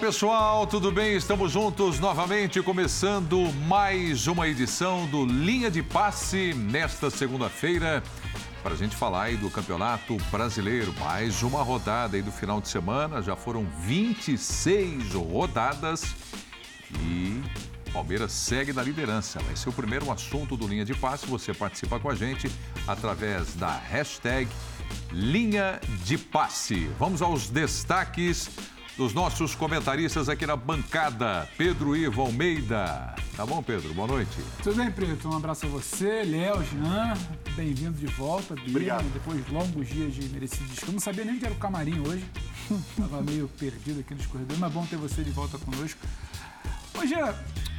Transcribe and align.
Pessoal, 0.00 0.66
tudo 0.66 0.92
bem? 0.92 1.16
Estamos 1.16 1.50
juntos 1.50 1.98
novamente, 1.98 2.62
começando 2.62 3.50
mais 3.66 4.26
uma 4.26 4.46
edição 4.46 5.06
do 5.06 5.24
Linha 5.24 5.70
de 5.70 5.82
Passe 5.82 6.52
nesta 6.54 7.08
segunda-feira, 7.08 8.02
para 8.62 8.74
a 8.74 8.76
gente 8.76 8.94
falar 8.94 9.24
aí 9.24 9.36
do 9.36 9.50
Campeonato 9.50 10.16
Brasileiro. 10.30 10.94
Mais 11.00 11.42
uma 11.42 11.62
rodada 11.62 12.16
aí 12.16 12.22
do 12.22 12.30
final 12.30 12.60
de 12.60 12.68
semana, 12.68 13.22
já 13.22 13.34
foram 13.34 13.66
26 13.80 15.14
rodadas 15.14 16.14
e 17.00 17.40
Palmeiras 17.90 18.32
segue 18.32 18.74
na 18.74 18.82
liderança. 18.82 19.40
Vai 19.40 19.56
ser 19.56 19.70
o 19.70 19.72
primeiro 19.72 20.12
assunto 20.12 20.56
do 20.56 20.68
Linha 20.68 20.84
de 20.84 20.94
Passe. 20.94 21.26
Você 21.26 21.54
participa 21.54 21.98
com 21.98 22.10
a 22.10 22.14
gente 22.14 22.52
através 22.86 23.54
da 23.54 23.70
hashtag 23.70 24.48
Linha 25.10 25.80
de 26.04 26.18
Passe. 26.18 26.90
Vamos 26.98 27.22
aos 27.22 27.48
destaques 27.48 28.50
dos 28.96 29.12
nossos 29.12 29.54
comentaristas 29.54 30.28
aqui 30.28 30.46
na 30.46 30.56
bancada. 30.56 31.48
Pedro 31.56 31.94
Ivo 31.94 32.22
Almeida. 32.22 33.14
Tá 33.36 33.44
bom, 33.44 33.62
Pedro? 33.62 33.92
Boa 33.92 34.08
noite. 34.08 34.38
Tudo 34.62 34.76
bem, 34.76 34.90
Preto? 34.90 35.28
Um 35.28 35.36
abraço 35.36 35.66
a 35.66 35.68
você, 35.68 36.22
Léo, 36.22 36.64
Jean. 36.64 37.14
Bem-vindo 37.54 37.98
de 37.98 38.06
volta. 38.06 38.54
Obrigado. 38.54 39.04
Depois 39.12 39.44
de 39.44 39.52
longos 39.52 39.88
dias 39.88 40.14
de 40.14 40.28
merecido 40.30 40.64
descanso. 40.64 40.92
Não 40.92 41.00
sabia 41.00 41.24
nem 41.24 41.38
que 41.38 41.44
era 41.44 41.54
o 41.54 41.58
camarim 41.58 42.00
hoje. 42.00 42.24
Estava 42.90 43.20
meio 43.22 43.48
perdido 43.58 44.00
aqui 44.00 44.14
nos 44.14 44.26
corredores, 44.26 44.58
mas 44.58 44.72
bom 44.72 44.86
ter 44.86 44.96
você 44.96 45.22
de 45.22 45.30
volta 45.30 45.58
conosco. 45.58 46.00
Ô, 46.98 47.06
Jean, 47.06 47.34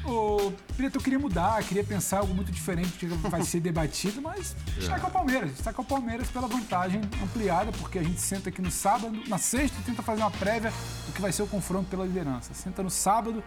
o 0.07 0.53
Preto, 0.75 0.97
eu 0.97 1.01
queria 1.01 1.19
mudar, 1.19 1.61
queria 1.63 1.83
pensar 1.83 2.19
algo 2.19 2.33
muito 2.33 2.51
diferente 2.51 2.91
que 2.93 3.05
vai 3.05 3.41
ser 3.43 3.59
debatido, 3.59 4.21
mas 4.21 4.55
destaca 4.75 5.05
é. 5.05 5.09
o 5.09 5.11
Palmeiras. 5.11 5.51
Destaca 5.51 5.81
o 5.81 5.85
Palmeiras 5.85 6.29
pela 6.29 6.47
vantagem 6.47 7.01
ampliada, 7.23 7.71
porque 7.73 7.99
a 7.99 8.03
gente 8.03 8.21
senta 8.21 8.49
aqui 8.49 8.61
no 8.61 8.71
sábado, 8.71 9.21
na 9.27 9.37
sexta, 9.37 9.77
e 9.79 9.83
tenta 9.83 10.01
fazer 10.01 10.21
uma 10.21 10.31
prévia 10.31 10.71
do 11.05 11.13
que 11.13 11.21
vai 11.21 11.31
ser 11.31 11.43
o 11.43 11.47
confronto 11.47 11.89
pela 11.89 12.05
liderança. 12.05 12.53
Senta 12.53 12.81
no 12.81 12.89
sábado 12.89 13.43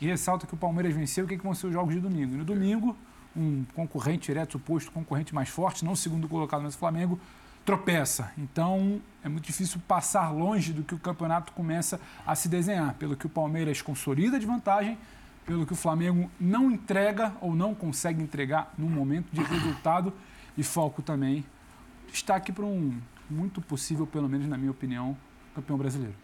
e 0.00 0.06
ressalta 0.06 0.46
que 0.46 0.54
o 0.54 0.56
Palmeiras 0.56 0.94
venceu, 0.94 1.24
o 1.24 1.28
que, 1.28 1.36
que 1.36 1.44
vão 1.44 1.54
ser 1.54 1.68
os 1.68 1.72
jogos 1.72 1.94
de 1.94 2.00
domingo. 2.00 2.34
E 2.34 2.38
no 2.38 2.44
domingo, 2.44 2.96
um 3.36 3.64
concorrente 3.74 4.26
direto, 4.26 4.52
suposto 4.52 4.90
concorrente 4.90 5.34
mais 5.34 5.48
forte, 5.48 5.84
não 5.84 5.92
o 5.92 5.96
segundo 5.96 6.28
colocado, 6.28 6.62
mas 6.62 6.74
o 6.74 6.78
Flamengo, 6.78 7.20
tropeça. 7.64 8.32
Então 8.36 9.00
é 9.22 9.28
muito 9.28 9.44
difícil 9.44 9.80
passar 9.86 10.30
longe 10.30 10.72
do 10.72 10.82
que 10.82 10.94
o 10.94 10.98
campeonato 10.98 11.52
começa 11.52 12.00
a 12.26 12.34
se 12.34 12.48
desenhar, 12.48 12.94
pelo 12.94 13.16
que 13.16 13.26
o 13.26 13.28
Palmeiras 13.28 13.80
consolida 13.80 14.38
de 14.38 14.46
vantagem 14.46 14.98
pelo 15.44 15.66
que 15.66 15.72
o 15.72 15.76
Flamengo 15.76 16.30
não 16.40 16.70
entrega 16.70 17.34
ou 17.40 17.54
não 17.54 17.74
consegue 17.74 18.22
entregar 18.22 18.72
no 18.78 18.88
momento 18.88 19.26
de 19.32 19.42
resultado 19.42 20.12
e 20.56 20.62
foco 20.62 21.02
também. 21.02 21.44
Destaque 22.10 22.52
para 22.52 22.64
um 22.64 22.98
muito 23.28 23.60
possível, 23.60 24.06
pelo 24.06 24.28
menos 24.28 24.46
na 24.46 24.56
minha 24.56 24.70
opinião, 24.70 25.16
campeão 25.54 25.78
brasileiro. 25.78 26.14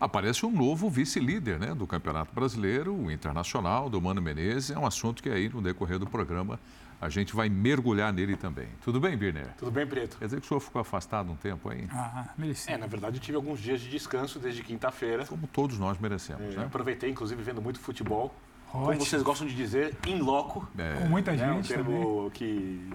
Aparece 0.00 0.44
um 0.44 0.50
novo 0.50 0.88
vice-líder 0.90 1.58
né, 1.58 1.74
do 1.74 1.86
Campeonato 1.86 2.34
Brasileiro, 2.34 2.94
o 2.94 3.10
Internacional, 3.10 3.88
do 3.88 4.00
Mano 4.00 4.20
Menezes. 4.20 4.70
É 4.70 4.78
um 4.78 4.86
assunto 4.86 5.22
que 5.22 5.28
aí, 5.28 5.48
no 5.48 5.62
decorrer 5.62 5.98
do 5.98 6.06
programa, 6.06 6.58
a 7.00 7.08
gente 7.08 7.34
vai 7.34 7.48
mergulhar 7.48 8.12
nele 8.12 8.36
também. 8.36 8.68
Tudo 8.84 9.00
bem, 9.00 9.16
Birner? 9.16 9.48
Tudo 9.58 9.70
bem, 9.70 9.86
Preto. 9.86 10.18
Quer 10.18 10.24
dizer 10.24 10.40
que 10.40 10.46
o 10.46 10.48
senhor 10.48 10.60
ficou 10.60 10.80
afastado 10.80 11.30
um 11.30 11.36
tempo 11.36 11.68
aí? 11.68 11.86
Ah, 11.90 12.28
mereci. 12.38 12.70
É, 12.70 12.76
na 12.76 12.86
verdade, 12.86 13.16
eu 13.16 13.20
tive 13.20 13.36
alguns 13.36 13.60
dias 13.60 13.80
de 13.80 13.90
descanso 13.90 14.38
desde 14.38 14.62
quinta-feira. 14.62 15.26
Como 15.26 15.46
todos 15.46 15.78
nós 15.78 15.98
merecemos, 15.98 16.54
é, 16.54 16.58
né? 16.58 16.64
Aproveitei, 16.64 17.10
inclusive, 17.10 17.42
vendo 17.42 17.60
muito 17.60 17.80
futebol. 17.80 18.34
Ótimo. 18.72 18.86
Como 18.86 19.00
vocês 19.00 19.22
gostam 19.22 19.46
de 19.46 19.54
dizer, 19.54 19.94
in 20.06 20.18
loco. 20.20 20.66
É. 20.78 20.94
Com 20.94 21.08
muita 21.08 21.36
gente. 21.36 21.44
É 21.44 21.52
um 21.52 21.62
termo 21.62 22.16
também. 22.16 22.30
que. 22.30 22.90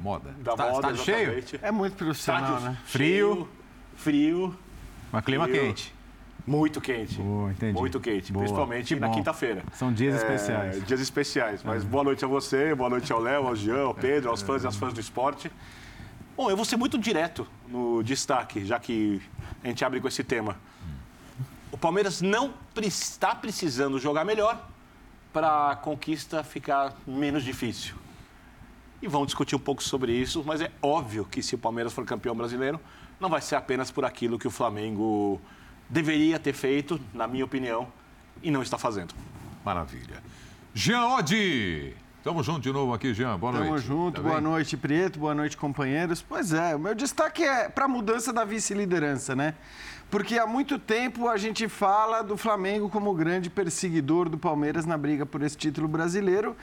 Moda. 0.00 0.34
Da 0.40 0.54
tá, 0.54 0.70
moda, 0.70 0.88
tá 0.88 0.96
cheio? 0.96 1.42
É 1.62 1.70
muito 1.72 1.96
profissional, 1.96 2.60
né? 2.60 2.78
Frio. 2.84 3.48
Frio. 3.96 4.56
Mas 5.10 5.24
clima 5.24 5.48
frio. 5.48 5.60
quente. 5.60 5.94
Muito 6.46 6.80
quente. 6.80 7.20
Boa, 7.20 7.50
entendi. 7.50 7.72
Muito 7.78 8.00
quente, 8.00 8.32
boa. 8.32 8.42
principalmente 8.44 8.96
na 8.96 9.10
quinta-feira. 9.10 9.62
São 9.72 9.92
dias 9.92 10.14
é, 10.14 10.18
especiais. 10.18 10.86
Dias 10.86 11.00
especiais. 11.00 11.62
Mas 11.62 11.84
boa 11.84 12.04
noite 12.04 12.24
a 12.24 12.28
você, 12.28 12.74
boa 12.74 12.88
noite 12.88 13.12
ao 13.12 13.20
Léo, 13.20 13.46
ao 13.46 13.56
Jean, 13.56 13.82
ao 13.82 13.94
Pedro, 13.94 14.30
aos 14.30 14.40
fãs 14.40 14.64
e 14.64 14.66
às 14.66 14.76
fãs 14.76 14.94
do 14.94 15.00
esporte. 15.00 15.50
Bom, 16.36 16.48
eu 16.48 16.56
vou 16.56 16.64
ser 16.64 16.76
muito 16.76 16.96
direto 16.98 17.46
no 17.66 18.02
destaque, 18.02 18.64
já 18.64 18.78
que 18.78 19.20
a 19.62 19.68
gente 19.68 19.84
abre 19.84 20.00
com 20.00 20.08
esse 20.08 20.22
tema. 20.22 20.56
O 21.70 21.76
Palmeiras 21.76 22.22
não 22.22 22.54
está 22.76 23.34
precisando 23.34 23.98
jogar 23.98 24.24
melhor 24.24 24.66
para 25.32 25.72
a 25.72 25.76
conquista 25.76 26.42
ficar 26.42 26.94
menos 27.06 27.44
difícil. 27.44 27.94
E 29.00 29.06
vamos 29.06 29.28
discutir 29.28 29.54
um 29.54 29.60
pouco 29.60 29.82
sobre 29.82 30.12
isso, 30.12 30.42
mas 30.44 30.60
é 30.60 30.70
óbvio 30.82 31.24
que 31.24 31.42
se 31.42 31.54
o 31.54 31.58
Palmeiras 31.58 31.92
for 31.92 32.04
campeão 32.04 32.34
brasileiro, 32.34 32.80
não 33.20 33.28
vai 33.28 33.40
ser 33.40 33.56
apenas 33.56 33.90
por 33.90 34.04
aquilo 34.04 34.38
que 34.38 34.46
o 34.46 34.50
Flamengo 34.50 35.40
deveria 35.88 36.38
ter 36.38 36.52
feito, 36.52 37.00
na 37.14 37.26
minha 37.26 37.44
opinião, 37.44 37.88
e 38.42 38.50
não 38.50 38.62
está 38.62 38.76
fazendo. 38.76 39.14
Maravilha. 39.64 40.22
Jean 40.74 41.06
Oddi! 41.08 41.96
Tamo 42.22 42.42
junto 42.42 42.60
de 42.60 42.72
novo 42.72 42.92
aqui, 42.92 43.14
Jean. 43.14 43.38
Boa 43.38 43.52
Tamo 43.52 43.64
noite. 43.64 43.86
Tamo 43.86 43.96
junto. 43.96 44.16
Tá 44.16 44.22
boa 44.22 44.34
bem? 44.34 44.44
noite, 44.44 44.76
Preto. 44.76 45.18
Boa 45.18 45.34
noite, 45.34 45.56
companheiros. 45.56 46.20
Pois 46.20 46.52
é, 46.52 46.74
o 46.74 46.78
meu 46.78 46.94
destaque 46.94 47.42
é 47.44 47.68
para 47.68 47.84
a 47.84 47.88
mudança 47.88 48.32
da 48.32 48.44
vice-liderança, 48.44 49.36
né? 49.36 49.54
Porque 50.10 50.38
há 50.38 50.46
muito 50.46 50.78
tempo 50.78 51.28
a 51.28 51.36
gente 51.36 51.68
fala 51.68 52.22
do 52.22 52.36
Flamengo 52.36 52.88
como 52.88 53.12
grande 53.12 53.50
perseguidor 53.50 54.28
do 54.28 54.38
Palmeiras 54.38 54.86
na 54.86 54.96
briga 54.96 55.26
por 55.26 55.42
esse 55.42 55.56
título 55.56 55.86
brasileiro. 55.86 56.56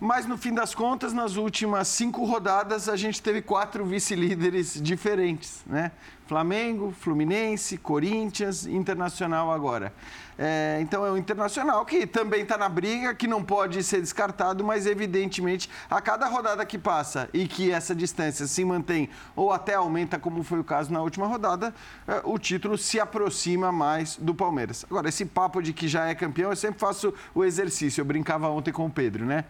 Mas 0.00 0.26
no 0.26 0.38
fim 0.38 0.54
das 0.54 0.74
contas, 0.74 1.12
nas 1.12 1.36
últimas 1.36 1.88
cinco 1.88 2.24
rodadas, 2.24 2.88
a 2.88 2.96
gente 2.96 3.20
teve 3.20 3.42
quatro 3.42 3.84
vice-líderes 3.84 4.80
diferentes, 4.80 5.62
né? 5.66 5.90
Flamengo, 6.28 6.92
Fluminense, 6.92 7.78
Corinthians, 7.78 8.66
Internacional 8.66 9.50
agora. 9.50 9.94
É, 10.38 10.78
então 10.82 11.04
é 11.04 11.10
o 11.10 11.16
Internacional 11.16 11.84
que 11.86 12.06
também 12.06 12.42
está 12.42 12.58
na 12.58 12.68
briga, 12.68 13.14
que 13.14 13.26
não 13.26 13.42
pode 13.42 13.82
ser 13.82 14.02
descartado, 14.02 14.62
mas 14.62 14.86
evidentemente 14.86 15.70
a 15.90 16.02
cada 16.02 16.26
rodada 16.26 16.66
que 16.66 16.78
passa 16.78 17.30
e 17.32 17.48
que 17.48 17.72
essa 17.72 17.94
distância 17.94 18.46
se 18.46 18.62
mantém 18.62 19.08
ou 19.34 19.50
até 19.50 19.74
aumenta, 19.74 20.18
como 20.18 20.44
foi 20.44 20.60
o 20.60 20.64
caso 20.64 20.92
na 20.92 21.00
última 21.00 21.26
rodada, 21.26 21.74
é, 22.06 22.20
o 22.24 22.38
título 22.38 22.76
se 22.76 23.00
aproxima 23.00 23.72
mais 23.72 24.16
do 24.16 24.34
Palmeiras. 24.34 24.84
Agora, 24.88 25.08
esse 25.08 25.24
papo 25.24 25.62
de 25.62 25.72
que 25.72 25.88
já 25.88 26.08
é 26.08 26.14
campeão, 26.14 26.50
eu 26.50 26.56
sempre 26.56 26.78
faço 26.78 27.12
o 27.34 27.42
exercício, 27.42 28.02
eu 28.02 28.04
brincava 28.04 28.50
ontem 28.50 28.70
com 28.70 28.84
o 28.84 28.90
Pedro, 28.90 29.24
né? 29.24 29.46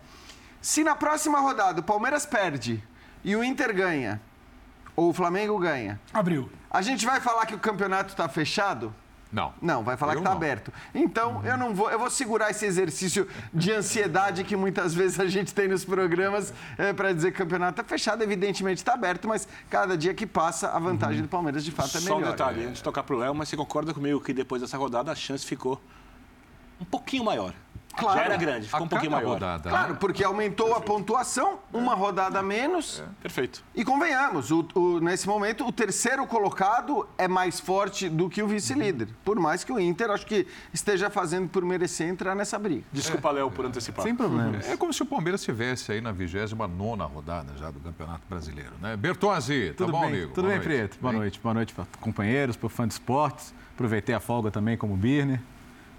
Se 0.61 0.85
na 0.85 0.95
próxima 0.95 1.41
rodada 1.41 1.81
o 1.81 1.85
Palmeiras 1.85 2.25
perde 2.25 2.83
e 3.25 3.35
o 3.35 3.43
Inter 3.43 3.75
ganha, 3.75 4.21
o 5.07 5.13
Flamengo 5.13 5.57
ganha. 5.59 6.01
Abriu. 6.13 6.51
A 6.69 6.83
gente 6.83 7.07
vai 7.07 7.21
falar 7.21 7.47
que 7.47 7.55
o 7.55 7.59
campeonato 7.59 8.11
está 8.11 8.29
fechado? 8.29 8.93
Não. 9.31 9.53
Não, 9.61 9.85
vai 9.85 9.97
falar 9.97 10.15
eu 10.15 10.17
que 10.17 10.23
está 10.23 10.33
aberto. 10.33 10.73
Então, 10.95 11.37
uhum. 11.37 11.45
eu 11.45 11.57
não 11.57 11.75
vou, 11.75 11.91
eu 11.91 11.99
vou 11.99 12.11
segurar 12.11 12.51
esse 12.51 12.65
exercício 12.65 13.29
de 13.53 13.71
ansiedade 13.71 14.43
que 14.43 14.57
muitas 14.57 14.95
vezes 14.95 15.21
a 15.21 15.27
gente 15.27 15.55
tem 15.55 15.69
nos 15.69 15.85
programas 15.85 16.53
é, 16.77 16.93
para 16.93 17.13
dizer 17.13 17.31
que 17.31 17.37
o 17.37 17.45
campeonato 17.45 17.81
está 17.81 17.85
fechado. 17.85 18.23
Evidentemente 18.23 18.79
está 18.79 18.95
aberto, 18.95 19.29
mas 19.29 19.47
cada 19.71 19.97
dia 19.97 20.15
que 20.15 20.27
passa, 20.27 20.71
a 20.71 20.79
vantagem 20.79 21.19
uhum. 21.19 21.27
do 21.27 21.29
Palmeiras 21.29 21.65
de 21.65 21.71
fato 21.71 21.97
é 21.97 22.01
melhor. 22.01 22.21
Só 22.21 22.27
um 22.27 22.31
detalhe, 22.31 22.65
antes 22.65 22.79
de 22.79 22.83
tocar 22.83 23.03
para 23.03 23.15
o 23.15 23.19
Léo, 23.19 23.35
mas 23.35 23.49
você 23.49 23.57
concorda 23.57 23.95
comigo 23.95 24.21
que 24.21 24.33
depois 24.33 24.63
dessa 24.63 24.77
rodada 24.77 25.13
a 25.13 25.15
chance 25.15 25.45
ficou 25.47 25.81
um 26.81 26.85
pouquinho 26.85 27.25
maior? 27.25 27.55
Claro. 27.97 28.19
Já 28.19 28.25
era 28.25 28.37
grande, 28.37 28.67
ficou 28.67 28.83
um 28.85 28.89
pouquinho 28.89 29.11
maior. 29.11 29.33
Rodada, 29.35 29.69
claro, 29.69 29.93
né? 29.93 29.99
porque 29.99 30.23
aumentou 30.23 30.67
Perfeito. 30.67 30.91
a 30.91 30.95
pontuação, 30.95 31.59
uma 31.73 31.95
rodada 31.95 32.39
a 32.39 32.43
menos. 32.43 33.01
É. 33.01 33.09
Perfeito. 33.23 33.65
E 33.75 33.85
convenhamos, 33.85 34.51
o, 34.51 34.67
o, 34.75 35.01
nesse 35.01 35.27
momento, 35.27 35.67
o 35.67 35.73
terceiro 35.73 36.27
colocado 36.27 37.09
é 37.19 37.27
mais 37.27 37.59
forte 37.59 38.09
do 38.09 38.29
que 38.29 38.43
o 38.43 38.47
vice-líder. 38.47 39.09
Por 39.25 39.39
mais 39.39 39.65
que 39.65 39.73
o 39.73 39.81
Inter, 39.81 40.11
acho 40.11 40.27
que 40.27 40.47
esteja 40.73 41.11
fazendo 41.11 41.49
por 41.49 41.65
merecer 41.65 42.09
entrar 42.09 42.35
nessa 42.35 42.59
briga. 42.59 42.85
Desculpa, 42.93 43.31
é. 43.31 43.33
Léo, 43.33 43.51
por 43.51 43.67
antecipar. 43.67 44.05
Sem 44.05 44.15
problema. 44.15 44.59
É 44.65 44.77
como 44.77 44.93
se 44.93 45.03
o 45.03 45.07
Palmeiras 45.07 45.41
estivesse 45.41 45.91
aí 45.91 46.01
na 46.01 46.13
29 46.13 46.65
rodada 47.13 47.53
já 47.57 47.71
do 47.71 47.81
Campeonato 47.81 48.23
Brasileiro, 48.29 48.73
né? 48.81 48.97
Bertozzi, 48.97 49.71
tá 49.71 49.85
Tudo 49.85 49.93
bom, 49.93 50.01
bem? 50.01 50.09
amigo? 50.09 50.29
Tudo 50.29 50.47
Boa 50.47 50.59
bem, 50.59 50.59
noite. 50.59 50.79
Preto? 50.79 51.01
Boa 51.01 51.13
bem? 51.13 51.21
noite. 51.21 51.41
Boa 51.41 51.55
noite 51.55 51.75
para 51.75 51.87
companheiros, 52.01 52.57
para 52.57 52.69
fã 52.69 52.87
de 52.87 52.95
esportes. 52.95 53.53
Aproveitei 53.75 54.15
a 54.15 54.21
folga 54.21 54.51
também 54.51 54.77
como 54.77 54.97
Birner 54.97 55.41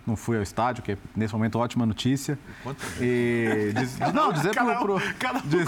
não 0.10 0.18
fui 0.18 0.38
ao 0.38 0.44
estádio, 0.44 0.84
que 0.84 0.94
é, 0.94 0.98
nesse 1.16 1.34
momento 1.34 1.58
ótima 1.60 1.86
notícia. 1.86 2.38
E 3.00 3.72
diz, 3.76 3.98
não, 4.14 4.34
dizer 4.34 4.54
para 4.54 4.76
pro, 4.76 5.00
cada 5.18 5.40
um 5.40 5.42
dizer, 5.44 5.66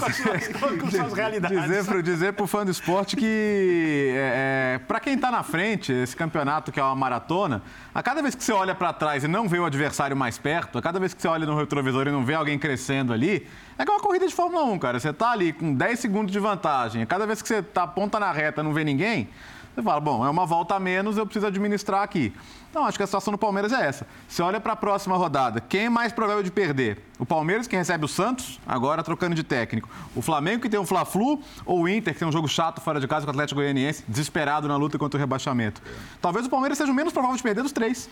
com, 0.78 0.90
suas 0.90 1.12
realidades. 1.14 1.62
Dizer 1.62 1.84
pro, 1.84 2.02
dizer 2.02 2.32
pro 2.34 2.46
fã 2.46 2.64
do 2.64 2.70
esporte 2.70 3.16
que 3.16 4.12
é, 4.14 4.74
é, 4.74 4.78
para 4.86 5.00
quem 5.00 5.14
está 5.14 5.30
na 5.30 5.42
frente, 5.42 5.92
esse 5.92 6.16
campeonato 6.16 6.70
que 6.70 6.80
é 6.80 6.82
uma 6.82 6.94
maratona, 6.94 7.62
a 7.94 8.02
cada 8.02 8.20
vez 8.20 8.34
que 8.34 8.42
você 8.42 8.52
olha 8.52 8.74
para 8.74 8.92
trás 8.92 9.24
e 9.24 9.28
não 9.28 9.48
vê 9.48 9.58
o 9.58 9.64
adversário 9.64 10.16
mais 10.16 10.36
perto, 10.36 10.78
a 10.78 10.82
cada 10.82 10.98
vez 10.98 11.14
que 11.14 11.22
você 11.22 11.28
olha 11.28 11.46
no 11.46 11.56
retrovisor 11.56 12.06
e 12.06 12.10
não 12.10 12.24
vê 12.24 12.34
alguém 12.34 12.58
crescendo 12.58 13.12
ali, 13.12 13.46
é 13.78 13.84
que 13.84 13.90
é 13.90 13.94
uma 13.94 14.00
corrida 14.00 14.26
de 14.26 14.34
Fórmula 14.34 14.64
1, 14.64 14.78
cara. 14.78 15.00
Você 15.00 15.10
está 15.10 15.30
ali 15.30 15.52
com 15.52 15.74
10 15.74 15.98
segundos 15.98 16.32
de 16.32 16.38
vantagem. 16.38 17.02
A 17.02 17.06
cada 17.06 17.26
vez 17.26 17.40
que 17.40 17.48
você 17.48 17.62
tá 17.62 17.86
ponta 17.86 18.18
na 18.20 18.30
reta, 18.32 18.62
não 18.62 18.72
vê 18.72 18.84
ninguém, 18.84 19.28
você 19.74 19.82
fala, 19.82 20.00
bom, 20.00 20.24
é 20.26 20.28
uma 20.28 20.44
volta 20.44 20.74
a 20.74 20.80
menos, 20.80 21.16
eu 21.16 21.24
preciso 21.24 21.46
administrar 21.46 22.02
aqui. 22.02 22.32
Então, 22.70 22.84
acho 22.84 22.98
que 22.98 23.02
a 23.02 23.06
situação 23.06 23.32
do 23.32 23.38
Palmeiras 23.38 23.72
é 23.72 23.86
essa. 23.86 24.06
Você 24.28 24.42
olha 24.42 24.60
para 24.60 24.74
a 24.74 24.76
próxima 24.76 25.16
rodada, 25.16 25.60
quem 25.60 25.86
é 25.86 25.90
mais 25.90 26.12
provável 26.12 26.42
de 26.42 26.50
perder? 26.50 27.04
O 27.18 27.24
Palmeiras, 27.24 27.66
que 27.66 27.76
recebe 27.76 28.04
o 28.04 28.08
Santos, 28.08 28.60
agora 28.66 29.02
trocando 29.02 29.34
de 29.34 29.42
técnico. 29.42 29.88
O 30.14 30.20
Flamengo, 30.20 30.62
que 30.62 30.68
tem 30.68 30.78
um 30.78 30.86
Fla-Flu, 30.86 31.40
ou 31.64 31.82
o 31.82 31.88
Inter, 31.88 32.12
que 32.12 32.18
tem 32.18 32.28
um 32.28 32.32
jogo 32.32 32.48
chato 32.48 32.80
fora 32.80 33.00
de 33.00 33.08
casa 33.08 33.24
com 33.24 33.30
o 33.30 33.30
Atlético 33.30 33.60
Goianiense, 33.60 34.04
desesperado 34.06 34.68
na 34.68 34.76
luta 34.76 34.98
contra 34.98 35.16
o 35.16 35.20
rebaixamento. 35.20 35.82
Talvez 36.20 36.46
o 36.46 36.50
Palmeiras 36.50 36.76
seja 36.76 36.92
o 36.92 36.94
menos 36.94 37.12
provável 37.12 37.36
de 37.36 37.42
perder 37.42 37.62
dos 37.62 37.72
três. 37.72 38.10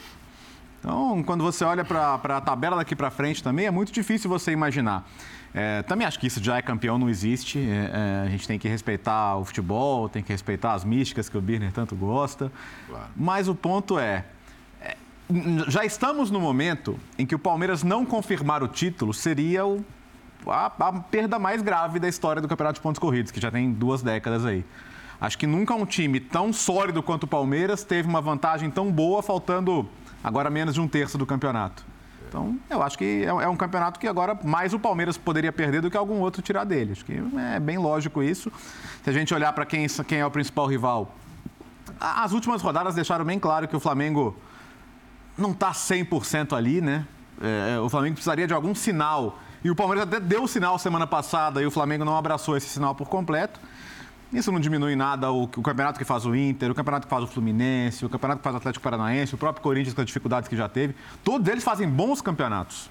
Então, 0.78 1.22
quando 1.24 1.44
você 1.44 1.62
olha 1.62 1.84
para 1.84 2.14
a 2.14 2.40
tabela 2.40 2.76
daqui 2.76 2.96
para 2.96 3.10
frente 3.10 3.42
também, 3.42 3.66
é 3.66 3.70
muito 3.70 3.92
difícil 3.92 4.30
você 4.30 4.50
imaginar. 4.50 5.06
É, 5.52 5.82
também 5.82 6.06
acho 6.06 6.18
que 6.18 6.26
isso 6.26 6.42
já 6.42 6.56
é 6.56 6.62
campeão, 6.62 6.98
não 6.98 7.08
existe. 7.08 7.58
É, 7.58 7.62
é, 7.62 8.26
a 8.26 8.30
gente 8.30 8.46
tem 8.46 8.58
que 8.58 8.68
respeitar 8.68 9.36
o 9.36 9.44
futebol, 9.44 10.08
tem 10.08 10.22
que 10.22 10.32
respeitar 10.32 10.74
as 10.74 10.84
místicas 10.84 11.28
que 11.28 11.36
o 11.36 11.40
Birner 11.40 11.72
tanto 11.72 11.96
gosta. 11.96 12.52
Claro. 12.88 13.06
Mas 13.16 13.48
o 13.48 13.54
ponto 13.54 13.98
é, 13.98 14.24
é, 14.80 14.96
já 15.68 15.84
estamos 15.84 16.30
no 16.30 16.40
momento 16.40 16.98
em 17.18 17.26
que 17.26 17.34
o 17.34 17.38
Palmeiras 17.38 17.82
não 17.82 18.06
confirmar 18.06 18.62
o 18.62 18.68
título 18.68 19.12
seria 19.12 19.66
o, 19.66 19.84
a, 20.46 20.66
a 20.66 20.92
perda 21.00 21.38
mais 21.38 21.62
grave 21.62 21.98
da 21.98 22.08
história 22.08 22.40
do 22.40 22.46
Campeonato 22.46 22.76
de 22.76 22.82
Pontos 22.82 23.00
Corridos, 23.00 23.32
que 23.32 23.40
já 23.40 23.50
tem 23.50 23.72
duas 23.72 24.02
décadas 24.02 24.46
aí. 24.46 24.64
Acho 25.20 25.36
que 25.36 25.46
nunca 25.46 25.74
um 25.74 25.84
time 25.84 26.18
tão 26.18 26.52
sólido 26.52 27.02
quanto 27.02 27.24
o 27.24 27.26
Palmeiras 27.26 27.84
teve 27.84 28.08
uma 28.08 28.22
vantagem 28.22 28.70
tão 28.70 28.90
boa, 28.90 29.22
faltando 29.22 29.86
agora 30.24 30.48
menos 30.48 30.74
de 30.74 30.80
um 30.80 30.88
terço 30.88 31.18
do 31.18 31.26
campeonato. 31.26 31.89
Então, 32.30 32.56
eu 32.70 32.80
acho 32.80 32.96
que 32.96 33.24
é, 33.24 33.26
é 33.26 33.48
um 33.48 33.56
campeonato 33.56 33.98
que 33.98 34.06
agora 34.06 34.38
mais 34.44 34.72
o 34.72 34.78
Palmeiras 34.78 35.18
poderia 35.18 35.50
perder 35.50 35.82
do 35.82 35.90
que 35.90 35.96
algum 35.96 36.20
outro 36.20 36.40
tirar 36.40 36.62
dele. 36.62 36.92
Acho 36.92 37.04
que 37.04 37.20
é 37.54 37.58
bem 37.58 37.76
lógico 37.76 38.22
isso. 38.22 38.52
Se 39.02 39.10
a 39.10 39.12
gente 39.12 39.34
olhar 39.34 39.52
para 39.52 39.66
quem, 39.66 39.84
quem 40.06 40.20
é 40.20 40.24
o 40.24 40.30
principal 40.30 40.66
rival, 40.66 41.12
as 41.98 42.30
últimas 42.30 42.62
rodadas 42.62 42.94
deixaram 42.94 43.24
bem 43.24 43.40
claro 43.40 43.66
que 43.66 43.74
o 43.74 43.80
Flamengo 43.80 44.36
não 45.36 45.50
está 45.50 45.72
100% 45.72 46.56
ali, 46.56 46.80
né? 46.80 47.04
É, 47.42 47.80
o 47.80 47.88
Flamengo 47.88 48.14
precisaria 48.14 48.46
de 48.46 48.54
algum 48.54 48.76
sinal. 48.76 49.40
E 49.64 49.70
o 49.70 49.74
Palmeiras 49.74 50.06
até 50.06 50.20
deu 50.20 50.44
o 50.44 50.48
sinal 50.48 50.78
semana 50.78 51.08
passada 51.08 51.60
e 51.60 51.66
o 51.66 51.70
Flamengo 51.70 52.04
não 52.04 52.16
abraçou 52.16 52.56
esse 52.56 52.68
sinal 52.68 52.94
por 52.94 53.08
completo. 53.08 53.58
Isso 54.32 54.52
não 54.52 54.60
diminui 54.60 54.94
nada 54.94 55.32
o, 55.32 55.42
o, 55.42 55.48
campeonato 55.48 55.98
que 55.98 56.04
faz 56.04 56.24
o 56.24 56.34
Inter, 56.34 56.70
o 56.70 56.74
campeonato 56.74 57.06
que 57.06 57.10
faz 57.10 57.24
o 57.24 57.26
Fluminense, 57.26 58.06
o 58.06 58.08
campeonato 58.08 58.38
que 58.38 58.44
faz 58.44 58.54
o 58.54 58.58
Atlético 58.58 58.82
Paranaense, 58.82 59.34
o 59.34 59.38
próprio 59.38 59.60
Corinthians 59.60 59.92
com 59.92 60.00
as 60.00 60.06
dificuldades 60.06 60.48
que 60.48 60.56
já 60.56 60.68
teve. 60.68 60.94
Todos 61.24 61.48
eles 61.48 61.64
fazem 61.64 61.88
bons 61.88 62.20
campeonatos. 62.22 62.88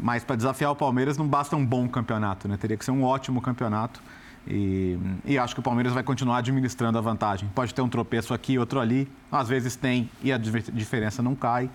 Mas 0.00 0.22
para 0.22 0.36
desafiar 0.36 0.70
o 0.70 0.76
Palmeiras 0.76 1.18
não 1.18 1.26
basta 1.26 1.56
um 1.56 1.66
bom 1.66 1.88
campeonato, 1.88 2.46
né? 2.46 2.56
Teria 2.56 2.76
que 2.76 2.84
ser 2.84 2.92
um 2.92 3.02
ótimo 3.02 3.40
campeonato. 3.40 4.00
E, 4.46 4.98
e, 5.24 5.38
acho 5.38 5.54
que 5.54 5.60
o 5.60 5.62
Palmeiras 5.62 5.92
vai 5.92 6.02
continuar 6.02 6.38
administrando 6.38 6.96
a 6.96 7.00
vantagem. 7.00 7.48
Pode 7.54 7.74
ter 7.74 7.82
um 7.82 7.88
tropeço 7.88 8.32
aqui, 8.32 8.58
outro 8.58 8.80
ali. 8.80 9.10
Às 9.30 9.48
vezes 9.48 9.76
tem 9.76 10.08
e 10.22 10.32
a 10.32 10.38
diferença 10.38 11.22
não 11.22 11.34
cai. 11.34 11.70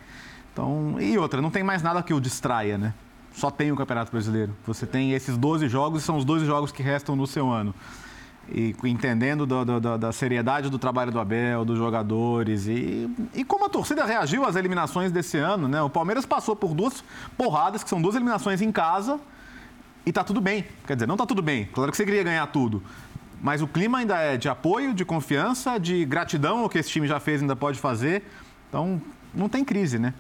Então, 0.51 0.95
e 0.99 1.17
outra, 1.17 1.41
não 1.41 1.51
tem 1.51 1.63
mais 1.63 1.83
nada 1.83 2.01
que 2.01 2.13
o 2.13 2.19
distraia, 2.19 2.77
né? 2.77 2.93
Só 3.31 3.51
tem 3.51 3.71
o 3.71 3.75
Campeonato 3.75 4.11
Brasileiro. 4.11 4.55
Você 4.65 4.85
tem 4.85 5.13
esses 5.13 5.37
12 5.37 5.69
jogos 5.69 6.01
e 6.01 6.05
são 6.05 6.17
os 6.17 6.25
12 6.25 6.45
jogos 6.45 6.71
que 6.71 6.81
restam 6.81 7.15
no 7.15 7.27
seu 7.27 7.51
ano 7.51 7.73
e 8.49 8.75
entendendo 8.85 9.45
do, 9.45 9.65
do, 9.65 9.97
da 9.97 10.11
seriedade 10.11 10.69
do 10.69 10.79
trabalho 10.79 11.11
do 11.11 11.19
Abel, 11.19 11.65
dos 11.65 11.77
jogadores 11.77 12.67
e, 12.67 13.09
e 13.33 13.43
como 13.43 13.65
a 13.65 13.69
torcida 13.69 14.05
reagiu 14.05 14.45
às 14.45 14.55
eliminações 14.55 15.11
desse 15.11 15.37
ano, 15.37 15.67
né? 15.67 15.81
O 15.81 15.89
Palmeiras 15.89 16.25
passou 16.25 16.55
por 16.55 16.73
duas 16.73 17.03
porradas, 17.37 17.83
que 17.83 17.89
são 17.89 18.01
duas 18.01 18.15
eliminações 18.15 18.61
em 18.61 18.71
casa, 18.71 19.19
e 20.05 20.11
tá 20.11 20.23
tudo 20.23 20.39
bem. 20.39 20.65
Quer 20.85 20.95
dizer, 20.95 21.07
não 21.07 21.17
tá 21.17 21.25
tudo 21.25 21.41
bem. 21.41 21.65
Claro 21.73 21.91
que 21.91 21.97
você 21.97 22.05
queria 22.05 22.23
ganhar 22.23 22.47
tudo. 22.47 22.81
Mas 23.41 23.61
o 23.61 23.67
clima 23.67 23.99
ainda 23.99 24.17
é 24.17 24.37
de 24.37 24.49
apoio, 24.49 24.93
de 24.93 25.03
confiança, 25.03 25.77
de 25.77 26.05
gratidão 26.05 26.59
ao 26.59 26.69
que 26.69 26.79
esse 26.79 26.89
time 26.89 27.07
já 27.07 27.19
fez 27.19 27.41
ainda 27.41 27.55
pode 27.55 27.77
fazer. 27.77 28.23
Então, 28.69 29.01
não 29.33 29.49
tem 29.49 29.63
crise, 29.63 29.99
né? 29.99 30.13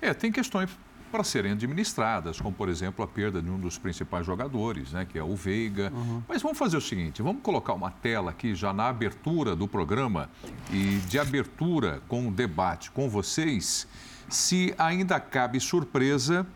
É, 0.00 0.10
é 0.10 0.14
tem 0.14 0.30
questões 0.30 0.70
para 1.12 1.22
serem 1.22 1.52
administradas, 1.52 2.40
como, 2.40 2.54
por 2.54 2.70
exemplo, 2.70 3.04
a 3.04 3.06
perda 3.06 3.42
de 3.42 3.50
um 3.50 3.58
dos 3.58 3.76
principais 3.76 4.24
jogadores, 4.24 4.92
né, 4.92 5.04
que 5.04 5.18
é 5.18 5.22
o 5.22 5.36
Veiga. 5.36 5.92
Uhum. 5.94 6.22
Mas 6.26 6.40
vamos 6.40 6.56
fazer 6.56 6.78
o 6.78 6.80
seguinte, 6.80 7.20
vamos 7.20 7.42
colocar 7.42 7.74
uma 7.74 7.90
tela 7.90 8.30
aqui 8.30 8.54
já 8.54 8.72
na 8.72 8.88
abertura 8.88 9.54
do 9.54 9.68
programa 9.68 10.30
e 10.70 10.96
de 11.06 11.18
abertura 11.18 12.00
com 12.08 12.28
o 12.28 12.32
debate 12.32 12.90
com 12.90 13.10
vocês, 13.10 13.86
se 14.26 14.74
ainda 14.78 15.20
cabe 15.20 15.60
surpresa, 15.60 16.46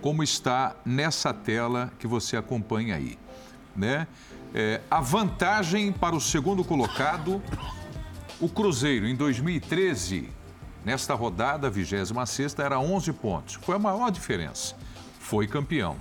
como 0.00 0.22
está 0.22 0.76
nessa 0.84 1.34
tela 1.34 1.92
que 1.98 2.06
você 2.06 2.36
acompanha 2.36 2.94
aí. 2.94 3.18
Né? 3.74 4.06
É, 4.54 4.80
a 4.88 5.00
vantagem 5.00 5.90
para 5.90 6.14
o 6.14 6.20
segundo 6.20 6.62
colocado, 6.62 7.42
o 8.40 8.48
Cruzeiro, 8.48 9.08
em 9.08 9.16
2013 9.16 10.43
Nesta 10.84 11.14
rodada, 11.14 11.68
a 11.68 11.70
26 11.70 12.58
era 12.58 12.78
11 12.78 13.12
pontos. 13.14 13.54
Foi 13.54 13.76
a 13.76 13.78
maior 13.78 14.10
diferença. 14.10 14.76
Foi 15.18 15.46
campeão. 15.46 15.96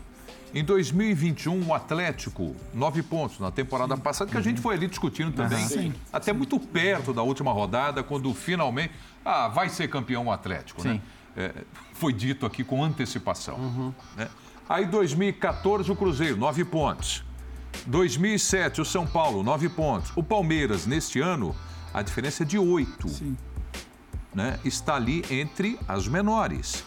Em 0.53 0.63
2021, 0.63 1.68
o 1.68 1.74
Atlético, 1.74 2.56
9 2.74 3.01
pontos 3.01 3.39
na 3.39 3.50
temporada 3.50 3.97
passada, 3.97 4.30
que 4.30 4.38
a 4.38 4.41
gente 4.41 4.62
foi 4.62 4.75
ali 4.75 4.88
discutindo 4.88 5.31
também. 5.31 5.65
Sim. 5.65 5.94
Até 6.12 6.31
muito 6.31 6.59
perto 6.59 7.13
da 7.13 7.24
última 7.24 7.51
rodada, 7.51 8.03
quando 8.03 8.31
finalmente. 8.33 8.94
Ah, 9.25 9.47
vai 9.47 9.69
ser 9.69 9.88
campeão 9.88 10.27
o 10.27 10.31
Atlético, 10.31 10.81
Sim. 10.81 10.89
né? 10.89 11.01
É, 11.35 11.51
foi 11.94 12.13
dito 12.13 12.45
aqui 12.45 12.63
com 12.63 12.83
antecipação. 12.83 13.56
Uhum. 13.56 13.94
Né? 14.18 14.27
Aí, 14.68 14.85
2014, 14.85 15.89
o 15.91 15.95
Cruzeiro, 15.95 16.38
9 16.38 16.65
pontos. 16.65 17.24
2007, 17.88 18.81
o 18.81 18.85
São 18.85 19.07
Paulo, 19.07 19.41
9 19.41 19.69
pontos. 19.69 20.12
O 20.15 20.21
Palmeiras, 20.21 20.85
neste 20.85 21.19
ano, 21.19 21.56
a 21.91 22.03
diferença 22.03 22.44
é 22.44 22.45
de 22.45 22.59
8. 22.59 23.07
Sim 23.07 23.35
né, 24.33 24.59
está 24.63 24.95
ali 24.95 25.24
entre 25.30 25.80
as 25.88 26.07
menores. 26.07 26.83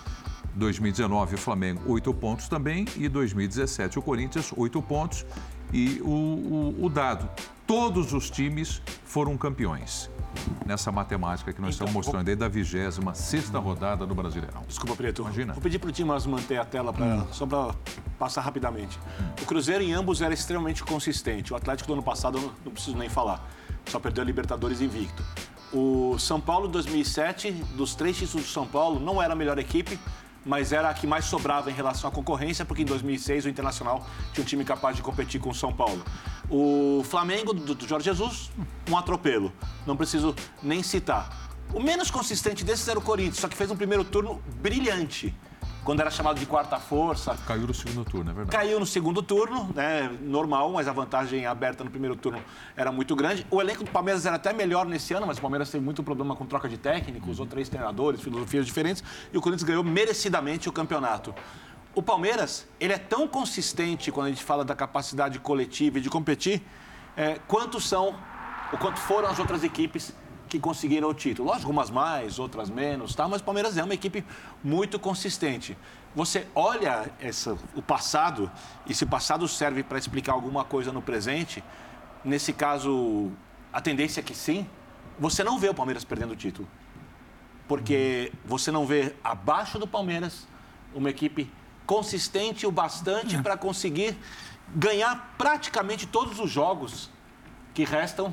2019 0.55 1.35
o 1.35 1.39
Flamengo, 1.39 1.83
8 1.87 2.15
pontos 2.15 2.49
também, 2.49 2.87
e 2.97 3.09
2017 3.09 3.99
o 3.99 4.03
Corinthians, 4.03 4.53
8 4.57 4.81
pontos. 4.83 5.27
E 5.73 6.01
o, 6.03 6.09
o, 6.09 6.85
o 6.85 6.89
dado, 6.89 7.29
todos 7.67 8.13
os 8.13 8.31
times 8.31 8.81
foram 9.05 9.37
campeões 9.37 10.09
nessa 10.65 10.93
matemática 10.93 11.53
que 11.53 11.61
nós 11.61 11.75
então, 11.75 11.87
estamos 11.87 11.93
mostrando 11.93 12.27
vou... 12.27 12.37
desde 12.37 12.45
a 12.45 12.49
26 12.49 13.49
rodada 13.49 14.07
do 14.07 14.15
Brasileirão. 14.15 14.65
Desculpa, 14.67 14.97
Preto. 14.97 15.23
Imagina. 15.23 15.53
Vou 15.53 15.63
pedir 15.63 15.79
para 15.79 15.89
o 15.89 15.93
Timas 15.93 16.27
manter 16.27 16.59
a 16.59 16.65
tela 16.65 16.93
pra, 16.93 17.05
hum. 17.05 17.27
só 17.33 17.47
para 17.47 17.75
passar 18.19 18.43
rapidamente. 18.43 18.99
O 19.43 19.47
Cruzeiro 19.47 19.83
em 19.83 19.93
ambos 19.93 20.21
era 20.23 20.35
extremamente 20.35 20.85
consistente. 20.85 21.53
O 21.53 21.57
Atlético 21.57 21.89
do 21.89 21.95
ano 21.95 22.03
passado, 22.03 22.39
não, 22.39 22.53
não 22.65 22.73
preciso 22.73 22.97
nem 22.97 23.09
falar, 23.09 23.49
só 23.87 23.99
perdeu 23.99 24.23
a 24.23 24.27
Libertadores 24.27 24.81
invicto. 24.81 25.23
O 25.73 26.19
São 26.19 26.41
Paulo 26.41 26.69
2007, 26.69 27.51
dos 27.75 27.95
três 27.95 28.17
títulos 28.17 28.47
do 28.47 28.53
São 28.53 28.67
Paulo, 28.67 29.01
não 29.01 29.21
era 29.21 29.33
a 29.33 29.37
melhor 29.37 29.59
equipe, 29.59 29.99
mas 30.45 30.73
era 30.73 30.89
a 30.89 30.95
que 30.95 31.07
mais 31.07 31.25
sobrava 31.25 31.71
em 31.71 31.75
relação 31.75 32.09
à 32.09 32.13
concorrência, 32.13 32.65
porque 32.65 32.83
em 32.83 32.87
2006 32.87 33.47
o 33.47 33.49
Internacional 33.49 34.07
tinha 34.33 34.45
um 34.45 34.47
time 34.47 34.65
capaz 34.65 34.97
de 34.97 35.03
competir 35.03 35.41
com 35.41 35.51
o 35.51 35.55
São 35.55 35.73
Paulo. 35.73 36.05
O 36.49 37.03
Flamengo 37.05 37.53
do 37.53 37.87
Jorge 37.87 38.05
Jesus, 38.05 38.51
um 38.89 38.97
atropelo. 38.97 39.53
Não 39.85 39.97
preciso 39.97 40.35
nem 40.63 40.83
citar. 40.85 41.51
O 41.75 41.81
menos 41.81 42.13
consistente 42.13 42.65
desses 42.65 42.87
era 42.87 42.99
o 42.99 43.03
Corinthians, 43.03 43.39
só 43.39 43.49
que 43.49 43.57
fez 43.57 43.71
um 43.71 43.77
primeiro 43.77 44.05
turno 44.05 44.41
brilhante 44.63 45.35
quando 45.87 46.01
era 46.01 46.11
chamado 46.11 46.41
de 46.41 46.47
quarta 46.47 46.81
força. 46.81 47.39
Caiu 47.47 47.65
no 47.65 47.73
segundo 47.73 48.05
turno, 48.05 48.33
é 48.33 48.35
verdade. 48.35 48.57
Caiu 48.57 48.81
no 48.81 48.85
segundo 48.85 49.23
turno, 49.23 49.71
né? 49.73 50.11
Normal, 50.21 50.73
mas 50.73 50.89
a 50.89 50.93
vantagem 50.93 51.47
aberta 51.47 51.85
no 51.85 51.91
primeiro 51.91 52.17
turno 52.17 52.43
era 52.77 52.91
muito 52.91 53.15
grande. 53.15 53.47
O 53.53 53.61
elenco 53.61 53.85
do 53.85 53.91
Palmeiras 53.93 54.27
era 54.27 54.35
até 54.35 54.53
melhor 54.53 54.85
nesse 54.85 55.15
ano, 55.15 55.29
mas 55.29 55.39
o 55.39 55.41
Palmeiras 55.41 55.71
teve 55.71 55.85
muito 55.85 56.03
problema 56.03 56.35
com 56.35 56.45
troca 56.45 56.69
de 56.69 56.77
técnico, 56.77 57.31
usou 57.31 57.47
três 57.47 57.69
treinadores, 57.69 58.21
filosofias 58.21 58.67
diferentes, 58.67 59.05
e 59.33 59.39
o 59.39 59.41
Corinthians 59.41 59.63
ganhou 59.63 59.85
merecidamente 59.85 60.69
o 60.69 60.73
campeonato. 60.73 61.33
O 61.95 62.03
Palmeiras, 62.03 62.67
ele 62.81 62.93
é 62.93 62.99
tão 62.99 63.29
consistente 63.29 64.11
quando 64.11 64.27
a 64.27 64.31
gente 64.31 64.43
fala 64.43 64.65
da 64.65 64.75
capacidade 64.75 65.39
coletiva 65.39 65.99
e 65.99 66.01
de 66.01 66.11
competir, 66.11 66.67
é, 67.17 67.39
quanto 67.47 67.81
são, 67.81 68.17
ou 68.73 68.79
quanto 68.81 68.99
foram 68.99 69.29
as 69.29 69.39
outras 69.39 69.63
equipes 69.63 70.13
que 70.49 70.59
conseguiram 70.59 71.09
o 71.09 71.15
título. 71.15 71.49
Lógico, 71.49 71.71
umas 71.71 71.91
mais, 71.91 72.39
outras 72.39 72.71
menos, 72.71 73.15
tá? 73.15 73.27
mas 73.29 73.41
o 73.41 73.45
Palmeiras 73.45 73.77
é 73.77 73.85
uma 73.85 73.95
equipe 73.95 74.25
muito 74.63 74.99
consistente. 74.99 75.77
Você 76.15 76.47
olha 76.55 77.11
essa, 77.21 77.59
o 77.75 77.83
passado, 77.83 78.51
e 78.87 78.95
se 78.95 79.05
o 79.05 79.07
passado 79.07 79.47
serve 79.47 79.83
para 79.83 79.99
explicar 79.99 80.33
alguma 80.33 80.65
coisa 80.65 80.93
no 80.93 81.03
presente, 81.03 81.63
nesse 82.25 82.53
caso, 82.53 83.31
a 83.73 83.81
tendência 83.81 84.21
é 84.21 84.23
que 84.23 84.35
sim, 84.35 84.67
você 85.19 85.45
não 85.45 85.59
vê 85.59 85.69
o 85.69 85.75
Palmeiras 85.75 86.05
perdendo 86.05 86.33
o 86.33 86.37
título. 86.37 86.69
Porque 87.69 88.33
você 88.45 88.71
não 88.71 88.87
vê 88.87 89.15
abaixo 89.23 89.79
do 89.79 89.87
Palmeiras 89.87 90.47
uma 90.95 91.11
equipe 91.11 91.51
consistente 91.85 92.67
o 92.67 92.71
bastante 92.71 93.41
para 93.43 93.57
conseguir 93.57 94.17
ganhar 94.75 95.35
praticamente 95.37 96.07
todos 96.07 96.41
os 96.41 96.51
jogos 96.51 97.11
que 97.75 97.85
restam 97.85 98.33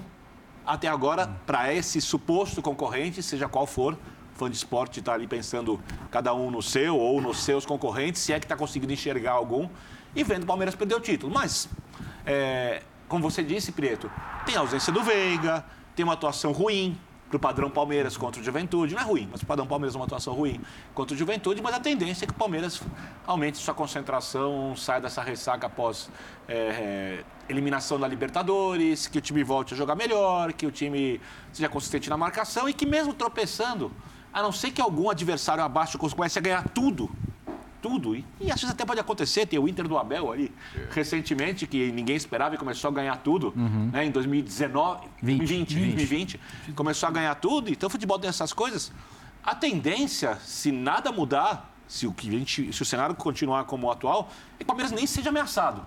até 0.66 0.88
agora, 0.88 1.28
para 1.46 1.74
esse 1.74 2.00
suposto 2.00 2.62
concorrente, 2.62 3.22
seja 3.22 3.48
qual 3.48 3.66
for, 3.66 3.98
fã 4.36 4.50
de 4.50 4.56
esporte 4.56 5.00
está 5.00 5.14
ali 5.14 5.28
pensando 5.28 5.80
cada 6.10 6.34
um 6.34 6.50
no 6.50 6.62
seu 6.62 6.98
ou 6.98 7.22
nos 7.22 7.44
seus 7.44 7.66
concorrentes, 7.66 8.22
se 8.22 8.34
é 8.34 8.40
que 8.40 8.46
está 8.46 8.56
conseguindo 8.56 8.92
enxergar 8.94 9.34
algum, 9.34 9.70
e 10.16 10.24
vendo 10.24 10.44
o 10.44 10.46
Palmeiras 10.46 10.76
perder 10.76 10.96
o 10.96 11.00
título. 11.00 11.34
Mas, 11.34 11.68
é, 12.26 12.82
como 13.08 13.30
você 13.30 13.44
disse, 13.44 13.72
Prieto, 13.72 14.10
tem 14.46 14.56
a 14.56 14.60
ausência 14.60 14.92
do 14.92 15.04
Veiga, 15.04 15.66
tem 15.96 16.04
uma 16.04 16.14
atuação 16.14 16.52
ruim, 16.52 16.98
para 17.34 17.38
o 17.38 17.40
padrão 17.40 17.70
Palmeiras 17.70 18.16
contra 18.16 18.40
o 18.40 18.44
Juventude. 18.44 18.94
Não 18.94 19.02
é 19.02 19.06
ruim, 19.06 19.28
mas 19.32 19.42
o 19.42 19.46
padrão 19.46 19.66
Palmeiras 19.66 19.96
é 19.96 19.98
uma 19.98 20.06
atuação 20.06 20.34
ruim 20.34 20.62
contra 20.94 21.16
o 21.16 21.18
Juventude, 21.18 21.62
mas 21.62 21.74
a 21.74 21.80
tendência 21.80 22.26
é 22.26 22.28
que 22.28 22.34
o 22.34 22.38
Palmeiras 22.38 22.82
aumente 23.26 23.58
sua 23.58 23.74
concentração, 23.74 24.76
saia 24.76 25.02
dessa 25.02 25.22
ressaca 25.22 25.68
após 25.68 26.10
é, 26.48 26.56
é, 26.56 27.24
eliminação 27.50 28.00
da 28.00 28.08
Libertadores, 28.08 29.08
que 29.08 29.18
o 29.18 29.22
time 29.22 29.44
volte 29.44 29.74
a 29.74 29.78
jogar 29.78 29.96
melhor, 29.96 30.54
que 30.54 30.66
o 30.66 30.72
time 30.72 31.20
seja 31.52 31.70
consistente 31.70 32.10
na 32.10 32.18
marcação 32.18 32.70
e 32.70 32.74
que 32.74 32.86
mesmo 32.86 33.14
tropeçando, 33.14 33.92
a 34.32 34.42
não 34.42 34.52
ser 34.52 34.72
que 34.72 34.82
algum 34.82 35.10
adversário 35.10 35.64
abaixo 35.64 35.98
comece 35.98 36.38
a 36.38 36.42
ganhar 36.42 36.70
tudo, 36.70 37.10
tudo. 37.84 38.16
E, 38.16 38.26
e 38.40 38.50
às 38.50 38.62
vezes 38.62 38.72
até 38.72 38.86
pode 38.86 39.02
acontecer, 39.02 39.46
tem 39.46 39.60
o 39.60 39.68
Inter 39.68 39.86
do 39.88 39.98
Abel 39.98 40.32
ali, 40.32 40.52
é. 40.74 40.88
recentemente, 40.90 41.68
que 41.68 41.92
ninguém 41.92 42.16
esperava 42.16 42.56
e 42.56 42.58
começou 42.58 42.90
a 42.90 42.94
ganhar 42.94 43.18
tudo, 43.18 43.54
uhum. 43.56 43.90
né, 43.92 44.06
em 44.06 44.12
2019, 44.12 45.08
20, 45.22 45.40
20, 45.40 45.76
20. 45.76 45.76
2020, 45.76 46.40
começou 46.74 47.10
a 47.10 47.12
ganhar 47.12 47.36
tudo. 47.36 47.70
Então 47.70 47.88
o 47.88 47.90
futebol 47.90 48.18
tem 48.18 48.30
essas 48.30 48.54
coisas. 48.54 48.92
A 49.44 49.54
tendência, 49.54 50.38
se 50.38 50.72
nada 50.72 51.12
mudar, 51.12 51.76
se 51.86 52.08
o, 52.08 52.14
que 52.14 52.32
gente, 52.32 52.72
se 52.72 52.82
o 52.82 52.86
cenário 52.86 53.14
continuar 53.14 53.66
como 53.66 53.88
o 53.88 53.92
atual, 53.92 54.32
é 54.56 54.58
que 54.60 54.64
o 54.64 54.68
Palmeiras 54.68 54.94
nem 54.94 55.06
seja 55.06 55.30
ameaçado. 55.30 55.86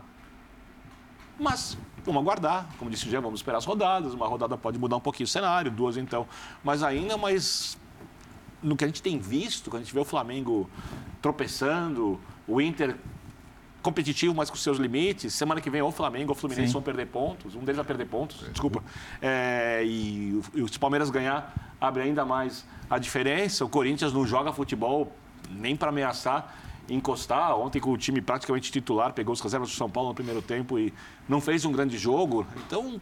Mas 1.41 1.77
vamos 2.05 2.21
aguardar, 2.21 2.69
como 2.79 2.91
disse 2.91 3.07
o 3.07 3.11
Jean, 3.11 3.23
vamos 3.23 3.41
esperar 3.41 3.59
as 3.59 3.65
rodadas. 3.65 4.13
Uma 4.13 4.27
rodada 4.27 4.57
pode 4.59 4.79
mudar 4.79 4.97
um 4.97 5.01
pouquinho 5.01 5.25
o 5.25 5.31
cenário, 5.31 5.71
duas 5.71 5.97
então. 5.97 6.27
Mas 6.63 6.83
ainda, 6.83 7.17
mas 7.17 7.79
no 8.67 8.77
que 8.77 8.85
a 8.85 8.87
gente 8.89 9.01
tem 9.01 9.19
visto, 9.19 9.71
quando 9.71 9.83
a 9.83 9.85
gente 9.85 9.95
vê 9.95 10.01
o 10.01 10.05
Flamengo 10.05 10.69
tropeçando, 11.23 12.19
o 12.49 12.61
Inter 12.61 12.97
competitivo, 13.81 14.35
mas 14.35 14.51
com 14.51 14.57
seus 14.57 14.79
limites. 14.79 15.33
Semana 15.33 15.61
que 15.61 15.71
vem, 15.71 15.81
ou 15.81 15.91
o 15.91 15.93
Flamengo 15.93 16.33
ou 16.33 16.37
o 16.37 16.39
Fluminense 16.39 16.69
Sim. 16.69 16.73
vão 16.73 16.83
perder 16.83 17.07
pontos. 17.07 17.55
Um 17.55 17.61
deles 17.61 17.77
vai 17.77 17.85
perder 17.85 18.07
pontos, 18.07 18.43
é. 18.43 18.51
desculpa. 18.51 18.83
É, 19.23 19.83
e, 19.85 20.41
e 20.53 20.63
o 20.63 20.81
Palmeiras 20.81 21.11
ganhar 21.11 21.77
abre 21.81 22.03
ainda 22.03 22.25
mais 22.25 22.67
a 22.91 22.99
diferença. 22.99 23.65
O 23.65 23.69
Corinthians 23.69 24.13
não 24.13 24.27
joga 24.27 24.53
futebol 24.53 25.13
nem 25.49 25.77
para 25.77 25.91
ameaçar 25.91 26.57
encostar. 26.89 27.57
Ontem 27.57 27.81
com 27.81 27.93
o 27.93 27.99
time 27.99 28.21
praticamente 28.21 28.71
titular, 28.73 29.13
pegou 29.13 29.33
os 29.33 29.41
reservas 29.41 29.71
do 29.71 29.75
São 29.77 29.89
Paulo 29.89 30.11
no 30.11 30.15
primeiro 30.15 30.43
tempo 30.43 30.79
e 30.79 30.93
não 31.29 31.41
fez 31.41 31.65
um 31.65 31.73
grande 31.73 31.99
jogo. 31.99 32.47
Então, 32.67 33.01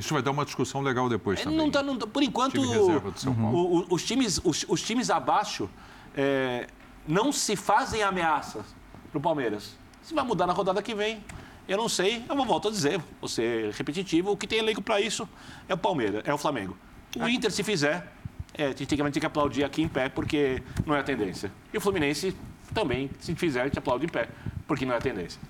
isso 0.00 0.14
vai 0.14 0.22
dar 0.22 0.30
uma 0.30 0.44
discussão 0.44 0.80
legal 0.80 1.08
depois 1.08 1.40
é, 1.40 1.44
também. 1.44 1.58
Não 1.58 1.70
tá, 1.70 1.82
não, 1.82 1.96
por 1.96 2.22
enquanto, 2.22 2.60
o, 2.60 3.94
os, 3.94 4.04
times, 4.04 4.40
os, 4.42 4.64
os, 4.66 4.82
times 4.82 5.10
abaixo 5.10 5.68
é, 6.16 6.66
não 7.06 7.30
se 7.30 7.54
fazem 7.54 8.02
ameaças 8.02 8.64
para 9.10 9.18
o 9.18 9.20
Palmeiras. 9.20 9.76
Se 10.02 10.14
vai 10.14 10.24
mudar 10.24 10.46
na 10.46 10.54
rodada 10.54 10.82
que 10.82 10.94
vem, 10.94 11.22
eu 11.68 11.76
não 11.76 11.88
sei. 11.88 12.24
Eu 12.28 12.44
volto 12.44 12.68
a 12.68 12.70
dizer, 12.70 13.00
vou 13.20 13.28
ser 13.28 13.72
repetitivo, 13.72 14.32
o 14.32 14.36
que 14.36 14.46
tem 14.46 14.58
elenco 14.58 14.80
para 14.80 15.00
isso 15.00 15.28
é 15.68 15.74
o 15.74 15.78
Palmeiras, 15.78 16.22
é 16.24 16.32
o 16.32 16.38
Flamengo. 16.38 16.76
O 17.16 17.28
Inter, 17.28 17.50
se 17.50 17.62
fizer, 17.62 18.10
é, 18.54 18.66
a 18.66 18.68
gente 18.68 18.86
tem 18.86 19.10
que 19.10 19.26
aplaudir 19.26 19.64
aqui 19.64 19.82
em 19.82 19.88
pé, 19.88 20.08
porque 20.08 20.62
não 20.86 20.94
é 20.94 21.00
a 21.00 21.02
tendência. 21.02 21.52
E 21.72 21.76
o 21.76 21.80
Fluminense 21.80 22.34
também, 22.72 23.10
se 23.20 23.34
fizer, 23.34 23.62
a 23.62 23.64
gente 23.64 23.78
aplaude 23.78 24.06
em 24.06 24.08
pé, 24.08 24.28
porque 24.66 24.86
não 24.86 24.94
é 24.94 24.96
a 24.96 25.00
tendência. 25.00 25.40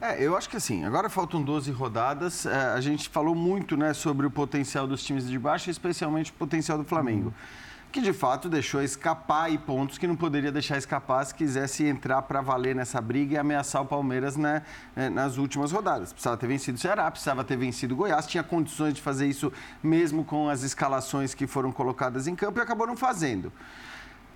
É, 0.00 0.24
eu 0.24 0.34
acho 0.36 0.48
que 0.48 0.56
assim, 0.56 0.84
agora 0.84 1.10
faltam 1.10 1.42
12 1.42 1.70
rodadas. 1.72 2.46
É, 2.46 2.72
a 2.72 2.80
gente 2.80 3.08
falou 3.08 3.34
muito 3.34 3.76
né, 3.76 3.92
sobre 3.92 4.26
o 4.26 4.30
potencial 4.30 4.86
dos 4.86 5.04
times 5.04 5.28
de 5.28 5.38
baixo, 5.38 5.70
especialmente 5.70 6.30
o 6.30 6.34
potencial 6.34 6.78
do 6.78 6.84
Flamengo. 6.84 7.26
Uhum 7.28 7.70
que 7.90 8.00
de 8.00 8.12
fato 8.12 8.48
deixou 8.48 8.82
escapar 8.82 9.44
aí 9.44 9.58
pontos 9.58 9.98
que 9.98 10.06
não 10.06 10.14
poderia 10.14 10.52
deixar 10.52 10.78
escapar 10.78 11.24
se 11.24 11.34
quisesse 11.34 11.84
entrar 11.84 12.22
para 12.22 12.40
valer 12.40 12.74
nessa 12.74 13.00
briga 13.00 13.34
e 13.34 13.38
ameaçar 13.38 13.82
o 13.82 13.86
Palmeiras 13.86 14.36
né, 14.36 14.62
eh, 14.94 15.10
nas 15.10 15.38
últimas 15.38 15.72
rodadas. 15.72 16.12
Precisava 16.12 16.36
ter 16.36 16.46
vencido 16.46 16.78
o 16.78 16.80
Ceará, 16.80 17.10
precisava 17.10 17.42
ter 17.42 17.56
vencido 17.56 17.94
o 17.94 17.96
Goiás, 17.96 18.26
tinha 18.26 18.42
condições 18.42 18.94
de 18.94 19.02
fazer 19.02 19.26
isso 19.26 19.52
mesmo 19.82 20.24
com 20.24 20.48
as 20.48 20.62
escalações 20.62 21.34
que 21.34 21.46
foram 21.46 21.72
colocadas 21.72 22.28
em 22.28 22.36
campo 22.36 22.60
e 22.60 22.62
acabou 22.62 22.86
não 22.86 22.96
fazendo. 22.96 23.52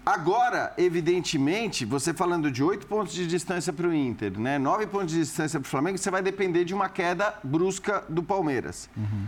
Agora, 0.05 0.75
evidentemente, 0.77 1.87
você 1.87 2.13
falando 2.13 2.51
de 2.51 2.63
oito 2.63 2.87
pontos 2.87 3.15
de 3.15 3.27
distância 3.27 3.73
para 3.73 3.89
o 3.89 3.95
Inter, 3.95 4.39
né, 4.39 4.59
nove 4.59 4.87
pontos 4.87 5.15
de 5.15 5.21
distância 5.21 5.59
para 5.59 5.67
o 5.67 5.71
Flamengo, 5.71 5.97
você 5.97 6.11
vai 6.11 6.21
depender 6.21 6.65
de 6.65 6.75
uma 6.75 6.91
queda 6.91 7.35
brusca 7.43 8.05
do 8.09 8.23
Palmeiras. 8.23 8.91
Uhum. 8.95 9.27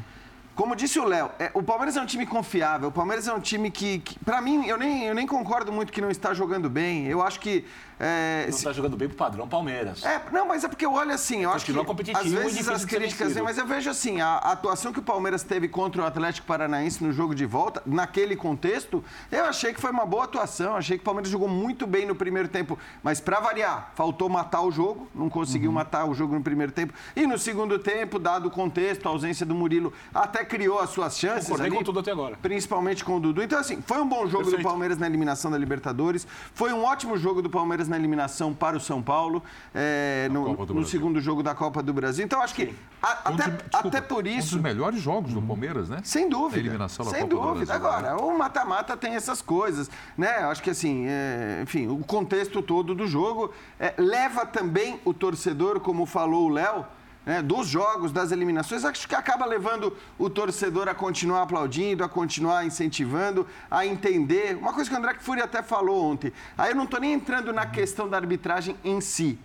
Como 0.55 0.75
disse 0.75 0.99
o 0.99 1.05
Léo, 1.05 1.31
é, 1.39 1.51
o 1.53 1.63
Palmeiras 1.63 1.97
é 1.97 2.01
um 2.01 2.07
time 2.07 2.27
confiável. 2.27 2.89
O 2.89 2.93
Palmeiras 2.93 3.29
é 3.29 3.33
um 3.33 3.41
time 3.41 3.71
que, 3.71 3.99
que 3.99 4.19
para 4.19 4.41
mim, 4.41 4.67
eu 4.67 4.79
nem, 4.79 5.05
eu 5.05 5.15
nem 5.15 5.27
concordo 5.27 5.71
muito 5.71 5.93
que 5.93 6.01
não 6.01 6.11
está 6.11 6.33
jogando 6.33 6.71
bem. 6.71 7.07
Eu 7.07 7.23
acho 7.23 7.41
que 7.41 7.65
é, 7.99 8.43
não 8.43 8.57
está 8.57 8.73
jogando 8.73 8.97
bem 8.97 9.09
pro 9.09 9.17
padrão 9.17 9.49
Palmeiras. 9.49 10.05
É, 10.05 10.21
não, 10.31 10.47
mas 10.47 10.65
é 10.65 10.69
porque 10.69 10.85
eu 10.85 10.93
olho 10.93 11.13
assim, 11.13 11.45
eu 11.45 11.51
Continua 11.51 11.83
acho 11.83 11.95
que 12.05 12.11
às 12.13 12.31
vezes 12.31 12.69
as 12.69 12.85
críticas 12.85 13.37
mas 13.37 13.59
eu 13.59 13.67
vejo 13.67 13.89
assim, 13.89 14.21
a, 14.21 14.27
a, 14.27 14.53
atuação 14.53 14.93
que 14.93 14.99
o 14.99 15.03
Palmeiras 15.03 15.43
teve 15.43 15.69
contra 15.69 16.03
o 16.03 16.05
Atlético 16.05 16.47
Paranaense 16.47 17.03
no 17.03 17.13
jogo 17.13 17.35
de 17.35 17.47
volta, 17.47 17.83
naquele 17.87 18.37
contexto, 18.37 19.03
eu 19.31 19.45
achei 19.45 19.73
que 19.73 19.81
foi 19.81 19.91
uma 19.91 20.05
boa 20.05 20.25
atuação, 20.25 20.77
achei 20.77 20.99
que 20.99 21.03
o 21.03 21.05
Palmeiras 21.05 21.31
jogou 21.31 21.49
muito 21.49 21.87
bem 21.87 22.07
no 22.07 22.15
primeiro 22.15 22.49
tempo, 22.49 22.79
mas 23.03 23.21
para 23.21 23.41
variar, 23.41 23.93
faltou 23.95 24.29
matar 24.29 24.63
o 24.63 24.71
jogo, 24.71 25.09
não 25.15 25.29
conseguiu 25.29 25.71
uhum. 25.71 25.75
matar 25.75 26.05
o 26.07 26.15
jogo 26.15 26.35
no 26.35 26.43
primeiro 26.43 26.73
tempo, 26.73 26.93
e 27.15 27.27
no 27.27 27.39
segundo 27.39 27.79
tempo, 27.79 28.19
dado 28.19 28.49
o 28.49 28.51
contexto, 28.51 29.07
a 29.07 29.11
ausência 29.11 29.47
do 29.47 29.55
Murilo, 29.55 29.93
até 30.15 30.45
criou 30.45 30.81
as 30.81 30.91
suas 30.91 31.19
chances 31.19 31.45
Concordei 31.45 31.67
ali, 31.69 31.77
com 31.77 31.85
tudo 31.85 32.01
até 32.01 32.11
agora. 32.11 32.37
Principalmente 32.43 33.05
com 33.05 33.17
o 33.17 33.21
Dudu. 33.21 33.43
Então 33.43 33.59
assim, 33.59 33.81
foi 33.81 34.01
um 34.01 34.09
bom 34.09 34.27
jogo 34.27 34.45
Perfeito. 34.45 34.63
do 34.63 34.69
Palmeiras 34.69 34.99
na 34.99 35.07
eliminação 35.07 35.51
da 35.51 35.59
Libertadores, 35.59 36.27
foi 36.55 36.73
um 36.73 36.85
ótimo 36.85 37.17
jogo 37.17 37.41
do 37.41 37.49
Palmeiras 37.49 37.86
na 37.89 37.97
eliminação 37.97 38.55
para 38.55 38.77
o 38.77 38.81
São 38.81 39.03
Paulo 39.03 39.43
é, 39.75 40.29
no, 40.31 40.55
no 40.55 40.85
segundo 40.85 41.21
jogo 41.21 41.43
da 41.43 41.55
Copa 41.55 41.83
do 41.83 41.93
Brasil. 41.93 42.25
Então, 42.25 42.41
acho 42.41 42.55
que 42.55 42.75
a, 43.03 43.31
até, 43.31 43.51
desculpa, 43.51 43.89
até 43.89 44.01
por 44.01 44.27
isso. 44.27 44.57
Um 44.57 44.63
dos 44.63 44.71
melhores 44.71 45.01
jogos 45.01 45.33
do 45.33 45.43
Palmeiras, 45.43 45.89
né? 45.89 46.01
Sem 46.03 46.29
dúvida. 46.29 46.57
A 46.57 46.61
eliminação 46.61 47.05
da 47.05 47.11
sem 47.11 47.29
Copa 47.29 47.55
dúvida. 47.55 47.75
Agora, 47.75 48.17
o 48.17 48.37
mata-mata 48.37 48.97
tem 48.97 49.15
essas 49.15 49.41
coisas, 49.41 49.91
né? 50.17 50.39
Acho 50.39 50.63
que 50.63 50.71
assim, 50.71 51.07
é, 51.07 51.61
enfim, 51.63 51.87
o 51.89 51.99
contexto 51.99 52.63
todo 52.63 52.95
do 52.95 53.07
jogo 53.07 53.53
é, 53.79 53.95
leva 53.99 54.45
também 54.45 55.01
o 55.05 55.15
torcedor, 55.15 55.81
como 55.81 56.07
falou 56.07 56.47
o 56.47 56.49
Léo, 56.49 56.85
né, 57.27 57.43
dos 57.43 57.67
jogos, 57.67 58.13
das 58.13 58.31
eliminações, 58.31 58.85
acho 58.85 59.09
que 59.09 59.15
acaba 59.15 59.45
levando 59.45 59.95
o 60.17 60.31
torcedor 60.31 60.89
a 60.89 60.95
continuar 60.95 61.43
aplaudindo, 61.43 62.05
a 62.05 62.09
continuar 62.09 62.65
incentivando, 62.65 63.45
a 63.69 63.85
entender. 63.85 64.57
Uma 64.57 64.73
coisa 64.73 64.89
que 64.89 64.95
o 64.95 64.99
André 64.99 65.17
Furi 65.19 65.43
até 65.43 65.61
falou 65.61 66.05
ontem. 66.05 66.33
Aí 66.57 66.71
eu 66.71 66.77
não 66.77 66.85
estou 66.85 67.01
nem 67.01 67.13
entrando 67.13 67.53
na 67.53 67.67
questão 67.67 68.09
da 68.09 68.17
arbitragem 68.17 68.77
em 68.85 69.01
si, 69.01 69.37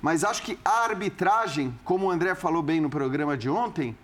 mas 0.00 0.22
acho 0.22 0.40
que 0.42 0.56
a 0.64 0.84
arbitragem, 0.84 1.76
como 1.84 2.06
o 2.06 2.10
André 2.12 2.36
falou 2.36 2.62
bem 2.62 2.80
no 2.80 2.88
programa 2.88 3.36
de 3.36 3.50
ontem, 3.50 3.96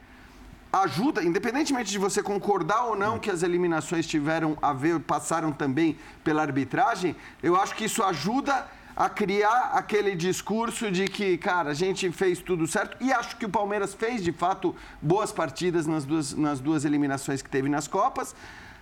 ajuda, 0.73 1.23
independentemente 1.23 1.93
de 1.93 1.99
você 1.99 2.23
concordar 2.23 2.87
ou 2.87 2.97
não 2.97 3.21
que 3.21 3.31
as 3.31 3.45
eliminações 3.45 4.05
tiveram 4.05 4.57
a 4.61 4.73
ver, 4.73 4.99
passaram 4.99 5.53
também 5.53 5.97
pela 6.25 6.43
arbitragem, 6.43 7.15
eu 7.41 7.55
acho 7.55 7.77
que 7.77 7.85
isso 7.85 8.03
ajuda 8.03 8.67
a 9.03 9.09
criar 9.09 9.73
aquele 9.75 10.15
discurso 10.15 10.89
de 10.89 11.09
que, 11.09 11.37
cara, 11.37 11.71
a 11.71 11.75
gente 11.75 12.09
fez 12.13 12.39
tudo 12.39 12.69
certo. 12.69 12.97
E 13.01 13.13
acho 13.13 13.37
que 13.37 13.45
o 13.45 13.49
Palmeiras 13.49 13.93
fez, 13.93 14.23
de 14.23 14.31
fato, 14.31 14.77
boas 15.01 15.33
partidas 15.33 15.89
nas 15.89 16.05
duas, 16.05 16.33
nas 16.35 16.61
duas 16.61 16.85
eliminações 16.85 17.43
que 17.43 17.51
teve 17.51 17.69
nas 17.69 17.89
Copas. 17.89 18.33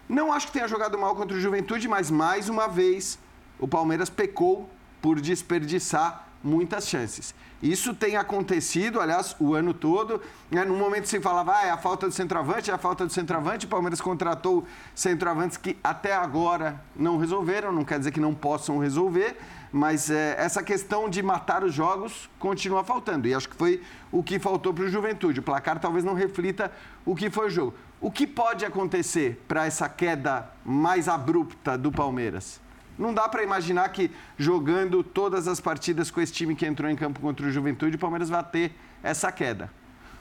Não 0.06 0.30
acho 0.30 0.48
que 0.48 0.52
tenha 0.52 0.68
jogado 0.68 0.98
mal 0.98 1.16
contra 1.16 1.34
o 1.34 1.40
Juventude, 1.40 1.88
mas 1.88 2.10
mais 2.10 2.50
uma 2.50 2.68
vez 2.68 3.18
o 3.58 3.66
Palmeiras 3.66 4.10
pecou 4.10 4.68
por 5.00 5.18
desperdiçar 5.22 6.28
muitas 6.44 6.86
chances. 6.86 7.34
Isso 7.62 7.94
tem 7.94 8.16
acontecido, 8.16 9.00
aliás, 9.00 9.34
o 9.38 9.54
ano 9.54 9.72
todo. 9.72 10.20
Né? 10.50 10.66
No 10.66 10.76
momento 10.76 11.08
se 11.08 11.18
falava, 11.20 11.56
ah, 11.56 11.66
é 11.66 11.70
a 11.70 11.78
falta 11.78 12.06
do 12.06 12.12
centroavante, 12.12 12.70
é 12.70 12.74
a 12.74 12.78
falta 12.78 13.06
do 13.06 13.12
centroavante. 13.12 13.64
O 13.64 13.68
Palmeiras 13.70 14.02
contratou 14.02 14.66
centroavantes 14.94 15.56
que 15.56 15.78
até 15.82 16.14
agora 16.14 16.78
não 16.94 17.16
resolveram, 17.16 17.72
não 17.72 17.84
quer 17.84 17.98
dizer 17.98 18.12
que 18.12 18.20
não 18.20 18.34
possam 18.34 18.78
resolver, 18.78 19.38
mas 19.72 20.10
é, 20.10 20.34
essa 20.38 20.62
questão 20.62 21.08
de 21.08 21.22
matar 21.22 21.62
os 21.62 21.72
jogos 21.72 22.28
continua 22.38 22.82
faltando. 22.82 23.28
E 23.28 23.34
acho 23.34 23.48
que 23.48 23.56
foi 23.56 23.82
o 24.10 24.22
que 24.22 24.38
faltou 24.38 24.74
para 24.74 24.84
o 24.84 24.88
Juventude. 24.88 25.40
O 25.40 25.42
placar 25.42 25.78
talvez 25.78 26.04
não 26.04 26.14
reflita 26.14 26.72
o 27.04 27.14
que 27.14 27.30
foi 27.30 27.46
o 27.46 27.50
jogo. 27.50 27.74
O 28.00 28.10
que 28.10 28.26
pode 28.26 28.64
acontecer 28.64 29.42
para 29.46 29.66
essa 29.66 29.88
queda 29.88 30.50
mais 30.64 31.08
abrupta 31.08 31.78
do 31.78 31.92
Palmeiras? 31.92 32.60
Não 32.98 33.14
dá 33.14 33.28
para 33.28 33.42
imaginar 33.42 33.88
que 33.90 34.10
jogando 34.36 35.02
todas 35.02 35.46
as 35.46 35.60
partidas 35.60 36.10
com 36.10 36.20
esse 36.20 36.32
time 36.32 36.54
que 36.54 36.66
entrou 36.66 36.90
em 36.90 36.96
campo 36.96 37.20
contra 37.20 37.46
o 37.46 37.50
Juventude, 37.50 37.96
o 37.96 37.98
Palmeiras 37.98 38.28
vai 38.28 38.42
ter 38.42 38.72
essa 39.02 39.30
queda. 39.30 39.70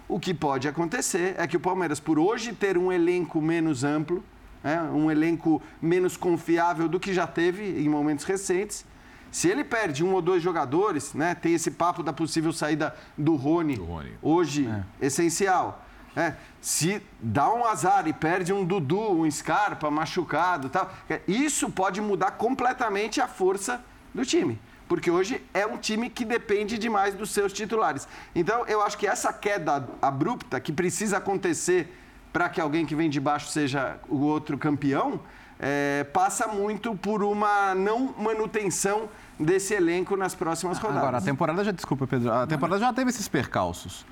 O 0.08 0.20
que 0.20 0.34
pode 0.34 0.68
acontecer 0.68 1.36
é 1.38 1.46
que 1.46 1.58
o 1.58 1.60
Palmeiras, 1.60 2.00
por 2.00 2.18
hoje 2.18 2.54
ter 2.54 2.78
um 2.78 2.92
elenco 2.92 3.42
menos 3.42 3.84
amplo, 3.84 4.24
né, 4.64 4.82
um 4.94 5.10
elenco 5.12 5.62
menos 5.82 6.18
confiável 6.18 6.88
do 6.88 7.00
que 7.00 7.14
já 7.14 7.28
teve 7.28 7.82
em 7.82 7.90
momentos 7.90 8.26
recentes, 8.26 8.86
se 9.32 9.48
ele 9.48 9.64
perde 9.64 10.04
um 10.04 10.14
ou 10.14 10.22
dois 10.22 10.42
jogadores, 10.42 11.14
né, 11.14 11.36
tem 11.36 11.54
esse 11.54 11.72
papo 11.72 12.02
da 12.02 12.12
possível 12.14 12.52
saída 12.52 12.96
do 13.18 13.36
Rony, 13.36 13.76
do 13.76 13.86
Rony. 13.86 14.12
hoje 14.22 14.68
é. 14.68 15.06
essencial. 15.06 15.86
É, 16.16 16.34
se 16.60 17.02
dá 17.20 17.54
um 17.54 17.64
azar 17.64 18.08
e 18.08 18.14
perde 18.14 18.52
um 18.52 18.66
Dudu, 18.66 19.12
um 19.12 19.30
Scarpa 19.30 19.92
machucado 19.92 20.68
tal, 20.68 20.92
é, 21.10 21.22
isso 21.28 21.70
pode 21.70 22.02
mudar 22.02 22.32
completamente 22.32 23.22
a 23.22 23.28
força 23.28 23.82
do 24.14 24.26
time. 24.26 24.60
Porque 24.88 25.12
hoje 25.12 25.40
é 25.54 25.68
um 25.68 25.78
time 25.78 26.10
que 26.10 26.26
depende 26.26 26.78
demais 26.80 27.14
dos 27.14 27.30
seus 27.30 27.54
titulares. 27.54 28.08
Então, 28.34 28.66
eu 28.66 28.82
acho 28.82 28.98
que 28.98 29.06
essa 29.06 29.32
queda 29.32 29.88
abrupta 30.02 30.60
que 30.60 30.74
precisa 30.74 31.18
acontecer 31.18 31.96
para 32.34 32.50
que 32.50 32.60
alguém 32.60 32.88
que 32.88 32.96
vem 32.96 33.10
de 33.10 33.20
baixo 33.20 33.50
seja 33.50 34.00
o 34.10 34.22
outro 34.22 34.58
campeão, 34.58 35.22
é, 35.60 36.06
passa 36.14 36.48
muito 36.48 36.96
por 36.96 37.22
uma 37.22 37.76
não 37.76 38.16
manutenção 38.18 39.10
desse 39.38 39.74
elenco 39.74 40.16
nas 40.16 40.34
próximas 40.34 40.78
rodadas. 40.78 41.04
Agora, 41.04 41.18
a 41.18 41.22
temporada 41.22 41.64
já, 41.64 41.72
desculpa, 41.72 42.08
Pedro, 42.08 42.32
a 42.32 42.48
temporada 42.48 42.80
já 42.80 42.94
teve 42.94 43.10
esses 43.10 43.28
percalços. 43.28 44.06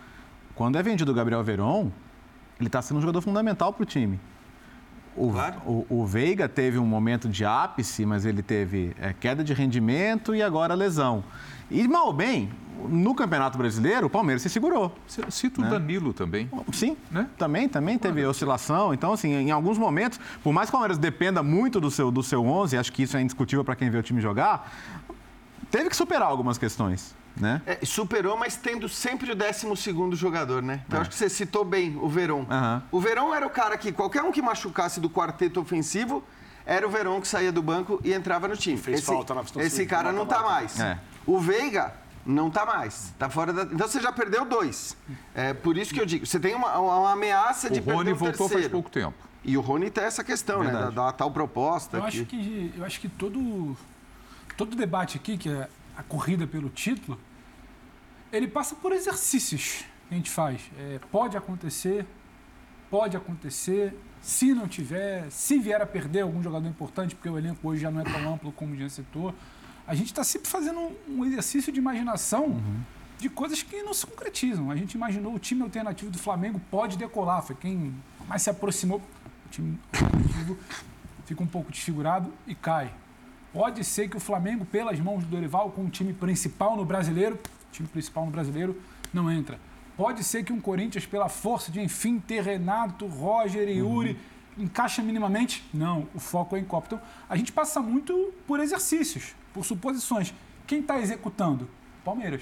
Quando 0.53 0.77
é 0.77 0.83
vendido 0.83 1.11
o 1.11 1.15
Gabriel 1.15 1.43
Veron, 1.43 1.89
ele 2.59 2.67
está 2.67 2.81
sendo 2.81 2.97
um 2.97 3.01
jogador 3.01 3.21
fundamental 3.21 3.71
para 3.71 3.83
o 3.83 3.85
time. 3.85 4.19
o, 5.15 5.31
Claro. 5.31 5.61
o, 5.65 5.85
o 5.89 6.05
Veiga 6.05 6.49
teve 6.49 6.77
um 6.77 6.85
momento 6.85 7.29
de 7.29 7.45
ápice, 7.45 8.05
mas 8.05 8.25
ele 8.25 8.41
teve 8.41 8.95
é, 8.99 9.13
queda 9.13 9.43
de 9.43 9.53
rendimento 9.53 10.35
e 10.35 10.41
agora 10.41 10.73
lesão. 10.73 11.23
E 11.69 11.87
mal 11.87 12.07
ou 12.07 12.13
bem, 12.13 12.49
no 12.89 13.13
Campeonato 13.15 13.57
Brasileiro, 13.57 14.07
o 14.07 14.09
Palmeiras 14.09 14.41
se 14.41 14.49
segurou. 14.49 14.95
Cito 15.29 15.61
o 15.61 15.65
Danilo 15.65 16.13
também. 16.13 16.49
Sim, 16.73 16.95
Né? 17.11 17.27
também, 17.37 17.67
também 17.67 17.97
teve 17.97 18.25
oscilação. 18.25 18.93
Então, 18.93 19.13
assim, 19.13 19.33
em 19.33 19.51
alguns 19.51 19.77
momentos, 19.77 20.19
por 20.43 20.53
mais 20.53 20.69
que 20.69 20.75
o 20.75 20.77
Palmeiras 20.77 20.97
dependa 20.97 21.41
muito 21.43 21.79
do 21.79 21.89
seu, 21.91 22.11
do 22.11 22.21
seu 22.23 22.45
11, 22.45 22.77
acho 22.77 22.91
que 22.93 23.03
isso 23.03 23.17
é 23.17 23.21
indiscutível 23.21 23.63
para 23.63 23.75
quem 23.75 23.89
vê 23.89 23.97
o 23.97 24.03
time 24.03 24.21
jogar, 24.21 24.71
teve 25.71 25.89
que 25.89 25.95
superar 25.95 26.27
algumas 26.29 26.57
questões, 26.57 27.15
né? 27.35 27.61
É, 27.65 27.79
superou, 27.85 28.37
mas 28.37 28.55
tendo 28.55 28.87
sempre 28.87 29.31
o 29.31 29.35
12 29.35 30.15
jogador, 30.15 30.61
né? 30.61 30.81
Então 30.87 31.01
acho 31.01 31.09
que 31.09 31.15
você 31.15 31.29
citou 31.29 31.63
bem 31.65 31.97
o 32.01 32.07
Verón. 32.07 32.45
Aham. 32.49 32.83
O 32.91 32.99
Verón 32.99 33.33
era 33.33 33.45
o 33.45 33.49
cara 33.49 33.77
que 33.77 33.91
qualquer 33.91 34.23
um 34.23 34.31
que 34.31 34.41
machucasse 34.41 34.99
do 34.99 35.09
quarteto 35.09 35.59
ofensivo 35.59 36.23
era 36.65 36.85
o 36.85 36.89
Verón 36.89 37.21
que 37.21 37.27
saía 37.27 37.51
do 37.51 37.61
banco 37.61 37.99
e 38.03 38.11
entrava 38.13 38.47
no 38.47 38.57
time. 38.57 38.77
Fez 38.77 38.97
esse, 38.99 39.07
falta 39.07 39.33
na- 39.33 39.43
esse 39.63 39.85
cara 39.85 40.11
não 40.11 40.25
tá 40.25 40.37
mata-mata. 40.39 40.53
mais. 40.61 40.79
É. 40.79 40.99
O 41.25 41.39
Veiga 41.39 41.93
não 42.27 42.51
tá 42.51 42.65
mais. 42.65 43.13
Tá 43.17 43.29
fora 43.29 43.53
da. 43.53 43.63
Então 43.63 43.87
você 43.87 43.99
já 44.01 44.11
perdeu 44.11 44.45
dois. 44.45 44.95
É 45.33 45.53
por 45.53 45.77
isso 45.77 45.93
que 45.93 45.99
eu 46.01 46.05
digo, 46.05 46.25
você 46.25 46.39
tem 46.39 46.53
uma, 46.53 46.77
uma 46.77 47.11
ameaça 47.13 47.69
de 47.69 47.79
O 47.79 47.83
perder 47.83 47.97
Rony 47.97 48.11
o 48.11 48.15
voltou 48.15 48.37
faz 48.39 48.51
terceiro. 48.51 48.69
pouco 48.71 48.89
tempo. 48.89 49.15
E 49.43 49.57
o 49.57 49.61
Rony 49.61 49.89
tem 49.89 50.03
essa 50.03 50.23
questão, 50.23 50.59
né? 50.63 50.65
Da, 50.71 50.77
Verdade. 50.85 50.95
da 50.95 51.11
tal 51.13 51.31
proposta. 51.31 51.97
Eu 51.97 52.03
acho 52.03 52.25
que, 52.25 52.73
eu 52.75 52.83
acho 52.83 52.99
que 52.99 53.07
todo, 53.07 53.77
todo 54.57 54.75
debate 54.75 55.15
aqui, 55.17 55.37
que 55.37 55.49
é 55.49 55.69
a 55.95 56.03
corrida 56.03 56.45
pelo 56.45 56.69
título, 56.69 57.17
ele 58.31 58.47
passa 58.47 58.75
por 58.75 58.91
exercícios 58.91 59.85
que 60.09 60.13
a 60.13 60.17
gente 60.17 60.29
faz. 60.29 60.61
É, 60.77 60.99
pode 61.11 61.37
acontecer, 61.37 62.05
pode 62.89 63.15
acontecer. 63.15 63.97
Se 64.21 64.53
não 64.53 64.67
tiver, 64.67 65.29
se 65.29 65.57
vier 65.59 65.81
a 65.81 65.85
perder 65.85 66.21
algum 66.21 66.43
jogador 66.43 66.67
importante, 66.67 67.15
porque 67.15 67.29
o 67.29 67.37
elenco 67.37 67.65
hoje 67.69 67.81
já 67.83 67.91
não 67.91 68.01
é 68.01 68.03
tão 68.03 68.33
amplo 68.33 68.51
como 68.51 68.73
o 68.73 68.75
Jean 68.75 68.89
citou, 68.89 69.33
a 69.87 69.95
gente 69.95 70.07
está 70.07 70.23
sempre 70.23 70.49
fazendo 70.49 70.91
um, 71.07 71.25
exercício 71.25 71.71
de 71.71 71.79
imaginação 71.79 72.61
de 73.17 73.29
coisas 73.29 73.63
que 73.63 73.81
não 73.81 73.93
se 73.93 74.05
concretizam. 74.05 74.69
A 74.69 74.75
gente 74.75 74.93
imaginou 74.93 75.33
o 75.33 75.39
time 75.39 75.61
alternativo 75.63 76.11
do 76.11 76.19
Flamengo 76.19 76.61
pode 76.69 76.97
decolar, 76.97 77.41
foi 77.41 77.55
quem 77.55 77.95
mais 78.27 78.41
se 78.41 78.49
aproximou. 78.49 79.01
O 79.45 79.49
time 79.49 79.79
alternativo 79.93 80.57
fica 81.25 81.41
um 81.41 81.47
pouco 81.47 81.71
desfigurado 81.71 82.33
e 82.45 82.53
cai. 82.53 82.93
Pode 83.53 83.83
ser 83.85 84.09
que 84.09 84.17
o 84.17 84.19
Flamengo, 84.19 84.65
pelas 84.65 84.99
mãos 84.99 85.23
do 85.23 85.29
Dorival, 85.29 85.71
com 85.71 85.85
o 85.85 85.89
time 85.89 86.13
principal 86.13 86.75
no 86.75 86.83
brasileiro, 86.83 87.35
o 87.35 87.71
time 87.71 87.87
principal 87.87 88.25
no 88.25 88.31
brasileiro 88.31 88.79
não 89.13 89.31
entra. 89.31 89.57
Pode 89.95 90.23
ser 90.23 90.43
que 90.43 90.51
um 90.51 90.59
Corinthians, 90.59 91.05
pela 91.05 91.29
força 91.29 91.71
de, 91.71 91.81
enfim, 91.81 92.19
ter 92.19 92.43
Renato, 92.43 93.07
Roger 93.07 93.67
e 93.67 93.77
Yuri, 93.77 94.19
encaixa 94.57 95.01
minimamente? 95.01 95.67
Não, 95.73 96.07
o 96.13 96.19
foco 96.19 96.55
é 96.55 96.59
em 96.59 96.65
Copa. 96.65 96.87
Então, 96.87 97.01
a 97.29 97.35
gente 97.35 97.51
passa 97.51 97.81
muito 97.81 98.33
por 98.45 98.59
exercícios, 98.59 99.35
por 99.53 99.65
suposições. 99.65 100.33
Quem 100.65 100.81
está 100.81 100.99
executando? 100.99 101.69
Palmeiras. 102.03 102.41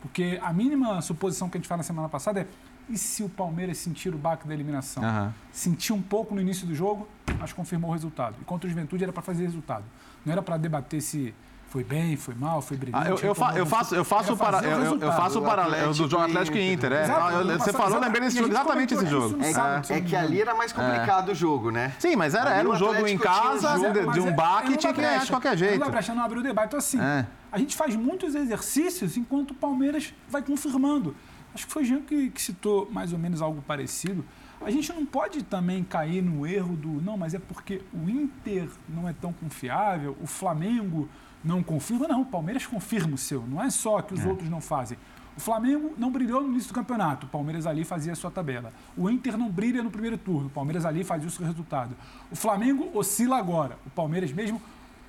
Porque 0.00 0.38
a 0.42 0.52
mínima 0.52 1.00
suposição 1.02 1.48
que 1.48 1.56
a 1.56 1.60
gente 1.60 1.68
fala 1.68 1.78
na 1.78 1.82
semana 1.82 2.08
passada 2.08 2.40
é 2.40 2.46
e 2.88 2.96
se 2.96 3.22
o 3.24 3.28
Palmeiras 3.28 3.78
sentir 3.78 4.14
o 4.14 4.18
baque 4.18 4.46
da 4.46 4.54
eliminação? 4.54 5.02
Aham. 5.02 5.34
Sentiu 5.50 5.96
um 5.96 6.02
pouco 6.02 6.34
no 6.34 6.40
início 6.40 6.66
do 6.66 6.74
jogo, 6.74 7.08
mas 7.38 7.52
confirmou 7.52 7.90
o 7.90 7.92
resultado. 7.92 8.36
E 8.40 8.44
contra 8.44 8.66
o 8.66 8.70
Juventude 8.70 9.02
era 9.02 9.12
para 9.12 9.22
fazer 9.22 9.42
resultado. 9.42 9.84
Não 10.24 10.32
era 10.32 10.40
para 10.40 10.56
debater 10.56 11.00
se 11.00 11.34
foi 11.68 11.82
bem, 11.84 12.16
foi 12.16 12.34
mal, 12.34 12.62
foi 12.62 12.76
brilhante. 12.76 13.06
Ah, 13.06 13.10
eu, 13.10 13.18
eu, 13.18 13.34
fa- 13.34 13.52
eu 13.56 13.66
faço, 13.66 13.94
eu 13.94 14.04
faço, 14.04 14.32
o 14.32 14.36
para, 14.36 14.62
eu, 14.64 14.98
eu- 15.00 15.12
faço 15.12 15.38
o 15.40 15.42
paralelo 15.42 15.88
do 15.92 16.08
jogo 16.08 16.18
Atlético 16.22 16.56
e 16.56 16.72
Inter. 16.72 16.92
É. 16.92 17.02
Exato, 17.04 17.44
você 17.58 17.72
falou, 17.72 17.98
lembrei 18.00 18.22
desse 18.22 18.38
jogo, 18.38 18.50
exatamente 18.50 18.94
esse 18.94 19.06
jogo. 19.06 19.44
sábado. 19.52 19.86
É, 19.92 19.96
é 19.96 20.00
que 20.00 20.14
ali 20.16 20.40
era 20.40 20.54
mais 20.54 20.72
complicado 20.72 21.30
o 21.32 21.34
jogo, 21.34 21.70
né? 21.70 21.92
Sim, 21.98 22.16
mas 22.16 22.34
era, 22.34 22.50
Ali 22.50 22.60
era 22.60 22.68
o 22.68 22.72
um 22.72 22.76
jogo 22.76 23.06
em 23.06 23.18
casa, 23.18 23.76
jogo, 23.78 24.12
de, 24.12 24.20
um 24.20 24.28
é- 24.28 24.32
baque 24.32 24.72
é 24.72 24.74
e 24.74 24.76
tinha 24.76 24.92
que 24.92 25.00
ganhar 25.00 25.24
de 25.24 25.30
qualquer 25.30 25.56
jeito. 25.58 25.78
dá 25.80 25.88
brecha, 25.88 26.14
não 26.14 26.22
abre 26.24 26.38
o 26.38 26.42
debate. 26.42 26.68
Então, 26.68 26.78
assim, 26.78 27.00
É. 27.00 27.26
a 27.52 27.58
gente 27.58 27.76
faz 27.76 27.94
muitos 27.96 28.34
exercícios 28.34 29.16
enquanto 29.16 29.50
o 29.50 29.54
Palmeiras 29.54 30.14
vai 30.28 30.42
confirmando. 30.42 31.14
Acho 31.54 31.66
que 31.66 31.72
foi 31.72 31.82
o 31.82 31.86
Jean 31.86 32.00
que, 32.02 32.30
que 32.30 32.40
citou 32.40 32.88
mais 32.92 33.12
ou 33.12 33.18
menos 33.18 33.42
algo 33.42 33.62
parecido. 33.66 34.24
A 34.64 34.70
gente 34.70 34.90
não 34.92 35.04
pode 35.04 35.42
também 35.42 35.82
cair 35.84 36.22
no 36.22 36.46
erro 36.46 36.76
do 36.76 36.88
não, 37.02 37.16
mas 37.16 37.34
é 37.34 37.38
porque 37.38 37.82
o 37.92 38.08
Inter 38.08 38.68
não 38.88 39.08
é 39.08 39.12
tão 39.12 39.32
confiável, 39.32 40.16
o 40.22 40.26
Flamengo 40.26 41.08
não 41.44 41.62
confirma. 41.62 42.08
Não, 42.08 42.22
o 42.22 42.26
Palmeiras 42.26 42.66
confirma 42.66 43.14
o 43.14 43.18
seu. 43.18 43.46
Não 43.46 43.62
é 43.62 43.70
só 43.70 44.00
que 44.02 44.14
os 44.14 44.24
outros 44.24 44.48
não 44.48 44.60
fazem. 44.60 44.98
O 45.36 45.40
Flamengo 45.40 45.94
não 45.98 46.10
brilhou 46.10 46.40
no 46.40 46.48
início 46.48 46.68
do 46.68 46.74
campeonato, 46.74 47.26
o 47.26 47.28
Palmeiras 47.28 47.66
ali 47.66 47.84
fazia 47.84 48.12
a 48.12 48.16
sua 48.16 48.30
tabela. 48.30 48.72
O 48.96 49.10
Inter 49.10 49.36
não 49.36 49.50
brilha 49.50 49.82
no 49.82 49.90
primeiro 49.90 50.16
turno, 50.16 50.46
o 50.46 50.50
Palmeiras 50.50 50.86
ali 50.86 51.04
fazia 51.04 51.28
o 51.28 51.30
seu 51.30 51.44
resultado. 51.44 51.94
O 52.30 52.36
Flamengo 52.36 52.90
oscila 52.94 53.36
agora, 53.36 53.78
o 53.84 53.90
Palmeiras 53.90 54.32
mesmo 54.32 54.60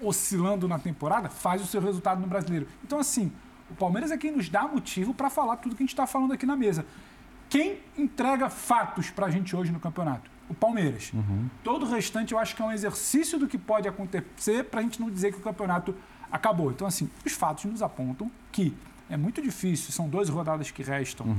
oscilando 0.02 0.68
na 0.68 0.78
temporada 0.78 1.30
faz 1.30 1.62
o 1.62 1.66
seu 1.66 1.80
resultado 1.80 2.20
no 2.20 2.28
Brasileiro. 2.28 2.68
Então 2.84 3.00
assim, 3.00 3.32
o 3.72 3.76
Palmeiras 3.76 4.12
é 4.12 4.18
quem 4.18 4.32
nos 4.32 4.50
dá 4.50 4.68
motivo 4.68 5.14
para 5.14 5.30
falar 5.30 5.56
tudo 5.58 5.76
que 5.76 5.84
a 5.84 5.86
gente 5.86 5.94
está 5.94 6.06
falando 6.06 6.34
aqui 6.34 6.46
na 6.46 6.58
mesa. 6.58 6.86
Quem 7.50 7.80
entrega 7.98 8.50
fatos 8.50 9.10
para 9.10 9.28
a 9.28 9.30
gente 9.30 9.56
hoje 9.56 9.72
no 9.72 9.80
campeonato? 9.80 10.30
O 10.50 10.54
Palmeiras. 10.54 11.14
Todo 11.64 11.86
o 11.86 11.90
restante 11.90 12.34
eu 12.34 12.40
acho 12.40 12.54
que 12.54 12.62
é 12.62 12.66
um 12.66 12.72
exercício 12.74 13.40
do 13.40 13.48
que 13.48 13.58
pode 13.58 13.88
acontecer 13.88 14.66
para 14.66 14.82
a 14.82 14.84
gente 14.84 15.00
não 15.00 15.10
dizer 15.10 15.32
que 15.32 15.40
o 15.40 15.42
campeonato 15.42 15.96
acabou. 16.32 16.72
Então, 16.72 16.88
assim, 16.88 17.10
os 17.26 17.34
fatos 17.34 17.66
nos 17.66 17.82
apontam 17.82 18.32
que 18.52 18.74
é 19.10 19.16
muito 19.18 19.42
difícil, 19.42 19.92
são 19.92 20.10
12 20.10 20.32
rodadas 20.32 20.72
que 20.72 20.84
restam, 20.84 21.36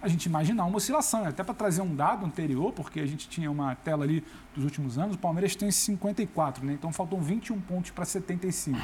a 0.00 0.08
gente 0.08 0.26
imaginar 0.26 0.64
uma 0.64 0.76
oscilação. 0.76 1.24
Até 1.24 1.44
para 1.44 1.54
trazer 1.54 1.80
um 1.82 1.94
dado 1.94 2.26
anterior, 2.26 2.72
porque 2.72 3.00
a 3.00 3.06
gente 3.06 3.28
tinha 3.28 3.50
uma 3.50 3.74
tela 3.76 4.04
ali 4.04 4.24
dos 4.54 4.64
últimos 4.64 4.98
anos, 4.98 5.14
o 5.14 5.18
Palmeiras 5.18 5.54
tem 5.54 5.70
54, 5.70 6.64
né? 6.64 6.72
Então 6.72 6.92
faltam 6.92 7.20
21 7.20 7.60
pontos 7.60 7.90
para 7.92 8.04
75. 8.04 8.78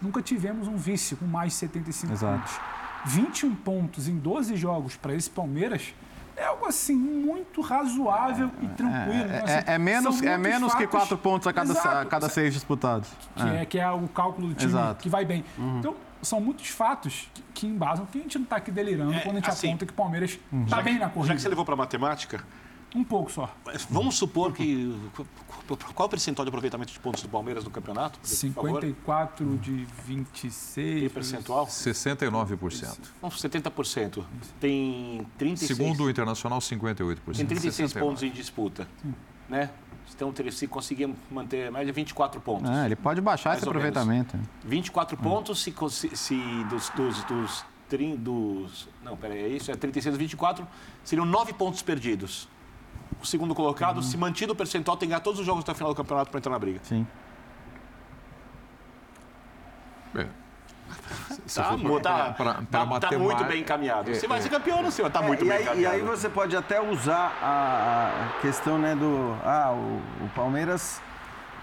Nunca 0.00 0.22
tivemos 0.22 0.68
um 0.68 0.76
vice 0.76 1.16
com 1.16 1.26
mais 1.26 1.52
de 1.52 1.58
75 1.58 2.12
Exato. 2.12 2.38
pontos. 2.38 2.60
21 3.06 3.54
pontos 3.56 4.08
em 4.08 4.16
12 4.16 4.56
jogos 4.56 4.96
para 4.96 5.14
esse 5.14 5.28
Palmeiras 5.28 5.94
é 6.36 6.44
algo 6.44 6.66
assim 6.66 6.94
muito 6.94 7.60
razoável 7.60 8.50
e 8.62 8.66
tranquilo. 8.68 9.12
É, 9.32 9.36
Então, 9.36 9.48
é- 9.48 9.58
assim, 9.58 9.70
é 9.70 9.78
menos, 9.78 10.22
é 10.22 10.38
menos 10.38 10.72
que 10.74 10.84
fatos- 10.84 10.90
quatro 11.00 11.18
pontos 11.18 11.46
a 11.46 11.52
cada, 11.52 11.72
a 12.00 12.04
cada 12.04 12.28
seis 12.28 12.52
disputados. 12.54 13.08
que 13.36 13.42
é. 13.48 13.64
que 13.66 13.78
é 13.78 13.90
o 13.90 14.08
cálculo 14.08 14.48
do 14.48 14.54
time 14.54 14.70
Exato. 14.72 15.02
que 15.02 15.08
vai 15.08 15.24
bem. 15.24 15.44
Então, 15.78 15.94
são 16.22 16.40
muitos 16.40 16.68
fatos 16.68 17.28
que, 17.34 17.42
que 17.54 17.66
embasam 17.66 18.06
que 18.06 18.18
a 18.18 18.22
gente 18.22 18.38
não 18.38 18.44
está 18.44 18.56
aqui 18.56 18.70
delirando 18.70 19.12
É, 19.14 19.20
quando 19.20 19.36
a 19.36 19.40
gente 19.40 19.50
assim, 19.50 19.68
aponta 19.68 19.86
que 19.86 19.92
o 19.92 19.96
Palmeiras 19.96 20.30
está 20.64 20.76
Já 20.76 20.82
bem 20.82 20.98
na 20.98 21.08
que, 21.08 21.14
corrida. 21.14 21.28
já 21.28 21.36
que 21.36 21.42
você 21.42 21.48
levou 21.48 21.64
para 21.64 21.76
matemática, 21.76 22.42
Um 22.94 23.02
pouco 23.02 23.30
só. 23.32 23.52
vamos 23.90 24.16
supor 24.16 24.52
que. 24.52 24.96
Qual 25.94 26.06
o 26.06 26.10
percentual 26.10 26.44
de 26.44 26.50
aproveitamento 26.50 26.92
de 26.92 27.00
pontos 27.00 27.22
do 27.22 27.28
Palmeiras 27.28 27.64
no 27.64 27.70
campeonato? 27.70 28.18
por 28.20 28.28
favor? 28.28 28.80
54 28.82 29.56
de 29.58 29.86
26. 30.06 31.02
E 31.02 31.08
percentual? 31.08 31.66
69%. 31.66 32.98
Vamos, 33.20 33.42
70%. 33.42 34.24
Tem 34.60 35.26
36, 35.36 35.76
Segundo 35.76 36.04
o 36.04 36.10
Internacional, 36.10 36.60
58%. 36.60 37.34
tem 37.36 37.46
36 37.46 37.74
69. 37.74 38.00
pontos 38.00 38.22
em 38.22 38.30
disputa. 38.30 38.86
Né? 39.48 39.70
Então, 40.14 40.32
se 40.52 40.66
conseguir 40.68 41.12
manter 41.30 41.70
mais 41.72 41.86
de 41.86 41.92
24 41.92 42.40
pontos. 42.40 42.70
É, 42.70 42.84
ele 42.86 42.94
pode 42.94 43.20
baixar 43.20 43.50
Mais 43.50 43.60
esse 43.60 43.68
ou 43.68 43.74
menos. 43.74 43.88
aproveitamento. 43.96 44.38
24 44.64 45.16
pontos 45.16 45.60
se, 45.62 45.74
se, 46.14 46.36
dos, 46.70 46.90
dos, 46.90 47.24
dos, 47.24 47.64
trin- 47.88 48.14
dos. 48.16 48.88
Não, 49.02 49.16
peraí, 49.16 49.42
é 49.42 49.48
isso? 49.48 49.70
É 49.72 49.74
36 49.74 50.14
a 50.14 50.18
24, 50.18 50.66
seriam 51.02 51.24
9 51.26 51.54
pontos 51.54 51.82
perdidos. 51.82 52.48
O 53.24 53.26
segundo 53.26 53.54
colocado, 53.54 54.02
se 54.02 54.18
mantido 54.18 54.52
o 54.52 54.56
percentual, 54.56 54.98
tem 54.98 55.08
que 55.08 55.10
ganhar 55.14 55.20
todos 55.20 55.40
os 55.40 55.46
jogos 55.46 55.62
até 55.62 55.72
o 55.72 55.74
final 55.74 55.94
do 55.94 55.96
campeonato 55.96 56.30
para 56.30 56.36
entrar 56.38 56.52
na 56.52 56.58
briga. 56.58 56.78
Sim. 56.82 57.06
É. 60.14 60.26
Se 61.46 61.56
Tá, 61.56 61.64
for 61.70 61.78
mu- 61.78 62.00
tá, 62.00 62.12
pra- 62.32 62.32
pra- 62.34 62.54
pra 62.86 63.00
tá- 63.00 63.08
tá 63.08 63.18
muito 63.18 63.42
bem 63.44 63.62
encaminhado. 63.62 64.10
É, 64.10 64.14
Você 64.14 64.28
vai 64.28 64.38
é. 64.38 64.42
ser 64.42 64.50
campeão, 64.50 64.82
não 64.82 64.90
sei, 64.90 65.02
mas 65.02 65.12
tá 65.12 65.22
muito 65.22 65.42
É, 65.42 65.46
e, 65.46 65.48
bem 65.48 65.56
aí, 65.56 65.62
e 65.62 65.66
encaminhado. 65.66 65.96
aí 65.96 66.02
você 66.02 66.28
pode 66.28 66.54
até 66.54 66.82
usar 66.82 67.32
a, 67.42 68.10
a 68.36 68.40
questão 68.42 68.78
né, 68.78 68.94
do. 68.94 69.34
Ah, 69.42 69.72
o, 69.72 70.24
o 70.24 70.28
Palmeiras. 70.34 71.00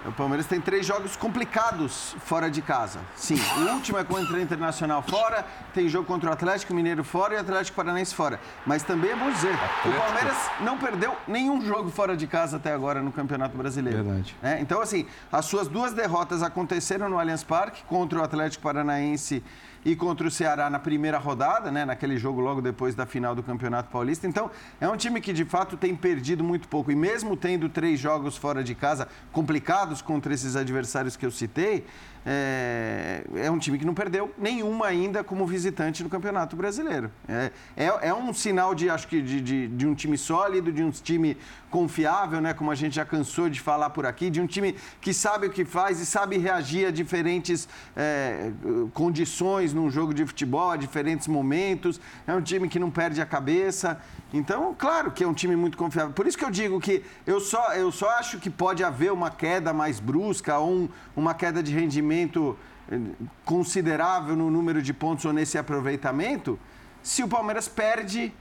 O 0.03 0.11
Palmeiras 0.11 0.47
tem 0.47 0.59
três 0.59 0.83
jogos 0.85 1.15
complicados 1.15 2.15
fora 2.25 2.49
de 2.49 2.61
casa. 2.61 2.99
Sim, 3.15 3.39
o 3.57 3.73
último 3.73 3.99
é 3.99 4.03
contra 4.03 4.35
o 4.35 4.41
Internacional 4.41 5.03
fora, 5.03 5.45
tem 5.75 5.87
jogo 5.87 6.07
contra 6.07 6.29
o 6.29 6.33
Atlético 6.33 6.73
Mineiro 6.73 7.03
fora 7.03 7.35
e 7.35 7.37
o 7.37 7.39
Atlético 7.39 7.75
Paranaense 7.75 8.15
fora. 8.15 8.39
Mas 8.65 8.81
também 8.81 9.11
é 9.11 9.15
bom 9.15 9.29
dizer, 9.29 9.53
o 9.85 9.91
Palmeiras 9.91 10.37
não 10.61 10.77
perdeu 10.79 11.15
nenhum 11.27 11.61
jogo 11.61 11.91
fora 11.91 12.17
de 12.17 12.25
casa 12.25 12.57
até 12.57 12.73
agora 12.73 13.01
no 13.01 13.11
Campeonato 13.11 13.55
Brasileiro. 13.55 14.03
Verdade. 14.03 14.35
né? 14.41 14.57
Então, 14.59 14.81
assim, 14.81 15.05
as 15.31 15.45
suas 15.45 15.67
duas 15.67 15.93
derrotas 15.93 16.41
aconteceram 16.41 17.07
no 17.07 17.19
Allianz 17.19 17.43
Parque 17.43 17.83
contra 17.83 18.19
o 18.19 18.23
Atlético 18.23 18.63
Paranaense 18.63 19.43
e 19.83 19.95
contra 19.95 20.27
o 20.27 20.31
Ceará 20.31 20.69
na 20.69 20.79
primeira 20.79 21.17
rodada, 21.17 21.71
né? 21.71 21.85
naquele 21.85 22.17
jogo 22.17 22.39
logo 22.39 22.61
depois 22.61 22.93
da 22.95 23.05
final 23.05 23.33
do 23.33 23.41
Campeonato 23.41 23.89
Paulista. 23.89 24.27
Então, 24.27 24.51
é 24.79 24.87
um 24.87 24.95
time 24.95 25.19
que 25.19 25.33
de 25.33 25.45
fato 25.45 25.75
tem 25.75 25.95
perdido 25.95 26.43
muito 26.43 26.67
pouco. 26.67 26.91
E 26.91 26.95
mesmo 26.95 27.35
tendo 27.35 27.67
três 27.67 27.99
jogos 27.99 28.37
fora 28.37 28.63
de 28.63 28.75
casa 28.75 29.07
complicados 29.31 30.01
contra 30.01 30.33
esses 30.33 30.55
adversários 30.55 31.15
que 31.15 31.25
eu 31.25 31.31
citei, 31.31 31.85
é, 32.25 33.23
é, 33.35 33.49
um 33.49 33.57
time 33.57 33.79
que 33.79 33.85
não 33.85 33.93
perdeu 33.93 34.31
nenhuma 34.37 34.85
ainda 34.85 35.23
como 35.23 35.45
visitante 35.45 36.03
no 36.03 36.09
Campeonato 36.09 36.55
Brasileiro. 36.55 37.09
É, 37.27 37.51
é, 37.75 37.85
é 38.09 38.13
um 38.13 38.31
sinal 38.33 38.75
de, 38.75 38.89
acho 38.89 39.07
que, 39.07 39.21
de, 39.21 39.41
de, 39.41 39.67
de, 39.67 39.87
um 39.87 39.95
time 39.95 40.17
sólido, 40.17 40.71
de 40.71 40.83
um 40.83 40.91
time 40.91 41.35
confiável, 41.69 42.39
né? 42.39 42.53
Como 42.53 42.69
a 42.69 42.75
gente 42.75 42.95
já 42.95 43.05
cansou 43.05 43.49
de 43.49 43.59
falar 43.59 43.89
por 43.89 44.05
aqui, 44.05 44.29
de 44.29 44.39
um 44.39 44.45
time 44.45 44.75
que 44.99 45.13
sabe 45.13 45.47
o 45.47 45.49
que 45.49 45.65
faz 45.65 45.99
e 45.99 46.05
sabe 46.05 46.37
reagir 46.37 46.85
a 46.85 46.91
diferentes 46.91 47.67
é, 47.95 48.51
condições 48.93 49.73
num 49.73 49.89
jogo 49.89 50.13
de 50.13 50.25
futebol, 50.25 50.71
a 50.71 50.77
diferentes 50.77 51.27
momentos. 51.27 51.99
É 52.27 52.33
um 52.33 52.41
time 52.41 52.69
que 52.69 52.77
não 52.77 52.91
perde 52.91 53.19
a 53.19 53.25
cabeça. 53.25 53.99
Então, 54.33 54.73
claro 54.77 55.11
que 55.11 55.23
é 55.23 55.27
um 55.27 55.33
time 55.33 55.55
muito 55.55 55.77
confiável. 55.77 56.13
Por 56.13 56.25
isso 56.25 56.37
que 56.37 56.45
eu 56.45 56.51
digo 56.51 56.79
que 56.79 57.03
eu 57.27 57.39
só, 57.39 57.73
eu 57.73 57.91
só 57.91 58.09
acho 58.11 58.39
que 58.39 58.49
pode 58.49 58.83
haver 58.83 59.11
uma 59.11 59.29
queda 59.29 59.73
mais 59.73 59.99
brusca 59.99 60.57
ou 60.57 60.71
um, 60.71 60.89
uma 61.15 61.33
queda 61.33 61.61
de 61.61 61.73
rendimento 61.73 62.57
eh, 62.89 62.97
considerável 63.43 64.35
no 64.35 64.49
número 64.49 64.81
de 64.81 64.93
pontos 64.93 65.25
ou 65.25 65.33
nesse 65.33 65.57
aproveitamento 65.57 66.57
se 67.03 67.23
o 67.23 67.27
Palmeiras 67.27 67.67
perde 67.67 68.33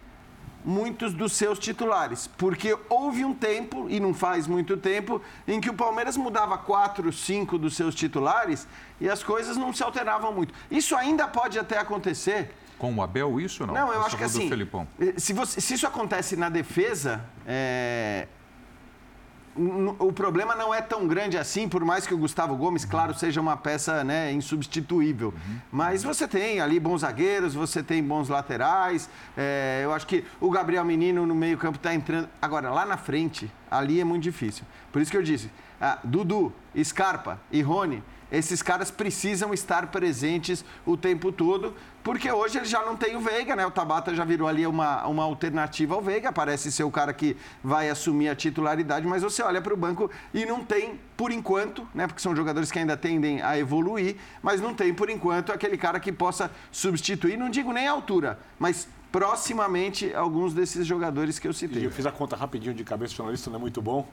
muitos 0.65 1.13
dos 1.13 1.33
seus 1.33 1.59
titulares. 1.59 2.27
Porque 2.27 2.77
houve 2.89 3.25
um 3.25 3.35
tempo, 3.35 3.87
e 3.89 3.99
não 3.99 4.15
faz 4.15 4.47
muito 4.47 4.77
tempo, 4.77 5.21
em 5.49 5.61
que 5.61 5.71
o 5.71 5.75
Palmeiras 5.75 6.17
mudava 6.17 6.57
quatro, 6.59 7.13
cinco 7.13 7.59
dos 7.59 7.75
seus 7.75 7.95
titulares 7.95 8.67
e 9.01 9.09
as 9.09 9.23
coisas 9.23 9.57
não 9.57 9.73
se 9.73 9.83
alteravam 9.83 10.33
muito. 10.33 10.55
Isso 10.71 10.95
ainda 10.95 11.27
pode 11.27 11.59
até 11.59 11.79
acontecer 11.79 12.55
com 12.81 12.95
o 12.95 13.03
Abel 13.03 13.39
isso 13.39 13.63
ou 13.63 13.67
não? 13.67 13.75
Não, 13.75 13.93
eu 13.93 14.03
acho 14.03 14.17
que 14.17 14.25
assim, 14.25 14.51
eh, 14.99 15.13
se, 15.19 15.35
você, 15.35 15.61
se, 15.61 15.75
isso 15.75 15.87
acontece 15.87 16.35
na 16.35 16.49
defesa, 16.49 17.23
é, 17.47 18.27
o 19.99 20.11
problema 20.13 20.55
não 20.55 20.73
é 20.73 20.81
tão 20.81 21.07
grande 21.07 21.37
assim, 21.37 21.69
por 21.69 21.85
mais 21.85 22.07
que 22.07 22.15
o 22.15 22.17
Gustavo 22.17 22.57
Gomes, 22.57 22.87
claro, 22.87 23.13
seja 23.13 23.39
uma 23.39 23.55
peça 23.55 24.03
né, 24.03 24.33
insubstituível. 24.33 25.29
Uhum. 25.29 25.59
Mas 25.71 26.03
você 26.03 26.27
tem 26.27 26.59
ali 26.61 26.81
bons 26.81 27.03
zagueiros, 27.03 27.53
você 27.53 27.83
tem 27.83 28.03
bons 28.03 28.31
laterais. 28.31 29.11
É, 29.37 29.83
eu 29.85 29.93
acho 29.93 30.07
que 30.07 30.25
o 30.41 30.51
Gabriel 30.51 30.85
Menino 30.85 31.27
no 31.27 31.35
meio-campo 31.35 31.77
está 31.77 31.93
entrando. 31.93 32.31
Agora, 32.41 32.71
lá 32.71 32.87
na 32.87 32.97
frente, 32.97 33.53
ali 33.71 34.01
é 34.01 34.05
muito 34.05 34.23
difícil. 34.23 34.65
Por 34.91 35.03
isso 35.03 35.11
que 35.11 35.17
eu 35.19 35.23
disse: 35.23 35.51
ah, 35.79 35.99
Dudu, 36.03 36.51
Scarpa 36.83 37.39
e 37.53 37.61
Rony 37.61 38.03
esses 38.31 38.63
caras 38.63 38.91
precisam 38.91 39.53
estar 39.53 39.89
presentes 39.89 40.65
o 40.87 40.97
tempo 40.97 41.33
todo, 41.33 41.75
porque 42.03 42.31
hoje 42.31 42.59
ele 42.59 42.67
já 42.67 42.85
não 42.85 42.97
tem 42.97 43.17
o 43.17 43.21
Veiga, 43.21 43.55
né? 43.55 43.67
O 43.67 43.71
Tabata 43.71 44.15
já 44.15 44.25
virou 44.25 44.49
ali 44.49 44.67
uma, 44.67 45.07
uma 45.07 45.25
alternativa 45.25 45.95
ao 45.95 46.01
Veiga, 46.01 46.33
parece 46.33 46.73
ser 46.73 46.85
o 46.85 46.91
cara 46.91 47.13
que 47.13 47.37
vai 47.63 47.91
assumir 47.91 48.29
a 48.29 48.35
titularidade, 48.35 49.07
mas 49.07 49.23
você 49.23 49.43
olha 49.43 49.61
para 49.61 49.75
o 49.75 49.77
banco 49.77 50.11
e 50.33 50.47
não 50.47 50.65
tem, 50.65 50.99
por 51.17 51.31
enquanto, 51.31 51.87
né? 51.95 52.07
Porque 52.07 52.23
são 52.23 52.35
jogadores 52.35 52.71
que 52.71 52.79
ainda 52.79 52.97
tendem 52.97 53.43
a 53.43 53.59
evoluir, 53.59 54.17
mas 54.43 54.61
não 54.61 54.75
tem, 54.75 54.95
por 54.95 55.11
enquanto, 55.11 55.53
aquele 55.53 55.77
cara 55.77 56.01
que 56.01 56.13
possa 56.13 56.51
substituir, 56.71 57.37
não 57.37 57.51
digo 57.51 57.73
nem 57.73 57.87
a 57.87 57.93
altura, 57.93 58.39
mas 58.59 58.89
proximamente 59.13 60.15
alguns 60.15 60.55
desses 60.55 60.87
jogadores 60.87 61.39
que 61.39 61.49
eu 61.49 61.53
citei. 61.53 61.85
Eu 61.85 61.91
fiz 61.91 62.07
a 62.07 62.13
conta 62.13 62.37
rapidinho 62.37 62.75
de 62.75 62.85
cabeça, 62.85 63.15
jornalista 63.15 63.51
não 63.51 63.57
é 63.57 63.61
muito 63.61 63.83
bom. 63.83 64.09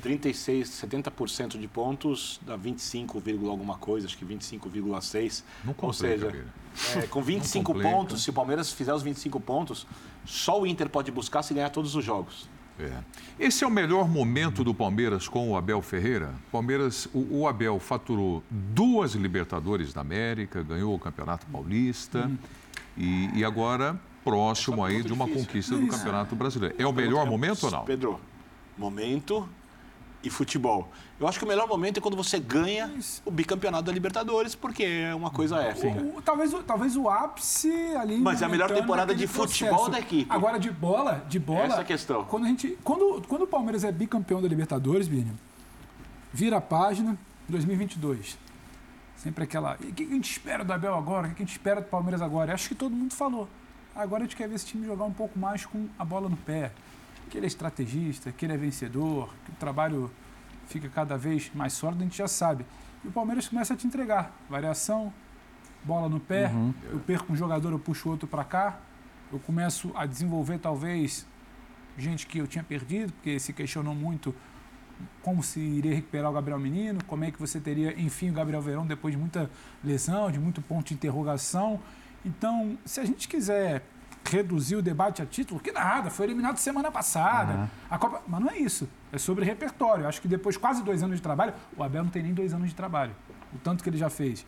36, 0.00 0.68
70% 0.68 1.58
de 1.58 1.68
pontos, 1.68 2.40
dá 2.46 2.56
25, 2.56 3.22
alguma 3.48 3.76
coisa, 3.76 4.06
acho 4.06 4.16
que 4.16 4.24
25,6. 4.24 5.42
Não 5.64 5.74
Ou 5.78 5.92
seja, 5.92 6.46
é, 6.96 7.02
com 7.02 7.22
25 7.22 7.74
pontos, 7.74 8.22
se 8.22 8.30
o 8.30 8.32
Palmeiras 8.32 8.72
fizer 8.72 8.94
os 8.94 9.02
25 9.02 9.38
pontos, 9.40 9.86
só 10.24 10.60
o 10.60 10.66
Inter 10.66 10.88
pode 10.88 11.10
buscar 11.10 11.42
se 11.42 11.52
ganhar 11.52 11.70
todos 11.70 11.94
os 11.94 12.04
jogos. 12.04 12.48
É. 12.80 12.98
Esse 13.38 13.64
é 13.64 13.66
o 13.66 13.70
melhor 13.70 14.08
momento 14.08 14.64
do 14.64 14.72
Palmeiras 14.72 15.28
com 15.28 15.50
o 15.50 15.56
Abel 15.56 15.82
Ferreira. 15.82 16.32
Palmeiras, 16.50 17.06
o, 17.12 17.40
o 17.40 17.48
Abel 17.48 17.78
faturou 17.78 18.42
duas 18.50 19.12
Libertadores 19.12 19.92
da 19.92 20.00
América, 20.00 20.62
ganhou 20.62 20.94
o 20.94 20.98
Campeonato 20.98 21.46
Paulista 21.46 22.26
hum. 22.26 22.38
e, 22.96 23.40
e, 23.40 23.44
agora 23.44 24.00
próximo 24.24 24.84
aí 24.84 25.02
de 25.02 25.12
uma 25.12 25.26
difícil. 25.26 25.46
conquista 25.46 25.76
do 25.76 25.86
Campeonato 25.86 26.34
Brasileiro. 26.34 26.74
É 26.78 26.86
o 26.86 26.92
melhor 26.92 27.26
momento 27.26 27.64
ou 27.64 27.70
não? 27.70 27.84
Pedro, 27.84 28.18
momento 28.78 29.46
e 30.22 30.30
futebol. 30.30 30.88
Eu 31.18 31.26
acho 31.26 31.38
que 31.38 31.44
o 31.44 31.48
melhor 31.48 31.68
momento 31.68 31.98
é 31.98 32.00
quando 32.00 32.16
você 32.16 32.38
ganha 32.38 32.92
o 33.24 33.30
bicampeonato 33.30 33.84
da 33.84 33.92
Libertadores, 33.92 34.54
porque 34.54 34.84
é 34.84 35.14
uma 35.14 35.30
coisa 35.30 35.56
o, 36.16 36.22
talvez, 36.22 36.52
o, 36.52 36.62
talvez 36.62 36.96
o 36.96 37.08
ápice 37.08 37.70
ali. 37.96 38.18
Mas 38.18 38.42
é 38.42 38.44
a 38.44 38.48
melhor 38.48 38.70
temporada 38.70 39.14
de 39.14 39.26
futebol 39.26 39.84
processo. 39.84 39.90
da 39.90 40.00
equipe. 40.00 40.26
Agora, 40.30 40.58
de 40.58 40.70
bola, 40.70 41.24
de 41.28 41.38
bola. 41.38 41.64
Essa 41.64 41.76
é 41.76 41.80
a 41.80 41.84
questão. 41.84 42.24
Quando, 42.24 42.44
a 42.44 42.48
gente, 42.48 42.78
quando, 42.82 43.22
quando 43.26 43.42
o 43.42 43.46
Palmeiras 43.46 43.84
é 43.84 43.92
bicampeão 43.92 44.40
da 44.40 44.48
Libertadores, 44.48 45.08
Bini, 45.08 45.32
vira 46.32 46.58
a 46.58 46.60
página 46.60 47.16
2022. 47.48 48.38
Sempre 49.16 49.44
aquela. 49.44 49.74
O 49.74 49.92
que 49.92 50.02
a 50.02 50.06
gente 50.06 50.30
espera 50.30 50.64
do 50.64 50.72
Abel 50.72 50.94
agora? 50.94 51.28
O 51.28 51.30
que 51.30 51.42
a 51.42 51.46
gente 51.46 51.52
espera 51.52 51.80
do 51.80 51.86
Palmeiras 51.86 52.20
agora? 52.20 52.52
Acho 52.52 52.68
que 52.68 52.74
todo 52.74 52.94
mundo 52.94 53.14
falou. 53.14 53.48
Agora 53.94 54.24
a 54.24 54.26
gente 54.26 54.36
quer 54.36 54.48
ver 54.48 54.54
esse 54.54 54.66
time 54.66 54.86
jogar 54.86 55.04
um 55.04 55.12
pouco 55.12 55.38
mais 55.38 55.66
com 55.66 55.86
a 55.98 56.04
bola 56.04 56.28
no 56.28 56.36
pé 56.36 56.72
que 57.32 57.38
ele 57.38 57.46
é 57.46 57.48
estrategista, 57.48 58.30
que 58.30 58.44
ele 58.44 58.52
é 58.52 58.56
vencedor, 58.58 59.34
que 59.46 59.52
o 59.52 59.54
trabalho 59.54 60.10
fica 60.66 60.86
cada 60.90 61.16
vez 61.16 61.50
mais 61.54 61.72
sólido, 61.72 62.02
a 62.02 62.04
gente 62.04 62.18
já 62.18 62.28
sabe. 62.28 62.66
E 63.02 63.08
o 63.08 63.10
Palmeiras 63.10 63.48
começa 63.48 63.72
a 63.72 63.76
te 63.76 63.86
entregar 63.86 64.36
variação, 64.50 65.10
bola 65.82 66.10
no 66.10 66.20
pé, 66.20 66.48
uhum. 66.48 66.74
eu 66.90 67.00
perco 67.00 67.32
um 67.32 67.36
jogador, 67.36 67.72
eu 67.72 67.78
puxo 67.78 68.10
outro 68.10 68.28
para 68.28 68.44
cá, 68.44 68.78
eu 69.32 69.38
começo 69.38 69.90
a 69.94 70.04
desenvolver 70.04 70.58
talvez 70.58 71.26
gente 71.96 72.26
que 72.26 72.36
eu 72.36 72.46
tinha 72.46 72.62
perdido, 72.62 73.14
porque 73.14 73.40
se 73.40 73.54
questionou 73.54 73.94
muito 73.94 74.34
como 75.22 75.42
se 75.42 75.58
iria 75.58 75.94
recuperar 75.94 76.30
o 76.30 76.34
Gabriel 76.34 76.60
Menino, 76.60 77.02
como 77.06 77.24
é 77.24 77.30
que 77.30 77.40
você 77.40 77.58
teria, 77.58 77.98
enfim, 77.98 78.28
o 78.28 78.34
Gabriel 78.34 78.60
Verão 78.60 78.86
depois 78.86 79.14
de 79.14 79.18
muita 79.18 79.50
lesão, 79.82 80.30
de 80.30 80.38
muito 80.38 80.60
ponto 80.60 80.88
de 80.88 80.94
interrogação. 80.94 81.80
Então, 82.26 82.78
se 82.84 83.00
a 83.00 83.06
gente 83.06 83.26
quiser 83.26 83.82
reduzir 84.30 84.76
o 84.76 84.82
debate 84.82 85.20
a 85.22 85.26
título, 85.26 85.60
que 85.60 85.72
nada, 85.72 86.10
foi 86.10 86.26
eliminado 86.26 86.56
semana 86.56 86.90
passada. 86.90 87.52
Uhum. 87.54 87.68
A 87.90 87.98
Copa... 87.98 88.22
Mas 88.26 88.40
não 88.40 88.50
é 88.50 88.58
isso. 88.58 88.88
É 89.12 89.18
sobre 89.18 89.44
repertório. 89.44 90.06
Acho 90.06 90.20
que 90.20 90.28
depois 90.28 90.54
de 90.54 90.60
quase 90.60 90.82
dois 90.82 91.02
anos 91.02 91.16
de 91.16 91.22
trabalho, 91.22 91.52
o 91.76 91.82
Abel 91.82 92.04
não 92.04 92.10
tem 92.10 92.22
nem 92.22 92.32
dois 92.32 92.54
anos 92.54 92.68
de 92.68 92.74
trabalho. 92.74 93.12
O 93.54 93.58
tanto 93.58 93.82
que 93.82 93.90
ele 93.90 93.98
já 93.98 94.08
fez. 94.08 94.46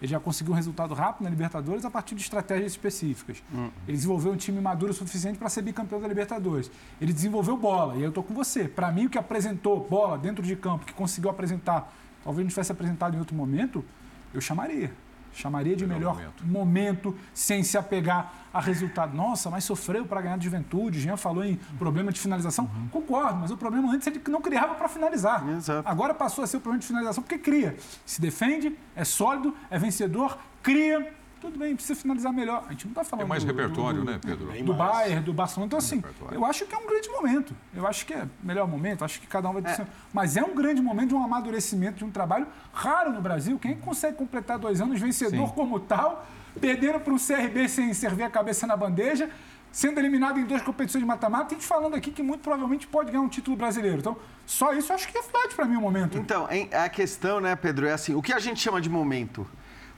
Ele 0.00 0.10
já 0.10 0.20
conseguiu 0.20 0.52
um 0.52 0.56
resultado 0.56 0.92
rápido 0.92 1.24
na 1.24 1.30
Libertadores 1.30 1.84
a 1.84 1.90
partir 1.90 2.14
de 2.14 2.22
estratégias 2.22 2.72
específicas. 2.72 3.42
Uhum. 3.52 3.70
Ele 3.88 3.96
desenvolveu 3.96 4.32
um 4.32 4.36
time 4.36 4.60
maduro 4.60 4.92
o 4.92 4.94
suficiente 4.94 5.38
para 5.38 5.48
ser 5.48 5.62
bicampeão 5.62 6.00
da 6.00 6.06
Libertadores. 6.06 6.70
Ele 7.00 7.12
desenvolveu 7.12 7.56
bola, 7.56 7.96
e 7.96 8.02
eu 8.02 8.08
estou 8.08 8.22
com 8.22 8.34
você. 8.34 8.68
Para 8.68 8.92
mim, 8.92 9.06
o 9.06 9.10
que 9.10 9.18
apresentou 9.18 9.80
bola 9.88 10.18
dentro 10.18 10.42
de 10.42 10.54
campo, 10.56 10.84
que 10.84 10.92
conseguiu 10.92 11.30
apresentar, 11.30 11.92
talvez 12.22 12.44
não 12.44 12.50
tivesse 12.50 12.72
apresentado 12.72 13.14
em 13.14 13.18
outro 13.18 13.34
momento, 13.34 13.84
eu 14.32 14.40
chamaria 14.40 14.92
chamaria 15.34 15.76
de 15.76 15.86
melhor, 15.86 16.16
melhor 16.16 16.32
momento. 16.42 16.46
momento. 16.46 17.18
sem 17.32 17.62
se 17.62 17.76
apegar 17.76 18.32
a 18.52 18.60
resultado. 18.60 19.14
Nossa, 19.14 19.50
mas 19.50 19.64
sofreu 19.64 20.06
para 20.06 20.20
ganhar 20.20 20.38
de 20.38 20.44
juventude. 20.44 21.00
Jean 21.00 21.16
falou 21.16 21.44
em 21.44 21.56
problema 21.78 22.12
de 22.12 22.20
finalização. 22.20 22.64
Uhum. 22.64 22.88
Concordo, 22.88 23.40
mas 23.40 23.50
o 23.50 23.56
problema 23.56 23.92
antes 23.92 24.06
é 24.06 24.10
que 24.10 24.30
não 24.30 24.40
criava 24.40 24.74
para 24.74 24.88
finalizar. 24.88 25.46
Exato. 25.48 25.88
Agora 25.88 26.14
passou 26.14 26.44
a 26.44 26.46
ser 26.46 26.58
o 26.58 26.60
problema 26.60 26.80
de 26.80 26.86
finalização 26.86 27.22
porque 27.22 27.38
cria. 27.38 27.76
Se 28.06 28.20
defende, 28.20 28.76
é 28.94 29.04
sólido, 29.04 29.54
é 29.70 29.78
vencedor, 29.78 30.38
cria 30.62 31.12
tudo 31.44 31.58
bem, 31.58 31.74
precisa 31.74 32.00
finalizar 32.00 32.32
melhor. 32.32 32.64
A 32.66 32.72
gente 32.72 32.86
não 32.86 32.92
está 32.92 33.04
falando. 33.04 33.26
É 33.26 33.28
mais 33.28 33.44
do, 33.44 33.46
repertório, 33.46 34.00
do, 34.00 34.04
né, 34.04 34.18
Pedro? 34.20 34.46
Do, 34.46 34.64
do 34.64 34.74
Bayern, 34.74 35.22
do 35.22 35.32
Barcelona. 35.32 35.66
Então, 35.66 35.78
assim, 35.78 35.96
repertório. 35.96 36.34
eu 36.34 36.44
acho 36.44 36.64
que 36.66 36.74
é 36.74 36.78
um 36.78 36.86
grande 36.86 37.08
momento. 37.10 37.54
Eu 37.74 37.86
acho 37.86 38.06
que 38.06 38.14
é 38.14 38.26
melhor 38.42 38.66
momento, 38.66 39.04
acho 39.04 39.20
que 39.20 39.26
cada 39.26 39.48
um 39.48 39.52
vai 39.52 39.62
dizer. 39.62 39.82
É. 39.82 39.86
Mas 40.12 40.36
é 40.36 40.42
um 40.42 40.54
grande 40.54 40.80
momento 40.80 41.08
de 41.10 41.14
um 41.14 41.22
amadurecimento, 41.22 41.98
de 41.98 42.04
um 42.04 42.10
trabalho 42.10 42.46
raro 42.72 43.12
no 43.12 43.20
Brasil. 43.20 43.58
Quem 43.58 43.76
consegue 43.76 44.16
completar 44.16 44.58
dois 44.58 44.80
anos 44.80 45.00
vencedor 45.00 45.48
Sim. 45.48 45.54
como 45.54 45.78
tal, 45.80 46.26
perdendo 46.60 47.00
para 47.00 47.12
um 47.12 47.18
CRB 47.18 47.68
sem 47.68 47.92
servir 47.92 48.22
a 48.22 48.30
cabeça 48.30 48.66
na 48.66 48.76
bandeja, 48.76 49.28
sendo 49.70 49.98
eliminado 49.98 50.38
em 50.38 50.44
duas 50.44 50.62
competições 50.62 51.02
de 51.02 51.06
mata-mata, 51.06 51.46
a 51.46 51.58
gente 51.58 51.66
falando 51.66 51.94
aqui 51.94 52.10
que 52.10 52.22
muito 52.22 52.40
provavelmente 52.40 52.86
pode 52.86 53.10
ganhar 53.10 53.22
um 53.22 53.28
título 53.28 53.56
brasileiro. 53.56 53.98
Então, 53.98 54.16
só 54.46 54.72
isso 54.72 54.92
eu 54.92 54.96
acho 54.96 55.08
que 55.08 55.18
reflete 55.18 55.54
para 55.54 55.64
mim 55.64 55.76
o 55.76 55.80
momento. 55.80 56.16
Então, 56.16 56.48
a 56.72 56.88
questão, 56.88 57.40
né, 57.40 57.56
Pedro, 57.56 57.86
é 57.86 57.92
assim, 57.92 58.14
o 58.14 58.22
que 58.22 58.32
a 58.32 58.38
gente 58.38 58.60
chama 58.60 58.80
de 58.80 58.88
momento? 58.88 59.46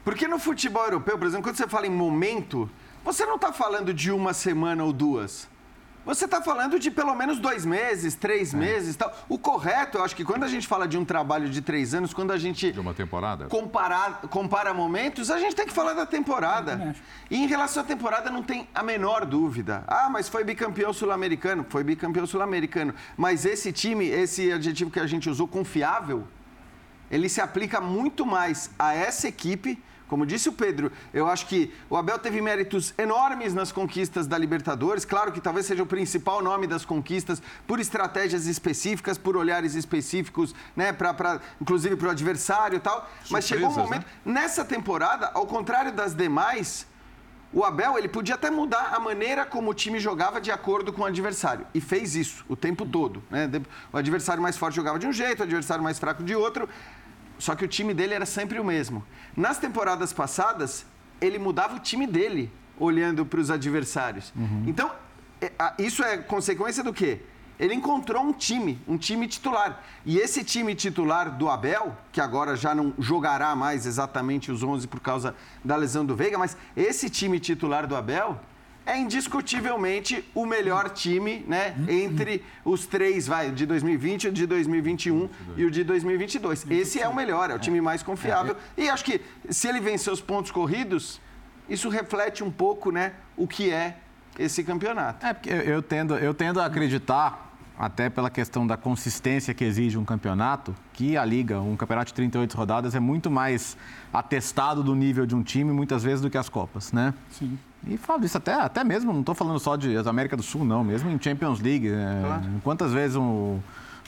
Porque 0.06 0.28
no 0.28 0.38
futebol 0.38 0.84
europeu, 0.84 1.18
por 1.18 1.26
exemplo, 1.26 1.42
quando 1.42 1.56
você 1.56 1.66
fala 1.66 1.84
em 1.84 1.90
momento, 1.90 2.70
você 3.04 3.26
não 3.26 3.34
está 3.34 3.52
falando 3.52 3.92
de 3.92 4.12
uma 4.12 4.32
semana 4.32 4.84
ou 4.84 4.92
duas. 4.92 5.48
Você 6.04 6.26
está 6.26 6.40
falando 6.40 6.78
de 6.78 6.92
pelo 6.92 7.12
menos 7.16 7.40
dois 7.40 7.66
meses, 7.66 8.14
três 8.14 8.54
é. 8.54 8.56
meses 8.56 8.94
tal. 8.94 9.12
O 9.28 9.36
correto, 9.36 9.98
eu 9.98 10.04
acho 10.04 10.14
que 10.14 10.24
quando 10.24 10.44
a 10.44 10.48
gente 10.48 10.68
fala 10.68 10.86
de 10.86 10.96
um 10.96 11.04
trabalho 11.04 11.48
de 11.48 11.60
três 11.60 11.92
anos, 11.92 12.14
quando 12.14 12.30
a 12.30 12.38
gente. 12.38 12.70
De 12.70 12.78
uma 12.78 12.94
temporada? 12.94 13.46
Comparar, 13.46 14.20
compara 14.30 14.72
momentos, 14.72 15.28
a 15.28 15.40
gente 15.40 15.56
tem 15.56 15.66
que 15.66 15.72
falar 15.72 15.94
da 15.94 16.06
temporada. 16.06 16.94
E 17.28 17.42
em 17.42 17.48
relação 17.48 17.82
à 17.82 17.84
temporada, 17.84 18.30
não 18.30 18.44
tem 18.44 18.68
a 18.72 18.84
menor 18.84 19.26
dúvida. 19.26 19.82
Ah, 19.88 20.08
mas 20.08 20.28
foi 20.28 20.44
bicampeão 20.44 20.92
sul-americano. 20.92 21.66
Foi 21.68 21.82
bicampeão 21.82 22.28
sul-americano. 22.28 22.94
Mas 23.16 23.44
esse 23.44 23.72
time, 23.72 24.06
esse 24.06 24.52
adjetivo 24.52 24.88
que 24.88 25.00
a 25.00 25.06
gente 25.08 25.28
usou, 25.28 25.48
confiável, 25.48 26.28
ele 27.10 27.28
se 27.28 27.40
aplica 27.40 27.80
muito 27.80 28.24
mais 28.24 28.70
a 28.78 28.94
essa 28.94 29.26
equipe 29.26 29.82
Como 30.08 30.24
disse 30.24 30.48
o 30.48 30.52
Pedro, 30.52 30.92
eu 31.12 31.26
acho 31.26 31.46
que 31.46 31.72
o 31.90 31.96
Abel 31.96 32.18
teve 32.18 32.40
méritos 32.40 32.94
enormes 32.96 33.52
nas 33.52 33.72
conquistas 33.72 34.26
da 34.26 34.38
Libertadores. 34.38 35.04
Claro 35.04 35.32
que 35.32 35.40
talvez 35.40 35.66
seja 35.66 35.82
o 35.82 35.86
principal 35.86 36.42
nome 36.42 36.66
das 36.66 36.84
conquistas 36.84 37.42
por 37.66 37.80
estratégias 37.80 38.46
específicas, 38.46 39.18
por 39.18 39.36
olhares 39.36 39.74
específicos, 39.74 40.54
né, 40.76 40.92
pra, 40.92 41.12
pra 41.12 41.40
inclusive 41.60 41.96
para 41.96 42.08
o 42.08 42.10
adversário 42.10 42.76
e 42.76 42.80
tal. 42.80 43.08
Mas 43.30 43.46
chegou 43.46 43.68
um 43.68 43.74
momento. 43.74 44.06
Né? 44.24 44.32
Nessa 44.40 44.64
temporada, 44.64 45.30
ao 45.34 45.46
contrário 45.46 45.92
das 45.92 46.14
demais, 46.14 46.86
o 47.52 47.64
Abel 47.64 47.98
ele 47.98 48.08
podia 48.08 48.34
até 48.34 48.50
mudar 48.50 48.92
a 48.94 49.00
maneira 49.00 49.44
como 49.44 49.70
o 49.70 49.74
time 49.74 49.98
jogava 49.98 50.40
de 50.40 50.50
acordo 50.50 50.92
com 50.92 51.02
o 51.02 51.04
adversário. 51.04 51.66
E 51.74 51.80
fez 51.80 52.14
isso 52.14 52.44
o 52.48 52.54
tempo 52.54 52.84
todo. 52.84 53.22
Né? 53.30 53.50
O 53.92 53.96
adversário 53.96 54.42
mais 54.42 54.56
forte 54.56 54.76
jogava 54.76 54.98
de 54.98 55.06
um 55.06 55.12
jeito, 55.12 55.40
o 55.40 55.42
adversário 55.42 55.82
mais 55.82 55.98
fraco 55.98 56.22
de 56.22 56.34
outro. 56.34 56.68
Só 57.38 57.54
que 57.54 57.64
o 57.64 57.68
time 57.68 57.92
dele 57.92 58.14
era 58.14 58.26
sempre 58.26 58.58
o 58.58 58.64
mesmo. 58.64 59.04
Nas 59.36 59.58
temporadas 59.58 60.12
passadas, 60.12 60.86
ele 61.20 61.38
mudava 61.38 61.76
o 61.76 61.78
time 61.78 62.06
dele, 62.06 62.50
olhando 62.78 63.24
para 63.24 63.40
os 63.40 63.50
adversários. 63.50 64.32
Uhum. 64.34 64.64
Então, 64.66 64.90
é, 65.40 65.52
isso 65.78 66.02
é 66.02 66.16
consequência 66.18 66.82
do 66.82 66.92
quê? 66.92 67.20
Ele 67.58 67.74
encontrou 67.74 68.22
um 68.22 68.32
time, 68.32 68.78
um 68.86 68.98
time 68.98 69.26
titular. 69.26 69.82
E 70.04 70.18
esse 70.18 70.44
time 70.44 70.74
titular 70.74 71.30
do 71.30 71.48
Abel, 71.48 71.96
que 72.12 72.20
agora 72.20 72.54
já 72.54 72.74
não 72.74 72.92
jogará 72.98 73.54
mais 73.56 73.86
exatamente 73.86 74.52
os 74.52 74.62
11 74.62 74.86
por 74.88 75.00
causa 75.00 75.34
da 75.64 75.74
lesão 75.74 76.04
do 76.04 76.14
Veiga, 76.14 76.36
mas 76.36 76.56
esse 76.76 77.08
time 77.08 77.40
titular 77.40 77.86
do 77.86 77.96
Abel 77.96 78.38
é 78.86 78.96
indiscutivelmente 78.96 80.24
o 80.32 80.46
melhor 80.46 80.88
time, 80.90 81.44
né, 81.46 81.74
entre 81.88 82.42
os 82.64 82.86
três, 82.86 83.26
vai, 83.26 83.50
de 83.50 83.66
2020, 83.66 84.28
o 84.28 84.32
de 84.32 84.46
2021 84.46 85.28
e 85.56 85.64
o 85.64 85.70
de 85.70 85.82
2022. 85.82 86.70
Esse 86.70 87.00
é 87.00 87.08
o 87.08 87.14
melhor, 87.14 87.50
é 87.50 87.54
o 87.54 87.58
time 87.58 87.80
mais 87.80 88.02
confiável. 88.02 88.56
E 88.76 88.88
acho 88.88 89.04
que 89.04 89.20
se 89.50 89.68
ele 89.68 89.80
vencer 89.80 90.12
os 90.12 90.20
pontos 90.20 90.52
corridos, 90.52 91.20
isso 91.68 91.88
reflete 91.88 92.44
um 92.44 92.50
pouco, 92.50 92.92
né, 92.92 93.14
o 93.36 93.48
que 93.48 93.72
é 93.72 93.96
esse 94.38 94.62
campeonato. 94.62 95.26
É 95.26 95.34
porque 95.34 95.50
eu 95.50 95.82
tendo, 95.82 96.16
eu 96.16 96.32
tendo 96.32 96.60
a 96.60 96.66
acreditar 96.66 97.45
até 97.78 98.08
pela 98.08 98.30
questão 98.30 98.66
da 98.66 98.76
consistência 98.76 99.52
que 99.52 99.64
exige 99.64 99.98
um 99.98 100.04
campeonato, 100.04 100.74
que 100.92 101.16
a 101.16 101.24
Liga, 101.24 101.60
um 101.60 101.76
campeonato 101.76 102.08
de 102.08 102.14
38 102.14 102.56
rodadas, 102.56 102.94
é 102.94 103.00
muito 103.00 103.30
mais 103.30 103.76
atestado 104.12 104.82
do 104.82 104.94
nível 104.94 105.26
de 105.26 105.34
um 105.34 105.42
time, 105.42 105.72
muitas 105.72 106.02
vezes, 106.02 106.20
do 106.20 106.30
que 106.30 106.38
as 106.38 106.48
Copas, 106.48 106.92
né? 106.92 107.12
Sim. 107.30 107.58
E 107.86 107.96
falo 107.96 108.24
isso 108.24 108.36
até, 108.36 108.54
até 108.54 108.82
mesmo, 108.82 109.12
não 109.12 109.20
estou 109.20 109.34
falando 109.34 109.58
só 109.60 109.76
de 109.76 109.96
América 109.98 110.36
do 110.36 110.42
Sul, 110.42 110.64
não, 110.64 110.82
mesmo 110.82 111.10
em 111.10 111.20
Champions 111.20 111.60
League. 111.60 111.88
É, 111.88 112.22
claro. 112.22 112.42
Quantas 112.64 112.92
vezes 112.92 113.16
um, 113.16 113.58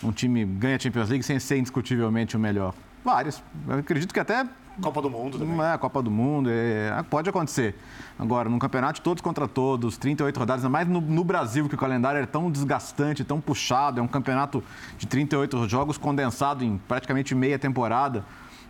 um 0.02 0.11
time 0.11 0.44
ganha 0.44 0.78
Champions 0.78 1.09
League 1.09 1.24
sem 1.24 1.38
ser 1.38 1.59
indiscutivelmente 1.59 2.37
o 2.37 2.40
melhor? 2.40 2.74
Várias. 3.04 3.42
Eu 3.68 3.78
acredito 3.78 4.12
que 4.12 4.18
até 4.18 4.46
Copa 4.81 5.03
do 5.03 5.11
Mundo 5.11 5.38
também. 5.38 5.61
É, 5.61 5.79
Copa 5.79 6.03
do 6.03 6.11
Mundo, 6.11 6.49
é, 6.51 7.03
pode 7.11 7.29
acontecer. 7.29 7.75
Agora, 8.19 8.49
num 8.49 8.59
campeonato 8.59 9.01
todos 9.01 9.21
contra 9.21 9.47
todos, 9.47 9.97
38 9.97 10.38
rodadas, 10.38 10.64
ainda 10.64 10.73
mais 10.73 10.88
no, 10.88 11.01
no, 11.01 11.25
Brasil, 11.25 11.69
que 11.69 11.75
o 11.75 11.79
calendário 11.79 12.21
é 12.21 12.27
tão 12.27 12.51
desgastante, 12.51 13.25
tão 13.25 13.41
puxado, 13.41 14.01
é 14.01 14.03
um 14.03 14.09
campeonato 14.09 14.62
de 14.97 15.07
38 15.07 15.69
jogos 15.69 15.99
condensado 15.99 16.64
em 16.64 16.79
praticamente 16.79 17.35
meia 17.35 17.59
temporada. 17.59 18.25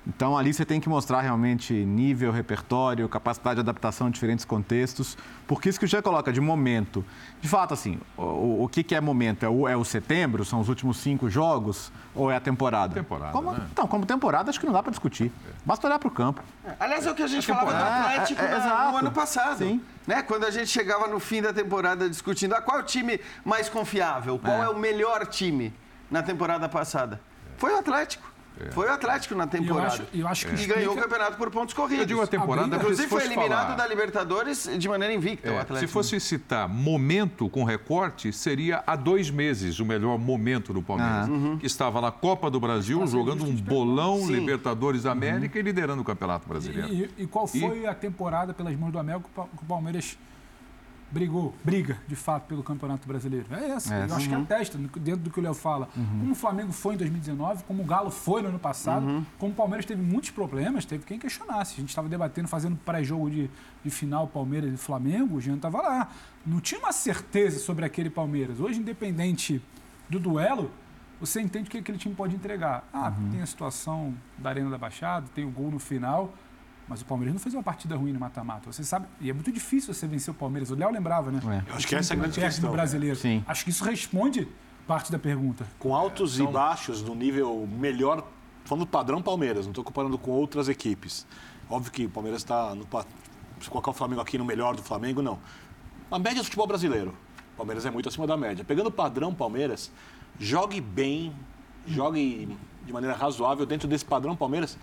Então 0.08 0.38
ali 0.38 0.54
você 0.54 0.64
tem 0.64 0.80
que 0.80 0.88
mostrar 0.88 1.20
realmente 1.20 1.74
nível, 1.74 2.32
repertório, 2.32 3.06
capacidade 3.10 3.56
de 3.56 3.60
adaptação 3.60 4.06
a 4.06 4.10
diferentes 4.10 4.42
contextos, 4.42 5.18
porque 5.46 5.68
isso 5.68 5.78
que 5.78 5.84
o 5.84 5.88
Gê 5.88 6.00
coloca 6.00 6.32
de 6.32 6.40
momento. 6.40 7.04
De 7.42 7.48
fato, 7.48 7.74
assim, 7.74 8.00
o, 8.16 8.64
o 8.64 8.68
que, 8.68 8.82
que, 8.82 8.94
é 8.94 9.00
momento? 9.00 9.44
É 9.44 9.48
o, 9.48 9.68
é 9.68 9.76
o, 9.76 9.84
setembro? 9.84 10.46
São 10.46 10.60
os 10.60 10.68
últimos 10.70 10.96
cinco 10.96 11.28
jogos? 11.28 11.92
Ou 12.14 12.30
é 12.30 12.36
a 12.36 12.40
temporada? 12.40 12.94
Temporada. 12.94 13.32
Como, 13.32 13.52
né? 13.52 13.66
Então, 13.70 13.86
como 13.86 14.06
temporada, 14.06 14.48
acho 14.48 14.58
que 14.58 14.64
não 14.64 14.72
dá 14.72 14.82
para 14.82 14.90
discutir. 14.90 15.30
Basta 15.64 15.86
olhar 15.86 15.98
para 15.98 16.08
o 16.08 16.10
campo. 16.10 16.42
É, 16.64 16.72
aliás, 16.80 17.06
é 17.06 17.10
o 17.10 17.14
que 17.14 17.22
a 17.22 17.26
gente 17.26 17.50
a 17.50 17.54
falava 17.54 17.78
do 17.78 17.84
Atlético 17.84 18.42
é, 18.42 18.46
é, 18.46 18.58
na, 18.58 18.90
no 18.90 18.96
ano 18.96 19.12
passado. 19.12 19.58
Sim. 19.58 19.80
Né? 20.06 20.22
Quando 20.22 20.44
a 20.44 20.50
gente 20.50 20.68
chegava 20.68 21.06
no 21.06 21.20
fim 21.20 21.42
da 21.42 21.52
temporada 21.52 22.08
discutindo 22.08 22.54
ah, 22.54 22.62
qual 22.62 22.78
é 22.78 22.80
o 22.80 22.84
time 22.84 23.20
mais 23.44 23.68
confiável, 23.68 24.38
qual 24.38 24.62
é, 24.62 24.66
é 24.66 24.68
o 24.70 24.78
melhor 24.78 25.26
time 25.26 25.72
na 26.10 26.22
temporada 26.22 26.66
passada. 26.68 27.20
Foi 27.58 27.72
o 27.74 27.78
Atlético. 27.78 28.27
É. 28.66 28.70
Foi 28.70 28.88
o 28.88 28.92
Atlético 28.92 29.34
na 29.34 29.46
temporada. 29.46 29.86
Eu 29.86 29.86
acho, 29.86 30.06
eu 30.14 30.28
acho 30.28 30.46
que 30.46 30.52
e 30.52 30.54
explica... 30.54 30.80
ganhou 30.80 30.94
o 30.94 30.96
campeonato 30.96 31.36
por 31.36 31.50
pontos 31.50 31.74
corridos. 31.74 32.00
Eu 32.00 32.06
digo 32.06 32.22
a 32.22 32.26
temporada, 32.26 32.76
inclusive 32.76 33.08
foi 33.08 33.24
eliminado 33.24 33.48
falar... 33.48 33.74
da 33.76 33.86
Libertadores 33.86 34.68
de 34.78 34.88
maneira 34.88 35.14
invicta. 35.14 35.48
É, 35.48 35.78
se 35.78 35.86
fosse 35.86 36.18
citar 36.20 36.68
momento 36.68 37.48
com 37.48 37.64
recorte, 37.64 38.32
seria 38.32 38.82
há 38.86 38.96
dois 38.96 39.30
meses 39.30 39.78
o 39.78 39.84
melhor 39.84 40.18
momento 40.18 40.72
do 40.72 40.82
Palmeiras. 40.82 41.28
Uhum. 41.28 41.58
Que 41.58 41.66
estava 41.66 42.00
na 42.00 42.10
Copa 42.10 42.50
do 42.50 42.60
Brasil, 42.60 43.06
jogando 43.06 43.44
um 43.44 43.54
bolão, 43.54 44.18
Sim. 44.18 44.34
Libertadores 44.34 45.02
da 45.02 45.12
América 45.12 45.54
uhum. 45.54 45.60
e 45.60 45.62
liderando 45.62 46.02
o 46.02 46.04
Campeonato 46.04 46.48
Brasileiro. 46.48 46.88
E, 46.92 47.10
e, 47.18 47.22
e 47.24 47.26
qual 47.26 47.46
foi 47.46 47.80
e... 47.80 47.86
a 47.86 47.94
temporada 47.94 48.52
pelas 48.52 48.76
mãos 48.76 48.92
do 48.92 48.98
América 48.98 49.28
que 49.34 49.62
o 49.62 49.66
Palmeiras 49.66 50.18
brigou, 51.10 51.54
briga, 51.64 51.98
de 52.06 52.14
fato, 52.14 52.46
pelo 52.46 52.62
Campeonato 52.62 53.06
Brasileiro. 53.08 53.46
É 53.50 53.70
essa. 53.70 53.94
É, 53.94 54.06
eu 54.08 54.14
acho 54.14 54.28
que 54.28 54.34
uhum. 54.34 54.42
atesta, 54.42 54.78
dentro 54.78 55.20
do 55.20 55.30
que 55.30 55.40
o 55.40 55.42
Léo 55.42 55.54
fala. 55.54 55.88
Uhum. 55.96 56.20
Como 56.20 56.32
o 56.32 56.34
Flamengo 56.34 56.72
foi 56.72 56.94
em 56.94 56.98
2019, 56.98 57.64
como 57.64 57.82
o 57.82 57.86
Galo 57.86 58.10
foi 58.10 58.42
no 58.42 58.48
ano 58.48 58.58
passado, 58.58 59.06
uhum. 59.06 59.24
como 59.38 59.52
o 59.52 59.54
Palmeiras 59.54 59.86
teve 59.86 60.02
muitos 60.02 60.30
problemas, 60.30 60.84
teve 60.84 61.04
quem 61.04 61.18
questionasse. 61.18 61.74
A 61.74 61.80
gente 61.80 61.88
estava 61.88 62.08
debatendo, 62.08 62.48
fazendo 62.48 62.76
pré-jogo 62.76 63.30
de, 63.30 63.50
de 63.82 63.90
final 63.90 64.26
Palmeiras 64.26 64.72
e 64.72 64.76
Flamengo, 64.76 65.36
o 65.36 65.40
Jean 65.40 65.56
estava 65.56 65.80
lá. 65.80 66.10
Não 66.44 66.60
tinha 66.60 66.78
uma 66.78 66.92
certeza 66.92 67.58
sobre 67.58 67.84
aquele 67.84 68.10
Palmeiras. 68.10 68.60
Hoje, 68.60 68.78
independente 68.78 69.62
do 70.08 70.18
duelo, 70.18 70.70
você 71.20 71.40
entende 71.40 71.68
o 71.68 71.70
que 71.70 71.78
aquele 71.78 71.98
time 71.98 72.14
pode 72.14 72.34
entregar. 72.34 72.88
Ah, 72.92 73.12
uhum. 73.18 73.30
tem 73.30 73.42
a 73.42 73.46
situação 73.46 74.14
da 74.36 74.50
Arena 74.50 74.70
da 74.70 74.78
Baixada, 74.78 75.26
tem 75.34 75.44
o 75.44 75.50
gol 75.50 75.70
no 75.70 75.78
final 75.78 76.32
mas 76.88 77.02
o 77.02 77.04
Palmeiras 77.04 77.34
não 77.34 77.40
fez 77.40 77.54
uma 77.54 77.62
partida 77.62 77.94
ruim 77.96 78.12
no 78.12 78.20
mata-mata. 78.20 78.72
Você 78.72 78.82
sabe, 78.82 79.06
e 79.20 79.28
é 79.28 79.32
muito 79.32 79.52
difícil 79.52 79.92
você 79.92 80.06
vencer 80.06 80.32
o 80.32 80.34
Palmeiras. 80.34 80.70
O 80.70 80.74
Léo 80.74 80.90
lembrava, 80.90 81.30
né? 81.30 81.40
É. 81.44 81.70
Eu 81.70 81.76
acho 81.76 81.86
que 81.86 81.94
essa 81.94 82.14
é 82.14 82.16
a 82.16 82.18
grande 82.18 82.40
questão. 82.40 82.72
brasileiro. 82.72 83.16
Sim. 83.16 83.44
Acho 83.46 83.64
que 83.64 83.70
isso 83.70 83.84
responde 83.84 84.48
parte 84.86 85.12
da 85.12 85.18
pergunta. 85.18 85.66
Com 85.78 85.94
altos 85.94 86.38
é, 86.38 86.42
então... 86.42 86.50
e 86.50 86.54
baixos 86.54 87.02
no 87.02 87.14
nível 87.14 87.68
melhor, 87.70 88.26
falando 88.64 88.86
do 88.86 88.90
padrão 88.90 89.20
Palmeiras, 89.20 89.66
não 89.66 89.72
estou 89.72 89.84
comparando 89.84 90.16
com 90.16 90.30
outras 90.30 90.68
equipes. 90.68 91.26
Óbvio 91.68 91.92
que 91.92 92.06
o 92.06 92.10
Palmeiras 92.10 92.40
está 92.40 92.74
no 92.74 92.86
se 93.60 93.68
colocar 93.68 93.90
o 93.90 93.94
Flamengo 93.94 94.20
aqui 94.20 94.38
no 94.38 94.44
melhor 94.44 94.74
do 94.74 94.82
Flamengo, 94.82 95.20
não. 95.20 95.38
A 96.10 96.18
média 96.18 96.40
do 96.40 96.44
futebol 96.44 96.66
brasileiro. 96.66 97.14
O 97.54 97.56
Palmeiras 97.58 97.84
é 97.84 97.90
muito 97.90 98.08
acima 98.08 98.26
da 98.26 98.36
média. 98.36 98.64
Pegando 98.64 98.86
o 98.86 98.92
padrão 98.92 99.34
Palmeiras, 99.34 99.90
jogue 100.38 100.80
bem, 100.80 101.34
jogue 101.86 102.56
de 102.86 102.92
maneira 102.92 103.16
razoável 103.16 103.66
dentro 103.66 103.88
desse 103.88 104.04
padrão 104.04 104.36
Palmeiras 104.36 104.78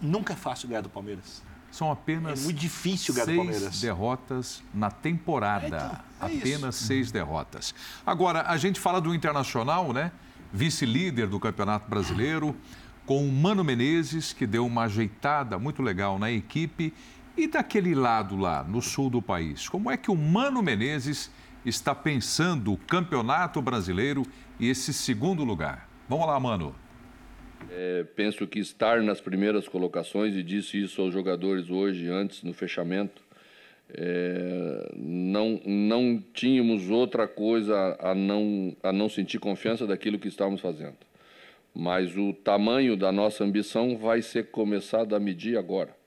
Nunca 0.00 0.32
é 0.32 0.36
fácil 0.36 0.68
ganhar 0.68 0.80
do 0.80 0.88
Palmeiras. 0.88 1.42
São 1.70 1.90
apenas. 1.90 2.40
É 2.40 2.44
muito 2.44 2.58
difícil 2.58 3.14
ganhar 3.14 3.24
seis 3.24 3.38
do 3.38 3.44
Palmeiras. 3.44 3.80
derrotas 3.80 4.62
na 4.74 4.90
temporada. 4.90 5.66
É, 5.66 6.26
então, 6.26 6.28
é 6.28 6.36
apenas 6.38 6.76
isso. 6.76 6.86
seis 6.86 7.10
derrotas. 7.10 7.74
Agora, 8.04 8.42
a 8.42 8.56
gente 8.58 8.78
fala 8.78 9.00
do 9.00 9.14
Internacional, 9.14 9.92
né? 9.92 10.12
Vice-líder 10.52 11.28
do 11.28 11.40
Campeonato 11.40 11.88
Brasileiro, 11.88 12.54
com 13.06 13.26
o 13.26 13.32
Mano 13.32 13.64
Menezes, 13.64 14.34
que 14.34 14.46
deu 14.46 14.66
uma 14.66 14.82
ajeitada 14.82 15.58
muito 15.58 15.82
legal 15.82 16.18
na 16.18 16.30
equipe. 16.30 16.92
E 17.34 17.46
daquele 17.46 17.94
lado 17.94 18.36
lá, 18.36 18.62
no 18.62 18.82
sul 18.82 19.08
do 19.08 19.22
país, 19.22 19.66
como 19.66 19.90
é 19.90 19.96
que 19.96 20.10
o 20.10 20.16
Mano 20.16 20.62
Menezes 20.62 21.30
está 21.64 21.94
pensando 21.94 22.74
o 22.74 22.76
Campeonato 22.76 23.62
Brasileiro 23.62 24.26
e 24.60 24.68
esse 24.68 24.92
segundo 24.92 25.42
lugar? 25.42 25.88
Vamos 26.06 26.26
lá, 26.26 26.38
Mano. 26.38 26.74
É, 27.70 28.04
penso 28.14 28.46
que 28.46 28.58
estar 28.58 29.02
nas 29.02 29.20
primeiras 29.20 29.68
colocações, 29.68 30.34
e 30.34 30.42
disse 30.42 30.82
isso 30.82 31.00
aos 31.00 31.12
jogadores 31.12 31.70
hoje, 31.70 32.08
antes, 32.08 32.42
no 32.42 32.52
fechamento, 32.52 33.22
é, 33.94 34.90
não, 34.96 35.60
não 35.64 36.22
tínhamos 36.32 36.90
outra 36.90 37.28
coisa 37.28 37.96
a 38.00 38.14
não, 38.14 38.76
a 38.82 38.92
não 38.92 39.08
sentir 39.08 39.38
confiança 39.38 39.86
daquilo 39.86 40.18
que 40.18 40.28
estávamos 40.28 40.60
fazendo. 40.60 40.96
Mas 41.74 42.16
o 42.16 42.32
tamanho 42.32 42.96
da 42.96 43.10
nossa 43.10 43.44
ambição 43.44 43.96
vai 43.96 44.20
ser 44.20 44.50
começado 44.50 45.14
a 45.14 45.20
medir 45.20 45.56
agora 45.56 46.01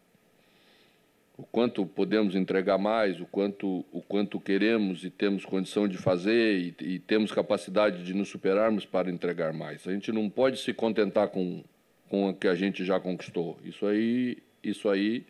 o 1.37 1.43
quanto 1.43 1.85
podemos 1.85 2.33
entregar 2.33 2.77
mais, 2.77 3.19
o 3.19 3.25
quanto, 3.25 3.85
o 3.91 4.01
quanto 4.01 4.39
queremos 4.39 5.03
e 5.03 5.09
temos 5.09 5.43
condição 5.43 5.87
de 5.87 5.97
fazer 5.97 6.59
e, 6.59 6.75
e, 6.95 6.99
temos 6.99 7.31
capacidade 7.31 8.03
de 8.03 8.13
nos 8.13 8.29
superarmos 8.29 8.85
para 8.85 9.11
entregar 9.11 9.51
mais. 9.51 9.85
A 9.85 9.91
gente 9.91 10.11
não 10.11 10.29
pode 10.29 10.59
se 10.59 10.73
contentar 10.73 11.27
com, 11.27 11.61
com 12.09 12.29
o 12.29 12.33
que 12.33 12.47
a 12.47 12.55
gente 12.55 12.85
já 12.85 12.99
conquistou. 13.01 13.59
Isso 13.65 13.85
aí, 13.85 14.37
isso 14.63 14.87
aí 14.87 15.25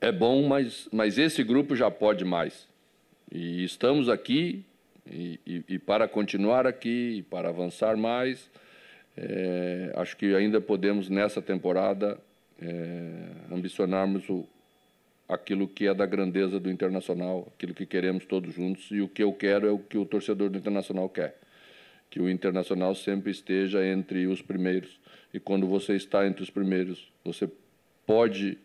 é 0.00 0.12
bom, 0.12 0.46
mas, 0.46 0.88
mas 0.92 1.18
esse 1.18 1.42
grupo 1.42 1.74
já 1.74 1.90
pode 1.90 2.24
mais. 2.24 2.68
E 3.32 3.64
estamos 3.64 4.08
aqui 4.08 4.64
e, 5.10 5.40
e, 5.44 5.64
e 5.70 5.78
para 5.78 6.06
continuar 6.06 6.68
aqui, 6.68 7.24
para 7.28 7.48
avançar 7.48 7.96
mais, 7.96 8.48
é, 9.16 9.92
acho 9.96 10.16
que 10.16 10.34
ainda 10.36 10.60
podemos 10.60 11.08
nessa 11.08 11.42
temporada 11.42 12.16
é, 12.60 13.54
ambicionarmos 13.54 14.28
o, 14.28 14.46
aquilo 15.28 15.66
que 15.68 15.86
é 15.86 15.94
da 15.94 16.06
grandeza 16.06 16.58
do 16.60 16.70
Internacional, 16.70 17.50
aquilo 17.54 17.74
que 17.74 17.86
queremos 17.86 18.26
todos 18.26 18.54
juntos 18.54 18.90
e 18.90 19.00
o 19.00 19.08
que 19.08 19.22
eu 19.22 19.32
quero 19.32 19.66
é 19.66 19.70
o 19.70 19.78
que 19.78 19.96
o 19.96 20.04
torcedor 20.04 20.50
do 20.50 20.58
Internacional 20.58 21.08
quer, 21.08 21.38
que 22.10 22.20
o 22.20 22.28
Internacional 22.28 22.94
sempre 22.94 23.30
esteja 23.30 23.84
entre 23.86 24.26
os 24.26 24.42
primeiros 24.42 25.00
e 25.32 25.40
quando 25.40 25.66
você 25.66 25.94
está 25.94 26.26
entre 26.26 26.42
os 26.42 26.50
primeiros, 26.50 27.10
você 27.24 27.48
pode 28.06 28.58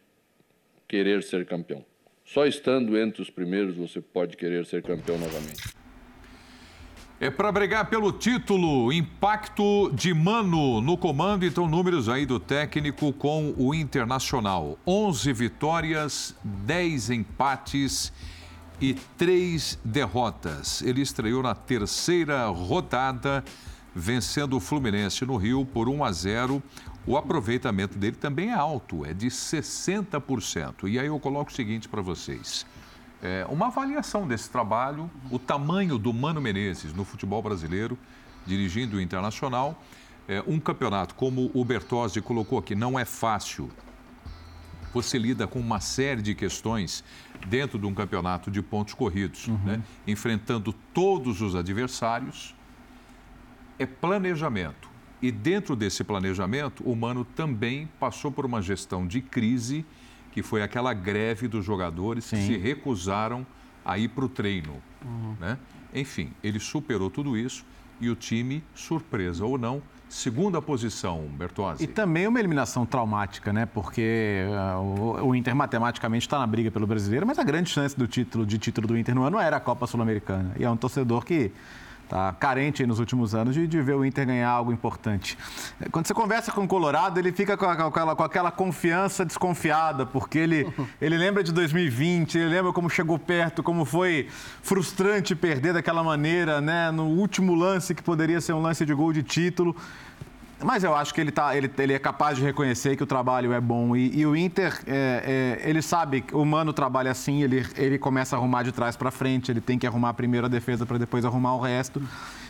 querer 0.87 1.23
ser 1.23 1.45
campeão. 1.45 1.85
Só 2.25 2.45
estando 2.45 2.97
entre 2.97 3.21
os 3.21 3.29
primeiros 3.29 3.75
você 3.75 4.01
pode 4.01 4.35
querer 4.35 4.65
ser 4.65 4.83
campeão 4.83 5.17
novamente. 5.17 5.76
É 7.19 7.31
para 7.31 7.51
brigar 7.51 7.89
pelo 7.89 8.11
título, 8.11 8.93
impacto 8.93 9.89
de 9.91 10.13
Mano 10.13 10.79
no 10.79 10.95
comando, 10.95 11.47
então 11.47 11.67
números 11.67 12.07
aí 12.07 12.27
do 12.27 12.39
técnico 12.39 13.11
com 13.11 13.55
o 13.57 13.73
Internacional. 13.73 14.77
11 14.85 15.33
vitórias, 15.33 16.35
10 16.43 17.09
empates 17.09 18.13
e 18.79 18.93
3 18.93 19.79
derrotas. 19.83 20.83
Ele 20.83 21.01
estreou 21.01 21.41
na 21.41 21.55
terceira 21.55 22.45
rodada, 22.49 23.43
vencendo 23.95 24.55
o 24.55 24.59
Fluminense 24.59 25.25
no 25.25 25.37
Rio 25.37 25.65
por 25.65 25.89
1 25.89 26.03
a 26.03 26.11
0. 26.11 26.61
O 27.07 27.17
aproveitamento 27.17 27.97
dele 27.97 28.15
também 28.15 28.51
é 28.51 28.53
alto, 28.53 29.03
é 29.03 29.11
de 29.11 29.25
60%. 29.25 30.87
E 30.87 30.99
aí 30.99 31.07
eu 31.07 31.19
coloco 31.19 31.49
o 31.49 31.55
seguinte 31.55 31.89
para 31.89 32.03
vocês 32.03 32.63
é, 33.21 33.45
uma 33.49 33.67
avaliação 33.67 34.27
desse 34.27 34.49
trabalho, 34.49 35.09
o 35.31 35.39
tamanho 35.39 35.97
do 35.97 36.13
Mano 36.13 36.39
Menezes 36.39 36.93
no 36.93 37.03
futebol 37.03 37.41
brasileiro, 37.41 37.97
dirigindo 38.45 38.97
o 38.97 39.01
Internacional. 39.01 39.81
É, 40.27 40.43
um 40.45 40.59
campeonato, 40.59 41.15
como 41.15 41.49
o 41.53 41.63
Bertozzi 41.63 42.21
colocou 42.21 42.59
aqui, 42.59 42.75
não 42.75 42.99
é 42.99 43.05
fácil. 43.05 43.69
Você 44.93 45.17
lida 45.17 45.47
com 45.47 45.59
uma 45.59 45.79
série 45.79 46.21
de 46.21 46.35
questões 46.35 47.03
dentro 47.47 47.79
de 47.79 47.85
um 47.85 47.93
campeonato 47.93 48.49
de 48.51 48.61
pontos 48.61 48.93
corridos, 48.93 49.47
uhum. 49.47 49.57
né? 49.63 49.81
enfrentando 50.05 50.73
todos 50.93 51.41
os 51.41 51.55
adversários. 51.55 52.55
É 53.79 53.85
planejamento. 53.85 54.89
E 55.21 55.31
dentro 55.31 55.75
desse 55.75 56.03
planejamento, 56.03 56.83
o 56.83 56.95
Mano 56.95 57.25
também 57.25 57.89
passou 57.99 58.31
por 58.31 58.45
uma 58.45 58.61
gestão 58.61 59.07
de 59.07 59.21
crise 59.21 59.85
que 60.37 60.43
foi 60.43 60.61
aquela 60.61 60.93
greve 60.93 61.47
dos 61.47 61.65
jogadores 61.65 62.25
Sim. 62.25 62.35
que 62.35 62.43
se 62.43 62.57
recusaram 62.57 63.43
a 63.83 63.97
ir 63.97 64.09
para 64.09 64.23
o 64.23 64.29
treino. 64.29 64.73
Uhum. 65.03 65.35
Né? 65.39 65.57
Enfim, 65.91 66.31
ele 66.43 66.59
superou 66.59 67.09
tudo 67.09 67.35
isso 67.35 67.65
e 67.99 68.07
o 68.07 68.15
time, 68.15 68.63
surpresa 68.75 69.43
ou 69.43 69.57
não, 69.57 69.81
segunda 70.07 70.61
posição, 70.61 71.23
Bertozzi. 71.35 71.83
E 71.83 71.87
também 71.87 72.27
uma 72.27 72.37
eliminação 72.37 72.85
traumática, 72.85 73.51
né? 73.51 73.65
Porque 73.65 74.43
uh, 74.47 74.79
o, 74.79 75.29
o, 75.29 75.35
Inter 75.35 75.55
matematicamente 75.55 76.27
está 76.27 76.37
na 76.37 76.45
briga 76.45 76.69
pelo 76.69 76.85
brasileiro, 76.85 77.25
mas 77.25 77.39
a 77.39 77.43
grande 77.43 77.71
chance 77.71 77.97
do 77.97 78.07
título 78.07 78.45
de 78.45 78.59
título 78.59 78.85
do 78.85 78.95
Inter 78.95 79.15
no 79.15 79.23
ano 79.23 79.39
era 79.39 79.57
a 79.57 79.59
Copa 79.59 79.87
Sul-Americana. 79.87 80.53
E 80.59 80.63
é 80.63 80.69
um 80.69 80.77
torcedor 80.77 81.25
que 81.25 81.51
Tá 82.09 82.33
carente 82.39 82.85
nos 82.85 82.99
últimos 82.99 83.35
anos 83.35 83.53
de, 83.53 83.67
de, 83.67 83.81
ver 83.81 83.95
o 83.95 84.05
Inter 84.05 84.25
ganhar 84.25 84.49
algo 84.49 84.71
importante. 84.71 85.37
Quando 85.91 86.07
você 86.07 86.13
conversa 86.13 86.53
com 86.53 86.63
o 86.63 86.67
Colorado, 86.67 87.19
ele 87.19 87.33
fica 87.33 87.57
com 87.57 87.65
aquela, 87.65 88.15
com 88.15 88.23
aquela 88.23 88.49
confiança 88.49 89.25
desconfiada, 89.25 90.05
porque 90.05 90.37
ele, 90.37 90.73
ele 91.01 91.17
lembra 91.17 91.43
de 91.43 91.51
2020, 91.51 92.37
ele 92.37 92.49
lembra 92.49 92.71
como 92.71 92.89
chegou 92.89 93.19
perto, 93.19 93.61
como 93.61 93.83
foi 93.83 94.29
frustrante 94.61 95.35
perder 95.35 95.73
daquela 95.73 96.01
maneira, 96.01 96.61
né? 96.61 96.91
No 96.91 97.07
último 97.07 97.53
lance 97.53 97.93
que 97.93 98.01
poderia 98.01 98.39
ser 98.39 98.53
um 98.53 98.61
lance 98.61 98.85
de 98.85 98.93
gol 98.93 99.11
de 99.11 99.21
título. 99.21 99.75
Mas 100.63 100.83
eu 100.83 100.95
acho 100.95 101.13
que 101.13 101.21
ele, 101.21 101.31
tá, 101.31 101.55
ele, 101.55 101.71
ele 101.77 101.93
é 101.93 101.99
capaz 101.99 102.35
de 102.35 102.43
reconhecer 102.43 102.95
que 102.95 103.03
o 103.03 103.05
trabalho 103.05 103.53
é 103.53 103.61
bom. 103.61 103.95
E, 103.95 104.19
e 104.19 104.25
o 104.25 104.35
Inter, 104.35 104.79
é, 104.87 105.59
é, 105.63 105.69
ele 105.69 105.83
sabe 105.83 106.21
que 106.21 106.35
o 106.35 106.43
Mano 106.43 106.73
trabalha 106.73 107.11
assim, 107.11 107.43
ele, 107.43 107.63
ele 107.75 107.99
começa 107.99 108.35
a 108.35 108.39
arrumar 108.39 108.63
de 108.63 108.71
trás 108.71 108.95
para 108.95 109.11
frente, 109.11 109.51
ele 109.51 109.61
tem 109.61 109.77
que 109.77 109.85
arrumar 109.85 110.15
primeiro 110.15 110.47
a 110.47 110.49
defesa 110.49 110.83
para 110.83 110.97
depois 110.97 111.23
arrumar 111.23 111.53
o 111.53 111.59
resto. 111.59 112.01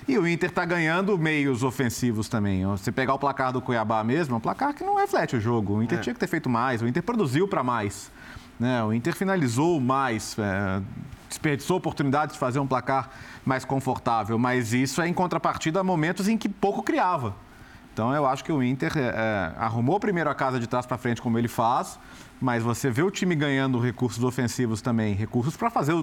E 0.08 0.17
o 0.17 0.26
Inter 0.26 0.50
está 0.50 0.63
ganhando 0.63 1.17
meios 1.17 1.63
ofensivos 1.63 2.30
também. 2.30 2.63
Se 2.78 2.93
pegar 2.93 3.13
o 3.13 3.20
placar 3.20 3.52
do 3.52 3.62
Cuiabá 3.62 4.02
mesmo, 4.06 4.36
é 4.36 4.38
um 4.38 4.41
placar 4.41 4.74
que 4.74 4.86
não 4.86 4.96
reflete 4.96 5.36
o 5.36 5.41
jogo. 5.41 5.76
O 5.76 5.84
Inter 5.84 5.98
é. 5.98 6.02
tinha 6.02 6.13
que 6.13 6.20
ter 6.20 6.28
feito 6.28 6.50
mais, 6.50 6.82
o 6.82 6.88
Inter 6.88 7.04
produziu 7.04 7.46
para 7.46 7.62
mais. 7.62 8.10
Né? 8.58 8.82
O 8.86 8.93
Inter 8.93 9.13
finalizou 9.13 9.82
mais, 9.82 10.34
é, 10.39 10.82
desperdiçou 11.28 11.76
oportunidades 11.76 12.34
de 12.34 12.39
fazer 12.39 12.60
um 12.60 12.67
placar 12.67 13.10
mais 13.46 13.65
confortável. 13.65 14.39
Mas 14.39 14.72
isso 14.72 15.02
é 15.02 15.10
em 15.10 15.13
contrapartida 15.13 15.82
a 15.82 15.84
momentos 15.84 16.30
em 16.30 16.38
que 16.38 16.48
pouco 16.48 16.82
criava. 16.82 17.36
Então 17.97 18.13
eu 18.13 18.27
acho 18.27 18.43
que 18.43 18.51
o 18.51 18.62
Inter 18.62 18.95
é, 18.95 19.01
é, 19.01 19.53
arrumou 19.57 19.99
primeiro 19.99 20.29
a 20.29 20.36
casa 20.36 20.60
de 20.60 20.67
trás 20.67 20.86
para 20.86 20.99
frente, 20.99 21.19
como 21.19 21.36
ele 21.39 21.47
faz, 21.47 21.97
mas 22.39 22.62
você 22.62 22.91
vê 22.91 23.01
o 23.01 23.10
time 23.10 23.33
ganhando 23.33 23.79
recursos 23.79 24.23
ofensivos 24.23 24.83
também, 24.83 25.15
recursos 25.15 25.57
para 25.57 25.71
fazer, 25.71 25.93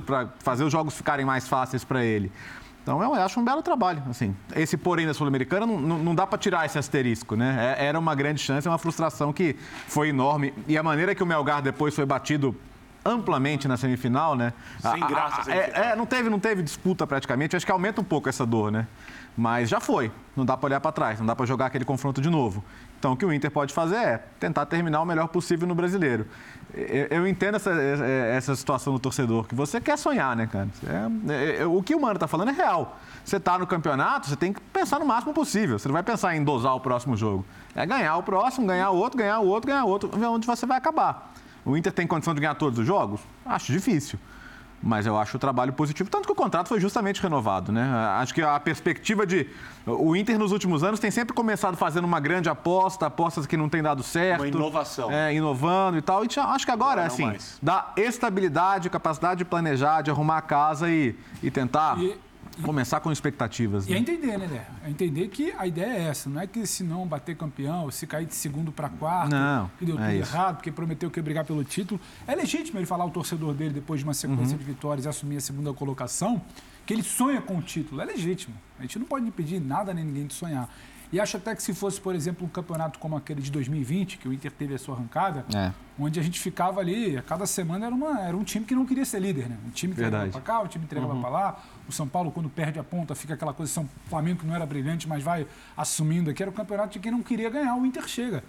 fazer 0.40 0.64
os 0.64 0.72
jogos 0.72 0.96
ficarem 0.96 1.24
mais 1.24 1.46
fáceis 1.46 1.84
para 1.84 2.04
ele. 2.04 2.32
Então 2.82 3.00
eu 3.00 3.14
acho 3.14 3.38
um 3.38 3.44
belo 3.44 3.62
trabalho. 3.62 4.02
Assim, 4.10 4.34
esse 4.56 4.76
porém 4.76 5.06
da 5.06 5.14
Sul-Americana 5.14 5.66
não, 5.66 5.78
não, 5.80 6.14
dá 6.16 6.26
para 6.26 6.36
tirar 6.36 6.66
esse 6.66 6.76
asterisco, 6.76 7.36
né? 7.36 7.76
É, 7.78 7.86
era 7.86 7.96
uma 7.96 8.16
grande 8.16 8.40
chance, 8.40 8.66
é 8.66 8.70
uma 8.72 8.76
frustração 8.76 9.32
que 9.32 9.54
foi 9.86 10.08
enorme. 10.08 10.52
E 10.66 10.76
a 10.76 10.82
maneira 10.82 11.14
que 11.14 11.22
o 11.22 11.26
Melgar 11.26 11.62
depois 11.62 11.94
foi 11.94 12.04
batido 12.04 12.56
amplamente 13.04 13.68
na 13.68 13.76
semifinal, 13.76 14.34
né? 14.34 14.52
Sem 14.80 15.00
graça. 15.00 15.50
A, 15.50 15.54
a, 15.54 15.56
é, 15.56 15.72
é, 15.92 15.96
não 15.96 16.06
teve, 16.06 16.30
não 16.30 16.40
teve 16.40 16.62
disputa 16.62 17.06
praticamente. 17.06 17.56
Acho 17.56 17.66
que 17.66 17.72
aumenta 17.72 18.00
um 18.00 18.04
pouco 18.04 18.28
essa 18.28 18.46
dor, 18.46 18.72
né? 18.72 18.86
Mas 19.36 19.68
já 19.68 19.80
foi. 19.80 20.12
Não 20.36 20.44
dá 20.44 20.56
para 20.56 20.66
olhar 20.66 20.80
para 20.80 20.92
trás, 20.92 21.18
não 21.18 21.26
dá 21.26 21.34
para 21.34 21.44
jogar 21.46 21.66
aquele 21.66 21.84
confronto 21.84 22.20
de 22.20 22.30
novo. 22.30 22.64
Então, 22.98 23.12
o 23.12 23.16
que 23.16 23.26
o 23.26 23.32
Inter 23.32 23.50
pode 23.50 23.74
fazer 23.74 23.96
é 23.96 24.18
tentar 24.40 24.64
terminar 24.66 25.02
o 25.02 25.04
melhor 25.04 25.28
possível 25.28 25.68
no 25.68 25.74
brasileiro. 25.74 26.26
Eu, 27.10 27.26
entendo 27.26 27.56
essa, 27.56 27.70
essa 27.70 28.56
situação 28.56 28.92
do 28.92 28.98
torcedor, 28.98 29.46
que 29.46 29.54
você 29.54 29.80
quer 29.80 29.98
sonhar, 29.98 30.34
né, 30.34 30.46
cara? 30.46 30.68
É, 31.28 31.60
é, 31.60 31.66
o 31.66 31.82
que 31.82 31.94
o 31.94 32.00
Mano 32.00 32.14
está 32.14 32.26
falando 32.26 32.48
é 32.48 32.52
real. 32.52 32.98
Você 33.24 33.36
está 33.36 33.58
no 33.58 33.66
campeonato, 33.66 34.28
você 34.28 34.36
tem 34.36 34.52
que 34.52 34.60
pensar 34.60 34.98
no 34.98 35.06
máximo 35.06 35.34
possível. 35.34 35.78
Você 35.78 35.86
não 35.86 35.92
vai 35.92 36.02
pensar 36.02 36.34
em 36.34 36.42
dosar 36.42 36.74
o 36.74 36.80
próximo 36.80 37.16
jogo. 37.16 37.44
É 37.76 37.84
ganhar 37.84 38.16
o 38.16 38.22
próximo, 38.22 38.66
ganhar 38.66 38.90
o 38.90 38.96
outro, 38.96 39.18
ganhar 39.18 39.38
o 39.38 39.46
outro, 39.46 39.68
ganhar 39.68 39.84
o 39.84 39.88
outro, 39.88 40.08
ver 40.08 40.26
onde 40.26 40.46
você 40.46 40.64
vai 40.64 40.78
acabar. 40.78 41.32
O 41.64 41.76
Inter 41.76 41.92
tem 41.92 42.06
condição 42.06 42.34
de 42.34 42.40
ganhar 42.40 42.54
todos 42.54 42.78
os 42.78 42.86
jogos? 42.86 43.20
Acho 43.44 43.72
difícil 43.72 44.18
mas 44.84 45.06
eu 45.06 45.16
acho 45.18 45.38
o 45.38 45.40
trabalho 45.40 45.72
positivo, 45.72 46.10
tanto 46.10 46.26
que 46.26 46.32
o 46.32 46.34
contrato 46.34 46.68
foi 46.68 46.78
justamente 46.78 47.20
renovado, 47.22 47.72
né? 47.72 47.82
Acho 48.20 48.34
que 48.34 48.42
a 48.42 48.60
perspectiva 48.60 49.26
de 49.26 49.48
o 49.86 50.14
Inter 50.14 50.38
nos 50.38 50.52
últimos 50.52 50.84
anos 50.84 51.00
tem 51.00 51.10
sempre 51.10 51.34
começado 51.34 51.74
fazendo 51.74 52.04
uma 52.04 52.20
grande 52.20 52.50
aposta, 52.50 53.06
apostas 53.06 53.46
que 53.46 53.56
não 53.56 53.68
tem 53.68 53.82
dado 53.82 54.02
certo, 54.02 54.42
uma 54.42 54.48
inovação, 54.48 55.10
é, 55.10 55.34
inovando 55.34 55.96
e 55.96 56.02
tal. 56.02 56.22
E 56.22 56.28
acho 56.38 56.66
que 56.66 56.70
agora, 56.70 57.00
não, 57.00 57.06
assim, 57.06 57.32
dá 57.62 57.92
estabilidade, 57.96 58.90
capacidade 58.90 59.38
de 59.38 59.44
planejar, 59.46 60.02
de 60.02 60.10
arrumar 60.10 60.38
a 60.38 60.42
casa 60.42 60.90
e, 60.90 61.16
e 61.42 61.50
tentar 61.50 61.98
e 61.98 62.18
Começar 62.62 63.00
com 63.00 63.10
expectativas. 63.10 63.86
E 63.86 63.92
é 63.92 63.94
né? 63.94 64.00
entender, 64.00 64.38
né, 64.38 64.46
Lé? 64.46 64.66
É 64.84 64.90
entender 64.90 65.28
que 65.28 65.52
a 65.52 65.66
ideia 65.66 65.92
é 65.92 66.02
essa. 66.04 66.28
Não 66.30 66.40
é 66.40 66.46
que 66.46 66.66
se 66.66 66.84
não 66.84 67.06
bater 67.06 67.36
campeão, 67.36 67.90
se 67.90 68.06
cair 68.06 68.26
de 68.26 68.34
segundo 68.34 68.70
para 68.70 68.88
quarto, 68.88 69.30
não, 69.30 69.70
que 69.78 69.84
deu 69.84 69.98
é 69.98 69.98
tudo 69.98 70.22
isso. 70.22 70.32
errado, 70.32 70.56
porque 70.56 70.70
prometeu 70.70 71.10
que 71.10 71.18
ia 71.18 71.22
brigar 71.22 71.44
pelo 71.44 71.64
título. 71.64 72.00
É 72.26 72.34
legítimo 72.34 72.78
ele 72.78 72.86
falar 72.86 73.04
ao 73.04 73.10
torcedor 73.10 73.54
dele, 73.54 73.74
depois 73.74 74.00
de 74.00 74.04
uma 74.04 74.14
sequência 74.14 74.52
uhum. 74.52 74.58
de 74.58 74.64
vitórias, 74.64 75.04
e 75.04 75.08
assumir 75.08 75.36
a 75.36 75.40
segunda 75.40 75.72
colocação, 75.72 76.40
que 76.86 76.92
ele 76.92 77.02
sonha 77.02 77.40
com 77.40 77.58
o 77.58 77.62
título. 77.62 78.00
É 78.00 78.04
legítimo. 78.04 78.54
A 78.78 78.82
gente 78.82 78.98
não 78.98 79.06
pode 79.06 79.26
impedir 79.26 79.60
nada 79.60 79.92
nem 79.92 80.04
ninguém 80.04 80.26
de 80.26 80.34
sonhar. 80.34 80.68
E 81.14 81.20
acho 81.20 81.36
até 81.36 81.54
que 81.54 81.62
se 81.62 81.72
fosse, 81.72 82.00
por 82.00 82.12
exemplo, 82.12 82.44
um 82.44 82.50
campeonato 82.50 82.98
como 82.98 83.16
aquele 83.16 83.40
de 83.40 83.48
2020, 83.48 84.18
que 84.18 84.26
o 84.26 84.32
Inter 84.32 84.50
teve 84.50 84.74
a 84.74 84.78
sua 84.78 84.96
arrancada, 84.96 85.46
é. 85.54 85.70
onde 85.96 86.18
a 86.18 86.22
gente 86.24 86.40
ficava 86.40 86.80
ali, 86.80 87.16
a 87.16 87.22
cada 87.22 87.46
semana 87.46 87.86
era, 87.86 87.94
uma, 87.94 88.20
era 88.20 88.36
um 88.36 88.42
time 88.42 88.66
que 88.66 88.74
não 88.74 88.84
queria 88.84 89.04
ser 89.04 89.20
líder, 89.20 89.48
né? 89.48 89.56
Um 89.64 89.70
time 89.70 89.94
que 89.94 90.00
entregava 90.00 90.28
para 90.28 90.40
cá, 90.40 90.60
o 90.60 90.64
um 90.64 90.66
time 90.66 90.84
entregava 90.84 91.14
uhum. 91.14 91.20
para 91.20 91.30
lá. 91.30 91.62
O 91.88 91.92
São 91.92 92.08
Paulo, 92.08 92.32
quando 92.32 92.48
perde 92.48 92.80
a 92.80 92.82
ponta, 92.82 93.14
fica 93.14 93.34
aquela 93.34 93.54
coisa, 93.54 93.70
São 93.70 93.88
Flamengo 94.06 94.40
que 94.40 94.46
não 94.46 94.56
era 94.56 94.66
brilhante, 94.66 95.08
mas 95.08 95.22
vai 95.22 95.46
assumindo 95.76 96.30
aqui. 96.30 96.42
Era 96.42 96.50
o 96.50 96.52
campeonato 96.52 96.94
de 96.94 96.98
quem 96.98 97.12
não 97.12 97.22
queria 97.22 97.48
ganhar. 97.48 97.76
O 97.76 97.86
Inter 97.86 98.08
chega. 98.08 98.42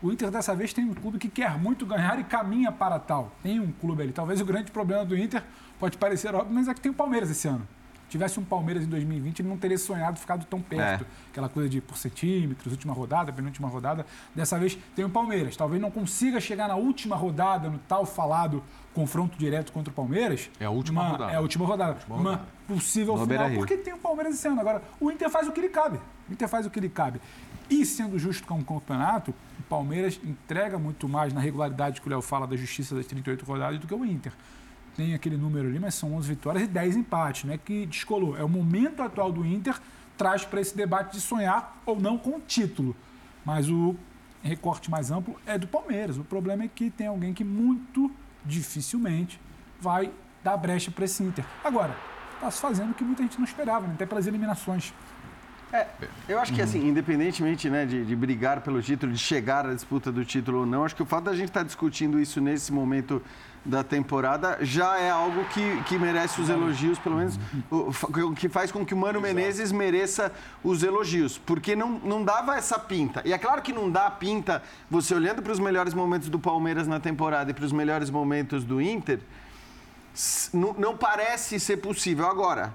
O 0.00 0.12
Inter 0.12 0.30
dessa 0.30 0.54
vez 0.54 0.72
tem 0.72 0.84
um 0.84 0.94
clube 0.94 1.18
que 1.18 1.28
quer 1.28 1.58
muito 1.58 1.84
ganhar 1.84 2.20
e 2.20 2.22
caminha 2.22 2.70
para 2.70 3.00
tal. 3.00 3.32
Tem 3.42 3.58
um 3.58 3.72
clube 3.72 4.04
ali. 4.04 4.12
Talvez 4.12 4.40
o 4.40 4.44
grande 4.44 4.70
problema 4.70 5.04
do 5.04 5.18
Inter 5.18 5.42
pode 5.80 5.98
parecer 5.98 6.36
óbvio, 6.36 6.54
mas 6.54 6.68
é 6.68 6.74
que 6.74 6.80
tem 6.80 6.92
o 6.92 6.94
Palmeiras 6.94 7.28
esse 7.32 7.48
ano 7.48 7.66
tivesse 8.10 8.40
um 8.40 8.44
Palmeiras 8.44 8.84
em 8.84 8.88
2020, 8.88 9.40
ele 9.40 9.48
não 9.48 9.56
teria 9.56 9.78
sonhado 9.78 10.18
ficado 10.18 10.44
tão 10.44 10.60
perto. 10.60 11.04
É. 11.04 11.30
Aquela 11.30 11.48
coisa 11.48 11.68
de 11.68 11.80
por 11.80 11.96
centímetros, 11.96 12.72
última 12.72 12.92
rodada, 12.92 13.32
penúltima 13.32 13.68
rodada. 13.68 14.04
Dessa 14.34 14.58
vez 14.58 14.76
tem 14.94 15.04
o 15.04 15.10
Palmeiras. 15.10 15.56
Talvez 15.56 15.80
não 15.80 15.90
consiga 15.90 16.40
chegar 16.40 16.68
na 16.68 16.74
última 16.74 17.16
rodada, 17.16 17.70
no 17.70 17.78
tal 17.78 18.04
falado 18.04 18.62
confronto 18.92 19.38
direto 19.38 19.72
contra 19.72 19.92
o 19.92 19.94
Palmeiras. 19.94 20.50
É 20.58 20.64
a 20.64 20.70
última 20.70 21.02
uma, 21.02 21.10
rodada. 21.10 21.32
É 21.32 21.36
a 21.36 21.40
última 21.40 21.64
rodada. 21.64 21.92
Última 21.92 22.16
uma 22.16 22.30
rodada. 22.30 22.48
possível 22.66 23.16
no 23.16 23.26
final, 23.26 23.50
porque 23.52 23.76
tem 23.76 23.94
o 23.94 23.98
Palmeiras 23.98 24.34
esse 24.34 24.48
ano. 24.48 24.60
Agora, 24.60 24.82
o 24.98 25.10
Inter 25.10 25.30
faz 25.30 25.46
o 25.46 25.52
que 25.52 25.60
lhe 25.60 25.68
cabe. 25.68 26.00
O 26.28 26.32
Inter 26.32 26.48
faz 26.48 26.66
o 26.66 26.70
que 26.70 26.80
lhe 26.80 26.88
cabe. 26.88 27.20
E 27.70 27.86
sendo 27.86 28.18
justo 28.18 28.46
com 28.48 28.58
o 28.58 28.64
campeonato, 28.64 29.30
o 29.30 29.62
Palmeiras 29.68 30.20
entrega 30.24 30.76
muito 30.76 31.08
mais 31.08 31.32
na 31.32 31.40
regularidade 31.40 32.00
que 32.00 32.08
o 32.08 32.10
Léo 32.10 32.20
fala 32.20 32.44
da 32.44 32.56
justiça 32.56 32.96
das 32.96 33.06
38 33.06 33.44
rodadas 33.44 33.78
do 33.78 33.86
que 33.86 33.94
o 33.94 34.04
Inter 34.04 34.32
tem 34.96 35.14
aquele 35.14 35.36
número 35.36 35.68
ali, 35.68 35.78
mas 35.78 35.94
são 35.94 36.14
11 36.14 36.28
vitórias 36.28 36.64
e 36.64 36.66
10 36.66 36.96
empates, 36.96 37.44
né? 37.44 37.58
Que 37.62 37.86
descolou. 37.86 38.36
É 38.36 38.44
o 38.44 38.48
momento 38.48 39.02
atual 39.02 39.32
do 39.32 39.44
Inter 39.44 39.78
traz 40.16 40.44
para 40.44 40.60
esse 40.60 40.76
debate 40.76 41.12
de 41.12 41.20
sonhar 41.20 41.80
ou 41.86 41.98
não 41.98 42.18
com 42.18 42.36
o 42.36 42.40
título. 42.40 42.94
Mas 43.44 43.70
o 43.70 43.96
recorte 44.42 44.90
mais 44.90 45.10
amplo 45.10 45.36
é 45.46 45.56
do 45.56 45.66
Palmeiras. 45.66 46.18
O 46.18 46.24
problema 46.24 46.64
é 46.64 46.68
que 46.68 46.90
tem 46.90 47.06
alguém 47.06 47.32
que 47.32 47.44
muito 47.44 48.10
dificilmente 48.44 49.40
vai 49.80 50.10
dar 50.42 50.56
brecha 50.56 50.90
para 50.90 51.04
esse 51.04 51.22
Inter. 51.22 51.44
Agora, 51.64 51.96
está 52.34 52.50
se 52.50 52.60
fazendo 52.60 52.90
o 52.90 52.94
que 52.94 53.04
muita 53.04 53.22
gente 53.22 53.38
não 53.38 53.44
esperava, 53.44 53.86
né? 53.86 53.94
até 53.94 54.06
pelas 54.06 54.26
eliminações. 54.26 54.92
É, 55.72 55.86
eu 56.28 56.38
acho 56.40 56.52
que, 56.52 56.60
assim, 56.60 56.88
independentemente 56.88 57.70
né, 57.70 57.86
de, 57.86 58.04
de, 58.04 58.16
brigar 58.16 58.60
pelo 58.60 58.82
título, 58.82 59.12
de 59.12 59.18
chegar 59.18 59.64
à 59.64 59.72
disputa 59.72 60.10
do 60.10 60.24
título 60.24 60.60
ou 60.60 60.66
não, 60.66 60.84
acho 60.84 60.96
que 60.96 61.02
o 61.02 61.06
fato 61.06 61.24
da 61.24 61.32
gente 61.32 61.48
estar 61.48 61.60
tá 61.60 61.66
discutindo 61.66 62.18
isso 62.18 62.40
nesse 62.40 62.72
momento 62.72 63.22
da 63.64 63.84
temporada 63.84 64.58
já 64.62 64.98
é 64.98 65.10
algo 65.10 65.44
que, 65.46 65.82
que 65.84 65.98
merece 65.98 66.40
os 66.40 66.48
elogios, 66.48 66.98
pelo 66.98 67.16
menos 67.16 67.38
o, 67.70 68.34
que 68.34 68.48
faz 68.48 68.72
com 68.72 68.84
que 68.84 68.94
o 68.94 68.96
Mano 68.96 69.20
Menezes 69.20 69.70
mereça 69.70 70.32
os 70.64 70.82
elogios, 70.82 71.36
porque 71.38 71.76
não, 71.76 71.90
não 71.98 72.24
dava 72.24 72.56
essa 72.56 72.78
pinta. 72.78 73.22
E 73.24 73.32
é 73.32 73.38
claro 73.38 73.60
que 73.60 73.72
não 73.72 73.90
dá 73.90 74.06
a 74.06 74.10
pinta, 74.10 74.62
você 74.90 75.14
olhando 75.14 75.42
para 75.42 75.52
os 75.52 75.58
melhores 75.58 75.92
momentos 75.92 76.28
do 76.28 76.38
Palmeiras 76.38 76.86
na 76.86 76.98
temporada 76.98 77.50
e 77.50 77.54
para 77.54 77.64
os 77.64 77.72
melhores 77.72 78.08
momentos 78.08 78.64
do 78.64 78.80
Inter, 78.80 79.20
não, 80.52 80.72
não 80.74 80.96
parece 80.96 81.60
ser 81.60 81.76
possível. 81.78 82.26
Agora, 82.26 82.74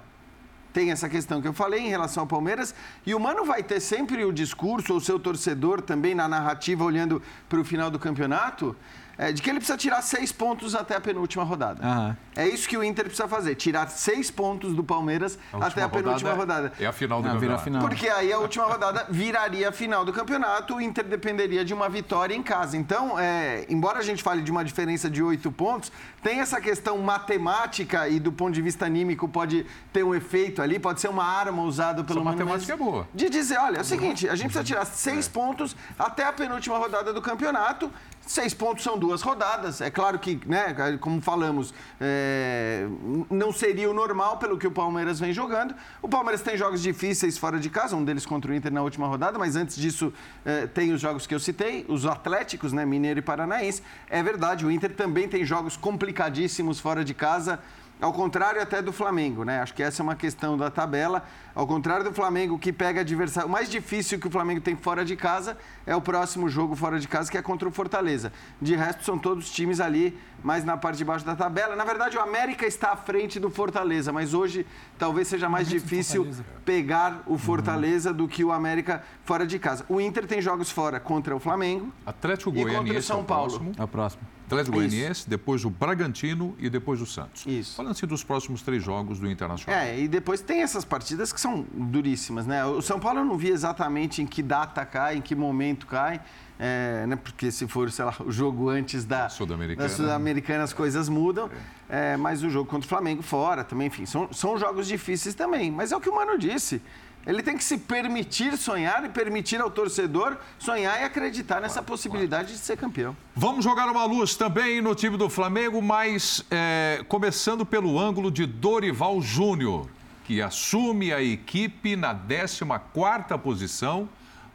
tem 0.76 0.90
essa 0.90 1.08
questão 1.08 1.40
que 1.40 1.48
eu 1.48 1.54
falei 1.54 1.80
em 1.80 1.88
relação 1.88 2.24
ao 2.24 2.26
Palmeiras. 2.26 2.74
E 3.06 3.14
o 3.14 3.18
Mano 3.18 3.46
vai 3.46 3.62
ter 3.62 3.80
sempre 3.80 4.22
o 4.26 4.30
discurso, 4.30 4.92
ou 4.92 4.98
o 4.98 5.00
seu 5.00 5.18
torcedor 5.18 5.80
também 5.80 6.14
na 6.14 6.28
narrativa, 6.28 6.84
olhando 6.84 7.22
para 7.48 7.58
o 7.58 7.64
final 7.64 7.90
do 7.90 7.98
campeonato, 7.98 8.76
é, 9.18 9.32
de 9.32 9.40
que 9.40 9.48
ele 9.48 9.58
precisa 9.58 9.78
tirar 9.78 10.02
seis 10.02 10.30
pontos 10.30 10.74
até 10.74 10.94
a 10.94 11.00
penúltima 11.00 11.44
rodada. 11.44 11.86
Uhum. 11.86 12.16
É 12.36 12.46
isso 12.46 12.68
que 12.68 12.76
o 12.76 12.84
Inter 12.84 13.06
precisa 13.06 13.26
fazer, 13.26 13.54
tirar 13.54 13.88
seis 13.88 14.30
pontos 14.30 14.74
do 14.74 14.84
Palmeiras 14.84 15.38
a 15.52 15.66
até 15.66 15.82
a 15.82 15.88
penúltima 15.88 16.34
rodada. 16.34 16.72
É 16.78 16.86
a 16.86 16.92
final 16.92 17.22
do 17.22 17.28
ah, 17.28 17.32
campeonato. 17.32 17.62
Final. 17.62 17.80
Porque 17.80 18.08
aí 18.08 18.32
a 18.32 18.38
última 18.38 18.66
rodada 18.66 19.06
viraria 19.08 19.68
a 19.68 19.72
final 19.72 20.04
do 20.04 20.12
campeonato, 20.12 20.76
o 20.76 20.80
Inter 20.80 21.04
dependeria 21.04 21.64
de 21.64 21.72
uma 21.72 21.88
vitória 21.88 22.34
em 22.34 22.42
casa. 22.42 22.76
Então, 22.76 23.18
é, 23.18 23.64
embora 23.68 23.98
a 23.98 24.02
gente 24.02 24.22
fale 24.22 24.42
de 24.42 24.50
uma 24.50 24.64
diferença 24.64 25.08
de 25.08 25.22
oito 25.22 25.50
pontos, 25.50 25.90
tem 26.22 26.40
essa 26.40 26.60
questão 26.60 26.98
matemática 26.98 28.08
e 28.08 28.20
do 28.20 28.30
ponto 28.30 28.52
de 28.52 28.60
vista 28.60 28.84
anímico 28.84 29.26
pode 29.28 29.64
ter 29.92 30.02
um 30.02 30.14
efeito 30.14 30.60
ali, 30.60 30.78
pode 30.78 31.00
ser 31.00 31.08
uma 31.08 31.24
arma 31.24 31.62
usada 31.62 32.04
pelo 32.04 32.20
Essa 32.20 32.30
matemática 32.30 32.72
é 32.74 32.76
boa. 32.76 33.08
De 33.14 33.30
dizer, 33.30 33.58
olha, 33.58 33.78
é 33.78 33.80
o 33.80 33.84
seguinte, 33.84 34.28
a 34.28 34.34
gente 34.34 34.46
precisa 34.48 34.64
tirar 34.64 34.84
seis 34.84 35.26
é. 35.26 35.30
pontos 35.30 35.74
até 35.98 36.24
a 36.24 36.32
penúltima 36.32 36.76
rodada 36.76 37.12
do 37.12 37.22
campeonato 37.22 37.90
Seis 38.26 38.52
pontos 38.52 38.82
são 38.82 38.98
duas 38.98 39.22
rodadas. 39.22 39.80
É 39.80 39.88
claro 39.88 40.18
que, 40.18 40.40
né, 40.46 40.74
como 41.00 41.20
falamos, 41.20 41.72
é, 42.00 42.84
não 43.30 43.52
seria 43.52 43.88
o 43.88 43.94
normal 43.94 44.38
pelo 44.38 44.58
que 44.58 44.66
o 44.66 44.70
Palmeiras 44.70 45.20
vem 45.20 45.32
jogando. 45.32 45.72
O 46.02 46.08
Palmeiras 46.08 46.42
tem 46.42 46.56
jogos 46.56 46.82
difíceis 46.82 47.38
fora 47.38 47.60
de 47.60 47.70
casa, 47.70 47.94
um 47.94 48.04
deles 48.04 48.26
contra 48.26 48.50
o 48.50 48.54
Inter 48.54 48.72
na 48.72 48.82
última 48.82 49.06
rodada, 49.06 49.38
mas 49.38 49.54
antes 49.54 49.76
disso 49.76 50.12
é, 50.44 50.66
tem 50.66 50.92
os 50.92 51.00
jogos 51.00 51.24
que 51.24 51.36
eu 51.36 51.38
citei, 51.38 51.86
os 51.88 52.04
Atléticos, 52.04 52.72
né, 52.72 52.84
Mineiro 52.84 53.20
e 53.20 53.22
Paranaense. 53.22 53.80
É 54.10 54.20
verdade, 54.24 54.66
o 54.66 54.72
Inter 54.72 54.92
também 54.92 55.28
tem 55.28 55.44
jogos 55.44 55.76
complicadíssimos 55.76 56.80
fora 56.80 57.04
de 57.04 57.14
casa. 57.14 57.60
Ao 57.98 58.12
contrário 58.12 58.60
até 58.60 58.82
do 58.82 58.92
Flamengo, 58.92 59.42
né? 59.42 59.60
Acho 59.60 59.72
que 59.72 59.82
essa 59.82 60.02
é 60.02 60.04
uma 60.04 60.14
questão 60.14 60.56
da 60.56 60.70
tabela. 60.70 61.24
Ao 61.54 61.66
contrário 61.66 62.04
do 62.04 62.12
Flamengo, 62.12 62.58
que 62.58 62.70
pega 62.70 63.00
adversário. 63.00 63.48
O 63.48 63.52
mais 63.52 63.70
difícil 63.70 64.20
que 64.20 64.28
o 64.28 64.30
Flamengo 64.30 64.60
tem 64.60 64.76
fora 64.76 65.02
de 65.02 65.16
casa 65.16 65.56
é 65.86 65.96
o 65.96 66.00
próximo 66.00 66.46
jogo 66.46 66.76
fora 66.76 67.00
de 67.00 67.08
casa, 67.08 67.30
que 67.30 67.38
é 67.38 67.42
contra 67.42 67.66
o 67.66 67.72
Fortaleza. 67.72 68.30
De 68.60 68.76
resto, 68.76 69.02
são 69.02 69.18
todos 69.18 69.50
times 69.50 69.80
ali, 69.80 70.18
mais 70.44 70.62
na 70.62 70.76
parte 70.76 70.98
de 70.98 71.06
baixo 71.06 71.24
da 71.24 71.34
tabela. 71.34 71.74
Na 71.74 71.84
verdade, 71.84 72.18
o 72.18 72.20
América 72.20 72.66
está 72.66 72.92
à 72.92 72.96
frente 72.96 73.40
do 73.40 73.48
Fortaleza, 73.48 74.12
mas 74.12 74.34
hoje 74.34 74.66
talvez 74.98 75.26
seja 75.26 75.48
mais 75.48 75.66
difícil 75.66 76.28
pegar 76.66 77.22
o 77.26 77.38
Fortaleza 77.38 78.10
uhum. 78.10 78.16
do 78.16 78.28
que 78.28 78.44
o 78.44 78.52
América 78.52 79.02
fora 79.24 79.46
de 79.46 79.58
casa. 79.58 79.86
O 79.88 79.98
Inter 80.02 80.26
tem 80.26 80.42
jogos 80.42 80.70
fora 80.70 81.00
contra 81.00 81.34
o 81.34 81.40
Flamengo 81.40 81.90
Atlético 82.04 82.52
e 82.54 82.62
contra 82.62 82.98
o 82.98 83.02
São 83.02 83.24
Paulo. 83.24 83.72
É 83.78 83.82
o 83.82 83.88
próximo. 83.88 84.35
Atlético 84.46 84.76
Goianiense, 84.76 85.28
depois 85.28 85.64
o 85.64 85.70
Bragantino 85.70 86.54
e 86.58 86.70
depois 86.70 87.00
o 87.00 87.06
Santos. 87.06 87.44
Isso. 87.46 87.76
Falando 87.76 87.92
assim 87.92 88.06
dos 88.06 88.22
próximos 88.22 88.62
três 88.62 88.82
jogos 88.82 89.18
do 89.18 89.28
Internacional. 89.28 89.80
É, 89.80 89.98
e 89.98 90.06
depois 90.06 90.40
tem 90.40 90.62
essas 90.62 90.84
partidas 90.84 91.32
que 91.32 91.40
são 91.40 91.66
duríssimas, 91.72 92.46
né? 92.46 92.64
O 92.64 92.80
São 92.80 93.00
Paulo 93.00 93.20
eu 93.20 93.24
não 93.24 93.36
vi 93.36 93.48
exatamente 93.48 94.22
em 94.22 94.26
que 94.26 94.42
data 94.42 94.84
cai, 94.86 95.16
em 95.16 95.20
que 95.20 95.34
momento 95.34 95.86
cai. 95.86 96.20
É, 96.58 97.04
né, 97.06 97.16
porque 97.16 97.50
se 97.50 97.68
for, 97.68 97.90
sei 97.90 98.04
lá, 98.06 98.14
o 98.20 98.32
jogo 98.32 98.70
antes 98.70 99.04
da 99.04 99.28
Sul-Americana, 99.28 99.88
Sul 99.90 100.64
as 100.64 100.72
coisas 100.72 101.08
mudam. 101.08 101.50
É, 101.88 102.16
mas 102.16 102.42
o 102.42 102.48
jogo 102.48 102.68
contra 102.68 102.86
o 102.86 102.88
Flamengo 102.88 103.22
fora 103.22 103.62
também, 103.62 103.88
enfim, 103.88 104.06
são, 104.06 104.32
são 104.32 104.56
jogos 104.56 104.86
difíceis 104.86 105.34
também. 105.34 105.70
Mas 105.70 105.92
é 105.92 105.96
o 105.96 106.00
que 106.00 106.08
o 106.08 106.14
Mano 106.14 106.38
disse. 106.38 106.80
Ele 107.26 107.42
tem 107.42 107.56
que 107.56 107.64
se 107.64 107.76
permitir 107.76 108.56
sonhar 108.56 109.04
e 109.04 109.08
permitir 109.08 109.60
ao 109.60 109.68
torcedor 109.68 110.36
sonhar 110.60 111.00
e 111.00 111.04
acreditar 111.04 111.60
nessa 111.60 111.74
claro, 111.74 111.86
possibilidade 111.86 112.44
claro. 112.44 112.58
de 112.58 112.64
ser 112.64 112.76
campeão. 112.76 113.16
Vamos 113.34 113.64
jogar 113.64 113.90
uma 113.90 114.04
luz 114.04 114.36
também 114.36 114.80
no 114.80 114.94
time 114.94 115.16
do 115.16 115.28
Flamengo, 115.28 115.82
mas 115.82 116.44
é, 116.48 117.04
começando 117.08 117.66
pelo 117.66 117.98
ângulo 117.98 118.30
de 118.30 118.46
Dorival 118.46 119.20
Júnior, 119.20 119.88
que 120.24 120.40
assume 120.40 121.12
a 121.12 121.20
equipe 121.20 121.96
na 121.96 122.14
14ª 122.14 123.36
posição 123.38 124.08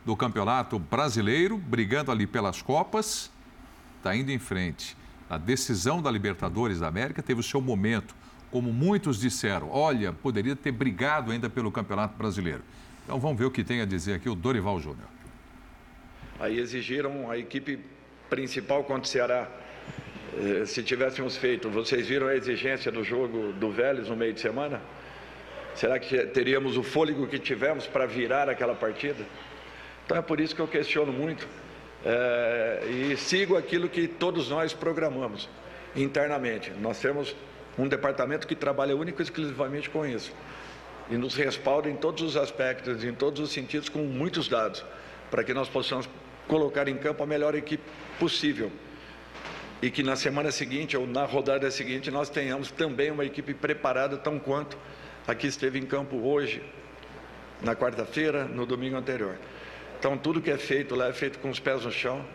do 0.05 0.15
Campeonato 0.15 0.79
Brasileiro, 0.79 1.57
brigando 1.57 2.09
ali 2.09 2.25
pelas 2.25 2.61
Copas, 2.61 3.29
está 3.97 4.15
indo 4.15 4.31
em 4.31 4.39
frente. 4.39 4.95
Na 5.29 5.37
decisão 5.37 6.01
da 6.01 6.09
Libertadores 6.09 6.79
da 6.79 6.87
América, 6.87 7.21
teve 7.21 7.41
o 7.41 7.43
seu 7.43 7.59
momento 7.59 8.15
como 8.51 8.71
muitos 8.73 9.19
disseram, 9.19 9.69
olha, 9.71 10.11
poderia 10.11 10.55
ter 10.55 10.71
brigado 10.71 11.31
ainda 11.31 11.49
pelo 11.49 11.71
Campeonato 11.71 12.17
Brasileiro. 12.17 12.61
Então 13.03 13.19
vamos 13.19 13.39
ver 13.39 13.45
o 13.45 13.51
que 13.51 13.63
tem 13.63 13.81
a 13.81 13.85
dizer 13.85 14.13
aqui 14.13 14.29
o 14.29 14.35
Dorival 14.35 14.79
Júnior. 14.79 15.07
Aí 16.39 16.59
exigiram 16.59 17.31
a 17.31 17.37
equipe 17.37 17.79
principal 18.29 18.83
contra 18.83 19.03
o 19.03 19.07
Ceará. 19.07 19.47
Eh, 20.37 20.65
se 20.65 20.83
tivéssemos 20.83 21.37
feito, 21.37 21.69
vocês 21.69 22.07
viram 22.07 22.27
a 22.27 22.35
exigência 22.35 22.91
do 22.91 23.03
jogo 23.03 23.53
do 23.53 23.71
Vélez 23.71 24.09
no 24.09 24.15
meio 24.15 24.33
de 24.33 24.41
semana? 24.41 24.81
Será 25.75 25.97
que 25.99 26.25
teríamos 26.27 26.77
o 26.77 26.83
fôlego 26.83 27.27
que 27.27 27.39
tivemos 27.39 27.87
para 27.87 28.05
virar 28.05 28.49
aquela 28.49 28.75
partida? 28.75 29.25
Então 30.05 30.17
é 30.17 30.21
por 30.21 30.41
isso 30.41 30.55
que 30.55 30.61
eu 30.61 30.67
questiono 30.67 31.11
muito 31.13 31.47
é, 32.05 32.83
e 32.89 33.17
sigo 33.17 33.55
aquilo 33.55 33.87
que 33.87 34.07
todos 34.07 34.49
nós 34.49 34.73
programamos 34.73 35.47
internamente. 35.95 36.71
Nós 36.81 36.99
temos 36.99 37.35
um 37.77 37.87
departamento 37.87 38.47
que 38.47 38.55
trabalha 38.55 38.95
único 38.95 39.21
e 39.21 39.23
exclusivamente 39.23 39.89
com 39.89 40.05
isso. 40.05 40.33
E 41.09 41.17
nos 41.17 41.35
respalda 41.35 41.89
em 41.89 41.95
todos 41.95 42.21
os 42.21 42.37
aspectos, 42.37 43.03
em 43.03 43.13
todos 43.13 43.41
os 43.41 43.51
sentidos, 43.51 43.89
com 43.89 43.99
muitos 43.99 44.47
dados, 44.47 44.83
para 45.29 45.43
que 45.43 45.53
nós 45.53 45.67
possamos 45.67 46.07
colocar 46.47 46.87
em 46.87 46.97
campo 46.97 47.23
a 47.23 47.25
melhor 47.25 47.55
equipe 47.55 47.83
possível. 48.19 48.71
E 49.81 49.89
que 49.89 50.03
na 50.03 50.15
semana 50.15 50.51
seguinte 50.51 50.95
ou 50.95 51.07
na 51.07 51.25
rodada 51.25 51.69
seguinte 51.71 52.11
nós 52.11 52.29
tenhamos 52.29 52.71
também 52.71 53.09
uma 53.09 53.25
equipe 53.25 53.53
preparada, 53.53 54.17
tão 54.17 54.37
quanto 54.37 54.77
a 55.27 55.33
que 55.33 55.47
esteve 55.47 55.79
em 55.79 55.85
campo 55.85 56.17
hoje, 56.17 56.61
na 57.61 57.75
quarta-feira, 57.75 58.45
no 58.45 58.65
domingo 58.65 58.95
anterior. 58.95 59.37
Então, 59.99 60.17
tudo 60.17 60.41
que 60.41 60.49
é 60.49 60.57
feito 60.57 60.95
lá 60.95 61.07
é 61.09 61.13
feito 61.13 61.39
com 61.39 61.49
os 61.49 61.59
pés 61.59 61.85
no 61.85 61.91
chão, 61.91 62.25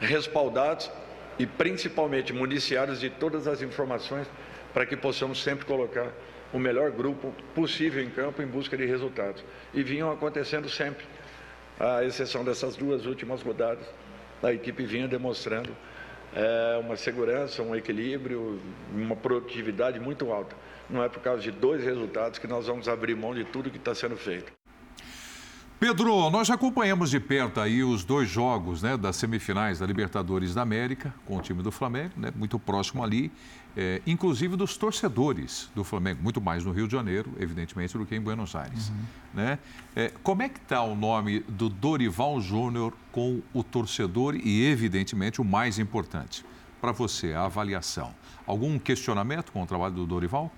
respaldados 0.00 0.90
e 1.38 1.46
principalmente 1.46 2.32
municiados 2.32 3.00
de 3.00 3.10
todas 3.10 3.46
as 3.46 3.62
informações 3.62 4.26
para 4.72 4.86
que 4.86 4.96
possamos 4.96 5.42
sempre 5.42 5.64
colocar 5.64 6.10
o 6.52 6.58
melhor 6.58 6.90
grupo 6.90 7.32
possível 7.54 8.02
em 8.02 8.10
campo 8.10 8.42
em 8.42 8.46
busca 8.46 8.76
de 8.76 8.84
resultados. 8.84 9.44
E 9.72 9.82
vinham 9.82 10.10
acontecendo 10.10 10.68
sempre, 10.68 11.04
à 11.80 12.04
exceção 12.04 12.44
dessas 12.44 12.76
duas 12.76 13.06
últimas 13.06 13.42
rodadas, 13.42 13.86
a 14.42 14.52
equipe 14.52 14.84
vinha 14.84 15.08
demonstrando 15.08 15.70
é, 16.34 16.80
uma 16.82 16.96
segurança, 16.96 17.62
um 17.62 17.74
equilíbrio, 17.74 18.60
uma 18.92 19.16
produtividade 19.16 19.98
muito 20.00 20.30
alta. 20.32 20.56
Não 20.90 21.02
é 21.02 21.08
por 21.08 21.22
causa 21.22 21.42
de 21.42 21.50
dois 21.50 21.82
resultados 21.84 22.38
que 22.38 22.46
nós 22.46 22.66
vamos 22.66 22.88
abrir 22.88 23.14
mão 23.14 23.34
de 23.34 23.44
tudo 23.44 23.70
que 23.70 23.78
está 23.78 23.94
sendo 23.94 24.16
feito. 24.16 24.52
Pedro, 25.82 26.30
nós 26.30 26.48
acompanhamos 26.48 27.10
de 27.10 27.18
perto 27.18 27.60
aí 27.60 27.82
os 27.82 28.04
dois 28.04 28.28
jogos 28.28 28.82
né, 28.82 28.96
das 28.96 29.16
semifinais 29.16 29.80
da 29.80 29.86
Libertadores 29.86 30.54
da 30.54 30.62
América 30.62 31.12
com 31.26 31.36
o 31.36 31.40
time 31.40 31.60
do 31.60 31.72
Flamengo, 31.72 32.12
né, 32.16 32.32
muito 32.36 32.56
próximo 32.56 33.02
ali, 33.02 33.32
é, 33.76 34.02
inclusive 34.06 34.56
dos 34.56 34.76
torcedores 34.76 35.70
do 35.74 35.82
Flamengo, 35.82 36.22
muito 36.22 36.40
mais 36.40 36.64
no 36.64 36.72
Rio 36.72 36.86
de 36.86 36.92
Janeiro, 36.92 37.32
evidentemente, 37.38 37.96
do 37.96 38.04
que 38.04 38.14
em 38.14 38.20
Buenos 38.20 38.54
Aires. 38.54 38.88
Uhum. 38.88 39.04
Né? 39.34 39.58
É, 39.96 40.12
como 40.22 40.42
é 40.42 40.48
que 40.48 40.58
está 40.58 40.82
o 40.82 40.94
nome 40.94 41.40
do 41.40 41.68
Dorival 41.68 42.40
Júnior 42.40 42.92
com 43.10 43.40
o 43.52 43.62
torcedor 43.62 44.36
e, 44.36 44.64
evidentemente, 44.64 45.40
o 45.40 45.44
mais 45.44 45.78
importante, 45.78 46.44
para 46.80 46.92
você, 46.92 47.32
a 47.32 47.44
avaliação? 47.44 48.14
Algum 48.46 48.78
questionamento 48.78 49.52
com 49.52 49.62
o 49.62 49.66
trabalho 49.66 49.94
do 49.94 50.06
Dorival? 50.06 50.52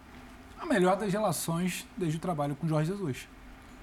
A 0.58 0.66
melhor 0.66 0.96
das 0.96 1.12
relações 1.12 1.86
desde 1.96 2.16
o 2.16 2.20
trabalho 2.20 2.56
com 2.56 2.66
Jorge 2.66 2.90
Jesus. 2.90 3.28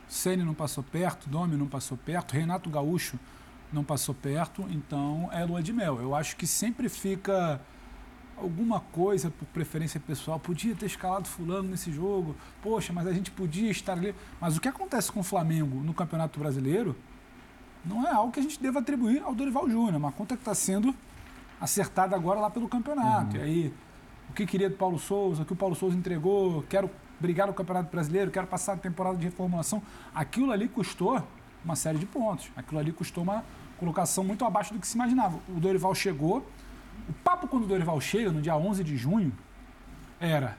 Ceni 0.09 0.43
não 0.43 0.53
passou 0.53 0.84
perto, 0.84 1.29
Domi 1.29 1.55
não 1.55 1.67
passou 1.67 1.97
perto, 1.97 2.34
Renato 2.34 2.69
Gaúcho 2.69 3.17
não 3.71 3.84
passou 3.84 4.13
perto, 4.13 4.65
então 4.69 5.29
é 5.32 5.45
lua 5.45 5.63
de 5.63 5.71
mel. 5.71 6.01
Eu 6.01 6.13
acho 6.13 6.36
que 6.36 6.45
sempre 6.45 6.89
fica 6.89 7.61
alguma 8.42 8.80
coisa 8.80 9.30
por 9.30 9.46
preferência 9.48 10.00
pessoal, 10.00 10.39
podia 10.39 10.76
ter 10.76 10.86
escalado 10.86 11.28
fulano 11.28 11.70
nesse 11.70 11.92
jogo, 11.92 12.36
poxa, 12.62 12.92
mas 12.92 13.08
a 13.08 13.14
gente 13.14 13.32
podia 13.32 13.70
estar 13.70 13.94
ali. 13.94 14.16
Mas 14.39 14.58
o 14.58 14.62
que 14.62 14.68
acontece 14.68 15.12
com 15.12 15.20
o 15.20 15.24
Flamengo 15.24 15.78
no 15.84 15.94
Campeonato 15.94 16.39
Brasileiro 16.39 16.96
não 17.86 18.08
é 18.08 18.12
algo 18.12 18.32
que 18.32 18.39
a 18.39 18.44
gente 18.44 18.62
deva 18.62 18.80
atribuir 18.80 19.22
ao 19.24 19.34
Dorival 19.34 19.70
Júnior, 19.70 19.94
é 19.94 19.98
uma 19.98 20.12
conta 20.12 20.36
que 20.36 20.42
está 20.42 20.54
sendo 20.54 20.94
acertada 21.60 22.16
agora 22.16 22.39
lá 22.39 22.50
pelo 22.50 22.68
campeonato. 22.68 23.38
Uhum. 23.38 23.44
E 23.44 23.46
aí, 23.46 23.74
o 24.30 24.34
que 24.34 24.46
queria 24.46 24.70
do 24.70 24.76
Paulo 24.76 24.98
Souza, 24.98 25.44
o 25.44 25.46
que 25.46 25.54
o 25.54 25.56
Paulo 25.56 25.76
Souza 25.76 25.96
entregou, 25.96 26.64
quero 26.64 26.89
brigar 27.20 27.48
no 27.48 27.54
Campeonato 27.54 27.92
Brasileiro, 27.92 28.32
quero 28.32 28.48
passar 28.48 28.74
a 28.74 28.78
temporada 28.78 29.18
de 29.18 29.26
reformulação. 29.26 29.82
Aquilo 30.14 30.52
ali 30.52 30.68
custou 30.68 31.22
uma 31.64 31.76
série 31.76 32.00
de 32.00 32.06
pontos. 32.06 32.50
Aquilo 32.56 32.80
ali 32.80 32.92
custou 32.92 33.24
uma 33.24 33.44
colocação 33.78 34.24
muito 34.24 34.44
abaixo 34.44 34.74
do 34.74 34.80
que 34.80 34.88
se 34.88 34.96
imaginava. 34.96 35.39
O 35.48 35.60
Dorival 35.60 35.94
chegou. 35.94 36.46
O 37.10 37.14
papo 37.14 37.48
quando 37.48 37.64
o 37.64 37.68
Dorival 37.68 38.00
chega, 38.00 38.32
no 38.32 38.42
dia 38.42 38.56
11 38.56 38.84
de 38.84 38.96
junho, 38.96 39.34
era 40.20 40.58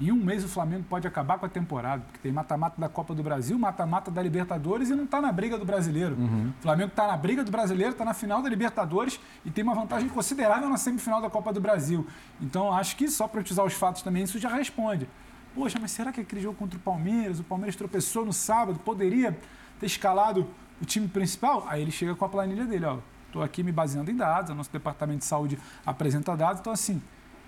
em 0.00 0.10
um 0.10 0.16
mês 0.16 0.42
o 0.42 0.48
Flamengo 0.48 0.84
pode 0.88 1.06
acabar 1.06 1.38
com 1.38 1.44
a 1.44 1.48
temporada, 1.48 2.02
porque 2.04 2.18
tem 2.20 2.32
mata-mata 2.32 2.80
da 2.80 2.88
Copa 2.88 3.14
do 3.14 3.22
Brasil, 3.22 3.58
mata-mata 3.58 4.10
da 4.10 4.22
Libertadores 4.22 4.88
e 4.88 4.94
não 4.94 5.04
está 5.04 5.20
na 5.20 5.30
briga 5.30 5.58
do 5.58 5.64
brasileiro. 5.64 6.16
Uhum. 6.16 6.54
O 6.58 6.62
Flamengo 6.62 6.88
está 6.88 7.06
na 7.06 7.16
briga 7.18 7.44
do 7.44 7.50
brasileiro, 7.50 7.92
está 7.92 8.04
na 8.04 8.14
final 8.14 8.40
da 8.40 8.48
Libertadores 8.48 9.20
e 9.44 9.50
tem 9.50 9.62
uma 9.62 9.74
vantagem 9.74 10.08
considerável 10.08 10.70
na 10.70 10.78
semifinal 10.78 11.20
da 11.20 11.28
Copa 11.28 11.52
do 11.52 11.60
Brasil. 11.60 12.06
Então 12.40 12.72
acho 12.72 12.96
que 12.96 13.10
só 13.10 13.28
para 13.28 13.40
utilizar 13.40 13.66
os 13.66 13.74
fatos 13.74 14.00
também 14.00 14.22
isso 14.22 14.38
já 14.38 14.48
responde. 14.48 15.06
Poxa, 15.54 15.78
mas 15.78 15.90
será 15.90 16.10
que 16.12 16.22
aquele 16.22 16.40
jogo 16.40 16.56
contra 16.56 16.78
o 16.78 16.80
Palmeiras, 16.80 17.38
o 17.38 17.44
Palmeiras 17.44 17.76
tropeçou 17.76 18.24
no 18.24 18.32
sábado, 18.32 18.78
poderia 18.78 19.38
ter 19.78 19.86
escalado 19.86 20.48
o 20.80 20.86
time 20.86 21.08
principal? 21.08 21.66
Aí 21.68 21.82
ele 21.82 21.90
chega 21.90 22.14
com 22.14 22.24
a 22.24 22.28
planilha 22.28 22.64
dele, 22.64 22.86
ó. 22.86 22.98
Estou 23.30 23.44
aqui 23.44 23.62
me 23.62 23.70
baseando 23.70 24.10
em 24.10 24.16
dados, 24.16 24.50
o 24.50 24.54
nosso 24.56 24.72
departamento 24.72 25.20
de 25.20 25.24
saúde 25.24 25.56
apresenta 25.86 26.36
dados, 26.36 26.60
então 26.60 26.72
assim 26.72 27.00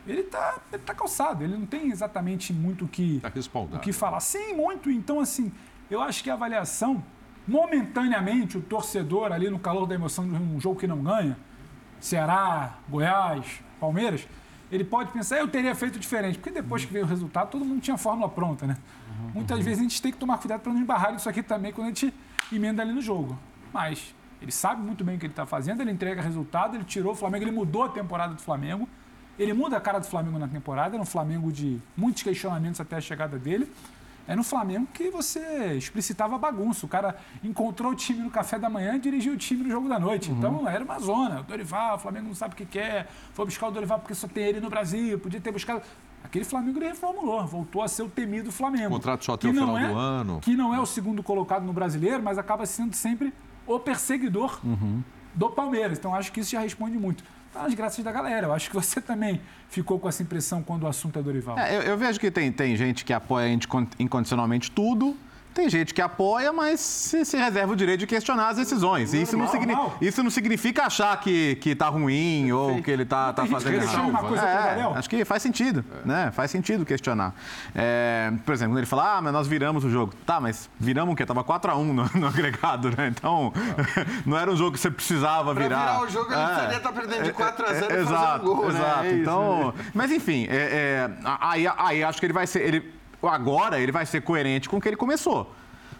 ele 0.07 0.20
está 0.20 0.59
ele 0.72 0.83
tá 0.83 0.95
calçado, 0.95 1.45
ele 1.45 1.57
não 1.57 1.66
tem 1.66 1.91
exatamente 1.91 2.53
muito 2.53 2.85
o 2.85 2.89
que, 2.89 3.20
tá 3.20 3.30
o 3.76 3.80
que 3.80 3.93
falar. 3.93 4.20
Sim, 4.20 4.55
muito. 4.55 4.91
Então, 4.91 5.20
assim, 5.20 5.53
eu 5.91 6.01
acho 6.01 6.22
que 6.22 6.30
a 6.30 6.35
avaliação, 6.35 7.03
momentaneamente, 7.47 8.59
o 8.59 8.61
torcedor 8.61 9.33
ali 9.33 9.49
no 9.49 9.59
calor 9.59 9.87
da 9.87 9.95
emoção 9.95 10.26
de 10.26 10.35
um 10.35 10.61
jogo 10.61 10.78
que 10.78 10.87
não 10.87 11.03
ganha, 11.03 11.37
Ceará, 12.01 12.78
Goiás, 12.89 13.61
Palmeiras, 13.78 14.26
ele 14.70 14.85
pode 14.85 15.12
pensar, 15.12 15.39
eu 15.39 15.47
teria 15.47 15.74
feito 15.74 15.99
diferente, 15.99 16.39
porque 16.39 16.51
depois 16.51 16.85
que 16.85 16.93
veio 16.93 17.05
o 17.05 17.09
resultado, 17.09 17.51
todo 17.51 17.64
mundo 17.64 17.80
tinha 17.80 17.95
a 17.95 17.99
fórmula 17.99 18.28
pronta, 18.28 18.66
né? 18.66 18.76
Uhum, 19.09 19.30
Muitas 19.35 19.59
uhum. 19.59 19.64
vezes 19.64 19.78
a 19.78 19.83
gente 19.83 20.03
tem 20.03 20.11
que 20.11 20.18
tomar 20.18 20.39
cuidado 20.39 20.61
para 20.61 20.72
não 20.72 20.80
embarrar 20.80 21.14
isso 21.14 21.28
aqui 21.28 21.43
também 21.43 21.72
quando 21.72 21.87
a 21.87 21.91
gente 21.91 22.12
emenda 22.51 22.83
ali 22.83 22.93
no 22.93 23.03
jogo. 23.03 23.39
Mas 23.72 24.14
ele 24.43 24.51
sabe 24.51 24.82
muito 24.82 25.05
bem 25.05 25.14
o 25.14 25.18
que 25.18 25.26
ele 25.26 25.32
está 25.32 25.47
fazendo, 25.47 25.80
ele 25.80 25.93
entrega 25.93 26.20
resultado, 26.20 26.76
ele 26.76 26.84
tirou 26.84 27.12
o 27.12 27.14
Flamengo, 27.14 27.45
ele 27.45 27.53
mudou 27.53 27.84
a 27.84 27.88
temporada 27.88 28.34
do 28.34 28.43
Flamengo. 28.43 28.88
Ele 29.38 29.53
muda 29.53 29.76
a 29.76 29.80
cara 29.80 29.99
do 29.99 30.07
Flamengo 30.07 30.38
na 30.38 30.49
temporada, 30.49 30.95
era 30.95 31.03
um 31.03 31.07
Flamengo 31.07 31.51
de 31.51 31.78
muitos 31.97 32.22
questionamentos 32.22 32.80
até 32.80 32.97
a 32.97 33.01
chegada 33.01 33.38
dele. 33.38 33.70
É 34.26 34.36
no 34.36 34.45
Flamengo 34.45 34.86
que 34.93 35.11
você 35.11 35.74
explicitava 35.74 36.36
bagunça. 36.38 36.86
O 36.86 36.88
cara 36.88 37.16
encontrou 37.43 37.93
o 37.93 37.95
time 37.95 38.20
no 38.20 38.30
café 38.30 38.59
da 38.59 38.68
manhã 38.68 38.95
e 38.95 39.01
dirigiu 39.01 39.32
o 39.32 39.36
time 39.36 39.64
no 39.64 39.70
jogo 39.70 39.88
da 39.88 39.99
noite. 39.99 40.30
Uhum. 40.30 40.38
Então 40.38 40.68
era 40.68 40.84
uma 40.84 40.99
zona. 40.99 41.40
O 41.40 41.43
Dorival, 41.43 41.97
o 41.97 41.99
Flamengo 41.99 42.28
não 42.28 42.34
sabe 42.34 42.55
o 42.55 42.57
que 42.57 42.66
quer. 42.66 43.09
Foi 43.32 43.45
buscar 43.45 43.68
o 43.68 43.70
Dorival 43.70 43.99
porque 43.99 44.14
só 44.14 44.28
tem 44.28 44.45
ele 44.45 44.61
no 44.61 44.70
Brasil. 44.70 45.18
Podia 45.18 45.40
ter 45.40 45.51
buscado. 45.51 45.82
Aquele 46.22 46.45
Flamengo 46.45 46.78
ele 46.78 46.86
reformulou, 46.86 47.45
voltou 47.47 47.82
a 47.82 47.88
ser 47.88 48.03
o 48.03 48.09
temido 48.09 48.53
Flamengo. 48.53 48.95
O 48.95 48.99
contrato 48.99 49.24
só 49.24 49.32
até 49.32 49.49
o 49.49 49.53
final 49.53 49.76
é, 49.76 49.88
do 49.88 49.99
ano. 49.99 50.40
Que 50.40 50.55
não 50.55 50.72
é 50.72 50.78
o 50.78 50.86
segundo 50.86 51.20
colocado 51.20 51.64
no 51.64 51.72
brasileiro, 51.72 52.22
mas 52.22 52.38
acaba 52.38 52.64
sendo 52.64 52.95
sempre 52.95 53.32
o 53.66 53.78
perseguidor 53.78 54.60
uhum. 54.64 55.02
do 55.34 55.50
Palmeiras. 55.50 55.98
Então 55.98 56.14
acho 56.14 56.32
que 56.32 56.40
isso 56.40 56.50
já 56.50 56.60
responde 56.60 56.98
muito 56.98 57.22
tá 57.52 57.68
graças 57.68 58.02
da 58.02 58.10
galera. 58.10 58.46
Eu 58.46 58.52
acho 58.52 58.70
que 58.70 58.74
você 58.74 59.00
também 59.02 59.40
ficou 59.68 59.98
com 59.98 60.08
essa 60.08 60.22
impressão 60.22 60.62
quando 60.62 60.84
o 60.84 60.86
assunto 60.86 61.18
é 61.18 61.22
Dorival. 61.22 61.58
É, 61.58 61.76
eu, 61.76 61.82
eu, 61.82 61.98
vejo 61.98 62.18
que 62.18 62.30
tem, 62.30 62.50
tem 62.50 62.74
gente 62.76 63.04
que 63.04 63.12
apoia 63.12 63.52
incondicionalmente 63.98 64.70
tudo 64.70 65.16
tem 65.53 65.68
gente 65.68 65.92
que 65.92 66.00
apoia, 66.00 66.53
mas 66.53 66.80
se, 66.80 67.24
se 67.24 67.36
reserva 67.36 67.72
o 67.72 67.76
direito 67.76 68.00
de 68.00 68.07
questionar 68.07 68.48
as 68.48 68.57
decisões. 68.57 69.12
Isso 69.12 69.36
não, 69.36 69.92
isso 70.00 70.22
não 70.22 70.30
significa 70.30 70.84
achar 70.84 71.18
que, 71.20 71.57
que 71.57 71.74
tá 71.74 71.88
ruim 71.88 72.50
ou 72.53 72.82
que 72.82 72.90
ele 72.90 73.05
tá, 73.05 73.32
tá 73.32 73.46
fazendo 73.46 73.82
errado. 73.82 74.09
Uma 74.09 74.20
coisa 74.20 74.46
é, 74.46 74.82
acho 74.94 75.09
que 75.09 75.24
faz 75.24 75.42
sentido, 75.42 75.84
é. 76.05 76.09
né? 76.09 76.30
Faz 76.32 76.50
sentido 76.50 76.84
questionar. 76.84 77.34
É, 77.74 78.32
por 78.44 78.55
exemplo, 78.55 78.72
quando 78.72 78.78
ele 78.78 78.86
fala, 78.86 79.18
ah, 79.18 79.22
mas 79.22 79.32
nós 79.32 79.46
viramos 79.46 79.84
o 79.84 79.90
jogo. 79.90 80.14
Tá, 80.26 80.40
mas 80.40 80.70
viramos 80.78 81.12
o 81.12 81.16
quê? 81.16 81.26
Tava 81.26 81.44
4x1 81.44 81.84
no, 81.84 82.20
no, 82.20 82.26
agregado, 82.26 82.90
né? 82.96 83.09
Então, 83.09 83.53
não 84.24 84.38
era 84.38 84.50
um 84.50 84.57
jogo 84.57 84.72
que 84.72 84.80
você 84.80 84.90
precisava 84.90 85.55
pra 85.55 85.62
virar. 85.62 85.80
virar 85.80 86.03
o 86.03 86.09
jogo, 86.09 86.32
ele 86.32 86.40
é, 86.40 86.46
precisaria 86.46 86.76
estar 86.78 86.92
tá 86.92 87.00
perdendo 87.00 87.24
de 87.24 87.32
4x0 87.32 87.90
é, 87.90 87.92
é, 87.92 87.98
e 87.98 88.00
exato, 88.00 88.50
um 88.50 88.57
gol, 88.57 88.72
né? 88.72 88.78
Exato, 88.78 89.03
né? 89.03 89.12
então... 89.12 89.74
Mas 89.92 90.11
enfim, 90.11 90.46
é, 90.48 91.11
aí, 91.40 91.66
aí 91.76 92.05
acho 92.05 92.18
que 92.18 92.26
ele 92.26 92.32
vai 92.32 92.46
ser... 92.46 92.61
Ele, 92.61 93.01
agora 93.28 93.80
ele 93.80 93.92
vai 93.92 94.06
ser 94.06 94.22
coerente 94.22 94.68
com 94.68 94.76
o 94.76 94.80
que 94.80 94.88
ele 94.88 94.96
começou. 94.96 95.52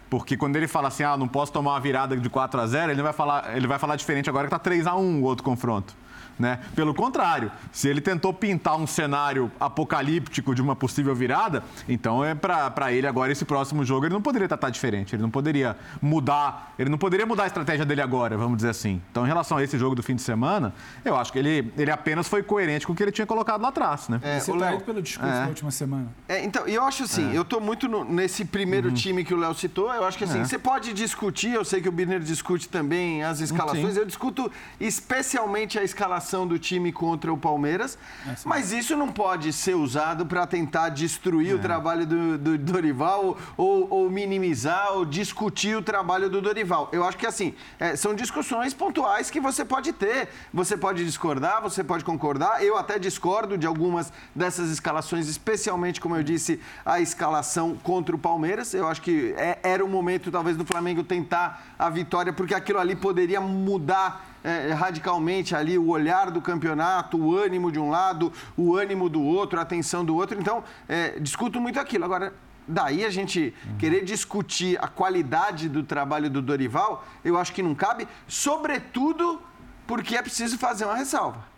Porque 0.09 0.37
quando 0.37 0.55
ele 0.55 0.67
fala 0.67 0.89
assim, 0.89 1.03
ah, 1.03 1.17
não 1.17 1.27
posso 1.27 1.51
tomar 1.51 1.71
uma 1.71 1.79
virada 1.79 2.15
de 2.15 2.29
4 2.29 2.59
a 2.59 2.67
0 2.67 2.91
ele 2.91 3.01
vai 3.01 3.13
falar, 3.13 3.57
ele 3.57 3.65
vai 3.65 3.79
falar 3.79 3.95
diferente 3.95 4.29
agora 4.29 4.47
que 4.47 4.53
está 4.53 4.59
3 4.59 4.85
a 4.85 4.95
1 4.95 5.21
o 5.21 5.23
outro 5.23 5.43
confronto. 5.43 5.95
Né? 6.37 6.59
Pelo 6.75 6.93
contrário, 6.93 7.51
se 7.71 7.87
ele 7.87 8.01
tentou 8.01 8.33
pintar 8.33 8.75
um 8.75 8.87
cenário 8.87 9.51
apocalíptico 9.59 10.55
de 10.55 10.61
uma 10.61 10.75
possível 10.75 11.13
virada, 11.13 11.63
então 11.87 12.25
é 12.25 12.33
para 12.33 12.91
ele 12.91 13.05
agora 13.05 13.31
esse 13.31 13.45
próximo 13.45 13.85
jogo 13.85 14.05
ele 14.05 14.13
não 14.13 14.21
poderia 14.21 14.47
tratar 14.47 14.71
diferente, 14.71 15.15
ele 15.15 15.21
não 15.21 15.29
poderia 15.29 15.77
mudar, 16.01 16.73
ele 16.77 16.89
não 16.89 16.97
poderia 16.97 17.25
mudar 17.25 17.43
a 17.43 17.47
estratégia 17.47 17.85
dele 17.85 18.01
agora, 18.01 18.35
vamos 18.35 18.57
dizer 18.57 18.69
assim. 18.69 18.99
Então, 19.11 19.25
em 19.25 19.27
relação 19.27 19.57
a 19.57 19.63
esse 19.63 19.77
jogo 19.77 19.95
do 19.95 20.01
fim 20.01 20.15
de 20.15 20.23
semana, 20.23 20.73
eu 21.05 21.15
acho 21.15 21.31
que 21.31 21.37
ele, 21.37 21.71
ele 21.77 21.91
apenas 21.91 22.27
foi 22.27 22.41
coerente 22.41 22.87
com 22.87 22.93
o 22.93 22.95
que 22.95 23.03
ele 23.03 23.11
tinha 23.11 23.27
colocado 23.27 23.61
lá 23.61 23.69
atrás, 23.69 24.09
né? 24.09 24.19
É, 24.23 24.39
Você 24.39 24.51
o 24.51 24.55
Léo 24.55 24.81
pelo 24.81 25.01
discurso 25.01 25.31
é. 25.31 25.41
da 25.41 25.47
última 25.47 25.69
semana. 25.69 26.07
É, 26.27 26.43
então, 26.43 26.67
eu 26.67 26.83
acho 26.83 27.03
assim, 27.03 27.31
é. 27.31 27.37
eu 27.37 27.43
estou 27.43 27.61
muito 27.61 27.87
no, 27.87 28.03
nesse 28.03 28.43
primeiro 28.43 28.89
uhum. 28.89 28.93
time 28.93 29.23
que 29.23 29.33
o 29.33 29.37
Léo 29.37 29.53
citou, 29.53 29.93
eu 29.93 30.03
acho 30.03 30.17
que 30.17 30.23
assim, 30.23 30.39
é. 30.39 30.45
você 30.45 30.57
pode 30.57 30.93
discutir, 30.93 31.53
eu 31.53 31.63
sei 31.63 31.79
que 31.79 31.87
o 31.87 31.91
Birner 31.91 32.21
discute 32.21 32.67
também 32.67 33.23
as 33.23 33.39
escalações, 33.39 33.93
Sim. 33.93 33.99
eu 33.99 34.05
discuto 34.05 34.51
especialmente 34.79 35.77
a 35.77 35.83
escalação 35.83 36.22
do 36.47 36.57
time 36.57 36.91
contra 36.91 37.31
o 37.31 37.37
Palmeiras, 37.37 37.97
é 38.27 38.33
mas 38.45 38.71
isso 38.71 38.95
não 38.95 39.11
pode 39.11 39.51
ser 39.53 39.75
usado 39.75 40.25
para 40.25 40.47
tentar 40.47 40.89
destruir 40.89 41.51
é. 41.51 41.53
o 41.55 41.59
trabalho 41.59 42.05
do, 42.05 42.37
do 42.37 42.57
Dorival 42.57 43.37
ou, 43.57 43.87
ou, 43.89 44.09
minimizar 44.09 44.93
ou 44.93 45.05
discutir 45.05 45.75
o 45.75 45.81
trabalho 45.81 46.29
do 46.29 46.41
Dorival. 46.41 46.89
Eu 46.91 47.03
acho 47.03 47.17
que 47.17 47.25
assim, 47.25 47.53
é, 47.79 47.95
são 47.95 48.15
discussões 48.15 48.73
pontuais 48.73 49.29
que 49.29 49.39
você 49.39 49.63
pode 49.65 49.93
ter. 49.93 50.29
Você 50.53 50.77
pode 50.77 51.05
discordar, 51.05 51.61
você 51.61 51.83
pode 51.83 52.03
concordar. 52.03 52.63
Eu 52.63 52.77
até 52.77 52.97
discordo 52.97 53.57
de 53.57 53.67
algumas 53.67 54.11
dessas 54.35 54.69
escalações, 54.69 55.27
especialmente, 55.27 55.99
como 55.99 56.15
eu 56.15 56.23
disse, 56.23 56.59
a 56.85 56.99
escalação 56.99 57.75
contra 57.75 58.15
o 58.15 58.19
Palmeiras. 58.19 58.73
Eu 58.73 58.87
acho 58.87 59.01
que 59.01 59.33
é, 59.37 59.59
era 59.63 59.83
o 59.83 59.87
momento, 59.87 60.31
talvez, 60.31 60.57
do 60.57 60.65
Flamengo 60.65 61.03
tentar 61.03 61.63
a 61.77 61.89
vitória, 61.89 62.31
porque 62.31 62.53
aquilo 62.53 62.79
ali 62.79 62.95
poderia 62.95 63.41
mudar 63.41 64.32
é, 64.43 64.73
radicalmente 64.73 65.55
ali 65.55 65.77
o 65.77 65.89
olhar 65.89 66.29
do 66.29 66.41
campeonato, 66.41 67.17
o 67.17 67.35
ânimo 67.35 67.71
de 67.71 67.79
um 67.79 67.89
lado, 67.89 68.31
o 68.57 68.75
ânimo 68.75 69.09
do 69.09 69.21
outro, 69.21 69.59
a 69.59 69.61
atenção 69.61 70.03
do 70.03 70.15
outro. 70.15 70.39
Então, 70.39 70.63
é, 70.87 71.19
discuto 71.19 71.61
muito 71.61 71.79
aquilo. 71.79 72.03
Agora, 72.03 72.33
daí 72.67 73.05
a 73.05 73.09
gente 73.09 73.53
uhum. 73.65 73.77
querer 73.77 74.03
discutir 74.03 74.77
a 74.81 74.87
qualidade 74.87 75.69
do 75.69 75.83
trabalho 75.83 76.29
do 76.29 76.41
Dorival, 76.41 77.05
eu 77.23 77.37
acho 77.37 77.53
que 77.53 77.63
não 77.63 77.75
cabe, 77.75 78.07
sobretudo 78.27 79.41
porque 79.87 80.15
é 80.15 80.21
preciso 80.21 80.57
fazer 80.57 80.85
uma 80.85 80.95
ressalva. 80.95 81.51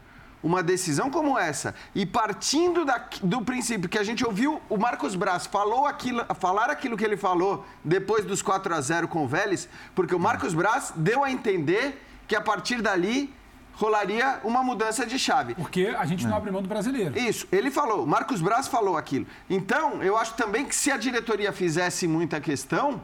Uma 0.44 0.62
decisão 0.62 1.10
como 1.10 1.40
essa, 1.40 1.74
e 1.96 2.06
partindo 2.06 2.86
da, 2.86 3.04
do 3.24 3.42
princípio 3.42 3.90
que 3.90 3.98
a 3.98 4.04
gente 4.04 4.24
ouviu 4.24 4.62
o 4.70 4.78
Marcos 4.78 5.16
Braz 5.16 5.48
falou 5.48 5.88
aquilo, 5.88 6.24
falar 6.36 6.70
aquilo 6.70 6.96
que 6.96 7.04
ele 7.04 7.18
falou 7.18 7.66
depois 7.84 8.24
dos 8.24 8.44
4 8.44 8.76
a 8.76 8.80
0 8.80 9.08
com 9.08 9.24
o 9.24 9.28
Vélez, 9.28 9.68
porque 9.96 10.14
o 10.14 10.20
Marcos 10.20 10.54
Braz 10.54 10.94
deu 10.96 11.24
a 11.24 11.32
entender 11.32 12.00
que 12.28 12.36
a 12.36 12.42
partir 12.42 12.82
dali 12.82 13.34
rolaria 13.74 14.40
uma 14.44 14.64
mudança 14.64 15.06
de 15.06 15.20
chave. 15.20 15.54
Porque 15.56 15.94
a 15.98 16.06
gente 16.06 16.26
não 16.26 16.34
é. 16.34 16.38
abre 16.38 16.52
mão 16.52 16.62
do 16.62 16.68
brasileiro. 16.68 17.18
Isso, 17.18 17.48
ele 17.52 17.70
falou, 17.70 18.06
Marcos 18.06 18.42
Braz 18.42 18.68
falou 18.68 18.98
aquilo. 18.98 19.28
Então, 19.50 20.02
eu 20.02 20.18
acho 20.18 20.34
também 20.36 20.66
que 20.66 20.76
se 20.76 20.92
a 20.92 20.98
diretoria 20.98 21.52
fizesse 21.52 22.08
muita 22.08 22.40
questão, 22.40 23.02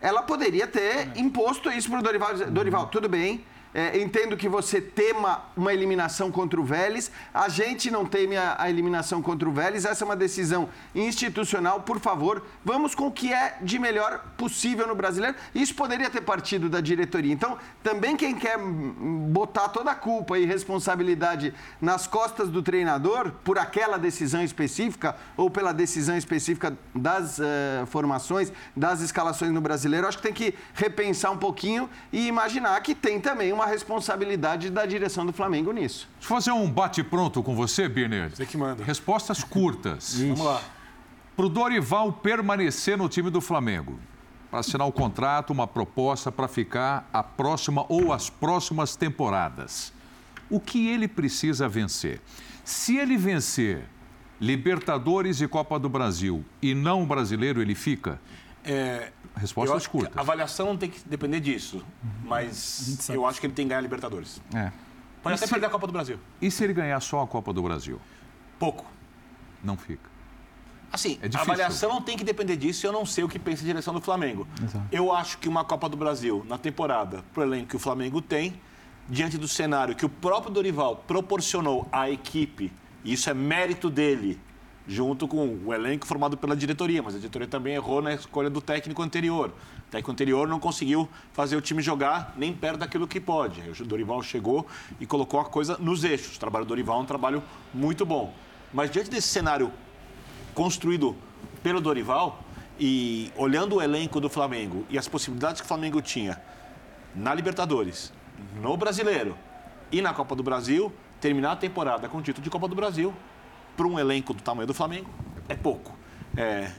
ela 0.00 0.22
poderia 0.22 0.66
ter 0.66 0.80
é. 0.80 1.12
imposto 1.16 1.70
isso 1.70 1.90
para 1.90 1.98
o 1.98 2.02
Dorival. 2.02 2.36
Dorival, 2.50 2.86
tudo 2.86 3.08
bem, 3.08 3.44
é, 3.74 3.98
entendo 3.98 4.36
que 4.36 4.48
você 4.48 4.80
tema 4.80 5.42
uma 5.56 5.72
eliminação 5.72 6.30
contra 6.30 6.60
o 6.60 6.64
Vélez. 6.64 7.10
A 7.32 7.48
gente 7.48 7.90
não 7.90 8.04
teme 8.04 8.36
a, 8.36 8.56
a, 8.58 8.68
eliminação 8.68 9.22
contra 9.22 9.48
o 9.48 9.52
Vélez. 9.52 9.84
Essa 9.84 10.04
é 10.04 10.06
uma 10.06 10.16
decisão 10.16 10.68
institucional. 10.94 11.80
Por 11.80 11.98
favor, 11.98 12.44
vamos 12.64 12.94
com 12.94 13.06
o 13.06 13.12
que 13.12 13.32
é 13.32 13.56
de 13.62 13.78
melhor 13.78 14.22
possível 14.36 14.86
no 14.86 14.94
brasileiro. 14.94 15.36
Isso 15.54 15.74
poderia 15.74 16.10
ter 16.10 16.20
partido 16.20 16.68
da 16.68 16.80
diretoria. 16.80 17.32
Então, 17.32 17.56
também 17.82 18.16
quem 18.16 18.34
quer 18.34 18.58
botar 18.58 19.68
toda 19.70 19.90
a 19.90 19.94
culpa 19.94 20.38
e 20.38 20.44
responsabilidade 20.44 21.54
nas 21.80 22.06
costas 22.06 22.48
do 22.50 22.62
treinador 22.62 23.32
por 23.42 23.58
aquela 23.58 23.98
decisão 23.98 24.42
específica 24.42 25.16
ou 25.36 25.50
pela 25.50 25.72
decisão 25.72 26.16
específica 26.16 26.76
das 26.94 27.38
uh, 27.38 27.86
formações, 27.86 28.52
das 28.76 29.00
escalações 29.00 29.50
no 29.50 29.60
brasileiro, 29.60 30.06
acho 30.06 30.18
que 30.18 30.22
tem 30.22 30.32
que 30.32 30.54
repensar 30.74 31.30
um 31.30 31.38
pouquinho 31.38 31.88
e 32.12 32.26
imaginar 32.26 32.80
que 32.82 32.94
tem 32.94 33.20
também 33.20 33.52
uma 33.52 33.61
uma 33.62 33.66
responsabilidade 33.70 34.70
da 34.70 34.84
direção 34.84 35.24
do 35.24 35.32
Flamengo 35.32 35.72
nisso. 35.72 36.08
Deixa 36.18 36.24
eu 36.32 36.36
fazer 36.36 36.50
um 36.52 36.68
bate-pronto 36.70 37.42
com 37.42 37.54
você, 37.54 37.88
Birner. 37.88 38.30
Você 38.30 38.44
que 38.44 38.56
manda. 38.56 38.82
Respostas 38.82 39.44
curtas. 39.44 40.18
Vamos 40.18 40.40
lá. 40.40 40.60
Para 41.36 41.46
o 41.46 41.48
Dorival 41.48 42.12
permanecer 42.12 42.98
no 42.98 43.08
time 43.08 43.30
do 43.30 43.40
Flamengo, 43.40 43.98
para 44.50 44.60
assinar 44.60 44.86
o 44.86 44.92
contrato, 44.92 45.50
uma 45.50 45.66
proposta 45.66 46.30
para 46.30 46.46
ficar 46.46 47.08
a 47.12 47.22
próxima 47.22 47.86
ou 47.88 48.12
as 48.12 48.28
próximas 48.28 48.96
temporadas. 48.96 49.92
O 50.50 50.60
que 50.60 50.88
ele 50.88 51.08
precisa 51.08 51.68
vencer? 51.68 52.20
Se 52.64 52.98
ele 52.98 53.16
vencer 53.16 53.84
Libertadores 54.40 55.40
e 55.40 55.46
Copa 55.46 55.78
do 55.78 55.88
Brasil 55.88 56.44
e 56.60 56.74
não 56.74 57.04
o 57.04 57.06
brasileiro, 57.06 57.62
ele 57.62 57.76
fica? 57.76 58.20
É, 58.64 59.10
Respostas 59.36 59.86
curtas. 59.86 60.16
A 60.16 60.20
avaliação 60.20 60.66
não 60.66 60.76
tem 60.76 60.88
que 60.90 61.00
depender 61.08 61.40
disso, 61.40 61.78
Uhum. 62.02 62.10
mas 62.24 63.08
eu 63.10 63.26
acho 63.26 63.40
que 63.40 63.46
ele 63.46 63.54
tem 63.54 63.64
que 63.64 63.70
ganhar 63.70 63.78
a 63.78 63.82
Libertadores. 63.82 64.40
É. 64.54 64.70
Pode 65.22 65.34
E 65.34 65.36
até 65.36 65.46
se- 65.46 65.52
perder 65.52 65.66
a 65.66 65.70
Copa 65.70 65.86
do 65.86 65.92
Brasil. 65.92 66.18
E 66.40 66.50
se 66.50 66.62
ele 66.64 66.72
ganhar 66.72 67.00
só 67.00 67.22
a 67.22 67.26
Copa 67.26 67.52
do 67.52 67.62
Brasil? 67.62 68.00
Pouco. 68.58 68.84
Não 69.64 69.76
fica. 69.76 70.10
Assim, 70.92 71.18
É 71.22 71.36
a 71.36 71.40
avaliação 71.40 71.88
não 71.88 72.02
tem 72.02 72.16
que 72.18 72.22
depender 72.24 72.54
disso 72.56 72.84
e 72.84 72.86
eu 72.86 72.92
não 72.92 73.06
sei 73.06 73.24
o 73.24 73.28
que 73.28 73.38
pensa 73.38 73.62
a 73.62 73.64
direção 73.64 73.94
do 73.94 74.00
Flamengo. 74.00 74.46
Eu 74.90 75.10
acho 75.12 75.38
que 75.38 75.48
uma 75.48 75.64
Copa 75.64 75.88
do 75.88 75.96
Brasil 75.96 76.44
na 76.48 76.58
temporada, 76.58 77.24
pro 77.32 77.42
elenco 77.42 77.68
que 77.68 77.76
o 77.76 77.78
Flamengo 77.78 78.20
tem, 78.20 78.60
diante 79.08 79.38
do 79.38 79.48
cenário 79.48 79.94
que 79.96 80.04
o 80.04 80.08
próprio 80.08 80.52
Dorival 80.52 80.96
proporcionou 80.96 81.88
à 81.90 82.10
equipe, 82.10 82.70
e 83.04 83.14
isso 83.14 83.30
é 83.30 83.34
mérito 83.34 83.88
dele, 83.88 84.38
junto 84.86 85.28
com 85.28 85.58
o 85.64 85.72
elenco 85.72 86.06
formado 86.06 86.36
pela 86.36 86.56
diretoria, 86.56 87.02
mas 87.02 87.14
a 87.14 87.18
diretoria 87.18 87.46
também 87.46 87.74
errou 87.74 88.02
na 88.02 88.14
escolha 88.14 88.50
do 88.50 88.60
técnico 88.60 89.02
anterior. 89.02 89.48
O 89.48 89.90
técnico 89.90 90.10
anterior 90.10 90.48
não 90.48 90.58
conseguiu 90.58 91.08
fazer 91.32 91.56
o 91.56 91.60
time 91.60 91.82
jogar 91.82 92.34
nem 92.36 92.52
perto 92.52 92.78
daquilo 92.78 93.06
que 93.06 93.20
pode. 93.20 93.60
O 93.60 93.84
Dorival 93.84 94.22
chegou 94.22 94.66
e 94.98 95.06
colocou 95.06 95.40
a 95.40 95.44
coisa 95.44 95.76
nos 95.78 96.04
eixos. 96.04 96.36
O 96.36 96.40
trabalho 96.40 96.64
do 96.64 96.68
Dorival 96.68 96.98
é 96.98 97.02
um 97.02 97.06
trabalho 97.06 97.42
muito 97.72 98.04
bom. 98.04 98.34
Mas 98.72 98.90
diante 98.90 99.10
desse 99.10 99.28
cenário 99.28 99.72
construído 100.54 101.16
pelo 101.62 101.80
Dorival 101.80 102.42
e 102.78 103.30
olhando 103.36 103.76
o 103.76 103.82
elenco 103.82 104.20
do 104.20 104.28
Flamengo 104.28 104.84
e 104.90 104.98
as 104.98 105.06
possibilidades 105.06 105.60
que 105.60 105.64
o 105.64 105.68
Flamengo 105.68 106.00
tinha 106.02 106.40
na 107.14 107.34
Libertadores, 107.34 108.12
no 108.60 108.76
Brasileiro 108.76 109.36
e 109.90 110.00
na 110.00 110.12
Copa 110.12 110.34
do 110.34 110.42
Brasil, 110.42 110.92
terminar 111.20 111.52
a 111.52 111.56
temporada 111.56 112.08
com 112.08 112.18
o 112.18 112.22
título 112.22 112.42
de 112.42 112.50
Copa 112.50 112.66
do 112.66 112.74
Brasil 112.74 113.14
para 113.76 113.86
um 113.86 113.98
elenco 113.98 114.32
do 114.34 114.42
tamanho 114.42 114.66
do 114.66 114.74
Flamengo 114.74 115.08
é 115.48 115.54
pouco. 115.54 115.92
É, 116.36 116.70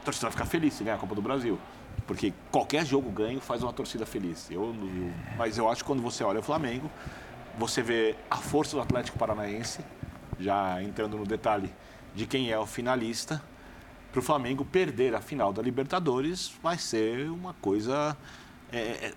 a 0.00 0.04
torcida 0.04 0.26
vai 0.26 0.32
ficar 0.32 0.46
feliz 0.46 0.74
se 0.74 0.84
ganhar 0.84 0.96
a 0.96 0.98
Copa 0.98 1.14
do 1.14 1.22
Brasil. 1.22 1.58
Porque 2.06 2.32
qualquer 2.50 2.84
jogo 2.84 3.10
ganho 3.10 3.40
faz 3.40 3.62
uma 3.62 3.72
torcida 3.72 4.04
feliz. 4.04 4.50
Eu, 4.50 4.62
eu- 4.64 5.12
mas 5.38 5.56
eu 5.56 5.68
acho 5.70 5.82
que 5.82 5.86
quando 5.86 6.02
você 6.02 6.22
olha 6.22 6.40
o 6.40 6.42
Flamengo, 6.42 6.90
você 7.58 7.82
vê 7.82 8.14
a 8.30 8.36
força 8.36 8.76
do 8.76 8.82
Atlético 8.82 9.18
Paranaense, 9.18 9.80
já 10.38 10.82
entrando 10.82 11.16
no 11.16 11.24
detalhe 11.24 11.72
de 12.14 12.26
quem 12.26 12.50
é 12.50 12.58
o 12.58 12.66
finalista, 12.66 13.40
para 14.12 14.18
o 14.18 14.22
Flamengo 14.22 14.64
perder 14.64 15.14
a 15.14 15.20
final 15.20 15.52
da 15.52 15.62
Libertadores 15.62 16.52
vai 16.62 16.76
ser 16.78 17.30
uma 17.30 17.54
coisa 17.54 18.16
é, 18.70 18.78
é, 18.78 19.14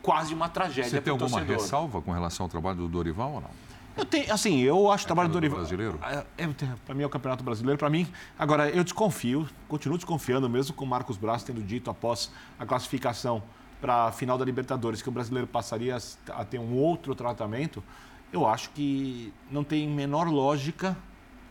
quase 0.00 0.32
uma 0.32 0.48
tragédia 0.48 0.90
Você 0.90 1.00
tem 1.00 1.10
alguma 1.10 1.28
torcedor. 1.30 1.56
ressalva 1.56 2.00
com 2.00 2.12
relação 2.12 2.44
ao 2.44 2.50
trabalho 2.50 2.78
do 2.78 2.88
Dorival 2.88 3.32
ou 3.32 3.40
não? 3.40 3.50
Eu 3.98 4.04
tenho, 4.04 4.32
assim, 4.32 4.60
eu 4.60 4.90
acho 4.92 5.02
o 5.02 5.06
trabalho 5.08 5.28
do 5.28 5.32
Dorival. 5.32 5.58
brasileiro? 5.58 5.98
É, 6.02 6.24
para 6.86 6.94
mim 6.94 7.02
é 7.02 7.06
o 7.06 7.10
Campeonato 7.10 7.42
Brasileiro. 7.42 7.76
Para 7.76 7.90
mim, 7.90 8.06
agora, 8.38 8.70
eu 8.70 8.84
desconfio, 8.84 9.48
continuo 9.66 9.98
desconfiando, 9.98 10.48
mesmo 10.48 10.72
com 10.72 10.84
o 10.84 10.88
Marcos 10.88 11.16
Braz 11.16 11.42
tendo 11.42 11.60
dito 11.60 11.90
após 11.90 12.30
a 12.56 12.64
classificação 12.64 13.42
para 13.80 14.06
a 14.06 14.12
final 14.12 14.38
da 14.38 14.44
Libertadores 14.44 15.02
que 15.02 15.08
o 15.08 15.12
brasileiro 15.12 15.48
passaria 15.48 15.96
a 16.28 16.44
ter 16.44 16.60
um 16.60 16.74
outro 16.74 17.12
tratamento. 17.14 17.82
Eu 18.32 18.46
acho 18.46 18.70
que 18.70 19.32
não 19.50 19.64
tem 19.64 19.88
menor 19.88 20.28
lógica 20.28 20.96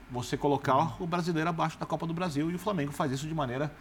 você 0.10 0.38
colocar 0.38 1.02
o 1.02 1.06
brasileiro 1.06 1.50
abaixo 1.50 1.78
da 1.78 1.86
Copa 1.86 2.08
do 2.08 2.14
Brasil 2.14 2.50
e 2.50 2.56
o 2.56 2.60
Flamengo 2.60 2.94
faz 2.94 3.12
isso 3.12 3.28
de 3.28 3.34
maneira 3.34 3.74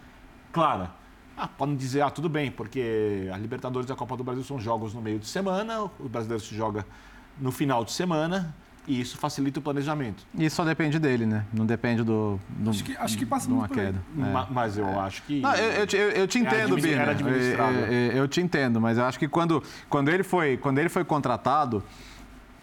clara. 0.51 0.91
Ah, 1.37 1.47
podem 1.47 1.75
dizer, 1.75 2.01
ah, 2.01 2.09
tudo 2.09 2.27
bem, 2.27 2.51
porque 2.51 3.29
a 3.31 3.37
Libertadores 3.37 3.89
e 3.89 3.93
a 3.93 3.95
Copa 3.95 4.17
do 4.17 4.23
Brasil 4.23 4.43
são 4.43 4.59
jogos 4.59 4.93
no 4.93 5.01
meio 5.01 5.19
de 5.19 5.27
semana, 5.27 5.83
o 5.99 6.09
brasileiro 6.09 6.43
se 6.43 6.55
joga 6.55 6.85
no 7.39 7.51
final 7.51 7.83
de 7.85 7.91
semana 7.91 8.53
e 8.87 9.01
isso 9.01 9.17
facilita 9.17 9.59
o 9.59 9.61
planejamento. 9.61 10.23
E 10.37 10.49
só 10.49 10.63
depende 10.63 10.97
dele, 10.97 11.25
né? 11.25 11.43
Não 11.53 11.65
depende 11.65 12.03
do. 12.03 12.39
do 12.49 12.69
Acho 12.69 12.83
que, 12.85 12.95
acho 12.97 13.17
que 13.17 13.25
passa 13.25 13.45
de 13.47 13.51
uma 13.53 13.59
muito 13.61 13.73
por 13.73 13.79
aí. 13.81 13.85
queda. 13.87 13.99
É. 14.17 14.31
Ma- 14.31 14.47
Mas 14.49 14.77
eu 14.77 14.99
acho 14.99 15.23
que. 15.23 15.41
Não, 15.41 15.53
eu, 15.55 15.71
eu 15.81 15.87
te- 15.87 15.97
eu- 15.97 16.09
eu 16.11 16.27
te 16.27 16.37
É 16.37 16.41
entendo, 16.41 16.63
admi- 16.75 16.81
Birner. 16.81 16.99
era 17.01 17.11
administrável. 17.11 17.79
Eu, 17.81 17.91
eu- 17.91 18.11
eu 18.13 18.27
te 18.29 18.39
entendo, 18.39 18.79
mas 18.79 18.97
eu 18.97 19.03
acho 19.05 19.19
que 19.19 19.27
quando, 19.27 19.61
quando, 19.89 20.09
ele 20.09 20.23
foi, 20.23 20.55
quando 20.55 20.77
ele 20.79 20.87
foi 20.89 21.03
contratado, 21.03 21.83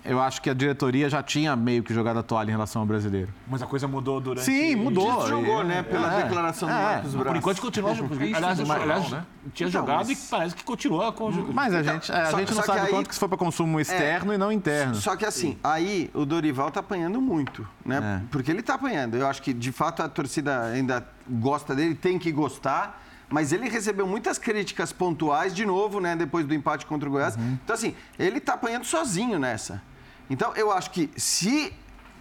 eu 0.05 0.21
acho 0.21 0.43
que 0.43 0.51
a 0.51 0.55
diretoria 0.55 1.09
já 1.09 1.23
tinha 1.23 1.57
meio 1.57 1.83
que 1.83 1.95
jogado 1.95 2.19
a 2.19 2.23
toalha 2.23 2.49
em 2.49 2.53
relação 2.53 2.83
ao 2.83 2.87
brasileiro. 2.87 3.33
Mas 3.49 3.63
a 3.63 3.67
coisa 3.67 3.89
mudou 3.89 4.21
durante. 4.21 4.45
Sim, 4.45 4.77
mudou. 4.77 5.27
Jogou, 5.27 5.63
E- 5.63 5.65
né? 5.67 5.83
Pela 5.83 6.19
é. 6.21 6.23
declaração 6.25 6.69
do 6.69 6.75
É. 6.75 6.83
Marcos 6.83 7.13
Por 7.15 7.21
Braz. 7.25 7.39
enquanto 7.39 7.61
continua 7.61 7.95
jogando. 7.95 8.21
É 8.21 8.25
Aliás, 8.35 8.59
institucional, 8.61 8.83
aliás, 8.83 9.11
né? 9.11 9.25
tinha 9.55 9.69
Então, 9.69 9.81
jogado 9.81 9.97
mas- 10.09 10.11
e 10.11 10.29
parece 10.31 10.55
que 10.55 10.65
continua 10.65 11.13
com 11.13 11.29
o 11.29 11.53
Mas 11.55 11.75
a 11.75 11.81
Então, 11.81 11.95
gente, 11.95 12.13
é, 12.13 12.17
a 12.21 12.31
só- 12.31 12.39
gente 12.39 12.55
não 12.55 12.63
sabe 12.63 12.81
aí- 12.81 12.89
quanto 12.91 13.09
que 13.09 13.15
se 13.15 13.21
for 13.21 13.29
para 13.29 13.39
consumo 13.39 13.81
externo 13.81 14.35
e 14.35 14.39
não 14.39 14.53
interno. 14.53 14.95
Só 14.97 15.17
que 15.17 15.25
assim, 15.25 15.59
aí 15.65 16.11
o 16.13 16.25
Dorival 16.27 16.71
tá 16.71 16.81
apanhando 16.81 17.21
muito, 17.21 17.67
né? 17.85 18.21
É. 18.23 18.29
Porque 18.31 18.51
ele 18.51 18.63
tá 18.63 18.75
apanhando. 18.75 19.17
Eu 19.17 19.27
acho 19.27 19.41
que 19.43 19.53
de 19.55 19.73
fato 19.73 20.03
a 20.03 20.09
torcida 20.09 20.63
ainda 20.65 21.07
gosta 21.29 21.75
dele, 21.75 21.95
tem 21.95 22.19
que 22.19 22.31
gostar. 22.31 23.01
Mas 23.27 23.53
ele 23.53 23.69
recebeu 23.71 24.07
muitas 24.07 24.37
críticas 24.39 24.93
pontuais, 24.93 25.55
de 25.55 25.65
novo, 25.65 25.99
né? 25.99 26.15
Depois 26.15 26.47
do 26.47 26.55
empate 26.55 26.85
contra 26.85 27.09
o 27.09 27.13
Goiás. 27.13 27.35
Uhum. 27.37 27.59
Então, 27.65 27.75
assim, 27.75 27.95
ele 28.19 28.39
tá 28.39 28.53
apanhando 28.53 28.85
sozinho 28.85 29.39
nessa. 29.39 29.83
Então, 30.29 30.53
eu 30.55 30.71
acho 30.73 30.91
que 30.91 31.11
se 31.17 31.73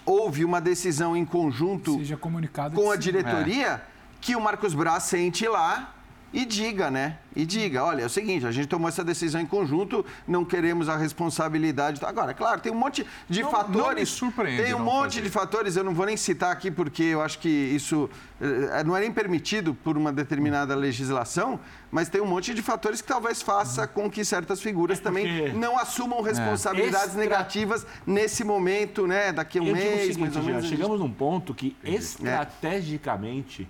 houve 0.05 0.43
uma 0.43 0.59
decisão 0.59 1.15
em 1.15 1.25
conjunto 1.25 1.97
Seja 1.97 2.17
comunicado. 2.17 2.75
com 2.75 2.91
a 2.91 2.95
diretoria 2.95 3.81
que 4.19 4.35
o 4.35 4.41
Marcos 4.41 4.73
Braz 4.73 5.03
sente 5.03 5.47
lá 5.47 5.93
e 6.33 6.45
diga, 6.45 6.89
né? 6.89 7.19
E 7.35 7.45
diga, 7.45 7.83
olha, 7.83 8.01
é 8.01 8.05
o 8.05 8.09
seguinte, 8.09 8.45
a 8.45 8.51
gente 8.51 8.67
tomou 8.67 8.89
essa 8.89 9.03
decisão 9.03 9.39
em 9.39 9.45
conjunto, 9.45 10.03
não 10.27 10.43
queremos 10.43 10.89
a 10.89 10.97
responsabilidade. 10.97 11.99
Agora, 12.03 12.33
claro, 12.33 12.59
tem 12.59 12.71
um 12.71 12.75
monte 12.75 13.05
de 13.29 13.41
Não- 13.43 13.51
fatores. 13.51 13.77
não 13.87 13.93
me 13.95 14.05
surpreende 14.05 14.63
Tem 14.63 14.73
um 14.73 14.79
monte 14.79 15.15
fazer. 15.15 15.21
de 15.21 15.29
fatores, 15.29 15.75
eu 15.75 15.83
não 15.83 15.93
vou 15.93 16.05
nem 16.05 16.17
citar 16.17 16.51
aqui 16.51 16.69
porque 16.71 17.03
eu 17.03 17.21
acho 17.21 17.37
que 17.39 17.47
isso 17.49 18.09
eh, 18.41 18.83
não 18.83 18.95
é 18.97 18.99
nem 19.01 19.11
permitido 19.11 19.73
por 19.73 19.95
uma 19.97 20.11
determinada 20.11 20.75
legislação, 20.75 21.59
mas 21.91 22.09
tem 22.09 22.19
um 22.21 22.25
monte 22.25 22.53
de 22.53 22.61
fatores 22.61 23.01
que 23.01 23.07
talvez 23.07 23.41
faça 23.41 23.87
com 23.87 24.09
que 24.09 24.25
certas 24.25 24.61
figuras 24.61 24.99
também 24.99 25.25
É 25.27 25.41
porque- 25.43 25.57
não 25.57 25.77
assumam 25.79 26.21
responsabilidades 26.21 27.07
Extra- 27.09 27.21
negativas 27.21 27.85
nesse 28.05 28.43
momento, 28.43 29.07
né? 29.07 29.31
Daqui 29.31 29.59
a 29.59 29.61
um 29.61 29.67
Eu 29.67 29.73
mês, 29.75 30.01
seguinte, 30.01 30.19
mais 30.19 30.35
ou 30.35 30.43
menos. 30.43 30.57
a 30.57 30.61
gente- 30.67 30.77
chegamos 30.77 30.99
num 30.99 31.11
ponto 31.11 31.53
que, 31.53 31.75
estrategicamente, 31.83 33.67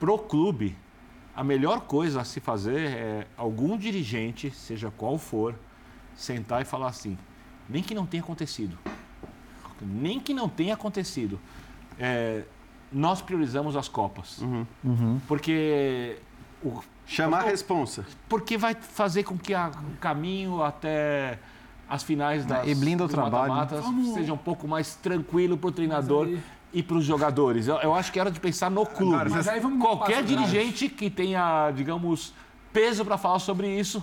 pro 0.00 0.18
clube, 0.18 0.76
a 1.34 1.42
melhor 1.44 1.80
coisa 1.82 2.20
a 2.20 2.24
se 2.24 2.40
fazer 2.40 2.80
é 2.90 3.26
algum 3.36 3.76
dirigente, 3.76 4.50
seja 4.50 4.90
qual 4.96 5.16
for, 5.18 5.54
sentar 6.14 6.60
e 6.62 6.64
falar 6.64 6.88
assim: 6.88 7.16
nem 7.68 7.82
que 7.82 7.94
não 7.94 8.04
tenha 8.06 8.22
acontecido, 8.22 8.78
nem 9.80 10.20
que 10.20 10.32
não 10.34 10.48
tenha 10.48 10.74
acontecido, 10.74 11.40
é, 11.98 12.44
nós 12.92 13.22
priorizamos 13.22 13.76
as 13.76 13.88
Copas. 13.88 14.38
Uhum. 14.84 15.20
Porque 15.26 16.18
o, 16.62 16.80
Chamar 17.06 17.40
a 17.40 17.42
responsa. 17.50 18.04
porque 18.28 18.56
vai 18.56 18.74
fazer 18.74 19.24
com 19.24 19.36
que 19.36 19.52
a- 19.54 19.70
o 19.92 19.96
caminho 19.98 20.62
até 20.62 21.38
as 21.88 22.02
finais 22.02 22.46
das 22.46 22.66
E 22.68 22.74
blinda 22.74 23.04
o 23.04 23.08
trabalho. 23.08 23.52
seja 24.14 24.32
um 24.32 24.36
pouco 24.38 24.68
mais 24.68 24.94
tranquilo 24.96 25.56
para 25.58 25.68
o 25.68 25.72
treinador 25.72 26.28
e 26.72 26.82
para 26.82 26.96
os 26.96 27.04
jogadores. 27.04 27.68
Eu, 27.68 27.76
eu 27.76 27.94
acho 27.94 28.10
que 28.12 28.18
era 28.18 28.30
de 28.30 28.40
pensar 28.40 28.70
no 28.70 28.86
clube. 28.86 29.30
Mas 29.30 29.46
aí 29.48 29.60
vamos 29.60 29.80
Qualquer 29.80 30.22
dirigente 30.22 30.88
que 30.88 31.10
tenha, 31.10 31.70
digamos, 31.70 32.32
peso 32.72 33.04
para 33.04 33.18
falar 33.18 33.38
sobre 33.38 33.68
isso, 33.78 34.02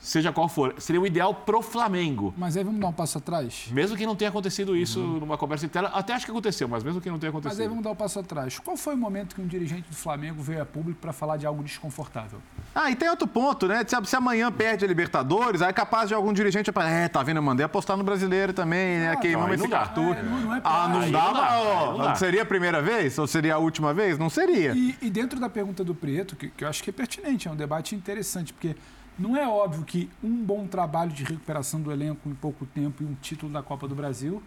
seja 0.00 0.32
qual 0.32 0.48
for, 0.48 0.74
seria 0.78 1.00
o 1.00 1.06
ideal 1.06 1.34
pro 1.34 1.60
Flamengo. 1.62 2.32
Mas 2.36 2.56
aí 2.56 2.64
vamos 2.64 2.80
dar 2.80 2.88
um 2.88 2.92
passo 2.92 3.18
atrás. 3.18 3.68
Mesmo 3.70 3.96
que 3.96 4.06
não 4.06 4.16
tenha 4.16 4.30
acontecido 4.30 4.74
isso 4.74 4.98
numa 4.98 5.36
conversa 5.36 5.66
interna, 5.66 5.88
até 5.88 6.14
acho 6.14 6.24
que 6.24 6.30
aconteceu, 6.30 6.66
mas 6.66 6.82
mesmo 6.82 7.00
que 7.00 7.10
não 7.10 7.18
tenha 7.18 7.30
Mas 7.30 7.36
aí 7.44 7.48
acontecido. 7.50 7.68
vamos 7.68 7.84
dar 7.84 7.90
um 7.90 7.94
passo 7.94 8.18
atrás. 8.18 8.58
Qual 8.58 8.76
foi 8.76 8.94
o 8.94 8.96
momento 8.96 9.34
que 9.34 9.42
um 9.42 9.46
dirigente 9.46 9.88
do 9.90 9.94
Flamengo 9.94 10.42
veio 10.42 10.62
a 10.62 10.66
público 10.66 10.98
para 11.00 11.12
falar 11.12 11.36
de 11.36 11.44
algo 11.46 11.62
desconfortável? 11.62 12.40
Ah, 12.74 12.90
e 12.90 12.96
tem 12.96 13.08
outro 13.10 13.28
ponto, 13.28 13.66
né? 13.68 13.84
Se, 13.86 13.96
se 14.04 14.16
amanhã 14.16 14.50
perde 14.50 14.84
a 14.84 14.88
Libertadores, 14.88 15.60
aí 15.60 15.68
é 15.68 15.72
capaz 15.72 16.08
de 16.08 16.14
algum 16.14 16.32
dirigente 16.32 16.72
falar, 16.72 16.90
é, 16.90 17.08
tá 17.08 17.22
vendo, 17.22 17.36
eu 17.36 17.42
mandei 17.42 17.66
apostar 17.66 17.96
no 17.96 18.02
brasileiro 18.04 18.52
também, 18.52 18.98
né? 19.00 19.16
Queimamos 19.16 19.50
aí 19.52 19.56
não 19.58 19.64
esse. 19.66 19.74
Arthur. 19.74 20.16
É, 20.16 20.22
não- 20.22 20.40
não 20.40 20.54
é 20.54 20.60
ah, 20.64 20.88
não 20.88 21.00
aí 21.00 21.10
dá, 21.12 21.22
não 21.24 21.32
dá, 21.34 21.58
ó, 21.60 21.92
não 21.92 22.04
dá. 22.06 22.14
seria 22.14 22.42
a 22.42 22.46
primeira 22.46 22.80
vez? 22.80 23.18
Ou 23.18 23.26
seria 23.26 23.54
a 23.54 23.58
última 23.58 23.92
vez? 23.92 24.18
Não 24.18 24.30
seria. 24.30 24.72
E, 24.72 24.96
e 25.02 25.10
dentro 25.10 25.38
da 25.38 25.48
pergunta 25.48 25.84
do 25.84 25.94
Prieto, 25.94 26.36
que, 26.36 26.48
que 26.48 26.64
eu 26.64 26.68
acho 26.68 26.82
que 26.82 26.90
é 26.90 26.92
pertinente, 26.92 27.48
é 27.48 27.50
um 27.50 27.56
debate 27.56 27.94
interessante, 27.94 28.52
porque 28.52 28.76
não 29.20 29.36
é 29.36 29.46
óbvio 29.46 29.84
que 29.84 30.10
um 30.22 30.44
bom 30.44 30.66
trabalho 30.66 31.12
de 31.12 31.22
recuperação 31.24 31.80
do 31.80 31.92
elenco 31.92 32.28
em 32.28 32.34
pouco 32.34 32.64
tempo 32.66 33.02
e 33.02 33.06
um 33.06 33.14
título 33.14 33.52
da 33.52 33.62
Copa 33.62 33.86
do 33.86 33.94
Brasil 33.94 34.42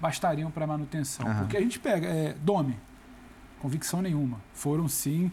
bastariam 0.00 0.50
para 0.50 0.66
manutenção. 0.66 1.26
Porque 1.38 1.56
a 1.56 1.60
gente 1.60 1.78
pega, 1.78 2.06
é, 2.06 2.34
Domi, 2.34 2.76
convicção 3.60 4.02
nenhuma. 4.02 4.38
Foram 4.52 4.86
sim 4.88 5.32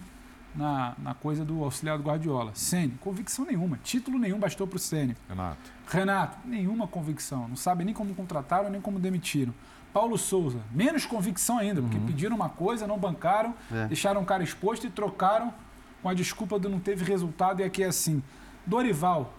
na, 0.56 0.94
na 0.98 1.14
coisa 1.14 1.44
do 1.44 1.64
auxiliar 1.64 1.98
do 1.98 2.04
Guardiola. 2.04 2.52
Sene, 2.56 2.94
convicção 3.02 3.46
nenhuma. 3.46 3.78
Título 3.84 4.18
nenhum 4.18 4.40
bastou 4.40 4.66
para 4.68 4.78
o 4.78 4.80
Sene. 4.80 5.16
Renato. 5.28 5.72
Renato, 5.88 6.38
nenhuma 6.46 6.88
convicção. 6.88 7.48
Não 7.48 7.56
sabe 7.56 7.84
nem 7.84 7.94
como 7.94 8.14
contrataram, 8.16 8.70
nem 8.70 8.80
como 8.82 9.00
demitiram. 9.00 9.54
Paulo 9.94 10.18
Souza, 10.18 10.60
menos 10.72 11.06
convicção 11.06 11.58
ainda, 11.58 11.82
porque 11.82 12.00
pediram 12.00 12.34
uma 12.38 12.48
coisa, 12.48 12.88
não 12.88 12.98
bancaram, 12.98 13.54
É. 13.70 13.88
deixaram 13.88 14.22
o 14.22 14.26
cara 14.26 14.42
exposto 14.42 14.88
e 14.88 14.90
trocaram 14.90 15.54
com 16.02 16.08
a 16.08 16.14
desculpa 16.14 16.58
do 16.58 16.70
não 16.70 16.80
teve 16.80 17.04
resultado 17.04 17.60
e 17.60 17.64
aqui 17.66 17.84
é 17.84 17.88
assim. 17.88 18.24
Dorival, 18.66 19.34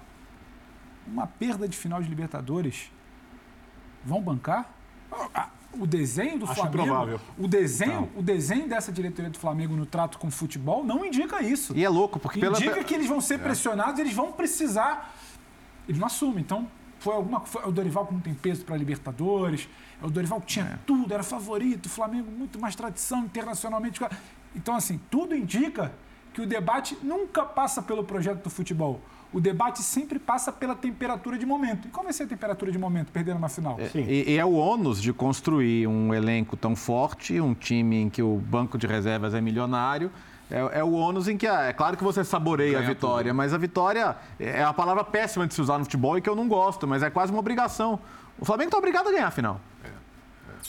uma 1.06 1.26
perda 1.26 1.66
de 1.68 1.76
final 1.76 2.02
de 2.02 2.08
Libertadores, 2.08 2.90
vão 4.04 4.20
bancar? 4.20 4.70
Ah, 5.34 5.48
o 5.74 5.86
desenho 5.86 6.38
do 6.38 6.44
Acho 6.44 6.54
Flamengo, 6.54 6.82
improvável. 6.84 7.20
o 7.38 7.48
desenho, 7.48 8.10
o 8.16 8.22
desenho 8.22 8.68
dessa 8.68 8.92
diretoria 8.92 9.30
do 9.30 9.38
Flamengo 9.38 9.74
no 9.74 9.86
trato 9.86 10.18
com 10.18 10.26
o 10.28 10.30
futebol 10.30 10.84
não 10.84 11.04
indica 11.04 11.42
isso. 11.42 11.76
E 11.76 11.84
é 11.84 11.88
louco, 11.88 12.18
porque 12.18 12.40
pela. 12.40 12.56
Indica 12.58 12.82
que 12.84 12.94
eles 12.94 13.06
vão 13.06 13.18
É. 13.18 13.20
ser 13.20 13.38
pressionados, 13.38 13.98
eles 13.98 14.12
vão 14.14 14.32
precisar. 14.32 15.14
Eles 15.88 15.98
não 16.00 16.06
assumem. 16.06 16.40
Então, 16.40 16.68
foi 16.98 17.14
alguma 17.14 17.40
foi 17.40 17.64
o 17.66 17.72
Dorival 17.72 18.06
que 18.06 18.12
não 18.14 18.20
tem 18.20 18.34
peso 18.34 18.64
para 18.64 18.76
Libertadores. 18.76 19.68
É 20.02 20.06
o 20.06 20.10
Dorival 20.10 20.40
que 20.40 20.46
tinha 20.46 20.78
tudo, 20.86 21.12
era 21.12 21.22
favorito, 21.22 21.86
o 21.86 21.88
Flamengo 21.88 22.30
muito 22.30 22.58
mais 22.60 22.74
tradição 22.76 23.24
internacionalmente. 23.24 24.00
Então, 24.54 24.74
assim, 24.76 25.00
tudo 25.10 25.34
indica 25.34 25.92
que 26.32 26.40
o 26.40 26.46
debate 26.46 26.96
nunca 27.02 27.44
passa 27.44 27.82
pelo 27.82 28.04
projeto 28.04 28.42
do 28.42 28.50
futebol. 28.50 29.00
O 29.32 29.40
debate 29.40 29.82
sempre 29.82 30.18
passa 30.18 30.52
pela 30.52 30.74
temperatura 30.74 31.38
de 31.38 31.46
momento. 31.46 31.88
E 31.88 31.90
qual 31.90 32.04
vai 32.04 32.12
ser 32.12 32.24
a 32.24 32.26
temperatura 32.26 32.70
de 32.70 32.78
momento, 32.78 33.10
perdendo 33.10 33.38
uma 33.38 33.48
final? 33.48 33.78
E, 33.94 34.32
e 34.32 34.38
é 34.38 34.44
o 34.44 34.52
ônus 34.52 35.00
de 35.00 35.12
construir 35.12 35.86
um 35.86 36.12
elenco 36.12 36.54
tão 36.54 36.76
forte, 36.76 37.40
um 37.40 37.54
time 37.54 37.96
em 37.96 38.10
que 38.10 38.22
o 38.22 38.36
banco 38.36 38.76
de 38.76 38.86
reservas 38.86 39.32
é 39.32 39.40
milionário. 39.40 40.10
É, 40.50 40.80
é 40.80 40.84
o 40.84 40.92
ônus 40.92 41.28
em 41.28 41.36
que, 41.38 41.46
ah, 41.46 41.62
é 41.62 41.72
claro 41.72 41.96
que 41.96 42.04
você 42.04 42.22
saboreia 42.22 42.72
Ganha 42.72 42.84
a 42.84 42.88
vitória, 42.88 43.32
mas 43.32 43.54
a 43.54 43.58
vitória 43.58 44.14
é 44.38 44.62
a 44.62 44.72
palavra 44.72 45.02
péssima 45.02 45.46
de 45.46 45.54
se 45.54 45.62
usar 45.62 45.78
no 45.78 45.84
futebol 45.84 46.18
e 46.18 46.20
que 46.20 46.28
eu 46.28 46.36
não 46.36 46.46
gosto, 46.46 46.86
mas 46.86 47.02
é 47.02 47.08
quase 47.08 47.32
uma 47.32 47.40
obrigação. 47.40 47.98
O 48.38 48.44
Flamengo 48.44 48.68
está 48.68 48.76
obrigado 48.76 49.08
a 49.08 49.12
ganhar 49.12 49.28
a 49.28 49.30
final. 49.30 49.60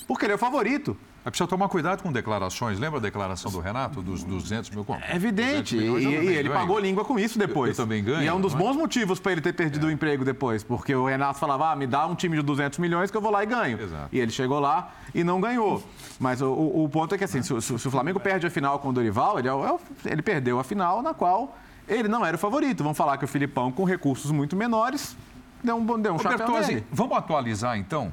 Porque 0.07 0.25
ele 0.25 0.33
é 0.33 0.35
o 0.35 0.39
favorito. 0.39 0.97
Mas 1.25 1.31
precisa 1.31 1.47
tomar 1.47 1.69
cuidado 1.69 2.03
com 2.03 2.11
declarações. 2.11 2.77
Lembra 2.77 2.99
a 2.99 3.01
declaração 3.01 3.49
do 3.49 3.59
Renato 3.61 4.01
dos 4.01 4.23
200 4.25 4.69
mil? 4.71 4.83
Como? 4.83 4.99
É 5.01 5.15
evidente. 5.15 5.77
200 5.77 6.01
E, 6.03 6.05
eu 6.05 6.23
e 6.23 6.27
ele 6.27 6.49
ganho. 6.49 6.53
pagou 6.59 6.77
língua 6.79 7.05
com 7.05 7.17
isso 7.17 7.39
depois. 7.39 7.77
Eu 7.77 7.85
também 7.85 8.03
ganho, 8.03 8.21
E 8.23 8.27
é 8.27 8.33
um 8.33 8.41
dos 8.41 8.53
é? 8.53 8.57
bons 8.57 8.75
motivos 8.75 9.19
para 9.21 9.31
ele 9.31 9.39
ter 9.39 9.53
perdido 9.53 9.87
o 9.87 9.91
emprego 9.91 10.25
depois. 10.25 10.63
Porque 10.63 10.93
o 10.93 11.05
Renato 11.05 11.39
falava, 11.39 11.71
ah, 11.71 11.75
me 11.77 11.87
dá 11.87 12.05
um 12.05 12.13
time 12.13 12.35
de 12.35 12.43
200 12.43 12.77
milhões 12.77 13.09
que 13.09 13.15
eu 13.15 13.21
vou 13.21 13.31
lá 13.31 13.41
e 13.41 13.45
ganho. 13.45 13.79
Exato. 13.81 14.09
E 14.11 14.19
ele 14.19 14.31
chegou 14.31 14.59
lá 14.59 14.91
e 15.15 15.23
não 15.23 15.39
ganhou. 15.39 15.81
Mas 16.19 16.41
o, 16.41 16.51
o- 16.51 16.89
ponto 16.89 17.15
é 17.15 17.17
que, 17.17 17.23
assim, 17.23 17.41
se, 17.41 17.53
o- 17.53 17.61
se 17.61 17.73
o 17.73 17.91
Flamengo 17.91 18.19
perde 18.19 18.45
a 18.45 18.49
final 18.49 18.77
com 18.79 18.89
o 18.89 18.93
Dorival, 18.93 19.39
ele, 19.39 19.47
é 19.47 19.51
é 19.51 19.77
ele 20.11 20.21
perdeu 20.21 20.59
a 20.59 20.63
final 20.63 21.01
na 21.01 21.13
qual 21.13 21.57
ele 21.87 22.09
não 22.09 22.25
era 22.25 22.35
o 22.35 22.39
favorito. 22.39 22.83
Vamos 22.83 22.97
falar 22.97 23.17
que 23.17 23.23
o 23.23 23.27
Filipão, 23.29 23.71
com 23.71 23.85
recursos 23.85 24.29
muito 24.29 24.57
menores, 24.57 25.15
deu 25.63 25.77
um, 25.77 25.85
bom- 25.85 25.97
deu 25.97 26.13
um 26.15 26.19
chapéu 26.19 26.49
nele. 26.59 26.83
vamos 26.91 27.17
atualizar 27.17 27.77
então? 27.77 28.11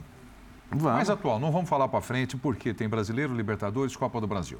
Vamos. 0.70 0.84
Mais 0.84 1.10
atual, 1.10 1.38
não 1.40 1.50
vamos 1.50 1.68
falar 1.68 1.88
para 1.88 2.00
frente, 2.00 2.36
porque 2.36 2.72
tem 2.72 2.88
Brasileiro, 2.88 3.34
Libertadores, 3.34 3.96
Copa 3.96 4.20
do 4.20 4.26
Brasil. 4.26 4.58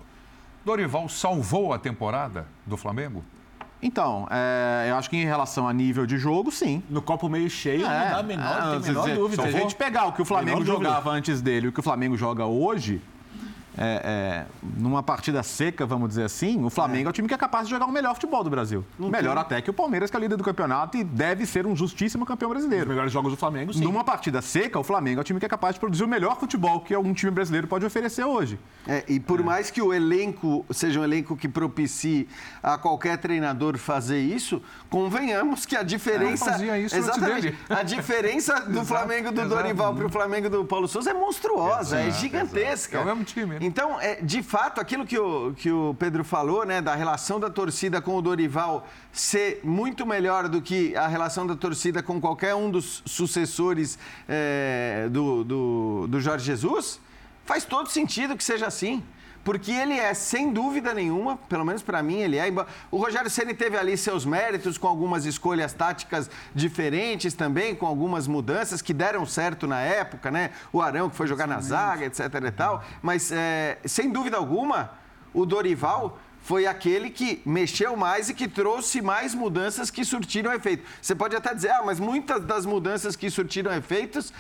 Dorival 0.65 1.09
salvou 1.09 1.73
a 1.73 1.79
temporada 1.79 2.47
do 2.67 2.77
Flamengo? 2.77 3.25
Então, 3.83 4.27
é, 4.31 4.89
eu 4.91 4.97
acho 4.97 5.09
que 5.09 5.17
em 5.17 5.25
relação 5.25 5.67
a 5.67 5.73
nível 5.73 6.05
de 6.05 6.19
jogo, 6.19 6.51
sim. 6.53 6.83
No 6.91 7.01
copo 7.01 7.29
meio 7.31 7.49
cheio, 7.49 7.81
não 7.83 7.89
dá 7.89 8.19
a 8.19 8.23
menor, 8.23 8.45
ah, 8.61 8.65
não 8.75 8.81
tem 8.83 8.91
menor 8.93 9.09
se- 9.09 9.15
dúvida. 9.15 9.43
Se 9.43 9.49
a 9.49 9.53
gente 9.61 9.75
pegar 9.75 10.05
o 10.07 10.13
que 10.13 10.21
o 10.21 10.25
Flamengo 10.25 10.63
jogava 10.65 11.11
antes 11.11 11.41
dele 11.41 11.67
e 11.67 11.69
o 11.71 11.73
que 11.73 11.81
o 11.81 11.83
Flamengo 11.83 12.15
joga 12.17 12.45
hoje, 12.45 13.01
é, 13.83 14.03
é, 14.05 14.47
numa 14.77 15.03
partida 15.03 15.43
seca, 15.43 15.87
vamos 15.87 16.11
dizer 16.11 16.25
assim, 16.25 16.63
o 16.63 16.69
Flamengo 16.69 17.09
é. 17.09 17.11
o 17.11 17.13
time 17.13 17.27
que 17.27 17.33
é 17.33 17.39
capaz 17.39 17.67
de 17.67 17.71
jogar 17.71 17.87
o 17.87 17.93
melhor 17.93 18.13
futebol 18.13 18.45
do 18.45 18.51
Brasil. 18.51 18.85
Melhor 18.99 19.39
até 19.39 19.63
que 19.63 19.71
o 19.71 19.73
Palmeiras, 19.73 20.11
que 20.11 20.17
é 20.19 20.21
líder 20.21 20.37
do 20.37 20.45
campeonato 20.45 20.99
e 20.99 21.03
deve 21.03 21.47
ser 21.47 21.67
um 21.67 21.75
justíssimo 21.75 22.27
campeão 22.27 22.51
Os 22.51 22.57
brasileiro. 22.57 22.91
melhores 22.91 23.11
jogos 23.11 23.33
do 23.33 23.39
Flamengo, 23.39 23.73
sim. 23.73 23.83
Numa 23.83 24.05
partida 24.05 24.43
seca, 24.43 24.79
o 24.79 24.85
Flamengo 24.85 25.21
é 25.21 25.23
o 25.23 25.25
time 25.25 25.41
que 25.41 25.47
é 25.47 25.49
capaz 25.49 25.75
de 25.75 25.81
produzir 25.81 26.05
o 26.05 26.09
melhor 26.09 26.39
futebol 26.39 26.81
que 26.81 26.93
algum 26.93 27.15
time 27.15 27.31
brasileiro 27.31 27.67
pode 27.67 27.87
oferecer 27.87 28.23
hoje. 28.23 28.59
É, 28.87 29.03
e 29.09 29.19
por 29.19 29.43
mais 29.43 29.71
que 29.71 29.81
o 29.81 29.95
elenco 29.95 30.67
seja 30.71 31.01
um 31.01 31.05
elenco 31.05 31.35
que 31.35 31.49
propicie 31.49 32.29
a 32.63 32.77
qualquer 32.77 33.17
treinador 33.17 33.79
fazer 33.79 34.21
isso, 34.21 34.63
convenhamos 34.91 35.65
que 35.65 35.75
a 35.75 35.83
diferença. 35.83 36.53
Fazia 36.53 36.79
isso 36.79 36.95
antes 36.95 37.09
exatamente. 37.09 37.55
A 37.69 37.83
diferença 37.83 38.61
do 38.61 38.85
Flamengo 38.85 39.33
do. 39.33 39.49
Dorival 39.49 39.95
para 39.95 40.07
o 40.07 40.11
Flamengo 40.11 40.51
do 40.51 40.65
Paulo 40.65 40.87
Souza 40.87 41.11
é 41.11 41.15
monstruosa, 41.15 41.99
é 41.99 42.11
gigantesca. 42.11 42.97
exato. 42.97 43.09
É 43.09 43.13
o 43.13 43.17
mesmo 43.17 43.25
time, 43.25 43.59
né? 43.59 43.70
Então, 43.71 44.01
é, 44.01 44.17
de 44.17 44.43
fato, 44.43 44.81
aquilo 44.81 45.07
que 45.07 45.17
o, 45.17 45.55
que 45.55 45.71
o 45.71 45.95
Pedro 45.97 46.25
falou, 46.25 46.67
né, 46.67 46.83
da 46.83 46.97
relação 46.97 47.39
da 47.39 47.49
torcida 47.49 48.03
com 48.03 48.17
o 48.17 48.21
Dorival 48.21 48.85
ser 49.13 49.61
muito 49.63 50.05
melhor 50.05 50.49
do 50.49 50.61
que 50.61 50.97
a 50.97 51.07
relação 51.07 51.47
da 51.47 51.55
torcida 51.55 52.03
com 52.03 52.21
qualquer 52.21 52.53
um 52.53 52.69
dos 52.69 53.01
sucessores 53.07 53.97
é, 54.29 55.07
do, 55.09 55.45
do, 55.45 56.07
do 56.09 56.21
Jorge 56.21 56.47
Jesus, 56.47 57.01
faz 57.47 57.65
todo 57.65 57.89
sentido 57.89 58.37
que 58.37 58.43
seja 58.43 58.67
assim. 58.67 59.05
Porque 59.43 59.73
ele 59.73 59.95
é, 59.95 60.13
sem 60.13 60.53
dúvida 60.53 60.93
nenhuma, 60.93 61.37
pelo 61.37 61.65
menos 61.65 61.83
para 61.83 62.03
mim, 62.03 62.19
ele 62.19 62.37
é. 62.37 62.47
O 62.91 62.99
Rogério 62.99 63.31
Ceni 63.31 63.55
teve 63.55 63.77
ali 63.77 63.97
seus 63.97 64.25
méritos 64.27 64.77
com 64.77 64.87
algumas 64.87 65.25
escolhas 65.25 65.73
táticas 65.73 66.31
diferentes 66.55 67.33
também, 67.33 67.75
com 67.75 67.87
algumas 67.87 68.27
mudanças 68.27 68.83
que 68.83 68.93
deram 68.93 69.25
certo 69.25 69.67
na 69.67 69.81
época, 69.81 70.31
né? 70.31 70.51
O 70.73 70.83
Arão 70.83 71.09
que 71.09 71.17
foi 71.17 71.27
jogar 71.27 71.47
na 71.47 71.61
zaga, 71.61 72.05
etc 72.05 72.21
e 72.47 72.51
tal. 72.51 72.85
Mas, 73.01 73.33
é, 73.33 73.79
sem 73.87 74.11
dúvida 74.11 74.37
alguma, 74.37 74.93
o 75.33 75.47
Dorival 75.47 76.19
foi 76.43 76.67
aquele 76.67 77.11
que 77.11 77.43
mexeu 77.45 77.97
mais 77.97 78.29
e 78.29 78.35
que 78.35 78.49
trouxe 78.49 79.01
mais 79.01 79.35
mudanças 79.35 79.91
que 79.91 80.05
surtiram 80.05 80.53
efeito. 80.53 80.85
Você 81.01 81.15
pode 81.15 81.37
até 81.37 81.55
dizer, 81.55 81.71
ah, 81.71 81.83
mas 81.85 82.01
muitas 82.01 82.45
das 82.45 82.65
mudanças 82.65 83.15
que 83.15 83.31
surtiram 83.31 83.73
efeitos 83.73 84.33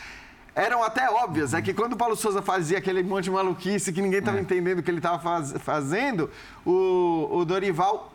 eram 0.54 0.82
até 0.82 1.08
óbvias. 1.10 1.54
É 1.54 1.62
que 1.62 1.72
quando 1.72 1.94
o 1.94 1.96
Paulo 1.96 2.16
Souza 2.16 2.42
fazia 2.42 2.78
aquele 2.78 3.02
monte 3.02 3.24
de 3.24 3.30
maluquice 3.30 3.92
que 3.92 4.02
ninguém 4.02 4.20
estava 4.20 4.40
entendendo 4.40 4.80
o 4.80 4.82
que 4.82 4.90
ele 4.90 4.98
estava 4.98 5.44
fazendo, 5.58 6.30
o, 6.64 7.28
o 7.30 7.44
Dorival 7.44 8.12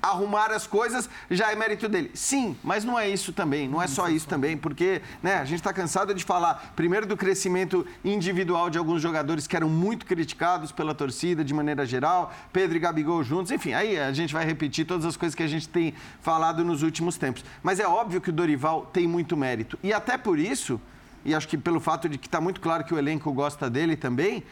arrumar 0.00 0.52
as 0.52 0.66
coisas 0.66 1.08
já 1.30 1.50
é 1.50 1.56
mérito 1.56 1.88
dele. 1.88 2.10
Sim, 2.14 2.56
mas 2.62 2.84
não 2.84 2.98
é 2.98 3.08
isso 3.08 3.32
também, 3.32 3.68
não 3.68 3.82
é 3.82 3.86
só 3.86 4.08
isso 4.08 4.26
também, 4.26 4.56
porque 4.56 5.02
né, 5.22 5.36
a 5.36 5.44
gente 5.44 5.58
está 5.58 5.72
cansado 5.72 6.14
de 6.14 6.24
falar, 6.24 6.72
primeiro, 6.76 7.06
do 7.06 7.16
crescimento 7.16 7.86
individual 8.04 8.70
de 8.70 8.78
alguns 8.78 9.02
jogadores 9.02 9.46
que 9.46 9.56
eram 9.56 9.68
muito 9.68 10.06
criticados 10.06 10.72
pela 10.72 10.94
torcida 10.94 11.44
de 11.44 11.52
maneira 11.52 11.84
geral, 11.84 12.32
Pedro 12.52 12.76
e 12.76 12.80
Gabigol 12.80 13.22
juntos, 13.22 13.50
enfim, 13.50 13.72
aí 13.72 13.98
a 13.98 14.12
gente 14.12 14.32
vai 14.32 14.44
repetir 14.44 14.86
todas 14.86 15.04
as 15.04 15.16
coisas 15.16 15.34
que 15.34 15.42
a 15.42 15.48
gente 15.48 15.68
tem 15.68 15.94
falado 16.20 16.64
nos 16.64 16.82
últimos 16.82 17.16
tempos. 17.16 17.44
Mas 17.62 17.80
é 17.80 17.86
óbvio 17.86 18.20
que 18.20 18.30
o 18.30 18.32
Dorival 18.32 18.86
tem 18.92 19.06
muito 19.06 19.36
mérito. 19.36 19.78
E 19.82 19.92
até 19.92 20.16
por 20.16 20.38
isso, 20.38 20.80
e 21.24 21.34
acho 21.34 21.46
que 21.48 21.56
pelo 21.58 21.80
fato 21.80 22.08
de 22.08 22.18
que 22.18 22.26
está 22.26 22.40
muito 22.40 22.60
claro 22.60 22.84
que 22.84 22.94
o 22.94 22.98
elenco 22.98 23.32
gosta 23.32 23.68
dele 23.68 23.96
também, 23.96 24.42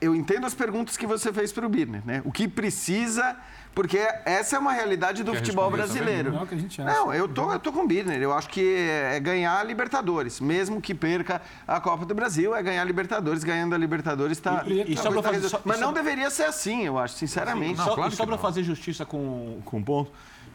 eu 0.00 0.14
entendo 0.16 0.44
as 0.46 0.54
perguntas 0.54 0.96
que 0.96 1.06
você 1.06 1.32
fez 1.32 1.52
para 1.52 1.64
o 1.64 1.68
Birner, 1.68 2.02
né? 2.04 2.22
O 2.24 2.32
que 2.32 2.48
precisa, 2.48 3.36
porque 3.72 3.98
essa 4.24 4.56
é 4.56 4.58
uma 4.58 4.72
realidade 4.72 5.22
do 5.22 5.30
Quer 5.30 5.38
futebol 5.38 5.70
brasileiro. 5.70 6.32
Não 6.32 6.40
é 6.40 6.42
o 6.42 6.46
que 6.48 6.56
a 6.56 6.58
gente 6.58 6.82
acha. 6.82 6.92
Não, 6.92 7.14
eu 7.14 7.28
tô, 7.28 7.52
eu 7.52 7.58
tô 7.60 7.72
com 7.72 7.84
o 7.84 7.86
Birner. 7.86 8.20
Eu 8.20 8.32
acho 8.32 8.48
que 8.48 8.74
é 8.74 9.20
ganhar 9.20 9.60
a 9.60 9.62
Libertadores, 9.62 10.40
mesmo 10.40 10.80
que 10.80 10.92
perca 10.92 11.40
a 11.68 11.80
Copa 11.80 12.04
do 12.04 12.16
Brasil, 12.16 12.52
é 12.52 12.60
ganhar 12.64 12.82
a 12.82 12.84
Libertadores. 12.84 13.44
Ganhando 13.44 13.76
a 13.76 13.78
Libertadores 13.78 14.38
está. 14.38 14.64
E- 14.66 14.72
e- 14.72 14.92
e 14.94 14.96
só 14.96 15.08
pra 15.12 15.22
fazer- 15.22 15.48
só- 15.48 15.60
Mas 15.64 15.78
só- 15.78 15.84
não 15.86 15.92
deveria 15.92 16.30
ser 16.30 16.44
assim, 16.46 16.82
eu 16.82 16.98
acho, 16.98 17.14
sinceramente. 17.14 17.78
Não, 17.78 17.84
só 17.84 17.94
claro 17.94 18.12
e 18.12 18.16
só 18.16 18.24
que 18.24 18.28
para 18.28 18.38
fazer 18.38 18.64
justiça 18.64 19.06
com, 19.06 19.60
com 19.64 19.76
um 19.78 19.82
ponto, 19.84 20.10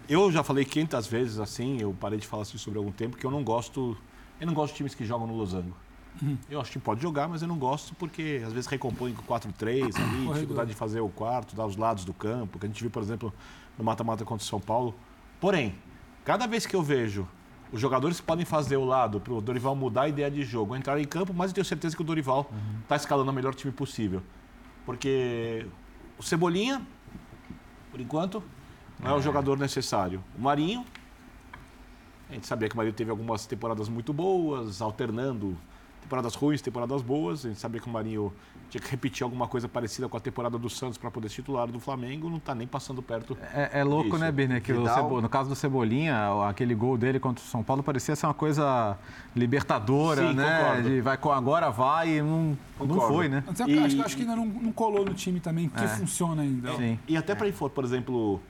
eu 0.09 0.29
já 0.29 0.43
falei 0.43 0.65
500 0.65 1.07
vezes 1.07 1.39
assim, 1.39 1.77
eu 1.81 1.95
parei 1.97 2.19
de 2.19 2.27
falar 2.27 2.41
assim 2.43 2.57
sobre 2.57 2.79
algum 2.79 2.91
tempo, 2.91 3.15
que 3.15 3.25
eu 3.25 3.31
não 3.31 3.45
gosto, 3.45 3.97
eu 4.39 4.47
não 4.47 4.53
gosto 4.53 4.73
de 4.73 4.77
times 4.77 4.95
que 4.95 5.05
jogam 5.05 5.27
no 5.27 5.35
losango. 5.35 5.75
Eu 6.49 6.59
acho 6.59 6.71
que 6.71 6.79
pode 6.79 7.01
jogar, 7.01 7.27
mas 7.27 7.41
eu 7.41 7.47
não 7.47 7.57
gosto 7.57 7.93
porque 7.95 8.41
às 8.45 8.51
vezes 8.51 8.67
recompõe 8.67 9.13
com 9.13 9.21
4-3 9.21 9.95
ali, 9.95 10.27
dificuldade 10.33 10.69
de 10.71 10.75
fazer 10.75 10.99
o 10.99 11.09
quarto, 11.09 11.55
dar 11.55 11.65
os 11.65 11.75
lados 11.75 12.05
do 12.05 12.13
campo, 12.13 12.57
que 12.57 12.65
a 12.65 12.69
gente 12.69 12.81
viu, 12.81 12.89
por 12.89 13.03
exemplo, 13.03 13.33
no 13.77 13.83
mata-mata 13.83 14.25
contra 14.25 14.43
o 14.43 14.47
São 14.47 14.59
Paulo. 14.59 14.95
Porém, 15.39 15.75
cada 16.25 16.47
vez 16.47 16.65
que 16.65 16.75
eu 16.75 16.81
vejo 16.81 17.27
os 17.71 17.79
jogadores 17.79 18.19
que 18.19 18.25
podem 18.25 18.45
fazer 18.45 18.77
o 18.77 18.85
lado 18.85 19.19
para 19.19 19.33
o 19.33 19.41
Dorival 19.41 19.75
mudar 19.75 20.03
a 20.03 20.09
ideia 20.09 20.31
de 20.31 20.43
jogo, 20.43 20.75
entrar 20.75 20.99
em 20.99 21.05
campo, 21.05 21.33
mas 21.33 21.51
eu 21.51 21.55
tenho 21.55 21.65
certeza 21.65 21.95
que 21.95 22.01
o 22.01 22.05
Dorival 22.05 22.49
está 22.81 22.95
escalando 22.95 23.29
o 23.29 23.33
melhor 23.33 23.53
time 23.53 23.73
possível. 23.73 24.23
Porque 24.85 25.67
o 26.17 26.23
Cebolinha, 26.23 26.81
por 27.91 27.99
enquanto, 27.99 28.41
não 28.99 29.11
é 29.11 29.13
o 29.13 29.21
jogador 29.21 29.57
necessário. 29.57 30.23
O 30.37 30.41
Marinho, 30.41 30.85
a 32.29 32.33
gente 32.33 32.47
sabia 32.47 32.67
que 32.67 32.73
o 32.75 32.77
Marinho 32.77 32.93
teve 32.93 33.09
algumas 33.11 33.45
temporadas 33.45 33.87
muito 33.89 34.11
boas, 34.13 34.81
alternando 34.81 35.57
temporadas 36.01 36.35
ruins, 36.35 36.61
temporadas 36.61 37.01
boas. 37.01 37.45
A 37.45 37.49
gente 37.49 37.59
sabia 37.59 37.81
que 37.81 37.87
o 37.87 37.91
Marinho 37.91 38.31
tinha 38.69 38.79
que 38.81 38.89
repetir 38.89 39.23
alguma 39.25 39.45
coisa 39.47 39.67
parecida 39.67 40.07
com 40.07 40.15
a 40.15 40.19
temporada 40.21 40.57
do 40.57 40.69
Santos 40.69 40.97
para 40.97 41.11
poder 41.11 41.27
ser 41.27 41.35
titular 41.37 41.67
do 41.67 41.79
Flamengo. 41.81 42.29
Não 42.29 42.37
está 42.37 42.55
nem 42.55 42.65
passando 42.65 43.01
perto. 43.01 43.37
É, 43.53 43.79
é 43.79 43.83
louco, 43.83 44.09
Isso. 44.09 44.17
né, 44.17 44.31
Birner? 44.31 44.61
Que. 44.61 44.73
Cebo- 44.73 45.19
no 45.21 45.27
caso 45.27 45.49
do 45.49 45.55
Cebolinha, 45.55 46.15
aquele 46.47 46.73
gol 46.75 46.97
dele 46.97 47.19
contra 47.19 47.43
o 47.43 47.47
São 47.47 47.61
Paulo 47.61 47.83
parecia 47.83 48.15
ser 48.15 48.25
uma 48.25 48.33
coisa 48.33 48.97
libertadora, 49.35 50.29
Sim, 50.29 50.33
né? 50.35 50.59
concordo. 50.59 50.89
De 50.89 51.01
vai, 51.01 51.17
co- 51.17 51.31
agora 51.31 51.69
vai 51.69 52.17
e 52.17 52.21
não, 52.21 52.57
não 52.79 53.01
foi, 53.01 53.27
né? 53.29 53.43
É, 53.59 53.69
E- 53.69 53.79
acho, 53.79 54.01
acho 54.01 54.15
que 54.15 54.21
ainda 54.21 54.35
não, 54.35 54.45
não 54.45 54.71
colou 54.71 55.03
no 55.05 55.13
time 55.13 55.39
também, 55.39 55.67
porque 55.69 55.87
funciona 55.87 56.41
ainda. 56.41 56.73
Sim. 56.75 56.97
E 57.07 57.15
até 57.17 57.35
para 57.35 57.51
for, 57.53 57.69
por 57.69 57.83
exemplo, 57.83 58.41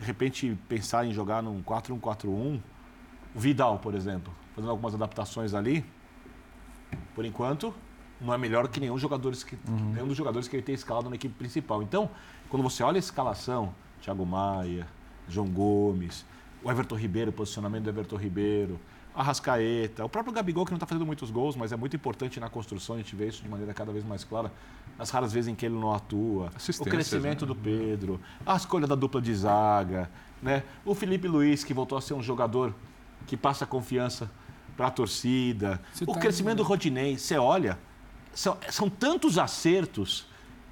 de 0.00 0.06
repente 0.06 0.56
pensar 0.68 1.06
em 1.06 1.12
jogar 1.12 1.42
num 1.42 1.62
4-1-4-1, 1.62 2.58
o 3.34 3.38
Vidal, 3.38 3.78
por 3.78 3.94
exemplo, 3.94 4.32
fazendo 4.54 4.70
algumas 4.70 4.94
adaptações 4.94 5.54
ali, 5.54 5.84
por 7.14 7.24
enquanto, 7.24 7.74
não 8.20 8.32
é 8.32 8.38
melhor 8.38 8.68
que 8.68 8.80
nenhum, 8.80 8.96
jogadores 8.98 9.42
que, 9.42 9.58
nenhum 9.68 10.06
dos 10.06 10.16
jogadores 10.16 10.48
que 10.48 10.56
ele 10.56 10.62
tem 10.62 10.74
escalado 10.74 11.08
na 11.08 11.16
equipe 11.16 11.34
principal. 11.34 11.82
Então, 11.82 12.08
quando 12.48 12.62
você 12.62 12.82
olha 12.82 12.96
a 12.96 12.98
escalação, 12.98 13.74
Thiago 14.00 14.24
Maia, 14.24 14.86
João 15.28 15.48
Gomes, 15.48 16.24
o 16.62 16.70
Everton 16.70 16.94
Ribeiro, 16.94 17.30
o 17.30 17.34
posicionamento 17.34 17.84
do 17.84 17.90
Everton 17.90 18.16
Ribeiro, 18.16 18.80
Arrascaeta, 19.14 20.04
o 20.04 20.08
próprio 20.08 20.32
Gabigol, 20.32 20.64
que 20.64 20.72
não 20.72 20.76
está 20.76 20.86
fazendo 20.86 21.06
muitos 21.06 21.30
gols, 21.30 21.54
mas 21.54 21.70
é 21.70 21.76
muito 21.76 21.94
importante 21.94 22.40
na 22.40 22.48
construção, 22.48 22.96
a 22.96 22.98
gente 22.98 23.14
vê 23.14 23.28
isso 23.28 23.42
de 23.42 23.48
maneira 23.48 23.72
cada 23.72 23.92
vez 23.92 24.04
mais 24.04 24.24
clara, 24.24 24.52
nas 24.98 25.10
raras 25.10 25.32
vezes 25.32 25.48
em 25.48 25.54
que 25.54 25.66
ele 25.66 25.76
não 25.76 25.92
atua, 25.92 26.50
o 26.80 26.84
crescimento 26.84 27.42
né? 27.42 27.48
do 27.48 27.54
Pedro, 27.54 28.20
a 28.44 28.56
escolha 28.56 28.86
da 28.86 28.94
dupla 28.94 29.20
de 29.22 29.32
zaga, 29.34 30.10
né? 30.42 30.64
o 30.84 30.94
Felipe 30.94 31.28
Luiz, 31.28 31.62
que 31.62 31.72
voltou 31.72 31.96
a 31.96 32.00
ser 32.00 32.14
um 32.14 32.22
jogador 32.22 32.74
que 33.26 33.36
passa 33.36 33.66
confiança 33.66 34.30
para 34.76 34.88
a 34.88 34.90
torcida, 34.90 35.80
você 35.92 36.04
o 36.04 36.12
tá 36.12 36.20
crescimento 36.20 36.54
indo... 36.54 36.64
do 36.64 36.68
Rodinei, 36.68 37.16
você 37.16 37.36
olha, 37.36 37.78
são, 38.32 38.56
são 38.68 38.90
tantos 38.90 39.38
acertos, 39.38 40.26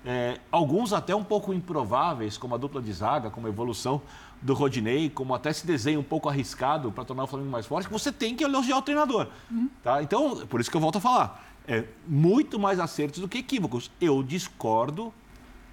é, 0.05 0.41
alguns 0.51 0.93
até 0.93 1.15
um 1.15 1.23
pouco 1.23 1.53
improváveis, 1.55 2.37
como 2.37 2.55
a 2.55 2.59
dupla 2.59 2.83
de 2.83 2.93
zaga, 2.93 3.31
como 3.31 3.47
a 3.47 3.51
evolução 3.51 4.03
do 4.41 4.55
Rodinei, 4.55 5.09
como 5.09 5.35
até 5.35 5.51
esse 5.51 5.65
desenho 5.65 6.01
um 6.01 6.05
pouco 6.05 6.29
arriscado 6.29 6.91
para 6.91 7.05
tornar 7.05 7.25
o 7.25 7.27
Flamengo 7.29 7.51
mais 7.51 7.65
forte, 7.65 7.87
que 7.87 7.93
você 7.93 8.11
tem 8.11 8.35
que 8.35 8.43
elogiar 8.43 8.79
o 8.79 8.83
treinador. 8.83 9.29
Uhum. 9.49 9.71
Tá? 9.83 10.03
Então, 10.03 10.45
por 10.49 10.61
isso 10.61 10.71
que 10.71 10.77
eu 10.77 10.81
volto 10.81 10.99
a 10.99 11.01
falar. 11.01 11.45
É 11.67 11.85
muito 12.09 12.59
mais 12.59 12.81
acertos 12.81 13.21
do 13.21 13.29
que 13.29 13.39
equívocos. 13.39 13.89
Eu 14.01 14.21
discordo 14.21 15.15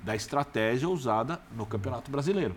da 0.04 0.16
estratégia 0.16 0.88
usada 0.88 1.42
no 1.56 1.66
Campeonato 1.66 2.12
Brasileiro. 2.12 2.56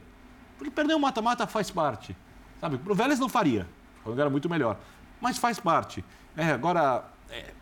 Porque 0.58 0.70
perder 0.70 0.94
o 0.94 1.00
mata-mata 1.00 1.46
faz 1.46 1.70
parte. 1.70 2.14
Sabe? 2.60 2.76
Pro 2.76 2.94
Vélez 2.94 3.18
não 3.18 3.30
faria. 3.30 3.66
O 4.02 4.04
Flamengo 4.04 4.20
era 4.20 4.30
muito 4.30 4.50
melhor. 4.50 4.78
Mas 5.20 5.38
faz 5.38 5.60
parte. 5.60 6.04
É, 6.36 6.50
agora, 6.50 7.04
é, 7.30 7.52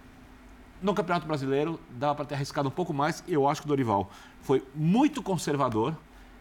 no 0.82 0.94
Campeonato 0.94 1.26
Brasileiro, 1.26 1.78
dá 1.90 2.14
para 2.14 2.24
ter 2.24 2.34
arriscado 2.34 2.68
um 2.68 2.72
pouco 2.72 2.92
mais. 2.92 3.22
Eu 3.28 3.46
acho 3.48 3.60
que 3.60 3.66
o 3.66 3.68
Dorival 3.68 4.10
foi 4.40 4.66
muito 4.74 5.22
conservador 5.22 5.94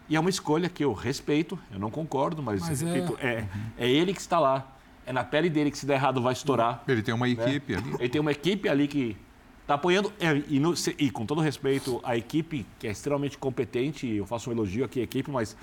e 0.08 0.16
é 0.16 0.20
uma 0.20 0.30
escolha 0.30 0.68
que 0.68 0.82
eu 0.82 0.92
respeito, 0.92 1.58
eu 1.70 1.78
não 1.78 1.90
concordo, 1.90 2.42
mas, 2.42 2.60
mas 2.62 2.82
é... 2.82 2.98
é... 3.20 3.48
É, 3.78 3.88
ele 3.88 4.12
que 4.12 4.20
está 4.20 4.40
lá. 4.40 4.76
É 5.06 5.12
na 5.12 5.24
pele 5.24 5.48
dele 5.48 5.70
que 5.70 5.78
se 5.78 5.86
der 5.86 5.94
errado 5.94 6.20
vai 6.20 6.32
estourar. 6.32 6.82
Ele 6.86 7.02
tem 7.02 7.14
uma 7.14 7.26
né? 7.26 7.32
equipe 7.32 7.74
ali. 7.74 7.94
Ele 7.98 8.08
tem 8.08 8.20
uma 8.20 8.32
equipe 8.32 8.68
ali 8.68 8.88
que 8.88 9.16
está 9.62 9.74
apoiando. 9.74 10.12
É, 10.20 10.42
e, 10.48 10.58
no, 10.58 10.74
e, 10.98 11.10
com 11.10 11.24
todo 11.24 11.40
respeito, 11.40 12.00
a 12.02 12.16
equipe, 12.16 12.66
que 12.78 12.86
é 12.86 12.90
extremamente 12.90 13.38
competente, 13.38 14.06
eu 14.06 14.26
faço 14.26 14.50
um 14.50 14.52
elogio 14.52 14.84
aqui 14.84 15.00
à 15.00 15.02
equipe, 15.04 15.30
mas 15.30 15.56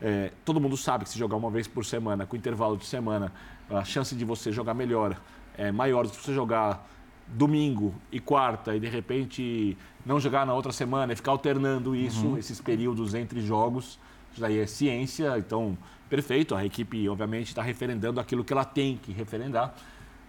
é, 0.00 0.32
todo 0.44 0.60
mundo 0.60 0.76
sabe 0.76 1.04
que 1.04 1.10
se 1.10 1.18
jogar 1.18 1.36
uma 1.36 1.50
vez 1.50 1.66
por 1.66 1.84
semana, 1.84 2.26
com 2.26 2.36
intervalo 2.36 2.76
de 2.76 2.86
semana, 2.86 3.32
a 3.68 3.84
chance 3.84 4.14
de 4.14 4.24
você 4.24 4.52
jogar 4.52 4.74
melhor 4.74 5.20
é 5.56 5.72
maior 5.72 6.06
do 6.06 6.12
que 6.12 6.16
você 6.16 6.32
jogar 6.32 6.88
domingo 7.26 7.94
e 8.10 8.20
quarta 8.20 8.74
e 8.74 8.80
de 8.80 8.88
repente 8.88 9.76
não 10.06 10.18
jogar 10.18 10.46
na 10.46 10.54
outra 10.54 10.72
semana 10.72 11.12
e 11.12 11.16
ficar 11.16 11.32
alternando 11.32 11.94
isso, 11.94 12.26
uhum. 12.26 12.38
esses 12.38 12.60
períodos 12.60 13.12
entre 13.14 13.40
jogos, 13.40 13.98
isso 14.32 14.40
daí 14.40 14.58
é 14.58 14.66
ciência, 14.66 15.36
então 15.36 15.76
perfeito. 16.08 16.54
A 16.54 16.64
equipe, 16.64 17.08
obviamente, 17.08 17.48
está 17.48 17.62
referendando 17.62 18.20
aquilo 18.20 18.44
que 18.44 18.52
ela 18.52 18.64
tem 18.64 18.96
que 18.96 19.12
referendar. 19.12 19.74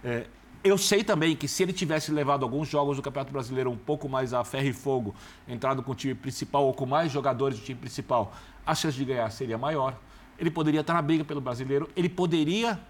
É, 0.04 0.26
eu 0.62 0.76
sei 0.76 1.02
também 1.02 1.34
que 1.34 1.48
se 1.48 1.62
ele 1.62 1.72
tivesse 1.72 2.12
levado 2.12 2.42
alguns 2.42 2.68
jogos 2.68 2.96
do 2.96 3.02
Campeonato 3.02 3.32
Brasileiro 3.32 3.70
um 3.70 3.76
pouco 3.76 4.08
mais 4.08 4.34
a 4.34 4.44
ferro 4.44 4.66
e 4.66 4.72
fogo, 4.72 5.14
entrado 5.48 5.82
com 5.82 5.92
o 5.92 5.94
time 5.94 6.14
principal 6.14 6.66
ou 6.66 6.74
com 6.74 6.84
mais 6.84 7.10
jogadores 7.10 7.58
do 7.58 7.64
time 7.64 7.80
principal, 7.80 8.34
a 8.66 8.74
chance 8.74 8.96
de 8.96 9.04
ganhar 9.04 9.30
seria 9.30 9.58
maior. 9.58 9.96
Ele 10.38 10.50
poderia 10.50 10.80
estar 10.80 10.94
na 10.94 11.02
briga 11.02 11.24
pelo 11.24 11.40
brasileiro, 11.40 11.88
ele 11.94 12.08
poderia 12.08 12.80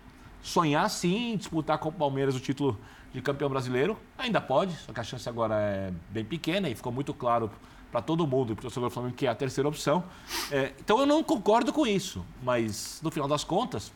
sonhar 0.43 0.89
sim 0.89 1.33
em 1.33 1.37
disputar 1.37 1.79
com 1.79 1.89
o 1.89 1.93
Palmeiras 1.93 2.35
o 2.35 2.41
título 2.41 2.79
de 3.13 3.21
campeão 3.21 3.49
brasileiro. 3.49 3.99
Ainda 4.17 4.41
pode, 4.41 4.75
só 4.77 4.93
que 4.93 5.01
a 5.01 5.05
chance 5.05 5.29
agora 5.29 5.55
é 5.57 5.93
bem 6.11 6.25
pequena 6.25 6.69
e 6.69 6.75
ficou 6.75 6.93
muito 6.93 7.13
claro 7.13 7.51
para 7.91 8.01
todo 8.01 8.27
mundo, 8.27 8.55
para 8.55 8.61
o 8.61 8.63
torcedor 8.63 8.89
do 8.89 8.93
Flamengo, 8.93 9.17
que 9.17 9.27
é 9.27 9.31
a 9.31 9.35
terceira 9.35 9.69
opção. 9.69 10.05
É, 10.51 10.73
então 10.79 11.01
eu 11.01 11.07
não 11.07 11.23
concordo 11.23 11.73
com 11.73 11.87
isso, 11.87 12.25
mas 12.43 13.01
no 13.03 13.11
final 13.11 13.29
das 13.29 13.43
contas, 13.43 13.93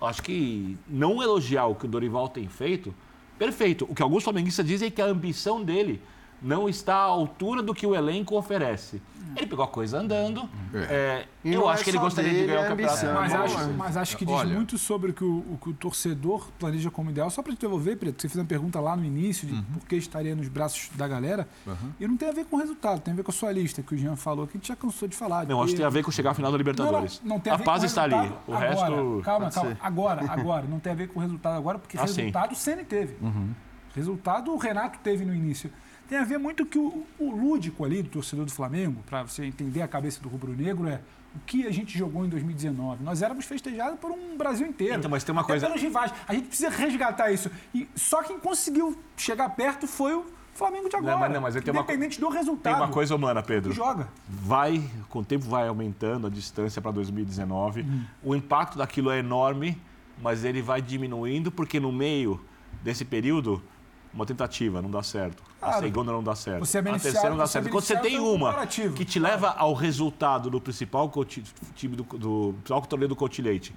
acho 0.00 0.22
que 0.22 0.76
não 0.88 1.22
elogiar 1.22 1.66
o 1.66 1.74
que 1.74 1.86
o 1.86 1.88
Dorival 1.88 2.28
tem 2.28 2.48
feito, 2.48 2.94
perfeito. 3.38 3.86
O 3.88 3.94
que 3.94 4.02
alguns 4.02 4.24
flamenguistas 4.24 4.66
dizem 4.66 4.88
é 4.88 4.90
que 4.90 5.00
a 5.00 5.06
ambição 5.06 5.62
dele 5.62 6.02
não 6.40 6.68
está 6.68 6.94
à 6.96 7.02
altura 7.02 7.62
do 7.62 7.74
que 7.74 7.86
o 7.86 7.94
elenco 7.94 8.36
oferece. 8.36 9.00
Ele 9.36 9.46
pegou 9.46 9.64
a 9.64 9.68
coisa 9.68 9.98
andando. 9.98 10.48
É. 10.72 10.78
É, 10.78 11.26
eu 11.44 11.68
acho 11.68 11.82
é 11.82 11.84
que 11.84 11.90
ele 11.90 11.98
gostaria 11.98 12.32
de 12.32 12.46
ganhar 12.46 12.64
o 12.64 12.68
campeonato. 12.68 13.06
Mas 13.06 13.34
acho, 13.34 13.70
mas 13.74 13.96
acho 13.96 14.16
que 14.16 14.24
diz 14.24 14.34
Olha. 14.34 14.54
muito 14.54 14.78
sobre 14.78 15.10
o 15.10 15.14
que 15.14 15.24
o, 15.24 15.38
o 15.38 15.58
que 15.60 15.70
o, 15.70 15.74
torcedor 15.74 16.48
planeja 16.58 16.90
como 16.90 17.10
ideal. 17.10 17.28
Só 17.28 17.42
para 17.42 17.52
te 17.52 17.60
devolver, 17.60 17.98
Preto, 17.98 18.22
você 18.22 18.28
fez 18.28 18.38
uma 18.38 18.46
pergunta 18.46 18.80
lá 18.80 18.96
no 18.96 19.04
início 19.04 19.46
de 19.46 19.54
uhum. 19.54 19.62
por 19.74 19.86
que 19.86 19.96
estaria 19.96 20.34
nos 20.34 20.48
braços 20.48 20.88
da 20.94 21.06
galera. 21.06 21.46
Uhum. 21.66 21.92
E 22.00 22.08
não 22.08 22.16
tem 22.16 22.28
a 22.28 22.32
ver 22.32 22.46
com 22.46 22.56
o 22.56 22.58
resultado, 22.58 23.00
tem 23.00 23.12
a 23.12 23.16
ver 23.16 23.22
com 23.22 23.30
a 23.30 23.34
sua 23.34 23.52
lista, 23.52 23.82
que 23.82 23.94
o 23.94 23.98
Jean 23.98 24.16
falou, 24.16 24.46
que 24.46 24.56
a 24.56 24.58
gente 24.58 24.68
já 24.68 24.76
cansou 24.76 25.06
de 25.06 25.14
falar. 25.14 25.46
Não, 25.46 25.60
acho 25.60 25.72
que 25.72 25.76
tem 25.76 25.86
a 25.86 25.90
ver 25.90 26.02
com 26.02 26.10
chegar 26.10 26.30
à 26.30 26.34
final 26.34 26.50
da 26.50 26.56
Libertadores. 26.56 27.20
Não, 27.22 27.28
não, 27.28 27.36
não 27.36 27.40
tem 27.40 27.52
a, 27.52 27.56
a 27.56 27.58
paz 27.58 27.82
está 27.82 28.04
ali. 28.04 28.14
O 28.46 28.54
agora, 28.54 28.68
resto. 28.68 29.20
Calma, 29.22 29.50
calma. 29.50 29.78
Agora, 29.80 30.32
agora. 30.32 30.66
Não 30.66 30.78
tem 30.78 30.92
a 30.92 30.96
ver 30.96 31.08
com 31.08 31.18
o 31.18 31.22
resultado 31.22 31.56
agora, 31.56 31.78
porque 31.78 31.98
ah, 31.98 32.02
resultado 32.02 32.54
sim. 32.54 32.54
o 32.54 32.56
Ceni 32.56 32.84
teve. 32.84 33.16
Uhum. 33.20 33.50
Resultado 33.94 34.52
o 34.52 34.56
Renato 34.56 34.98
teve 35.02 35.24
no 35.24 35.34
início 35.34 35.70
tem 36.08 36.18
a 36.18 36.24
ver 36.24 36.38
muito 36.38 36.64
que 36.64 36.78
o, 36.78 37.04
o 37.18 37.30
lúdico 37.30 37.84
ali 37.84 38.02
do 38.02 38.08
torcedor 38.08 38.44
do 38.44 38.52
Flamengo, 38.52 39.02
para 39.06 39.22
você 39.22 39.44
entender 39.44 39.82
a 39.82 39.88
cabeça 39.88 40.20
do 40.20 40.28
rubro-negro, 40.28 40.88
é 40.88 41.00
o 41.34 41.38
que 41.46 41.66
a 41.66 41.70
gente 41.70 41.96
jogou 41.96 42.24
em 42.24 42.28
2019. 42.28 43.04
Nós 43.04 43.22
éramos 43.22 43.44
festejados 43.44 43.98
por 43.98 44.10
um 44.10 44.36
Brasil 44.36 44.66
inteiro. 44.66 44.94
Então, 44.94 45.10
mas 45.10 45.22
tem 45.22 45.32
uma 45.32 45.44
coisa. 45.44 45.66
pelos 45.66 45.82
rivais. 45.82 46.12
A 46.26 46.34
gente 46.34 46.48
precisa 46.48 46.70
resgatar 46.70 47.30
isso. 47.30 47.50
E 47.74 47.88
só 47.94 48.22
quem 48.22 48.38
conseguiu 48.38 48.98
chegar 49.16 49.50
perto 49.50 49.86
foi 49.86 50.14
o 50.14 50.24
Flamengo 50.54 50.88
de 50.88 50.96
agora. 50.96 51.12
Não, 51.12 51.20
mas, 51.20 51.32
não, 51.32 51.40
mas 51.42 51.56
Independente 51.56 52.18
uma... 52.18 52.30
do 52.30 52.34
resultado. 52.34 52.74
Tem 52.74 52.82
uma 52.82 52.92
coisa 52.92 53.14
humana, 53.14 53.42
Pedro. 53.42 53.72
Joga. 53.72 54.08
Vai, 54.26 54.82
com 55.10 55.18
o 55.18 55.24
tempo 55.24 55.44
vai 55.44 55.68
aumentando 55.68 56.26
a 56.26 56.30
distância 56.30 56.80
para 56.80 56.90
2019. 56.92 57.82
Hum. 57.82 58.04
O 58.22 58.34
impacto 58.34 58.78
daquilo 58.78 59.10
é 59.10 59.18
enorme, 59.18 59.78
mas 60.22 60.44
ele 60.44 60.62
vai 60.62 60.80
diminuindo 60.80 61.52
porque 61.52 61.78
no 61.78 61.92
meio 61.92 62.40
desse 62.82 63.04
período 63.04 63.62
uma 64.16 64.24
tentativa, 64.24 64.80
não 64.80 64.90
dá 64.90 65.02
certo. 65.02 65.42
Claro. 65.60 65.76
A 65.76 65.80
segunda 65.80 66.10
não 66.10 66.22
dá 66.22 66.34
certo. 66.34 66.64
Você 66.64 66.78
é 66.78 66.80
a 66.80 66.84
terceira 66.84 67.30
não 67.30 67.36
dá 67.36 67.46
certo. 67.46 67.68
Quando 67.68 67.84
você 67.84 67.96
tem 67.98 68.18
uma 68.18 68.66
que 68.66 69.04
te 69.04 69.18
leva 69.18 69.50
ao 69.50 69.74
resultado 69.74 70.48
do 70.48 70.58
principal 70.60 71.12
time 71.74 71.96
do, 71.96 72.02
do 72.02 72.54
principal 72.54 72.80
controle 72.80 73.06
do 73.06 73.14
Cotilete 73.14 73.74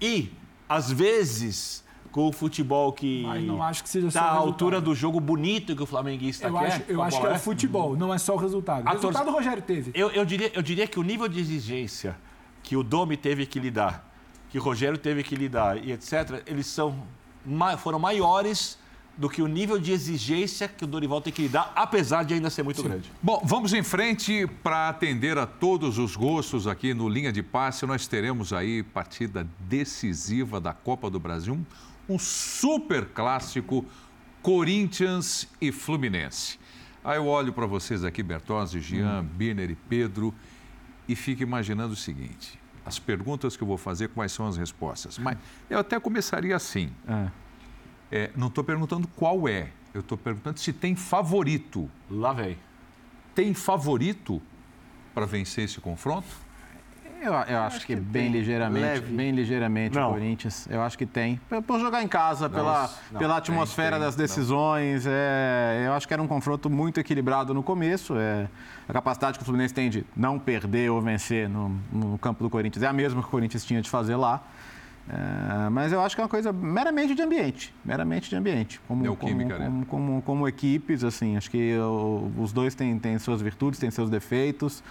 e, 0.00 0.32
às 0.66 0.90
vezes, 0.90 1.84
com 2.10 2.26
o 2.26 2.32
futebol 2.32 2.90
que 2.92 3.26
está 3.94 4.22
à 4.22 4.32
altura 4.32 4.80
do 4.80 4.94
jogo 4.94 5.20
bonito 5.20 5.76
que 5.76 5.82
o 5.82 5.86
flamenguista 5.86 6.48
eu 6.48 6.54
quer. 6.54 6.66
Acho, 6.66 6.82
eu 6.88 7.02
acho 7.02 7.20
que 7.20 7.26
é 7.26 7.32
o 7.32 7.38
futebol, 7.38 7.94
não 7.94 8.14
é 8.14 8.18
só 8.18 8.34
o 8.34 8.38
resultado. 8.38 8.86
O 8.86 8.88
a 8.88 8.92
resultado 8.92 9.24
tor... 9.24 9.34
o 9.34 9.36
Rogério 9.36 9.62
teve. 9.62 9.90
Eu, 9.94 10.10
eu, 10.10 10.24
diria, 10.24 10.50
eu 10.54 10.62
diria 10.62 10.86
que 10.86 10.98
o 10.98 11.02
nível 11.02 11.28
de 11.28 11.38
exigência 11.38 12.16
que 12.62 12.76
o 12.76 12.82
Domi 12.82 13.18
teve 13.18 13.44
que 13.44 13.60
lidar, 13.60 14.10
que 14.48 14.58
o 14.58 14.62
Rogério 14.62 14.96
teve 14.96 15.22
que 15.22 15.36
lidar 15.36 15.76
e 15.76 15.92
etc., 15.92 16.42
eles 16.46 16.66
são, 16.66 17.02
foram 17.78 17.98
maiores 17.98 18.80
do 19.22 19.30
que 19.30 19.40
o 19.40 19.46
nível 19.46 19.78
de 19.78 19.92
exigência 19.92 20.66
que 20.66 20.82
o 20.82 20.86
Dorival 20.86 21.20
tem 21.20 21.32
que 21.32 21.42
lidar, 21.42 21.72
apesar 21.76 22.24
de 22.24 22.34
ainda 22.34 22.50
ser 22.50 22.64
muito 22.64 22.82
Sim. 22.82 22.88
grande. 22.88 23.12
Bom, 23.22 23.40
vamos 23.44 23.72
em 23.72 23.80
frente 23.84 24.48
para 24.64 24.88
atender 24.88 25.38
a 25.38 25.46
todos 25.46 25.96
os 25.96 26.16
gostos 26.16 26.66
aqui 26.66 26.92
no 26.92 27.08
Linha 27.08 27.32
de 27.32 27.40
Passe. 27.40 27.86
Nós 27.86 28.08
teremos 28.08 28.52
aí 28.52 28.82
partida 28.82 29.46
decisiva 29.60 30.60
da 30.60 30.72
Copa 30.72 31.08
do 31.08 31.20
Brasil, 31.20 31.64
um 32.08 32.18
super 32.18 33.04
clássico 33.10 33.86
Corinthians 34.42 35.46
e 35.60 35.70
Fluminense. 35.70 36.58
Aí 37.04 37.16
eu 37.16 37.28
olho 37.28 37.52
para 37.52 37.64
vocês 37.64 38.02
aqui, 38.02 38.24
Bertozzi, 38.24 38.80
Jean, 38.80 39.20
hum. 39.20 39.28
Birner 39.36 39.70
e 39.70 39.76
Pedro, 39.76 40.34
e 41.06 41.14
fico 41.14 41.44
imaginando 41.44 41.92
o 41.92 41.96
seguinte: 41.96 42.58
as 42.84 42.98
perguntas 42.98 43.56
que 43.56 43.62
eu 43.62 43.68
vou 43.68 43.78
fazer, 43.78 44.08
quais 44.08 44.32
são 44.32 44.48
as 44.48 44.56
respostas. 44.56 45.16
Mas 45.16 45.38
eu 45.70 45.78
até 45.78 46.00
começaria 46.00 46.56
assim. 46.56 46.90
É. 47.06 47.41
É, 48.12 48.30
não 48.36 48.48
estou 48.48 48.62
perguntando 48.62 49.08
qual 49.08 49.48
é, 49.48 49.70
eu 49.94 50.00
estou 50.00 50.18
perguntando 50.18 50.60
se 50.60 50.70
tem 50.70 50.94
favorito. 50.94 51.90
Lá 52.10 52.34
vem. 52.34 52.58
Tem 53.34 53.54
favorito 53.54 54.40
para 55.14 55.24
vencer 55.24 55.64
esse 55.64 55.80
confronto? 55.80 56.28
Eu, 57.22 57.32
eu 57.32 57.36
acho, 57.38 57.76
acho, 57.76 57.86
que, 57.86 57.94
que 57.94 58.00
bem 58.00 58.30
ligeiramente, 58.32 58.84
leve. 58.84 59.16
bem 59.16 59.30
ligeiramente 59.30 59.96
não. 59.96 60.10
o 60.10 60.12
Corinthians. 60.12 60.66
Eu 60.68 60.82
acho 60.82 60.98
que 60.98 61.06
tem. 61.06 61.40
Por 61.66 61.78
jogar 61.78 62.02
em 62.02 62.08
casa, 62.08 62.48
não, 62.48 62.54
pela, 62.54 62.90
não, 63.12 63.18
pela 63.18 63.36
atmosfera 63.36 63.92
tem, 63.92 63.98
tem, 64.00 64.06
das 64.06 64.16
decisões. 64.16 65.06
É, 65.06 65.84
eu 65.86 65.92
acho 65.92 66.06
que 66.06 66.12
era 66.12 66.22
um 66.22 66.26
confronto 66.26 66.68
muito 66.68 66.98
equilibrado 66.98 67.54
no 67.54 67.62
começo. 67.62 68.14
É, 68.18 68.48
a 68.88 68.92
capacidade 68.92 69.38
que 69.38 69.42
o 69.42 69.46
Fluminense 69.46 69.72
tem 69.72 69.88
de 69.88 70.04
não 70.16 70.36
perder 70.36 70.90
ou 70.90 71.00
vencer 71.00 71.48
no, 71.48 71.68
no 71.92 72.18
campo 72.18 72.42
do 72.42 72.50
Corinthians 72.50 72.82
é 72.82 72.88
a 72.88 72.92
mesma 72.92 73.22
que 73.22 73.28
o 73.28 73.30
Corinthians 73.30 73.64
tinha 73.64 73.80
de 73.80 73.88
fazer 73.88 74.16
lá. 74.16 74.42
É, 75.12 75.68
mas 75.68 75.92
eu 75.92 76.00
acho 76.00 76.14
que 76.14 76.22
é 76.22 76.24
uma 76.24 76.30
coisa 76.30 76.52
meramente 76.54 77.14
de 77.14 77.20
ambiente, 77.20 77.74
meramente 77.84 78.30
de 78.30 78.36
ambiente. 78.36 78.80
Como, 78.88 79.02
Neoquímica, 79.02 79.56
como, 79.56 79.58
né? 79.58 79.66
como, 79.66 79.86
como, 79.86 80.22
como, 80.22 80.48
equipes, 80.48 81.04
assim, 81.04 81.36
acho 81.36 81.50
que 81.50 81.74
os 82.38 82.50
dois 82.50 82.74
têm, 82.74 82.98
têm 82.98 83.18
suas 83.18 83.42
virtudes, 83.42 83.78
têm 83.78 83.90
seus 83.90 84.08
defeitos. 84.08 84.82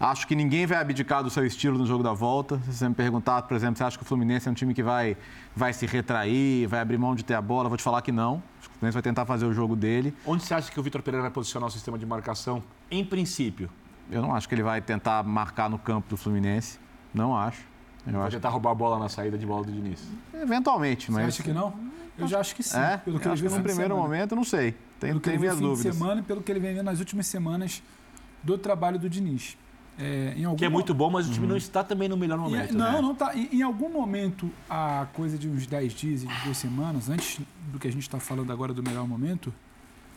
Acho 0.00 0.26
que 0.26 0.34
ninguém 0.34 0.64
vai 0.64 0.78
abdicar 0.78 1.22
do 1.22 1.28
seu 1.28 1.44
estilo 1.44 1.76
no 1.76 1.86
jogo 1.86 2.02
da 2.02 2.14
volta. 2.14 2.58
Se 2.64 2.72
você 2.72 2.88
me 2.88 2.94
perguntar, 2.94 3.42
por 3.42 3.54
exemplo, 3.54 3.76
você 3.76 3.84
acha 3.84 3.98
que 3.98 4.02
o 4.02 4.06
Fluminense 4.06 4.48
é 4.48 4.50
um 4.50 4.54
time 4.54 4.72
que 4.72 4.82
vai, 4.82 5.14
vai 5.54 5.74
se 5.74 5.84
retrair, 5.84 6.66
vai 6.66 6.80
abrir 6.80 6.96
mão 6.96 7.14
de 7.14 7.22
ter 7.22 7.34
a 7.34 7.42
bola, 7.42 7.68
vou 7.68 7.76
te 7.76 7.84
falar 7.84 8.00
que 8.00 8.12
não. 8.12 8.42
Acho 8.58 8.70
que 8.70 8.76
o 8.76 8.78
Fluminense 8.78 8.94
vai 8.94 9.02
tentar 9.02 9.26
fazer 9.26 9.44
o 9.44 9.52
jogo 9.52 9.76
dele. 9.76 10.14
Onde 10.26 10.42
você 10.42 10.54
acha 10.54 10.70
que 10.70 10.80
o 10.80 10.82
Vitor 10.82 11.02
Pereira 11.02 11.22
vai 11.22 11.30
posicionar 11.30 11.68
o 11.68 11.72
sistema 11.72 11.98
de 11.98 12.06
marcação, 12.06 12.62
em 12.90 13.04
princípio? 13.04 13.68
Eu 14.10 14.22
não 14.22 14.34
acho 14.34 14.48
que 14.48 14.54
ele 14.54 14.62
vai 14.62 14.80
tentar 14.80 15.22
marcar 15.22 15.68
no 15.68 15.78
campo 15.78 16.08
do 16.08 16.16
Fluminense. 16.16 16.78
Não 17.12 17.36
acho. 17.36 17.75
Vai 18.06 18.30
tentar 18.30 18.48
roubar 18.50 18.70
a 18.70 18.74
bola 18.74 18.98
na 18.98 19.08
saída 19.08 19.36
de 19.36 19.44
bola 19.46 19.64
do 19.64 19.72
Diniz. 19.72 20.00
Eventualmente, 20.34 21.06
Você 21.06 21.12
mas. 21.12 21.28
acha 21.28 21.42
que 21.42 21.52
não? 21.52 21.72
Eu 22.18 22.26
já 22.26 22.40
acho 22.40 22.54
que 22.56 22.62
sim. 22.62 22.78
É? 22.78 22.96
Pelo 22.96 23.18
que 23.18 23.26
Eu 23.26 23.32
ele 23.34 23.46
acho 23.46 23.56
no 23.56 23.62
primeiro 23.62 23.74
semana. 23.94 23.94
momento, 23.94 24.34
não 24.36 24.44
sei. 24.44 24.72
Tem, 24.98 25.10
Pelo 25.10 25.20
que 25.20 25.28
tem 25.30 25.38
minhas 25.38 25.54
fim 25.56 25.60
de 25.62 25.66
dúvidas. 25.68 25.94
semana 25.96 26.20
e 26.20 26.24
pelo 26.24 26.40
que 26.42 26.50
ele 26.50 26.60
vem 26.60 26.74
vendo 26.74 26.84
nas 26.86 26.98
últimas 26.98 27.26
semanas 27.26 27.82
do 28.42 28.56
trabalho 28.56 28.98
do 28.98 29.10
Diniz. 29.10 29.58
É, 29.98 30.34
em 30.36 30.44
algum 30.44 30.56
Que 30.58 30.64
é 30.64 30.68
muito 30.68 30.92
bom, 30.94 31.10
mas 31.10 31.26
o 31.28 31.32
time 31.32 31.44
Uhum. 31.44 31.50
não 31.50 31.56
está 31.56 31.82
também 31.82 32.08
no 32.08 32.16
melhor 32.16 32.36
E- 32.38 32.40
momento. 32.42 32.74
não, 32.74 32.92
né? 32.92 33.00
não 33.02 33.14
tá. 33.14 33.34
Em, 33.36 33.48
em 33.58 33.62
algum 33.62 33.90
momento, 33.90 34.50
a 34.68 35.06
coisa 35.14 35.36
de 35.38 35.48
uns 35.48 35.66
10 35.66 35.92
dias 35.94 36.22
e 36.22 36.26
de 36.26 36.44
duas 36.44 36.56
semanas, 36.56 37.08
antes 37.10 37.40
do 37.72 37.78
que 37.78 37.88
a 37.88 37.90
gente 37.92 38.02
está 38.02 38.20
falando 38.20 38.50
agora 38.52 38.72
do 38.74 38.82
melhor 38.82 39.06
momento, 39.08 39.52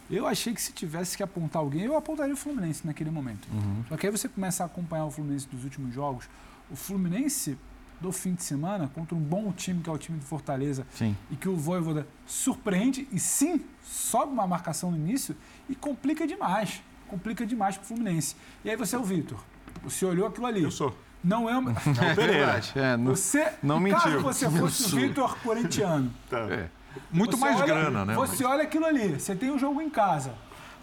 eu 0.09 0.25
achei 0.27 0.53
que 0.53 0.61
se 0.61 0.71
tivesse 0.73 1.15
que 1.15 1.23
apontar 1.23 1.61
alguém, 1.61 1.83
eu 1.83 1.95
apontaria 1.97 2.33
o 2.33 2.37
Fluminense 2.37 2.85
naquele 2.85 3.09
momento. 3.11 3.47
Uhum. 3.53 3.83
Só 3.87 3.95
que 3.97 4.05
aí 4.07 4.11
você 4.11 4.27
começa 4.27 4.63
a 4.63 4.65
acompanhar 4.65 5.05
o 5.05 5.11
Fluminense 5.11 5.47
dos 5.47 5.63
últimos 5.63 5.93
jogos. 5.93 6.25
O 6.71 6.75
Fluminense 6.75 7.57
do 7.99 8.11
fim 8.11 8.33
de 8.33 8.43
semana, 8.43 8.89
contra 8.93 9.13
um 9.15 9.19
bom 9.19 9.51
time 9.51 9.81
que 9.81 9.89
é 9.89 9.93
o 9.93 9.97
time 9.97 10.17
do 10.19 10.25
Fortaleza, 10.25 10.85
Sim. 10.93 11.15
e 11.29 11.35
que 11.35 11.49
o 11.49 11.55
Voivoda 11.55 12.07
surpreende 12.25 13.07
e 13.11 13.19
sim 13.19 13.61
sobe 13.83 14.31
uma 14.31 14.47
marcação 14.47 14.91
no 14.91 14.97
início 14.97 15.35
e 15.67 15.75
complica 15.75 16.25
demais. 16.25 16.81
Complica 17.07 17.45
demais 17.45 17.77
pro 17.77 17.87
Fluminense. 17.87 18.35
E 18.63 18.69
aí 18.69 18.75
você 18.75 18.95
é 18.95 18.99
o 18.99 19.03
Vitor. 19.03 19.43
Você 19.83 20.05
olhou 20.05 20.27
aquilo 20.27 20.45
ali. 20.45 20.63
Eu 20.63 20.71
sou. 20.71 20.95
Não 21.23 21.49
é 21.49 21.57
uma. 21.57 21.73
Pereira. 22.15 22.61
É, 22.75 22.95
não- 22.95 23.15
Você, 23.15 23.51
não 23.61 23.83
caso 23.89 24.05
mentiu. 24.07 24.21
você 24.21 24.49
fosse 24.49 24.95
o 24.95 24.99
Vitor 24.99 25.37
corintiano. 25.39 26.11
Muito 27.11 27.35
você 27.37 27.43
mais 27.45 27.55
olha- 27.57 27.65
grana, 27.65 28.05
né? 28.05 28.13
Você 28.15 28.43
olha 28.45 28.63
aquilo 28.63 28.85
ali, 28.85 29.19
você 29.19 29.35
tem 29.35 29.49
o 29.51 29.57
jogo 29.59 29.81
em 29.81 29.89
casa. 29.89 30.33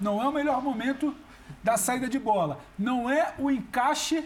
Não 0.01 0.23
é 0.23 0.29
o 0.29 0.33
melhor 0.33 0.63
momento 0.63 1.15
da 1.63 1.77
saída 1.77 2.09
de 2.09 2.19
bola. 2.19 2.61
Não 2.79 3.09
é 3.09 3.35
o 3.39 3.51
encaixe 3.51 4.25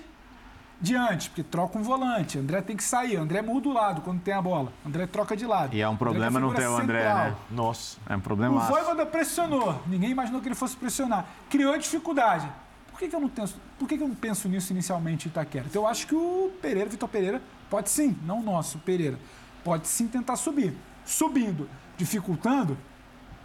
de 0.80 0.96
antes, 0.96 1.28
porque 1.28 1.42
troca 1.42 1.78
um 1.78 1.82
volante. 1.82 2.38
André 2.38 2.62
tem 2.62 2.76
que 2.76 2.82
sair. 2.82 3.16
André 3.16 3.42
muda 3.42 3.68
o 3.68 3.72
lado 3.72 4.00
quando 4.00 4.20
tem 4.20 4.32
a 4.32 4.40
bola. 4.40 4.72
André 4.86 5.06
troca 5.06 5.36
de 5.36 5.44
lado. 5.44 5.74
E 5.76 5.80
é 5.82 5.88
um 5.88 5.96
problema 5.96 6.40
não 6.40 6.54
ter 6.54 6.66
o 6.66 6.76
André, 6.76 7.02
central. 7.02 7.24
né? 7.26 7.36
Nossa. 7.50 7.98
É 8.08 8.14
um 8.14 8.18
O 8.18 8.22
problema. 8.22 8.60
Voivoda 8.60 9.04
pressionou. 9.04 9.82
Ninguém 9.86 10.10
imaginou 10.10 10.40
que 10.40 10.48
ele 10.48 10.54
fosse 10.54 10.76
pressionar. 10.76 11.26
Criou 11.50 11.76
dificuldade. 11.76 12.48
Por 12.90 12.98
que, 12.98 13.08
que 13.08 13.16
eu 13.16 13.20
não 13.20 13.28
penso, 13.28 13.56
por 13.78 13.88
que, 13.88 13.96
que 13.96 14.02
eu 14.02 14.08
não 14.08 14.14
penso 14.14 14.46
nisso 14.48 14.72
inicialmente 14.72 15.26
em 15.26 15.30
Itaquera? 15.30 15.64
Então 15.68 15.82
eu 15.82 15.88
acho 15.88 16.06
que 16.06 16.14
o 16.14 16.50
Pereira, 16.60 16.88
Vitor 16.88 17.08
Pereira, 17.08 17.40
pode 17.70 17.88
sim, 17.88 18.14
não 18.26 18.40
o 18.40 18.42
nosso, 18.42 18.76
o 18.76 18.80
Pereira, 18.82 19.18
pode 19.64 19.88
sim 19.88 20.06
tentar 20.06 20.36
subir. 20.36 20.74
Subindo, 21.02 21.66
dificultando, 21.96 22.76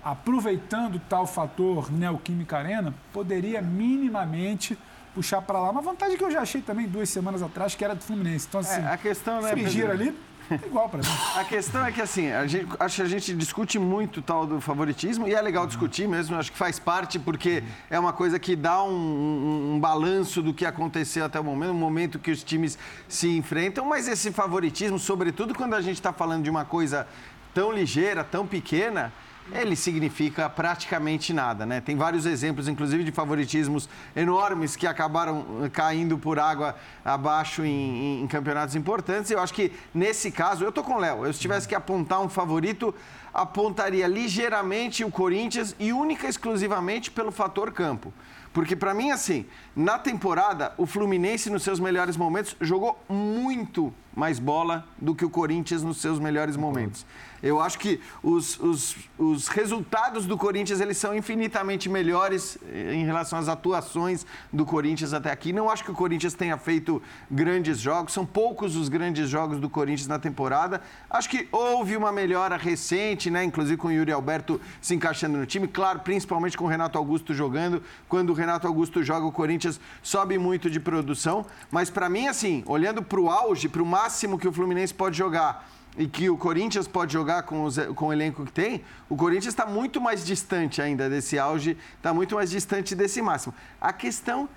aproveitando 0.04 1.02
tal 1.08 1.26
fator 1.26 1.90
Neoquímica 1.92 2.58
Arena, 2.58 2.94
poderia 3.14 3.62
minimamente 3.62 4.78
puxar 5.16 5.42
para 5.42 5.58
lá. 5.60 5.72
Uma 5.72 5.82
vantagem 5.82 6.18
que 6.18 6.24
eu 6.24 6.30
já 6.30 6.42
achei 6.42 6.62
também 6.62 6.86
duas 6.88 7.10
semanas 7.10 7.42
atrás, 7.42 7.74
que 7.74 7.84
era 7.84 7.96
do 7.96 8.04
Fluminense. 8.04 8.46
Então, 8.48 8.60
assim, 8.60 8.82
É, 8.82 8.88
a 8.88 8.98
questão, 8.98 9.42
né, 9.42 9.52
frigir 9.52 9.90
ali, 9.90 10.14
é 10.52 10.56
igual 10.68 10.90
para 10.90 11.00
mim. 11.00 11.08
A 11.36 11.44
questão 11.46 11.84
é 11.86 11.92
que, 11.92 12.02
assim, 12.02 12.30
a 12.32 12.46
gente, 12.46 12.68
acho 12.80 12.98
que 12.98 13.02
a 13.02 13.06
gente 13.08 13.34
discute 13.34 13.80
muito 13.80 14.20
o 14.20 14.22
tal 14.22 14.46
do 14.46 14.60
favoritismo, 14.62 15.28
e 15.28 15.34
é 15.34 15.42
legal 15.42 15.66
discutir 15.66 16.08
mesmo, 16.08 16.36
acho 16.36 16.52
que 16.52 16.58
faz 16.58 16.78
parte, 16.78 17.18
porque 17.18 17.64
é 17.90 17.98
uma 17.98 18.12
coisa 18.14 18.38
que 18.38 18.56
dá 18.56 18.84
um, 18.84 18.90
um- 18.92 19.74
um 19.76 19.80
balanço 19.80 20.42
do 20.44 20.54
que 20.54 20.66
aconteceu 20.66 21.26
até 21.26 21.40
o 21.40 21.44
momento, 21.44 21.72
um 21.72 21.74
momento 21.74 22.20
que 22.20 22.30
os 22.30 22.44
times 22.44 22.78
se 23.08 23.30
enfrentam, 23.38 23.86
mas 23.86 24.08
esse 24.08 24.32
favoritismo, 24.32 25.00
sobretudo 25.00 25.56
quando 25.56 25.74
a 25.74 25.82
gente 25.82 25.96
está 25.96 26.12
falando 26.14 26.44
de 26.44 26.50
uma 26.50 26.66
coisa 26.66 27.08
tão 27.54 27.72
ligeira, 27.72 28.22
tão 28.24 28.46
pequena, 28.46 29.12
ele 29.52 29.76
significa 29.76 30.50
praticamente 30.50 31.32
nada, 31.32 31.66
né? 31.66 31.80
Tem 31.80 31.96
vários 31.96 32.26
exemplos, 32.26 32.68
inclusive, 32.68 33.04
de 33.04 33.12
favoritismos 33.12 33.88
enormes 34.16 34.76
que 34.76 34.88
acabaram 34.88 35.46
eh, 35.64 35.70
caindo 35.70 36.18
por 36.18 36.40
água 36.40 36.76
abaixo 37.04 37.64
em, 37.64 38.24
em- 38.24 38.28
campeonatos 38.28 38.76
importantes. 38.76 39.30
Eu 39.30 39.40
acho 39.40 39.54
que, 39.54 39.72
nesse 39.94 40.32
caso, 40.32 40.64
eu 40.66 40.72
tô 40.72 40.84
com 40.84 40.94
o 40.96 41.00
Léo. 41.00 41.26
Eu, 41.26 41.32
se 41.34 41.40
tivesse 41.40 41.68
que 41.68 41.76
apontar 41.76 42.22
um 42.22 42.30
favorito, 42.30 42.94
apontaria 43.34 44.08
ligeiramente 44.08 45.04
o 45.04 45.12
Corinthians 45.12 45.76
e 45.80 45.94
única 45.94 46.28
exclusivamente 46.28 47.12
pelo 47.12 47.32
fator 47.32 47.72
campo. 47.72 48.12
Porque, 48.52 48.76
para 48.76 48.94
mim, 48.94 49.12
assim, 49.12 49.46
na 49.76 50.00
temporada, 50.00 50.74
o 50.78 50.86
Fluminense, 50.86 51.50
nos 51.50 51.64
seus 51.64 51.80
melhores 51.80 52.16
momentos, 52.16 52.56
jogou 52.62 52.98
muito 53.10 53.94
mais 54.16 54.40
bola 54.40 54.86
do 54.98 55.14
que 55.14 55.26
o 55.26 55.30
Corinthians 55.30 55.84
nos 55.84 55.98
seus 55.98 56.18
melhores 56.18 56.56
momentos. 56.56 57.06
Eu 57.44 57.62
acho 57.62 57.78
que 57.78 58.00
os, 58.24 58.58
os, 58.60 58.96
os 59.20 59.48
resultados 59.50 60.26
do 60.26 60.38
Corinthians 60.38 60.80
eles 60.80 60.98
são 60.98 61.14
infinitamente 61.14 61.90
melhores 61.90 62.58
eh, 62.72 62.94
em 62.96 63.06
relação 63.06 63.38
às 63.38 63.48
atuações 63.48 64.26
do 64.52 64.66
Corinthians 64.66 65.14
até 65.14 65.30
aqui. 65.32 65.54
Não 65.54 65.70
acho 65.70 65.84
que 65.84 65.92
o 65.92 65.94
Corinthians 65.94 66.34
tenha 66.34 66.58
feito 66.58 67.02
grandes 67.30 67.78
jogos, 67.80 68.14
são 68.14 68.26
poucos 68.26 68.76
os 68.76 68.90
grandes 68.90 69.30
jogos 69.30 69.60
do 69.60 69.70
Corinthians 69.70 70.08
na 70.08 70.18
temporada. 70.18 70.82
Acho 71.10 71.30
que 71.30 71.48
houve 71.52 71.96
uma 71.96 72.12
melhora 72.12 72.58
recente, 72.58 73.30
né? 73.30 73.44
inclusive 73.44 73.78
com 73.78 73.90
o 73.90 73.92
Yuri 73.92 74.12
Alberto 74.12 74.60
se 74.82 74.96
encaixando 74.96 75.38
no 75.38 75.46
time. 75.46 75.68
Claro, 75.68 76.00
principalmente 76.00 76.58
com 76.58 76.64
o 76.64 76.68
Renato 76.68 76.98
Augusto 76.98 77.34
jogando. 77.34 77.84
Quando 78.08 78.30
o 78.32 78.34
Renato 78.34 78.66
Augusto 78.66 79.04
joga, 79.04 79.26
o 79.26 79.32
Corinthians 79.32 79.65
sobe 80.04 80.38
muito 80.38 80.70
de 80.70 80.80
produção. 80.80 81.46
Mas 81.72 81.90
para 81.90 82.10
mim, 82.10 82.28
assim, 82.28 82.64
olhando 82.66 83.02
para 83.04 83.20
o 83.20 83.30
auge, 83.30 83.68
para 83.70 83.82
o 83.82 83.86
máximo 83.86 84.38
que 84.38 84.48
o 84.48 84.52
Fluminense 84.52 84.94
pode 84.94 85.18
jogar 85.18 85.70
e 85.98 86.08
que 86.08 86.30
o 86.30 86.38
Corinthians 86.38 86.88
pode 86.88 87.14
jogar 87.14 87.44
com, 87.44 87.64
os- 87.64 87.78
com 87.96 88.08
o 88.08 88.14
elenco 88.14 88.46
que 88.46 88.52
tem, 88.52 88.84
o 89.10 89.16
Corinthians 89.16 89.54
está 89.54 89.66
muito 89.66 90.02
mais 90.02 90.26
distante 90.26 90.82
ainda 90.82 91.10
desse 91.10 91.40
auge, 91.40 91.78
está 91.98 92.14
muito 92.14 92.36
mais 92.36 92.50
distante 92.50 92.94
desse 92.94 93.22
máximo. 93.22 93.54
A 93.80 93.94
questão, 93.94 94.50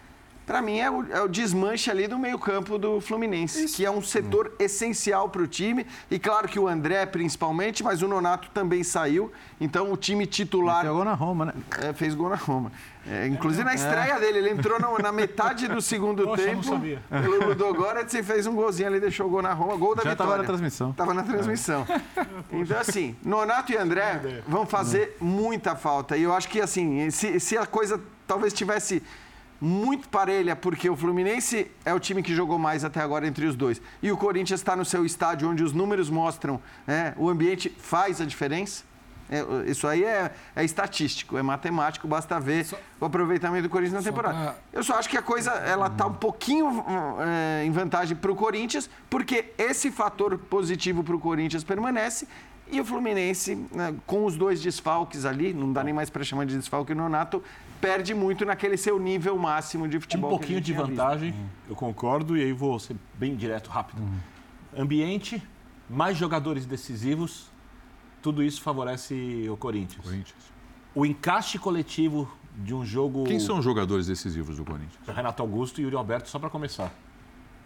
para 0.44 0.60
mim, 0.60 0.78
é 0.80 0.90
o, 0.90 1.06
é 1.12 1.20
o 1.22 1.28
desmanche 1.28 1.90
ali 1.92 2.08
do 2.08 2.18
meio-campo 2.18 2.76
do 2.76 3.00
Fluminense, 3.00 3.66
que 3.68 3.84
é 3.84 3.90
um 3.90 4.02
setor 4.02 4.52
essencial 4.58 5.28
para 5.28 5.42
o 5.42 5.46
time. 5.46 5.86
E 6.10 6.18
claro 6.18 6.48
que 6.48 6.58
o 6.58 6.66
André, 6.66 7.06
principalmente, 7.06 7.84
mas 7.84 8.02
o 8.02 8.08
Nonato 8.08 8.50
também 8.50 8.82
saiu. 8.82 9.30
Então 9.60 9.92
o 9.92 9.96
time 9.96 10.26
titular. 10.26 10.84
Jogou 10.86 11.04
na 11.04 11.14
Roma, 11.14 11.44
né? 11.44 11.52
É, 11.82 11.92
fez 11.92 12.14
gol 12.16 12.30
na 12.30 12.36
Roma. 12.36 12.72
É, 13.10 13.26
inclusive 13.26 13.64
na 13.64 13.74
estreia 13.74 14.18
dele, 14.20 14.38
ele 14.38 14.50
entrou 14.50 14.78
no- 14.78 14.98
na 14.98 15.10
metade 15.10 15.66
do 15.66 15.80
segundo 15.80 16.24
Poxa, 16.24 16.42
eu 16.42 16.46
não 16.54 16.60
tempo. 16.60 16.74
sabia. 16.74 17.02
O 17.10 17.46
Ludogorets 17.48 18.12
e 18.14 18.22
fez 18.22 18.46
um 18.46 18.54
golzinho 18.54 18.88
ali, 18.88 19.00
deixou 19.00 19.26
o 19.26 19.30
gol 19.30 19.40
na 19.40 19.52
Roma, 19.54 19.76
gol 19.76 19.94
da 19.94 20.02
Já 20.02 20.10
vitória. 20.10 20.30
tava 20.32 20.42
na 20.42 20.46
transmissão. 20.46 20.92
Tava 20.92 21.14
na 21.14 21.22
transmissão. 21.22 21.86
Então, 22.52 22.78
assim, 22.78 23.16
Nonato 23.24 23.72
e 23.72 23.76
André 23.76 24.42
vão 24.46 24.66
fazer 24.66 25.16
muita 25.20 25.74
falta. 25.74 26.16
E 26.16 26.22
eu 26.22 26.34
acho 26.34 26.48
que, 26.48 26.60
assim, 26.60 27.08
se, 27.10 27.40
se 27.40 27.56
a 27.56 27.64
coisa 27.66 28.00
talvez 28.26 28.52
tivesse 28.52 29.02
muito 29.60 30.08
parelha, 30.08 30.54
porque 30.54 30.88
o 30.88 30.94
Fluminense 30.96 31.68
é 31.84 31.92
o 31.92 31.98
time 31.98 32.22
que 32.22 32.32
jogou 32.34 32.58
mais 32.58 32.84
até 32.84 33.00
agora 33.00 33.26
entre 33.26 33.44
os 33.46 33.56
dois. 33.56 33.80
E 34.02 34.12
o 34.12 34.16
Corinthians 34.16 34.60
está 34.60 34.76
no 34.76 34.84
seu 34.84 35.04
estádio, 35.04 35.48
onde 35.50 35.64
os 35.64 35.72
números 35.72 36.08
mostram, 36.08 36.60
né, 36.86 37.12
o 37.16 37.28
ambiente 37.28 37.74
faz 37.78 38.20
a 38.20 38.24
diferença. 38.24 38.84
É, 39.30 39.70
isso 39.70 39.86
aí 39.86 40.04
é, 40.04 40.32
é 40.56 40.64
estatístico, 40.64 41.36
é 41.36 41.42
matemático, 41.42 42.08
basta 42.08 42.40
ver 42.40 42.66
o 43.00 43.04
aproveitamento 43.04 43.64
do 43.64 43.68
Corinthians 43.68 43.94
na 43.94 44.02
Só 44.02 44.08
temporada. 44.10 44.34
pra- 44.52 44.54
Eu 44.72 44.82
só 44.82 44.94
acho 44.98 45.08
que 45.08 45.16
a 45.16 45.22
coisa 45.22 45.50
ela 45.50 45.90
tá 45.90 46.06
um 46.06 46.14
pouquinho 46.14 46.84
é, 47.20 47.64
em 47.64 47.70
vantagem 47.70 48.16
para 48.16 48.32
o 48.32 48.34
Corinthians, 48.34 48.88
porque 49.10 49.52
esse 49.58 49.90
fator 49.90 50.38
positivo 50.38 51.04
para 51.04 51.14
o 51.14 51.20
Corinthians 51.20 51.62
permanece 51.62 52.26
e 52.70 52.80
o 52.80 52.84
Fluminense, 52.84 53.54
né, 53.72 53.94
com 54.06 54.24
os 54.24 54.36
dois 54.36 54.60
desfalques 54.60 55.24
ali, 55.24 55.52
não 55.54 55.72
dá 55.72 55.82
nem 55.84 55.92
mais 55.94 56.10
para 56.10 56.22
chamar 56.24 56.44
de 56.46 56.56
desfalque 56.56 56.92
o 56.92 56.94
Nonato, 56.94 57.42
perde 57.80 58.12
muito 58.14 58.44
naquele 58.44 58.76
seu 58.76 58.98
nível 58.98 59.36
máximo 59.38 59.86
de 59.88 59.96
Um 59.98 60.00
futebol. 60.00 60.30
que 60.30 60.34
a 60.34 60.38
pouquinho 60.38 60.60
de 60.60 60.72
tinha 60.72 60.84
visto. 60.84 60.96
vantagem, 60.96 61.34
eu 61.68 61.74
concordo, 61.76 62.36
e 62.36 62.42
aí 62.42 62.52
vou 62.52 62.78
ser 62.78 62.96
bem 63.14 63.36
direto, 63.36 63.70
rápido. 63.70 64.02
Ambiente, 64.76 65.42
mais 65.88 66.16
jogadores 66.16 66.66
decisivos, 66.66 67.50
tudo 68.22 68.42
isso 68.42 68.60
favorece 68.62 69.46
o 69.50 69.56
Corinthians. 69.56 70.04
Corinthians. 70.04 70.52
O 70.94 71.04
encaixe 71.06 71.58
coletivo 71.58 72.30
de 72.56 72.74
um 72.74 72.84
jogo. 72.84 73.24
Quem 73.24 73.38
são 73.38 73.58
os 73.58 73.64
jogadores 73.64 74.06
decisivos 74.06 74.56
do 74.56 74.64
Corinthians? 74.64 74.98
Renato 75.06 75.42
Augusto 75.42 75.80
e 75.80 75.84
Yuri 75.84 75.96
Alberto, 75.96 76.28
só 76.28 76.38
para 76.38 76.50
começar. 76.50 76.92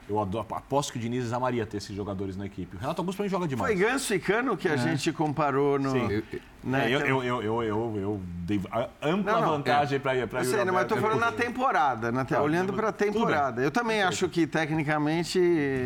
Eu 0.09 0.19
adoro- 0.21 0.47
aposto 0.53 0.93
que 0.93 0.99
o 0.99 1.01
Diniz 1.01 1.33
amaria 1.33 1.65
ter 1.65 1.77
esses 1.77 1.95
jogadores 1.95 2.37
na 2.37 2.45
equipe. 2.45 2.77
O 2.77 2.79
Renato 2.79 3.01
Augusto 3.01 3.19
pra 3.19 3.25
mim 3.25 3.31
joga 3.31 3.47
Foi 3.57 3.75
demais. 3.75 3.79
Ganso 3.79 4.13
e 4.13 4.19
Cano 4.19 4.57
que 4.57 4.69
a 4.69 4.77
gente 4.77 5.13
comparou 5.13 5.79
no. 5.79 5.93
Sim. 5.93 6.09
Eu- 6.11 6.41
né, 6.65 6.91
É, 6.91 6.95
eu, 6.95 7.01
que- 7.01 7.09
eu, 7.09 7.23
eu, 7.23 7.43
eu, 7.43 7.63
eu, 7.63 7.97
eu 7.97 8.21
dei 8.45 8.61
ampla 9.01 9.33
Não, 9.33 9.41
não, 9.41 9.49
vantagem 9.51 10.01
para 10.01 10.27
para 10.27 10.41
Eu 10.41 10.45
sei, 10.45 10.65
né, 10.65 10.73
mas 10.73 10.87
tô 10.89 10.97
falando 10.97 11.21
na 11.21 11.31
temporada, 11.33 12.11
na 12.13 12.25
te- 12.25 12.35
Tá, 12.35 12.43
olhando 12.43 12.73
para 12.73 12.89
a 12.89 12.93
temporada. 12.93 13.63
Eu 13.63 13.71
também 13.71 14.03
acho 14.03 14.29
que 14.29 14.47
tecnicamente 14.47 15.39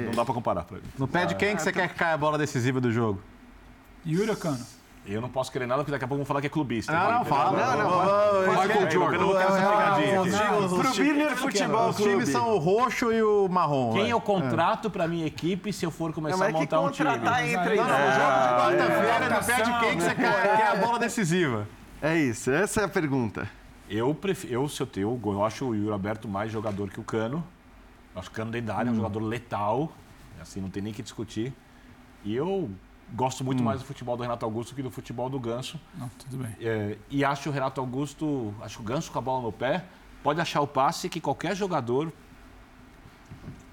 Não 0.07 0.12
dá 0.14 0.25
para 0.25 0.35
comparar. 0.35 0.64
Pra... 0.64 0.79
No 0.99 1.07
pé 1.07 1.27
de 1.27 1.35
quem 1.35 1.55
que 1.55 1.62
você 1.62 1.71
quer 1.73 1.89
que 1.89 1.95
caia 1.95 2.14
a 2.14 2.19
bola 2.19 2.39
decisiva 2.39 2.81
do 2.81 2.91
jogo? 2.91 3.21
Yuri 4.07 4.30
ou 4.30 4.36
Cano? 4.36 4.64
Eu 5.09 5.20
não 5.20 5.28
posso 5.28 5.52
querer 5.52 5.66
nada, 5.66 5.82
porque 5.82 5.92
daqui 5.92 6.04
a 6.04 6.09
pouco 6.09 6.18
vão 6.18 6.26
falar 6.26 6.40
que 6.40 6.48
é 6.48 6.50
clubista. 6.50 6.92
Não, 6.92 7.18
não, 7.18 7.24
fala. 7.24 7.76
Não, 7.76 7.78
não, 7.78 8.62
Michael 8.62 8.90
Jordan. 8.90 9.16
Eu 9.16 9.20
não 9.20 9.32
quero 9.32 9.54
essa 9.54 9.68
pegadinha 9.68 10.20
aqui. 10.20 10.68
Pro 10.68 10.94
Birner 10.94 11.36
Futebol 11.36 11.88
Os 11.90 11.96
times 11.96 12.28
são 12.28 12.50
o 12.50 12.59
roxo 12.59 13.12
e 13.12 13.22
o 13.22 13.48
marrom. 13.48 13.92
Quem 13.92 14.11
eu 14.11 14.20
contrato 14.20 14.90
para 14.90 15.07
minha 15.07 15.26
equipe 15.26 15.72
se 15.72 15.86
eu 15.86 15.92
for 15.92 16.07
Não, 16.07 16.12
começar 16.12 16.44
a 16.44 16.48
é 16.48 16.52
que 16.52 16.59
montar 16.59 16.80
um 16.80 16.90
time? 16.90 17.09
contratar 17.09 17.46
entre 17.46 17.76
Não, 17.76 17.84
não, 17.86 17.94
o 17.94 18.12
jogo 18.12 18.70
de 18.70 19.07
quarta-feira, 19.07 19.28
no 19.28 19.46
pé 19.46 19.62
de 19.62 19.78
quem 19.78 19.96
que 19.96 20.02
você 20.02 20.09
né? 20.09 20.14
quer, 20.14 20.57
quer 20.57 20.66
a 20.66 20.76
bola 20.76 20.98
decisiva? 20.98 21.68
É 22.02 22.16
isso, 22.16 22.50
essa 22.50 22.80
é 22.80 22.84
a 22.84 22.88
pergunta. 22.88 23.48
Eu, 23.88 24.12
prefiro, 24.12 24.52
eu, 24.54 24.68
se 24.68 24.82
eu 24.82 24.86
tenho, 24.86 25.20
eu 25.24 25.44
acho 25.44 25.66
o 25.66 25.74
Yuri 25.74 25.92
Alberto 25.92 26.26
mais 26.26 26.50
jogador 26.50 26.90
que 26.90 26.98
o 26.98 27.04
Cano. 27.04 27.44
Acho 28.14 28.28
que 28.28 28.34
o 28.34 28.36
Cano 28.36 28.50
dentro 28.50 28.66
da 28.66 28.76
área 28.76 28.90
é 28.90 28.92
um 28.92 28.96
jogador 28.96 29.20
letal. 29.20 29.92
Assim, 30.40 30.61
não 30.61 30.68
tem 30.68 30.82
nem 30.82 30.92
que 30.92 31.02
discutir. 31.02 31.52
E 32.24 32.34
eu 32.34 32.68
gosto 33.14 33.44
muito 33.44 33.61
Hum. 33.61 33.64
mais 33.64 33.80
do 33.80 33.86
futebol 33.86 34.16
do 34.16 34.22
Renato 34.22 34.44
Augusto 34.44 34.74
que 34.74 34.82
do 34.82 34.90
futebol 34.90 35.28
do 35.30 35.38
Ganso. 35.38 35.80
Não, 35.94 36.09
tudo 36.09 36.38
bem. 36.38 36.57
É, 36.61 36.98
e 37.11 37.24
acho 37.24 37.48
o 37.48 37.52
Renato 37.52 37.80
Augusto, 37.80 38.54
acho 38.61 38.76
que 38.76 38.82
o 38.82 38.84
Ganso 38.84 39.11
com 39.12 39.18
a 39.18 39.22
bola 39.22 39.42
no 39.42 39.52
pé, 39.52 39.84
pode 40.22 40.40
achar 40.40 40.61
o 40.61 40.66
passe 40.66 41.09
que 41.09 41.20
qualquer 41.20 41.54
jogador, 41.54 42.12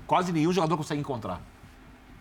quase 0.05 0.31
nenhum 0.31 0.51
jogador 0.51 0.77
consegue 0.77 1.01
encontrar. 1.01 1.41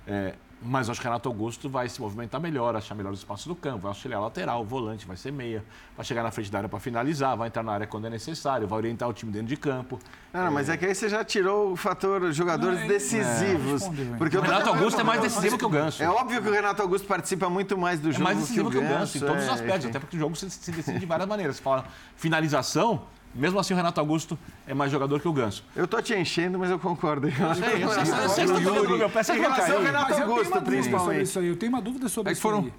É, 0.07 0.35
mas 0.65 0.89
acho 0.89 1.01
que 1.01 1.07
o 1.07 1.11
Renato 1.11 1.29
Augusto 1.29 1.69
vai 1.69 1.89
se 1.89 2.01
movimentar 2.01 2.41
melhor, 2.41 2.77
achar 2.77 2.95
melhor 2.95 3.13
os 3.13 3.19
espaços 3.21 3.47
do 3.47 3.55
campo, 3.55 3.79
vai 3.79 3.91
auxiliar 3.91 4.21
lateral, 4.21 4.65
volante, 4.65 5.07
vai 5.07 5.17
ser 5.17 5.33
meia, 5.33 5.65
vai 5.97 6.05
chegar 6.05 6.23
na 6.23 6.31
frente 6.31 6.51
da 6.51 6.59
área 6.59 6.69
para 6.69 6.79
finalizar, 6.79 7.37
vai 7.37 7.49
entrar 7.49 7.63
na 7.63 7.73
área 7.73 7.87
quando 7.87 8.07
é 8.07 8.11
necessário, 8.11 8.67
vai 8.69 8.79
orientar 8.79 9.09
o 9.09 9.13
time 9.13 9.33
dentro 9.33 9.49
de 9.49 9.57
campo. 9.57 9.99
Não, 10.33 10.45
não, 10.45 10.53
mas 10.53 10.69
é 10.69 10.77
que 10.77 10.87
aí 10.87 10.95
você 10.95 11.09
já 11.09 11.25
tirou 11.25 11.73
o 11.73 11.77
fator 11.77 12.33
jogadores 12.33 12.77
Não, 12.79 12.85
ele- 12.87 12.95
decisivos. 12.95 13.83
É, 13.83 14.17
porque 14.17 14.37
O 14.37 14.41
Renato 14.41 14.69
Augusto 14.71 15.01
é 15.01 15.05
mais 15.05 15.21
decisivo 15.21 15.59
que 15.59 15.65
o 15.65 15.69
Ganso. 15.69 16.03
É 16.03 16.09
óbvio 16.09 16.41
que 16.43 16.49
o 16.49 16.53
Renato 16.53 16.81
Augusto 16.83 17.07
participa 17.07 17.51
muito 17.51 17.77
mais 17.77 18.01
do 18.01 18.09
É 18.09 18.13
jogo 18.13 18.25
mais 18.25 18.39
decisivo 18.39 18.71
que 18.71 18.79
o 18.79 18.81
Ganso, 18.81 19.19
em 19.19 19.21
todos 19.21 19.43
os 19.43 19.49
é, 19.49 19.53
aspectos, 19.53 19.87
até 19.87 19.99
porque 19.99 20.17
o 20.17 20.19
jogo 20.21 20.35
se, 20.37 20.49
se 20.51 20.71
decide 20.73 20.99
de 20.99 21.07
várias 21.07 21.29
maneiras. 21.29 21.57
Você 21.57 21.63
fala 21.63 21.85
finalização, 22.17 23.03
mesmo 23.35 23.59
assim 23.59 23.75
o 23.75 23.77
Renato 23.77 23.99
Augusto 24.01 24.39
é 24.67 24.75
mais 24.75 24.91
jogador 24.93 25.21
que 25.21 25.29
o 25.29 25.33
Ganso. 25.33 25.65
Eu 25.75 25.87
tô 25.89 26.01
te 26.03 26.15
enchendo, 26.15 26.59
mas 26.59 26.71
eu 26.71 26.79
concordo. 26.79 27.29
Eu 27.29 27.33
eu 27.33 27.55
sei, 27.55 27.83
eu 27.85 28.29
sei, 28.29 28.45
eu 28.45 28.49
tô 28.49 28.55
pegando 28.73 28.99
meu 28.99 29.11
pé, 29.11 29.21
Em 29.21 29.25
que 29.25 29.33
relação 29.33 29.77
ao. 29.77 29.83
Renato 29.83 30.05
Mas 30.11 30.19
eu 30.19 30.25
tenho 30.27 30.31
Augusto, 30.31 30.51
uma 30.53 30.61
dúvida 30.61 30.61
sobre 30.61 30.71
principalmente. 30.77 31.23
isso 31.23 31.39
aí. 31.39 31.47
Eu 31.47 31.57
tenho 31.57 31.73
uma 31.73 31.83
dúvida 31.83 32.09
sobre 32.09 32.29
Aí 32.31 32.33
isso 32.35 32.43
foram- 32.43 32.59
aí. 32.61 32.73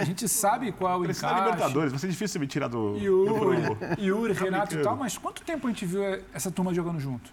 A, 0.00 0.04
gente 0.04 0.28
sabe 0.28 0.70
qual 0.70 0.92
é 0.92 0.96
o 0.96 1.10
encaixe. 1.10 1.34
Libertadores, 1.44 1.90
vai 1.90 1.98
ser 1.98 2.08
difícil 2.08 2.40
me 2.40 2.46
tirar 2.46 2.68
do. 2.68 2.96
Yuri. 2.96 3.56
Yuri, 4.00 4.32
Renato 4.32 4.74
e 4.76 4.82
tal, 4.82 4.96
mas 4.96 5.18
quanto 5.18 5.42
tempo 5.42 5.66
a 5.66 5.70
gente 5.70 5.84
viu 5.84 6.00
essa 6.32 6.48
turma 6.50 6.72
jogando 6.72 7.00
junto? 7.00 7.28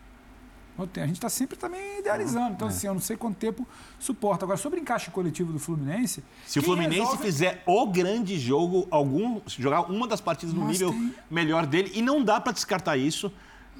Quanto 0.75 0.91
tempo? 0.91 1.03
A 1.03 1.07
gente 1.07 1.17
está 1.17 1.29
sempre 1.29 1.57
também 1.57 1.99
idealizando. 1.99 2.51
Então, 2.53 2.67
assim, 2.67 2.87
eu 2.87 2.93
não 2.93 3.01
sei 3.01 3.15
quanto 3.17 3.35
tempo 3.35 3.67
suporta. 3.99 4.45
Agora, 4.45 4.57
sobre 4.57 4.79
o 4.79 4.81
encaixe 4.81 5.11
coletivo 5.11 5.51
do 5.51 5.59
Fluminense. 5.59 6.23
Se 6.47 6.59
o 6.59 6.63
Fluminense 6.63 6.99
resolve- 7.01 7.23
fizer 7.23 7.63
o 7.65 7.85
grande 7.87 8.39
jogo, 8.39 8.87
algum, 8.89 9.41
jogar 9.47 9.81
uma 9.91 10.07
das 10.07 10.21
partidas 10.21 10.53
no 10.55 10.61
Mas 10.61 10.71
nível 10.71 10.91
tem- 10.91 11.13
melhor 11.29 11.65
dele, 11.65 11.91
e 11.93 12.01
não 12.01 12.23
dá 12.23 12.39
para 12.39 12.53
descartar 12.53 12.95
isso, 12.97 13.31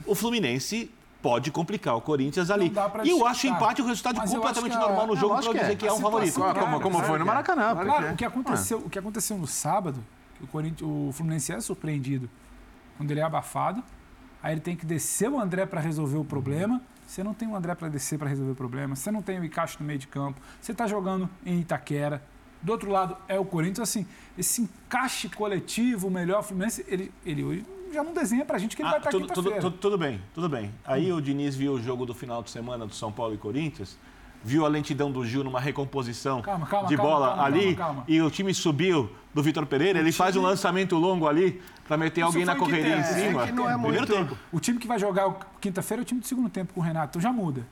o 0.06 0.14
Fluminense 0.14 0.92
pode 1.22 1.50
complicar 1.52 1.96
o 1.96 2.02
Corinthians 2.02 2.50
ali. 2.50 2.70
dá 2.70 2.90
pra 2.90 3.06
E 3.06 3.10
eu 3.10 3.26
acho 3.26 3.48
o 3.48 3.50
empate 3.52 3.82
um 3.82 3.86
resultado 3.86 4.18
Mas 4.18 4.32
completamente 4.32 4.76
normal 4.76 5.08
no 5.08 5.14
é, 5.14 5.18
jogo 5.18 5.36
para 5.42 5.54
dizer 5.54 5.72
é. 5.72 5.76
que 5.76 5.88
é 5.88 5.94
um 5.94 6.00
favorito. 6.00 6.34
situação- 6.34 6.62
Como, 6.64 6.82
como 6.82 7.04
foi 7.04 7.18
no 7.20 7.26
Maracanã. 7.26 7.76
Claro, 7.76 8.14
o 8.14 8.16
que 8.16 8.26
aconteceu, 8.26 8.78
o 8.80 8.90
que 8.90 9.00
aconteceu 9.00 9.38
no 9.38 9.48
sábado, 9.48 10.04
o, 10.42 10.48
Corinthians, 10.48 10.82
o 10.90 11.12
Fluminense 11.14 11.52
é 11.54 11.60
surpreendido 11.62 12.30
quando 12.98 13.12
ele 13.12 13.20
é 13.20 13.24
abafado. 13.24 13.82
Aí 14.42 14.54
ele 14.54 14.62
tem 14.62 14.76
que 14.76 14.86
descer 14.86 15.30
o 15.30 15.40
André 15.40 15.66
para 15.66 15.80
resolver 15.82 16.18
o 16.18 16.26
problema. 16.26 16.82
Você 17.06 17.24
não 17.24 17.34
tem 17.34 17.48
o 17.48 17.56
André 17.56 17.76
para 17.76 17.90
descer 17.90 18.18
para 18.18 18.30
resolver 18.30 18.52
o 18.52 18.56
problema. 18.56 18.96
Você 18.96 19.12
não 19.12 19.22
tem 19.22 19.40
o 19.40 19.44
encaixe 19.46 19.78
no 19.80 19.86
meio 19.86 20.00
de 20.00 20.08
campo. 20.08 20.40
Você 20.62 20.72
está 20.72 20.88
jogando 20.88 21.30
em 21.46 21.60
Itaquera. 21.60 22.24
Do 22.62 22.72
outro 22.72 22.90
lado 22.90 23.18
é 23.28 23.40
o 23.40 23.46
Corinthians. 23.46 23.90
Assim, 23.90 24.06
esse 24.38 24.62
encaixe 24.62 25.28
coletivo, 25.30 26.08
o 26.08 26.12
melhor 26.12 26.44
Fluminense, 26.44 26.86
ele, 26.88 27.12
ele 27.26 27.44
hoje 27.44 27.66
já 27.92 28.04
não 28.04 28.14
desenha 28.14 28.46
para 28.46 28.56
a 28.56 28.60
gente 28.60 28.76
que 28.76 28.82
ele 28.82 28.88
Ah, 28.88 28.92
vai 28.92 29.00
estar 29.02 29.10
tudo, 29.12 29.28
tudo, 29.28 29.34
quinta-feira. 29.36 29.62
tudo- 29.62 29.78
tudo 29.78 29.98
bem, 29.98 30.22
tudo 30.34 30.48
bem. 30.48 30.72
Aí 30.86 31.12
o 31.12 31.20
Diniz 31.22 31.56
viu 31.56 31.74
o 31.74 31.82
jogo 31.82 32.06
do 32.06 32.14
final 32.14 32.42
de 32.42 32.50
semana 32.50 32.86
do 32.88 32.94
São 32.96 33.12
Paulo 33.12 33.34
e 33.34 33.38
Corinthians, 33.38 33.98
viu 34.44 34.66
a 34.66 34.70
lentidão 34.70 35.12
do 35.12 35.26
Gil 35.26 35.44
numa 35.44 35.60
recomposição 35.60 36.42
Calma, 36.42 36.66
calma, 36.66 36.88
de 36.88 36.98
bola 36.98 37.28
calma, 37.30 37.44
ali 37.44 37.78
e 38.08 38.22
o 38.22 38.30
time 38.32 38.54
subiu 38.54 39.10
do 39.34 39.42
Vitor 39.44 39.66
Pereira, 39.66 40.00
ele 40.00 40.12
faz 40.12 40.36
um 40.36 40.42
lançamento 40.42 40.96
longo 40.98 41.28
ali 41.28 41.62
para 41.88 41.96
meter 41.98 42.22
Isso 42.22 42.28
alguém 42.28 42.46
na 42.46 42.56
correria 42.56 42.96
em 42.96 43.00
é 43.00 43.04
cima. 43.04 43.46
que 43.46 43.52
não 43.52 43.70
é 43.70 43.74
Primeiro 43.74 43.98
muito- 44.08 44.14
tempo. 44.14 44.38
O 44.52 44.60
time 44.60 44.78
que 44.80 44.88
vai 44.88 44.98
jogar 45.00 45.28
o- 45.28 45.36
quinta-feira 45.60 46.02
é 46.02 46.04
o 46.04 46.06
time 46.06 46.20
do 46.22 46.28
segundo 46.28 46.50
tempo 46.50 46.74
com 46.74 46.80
o 46.80 46.84
Renato, 46.84 47.12
então 47.18 47.22
já 47.22 47.32
muda. 47.32 47.66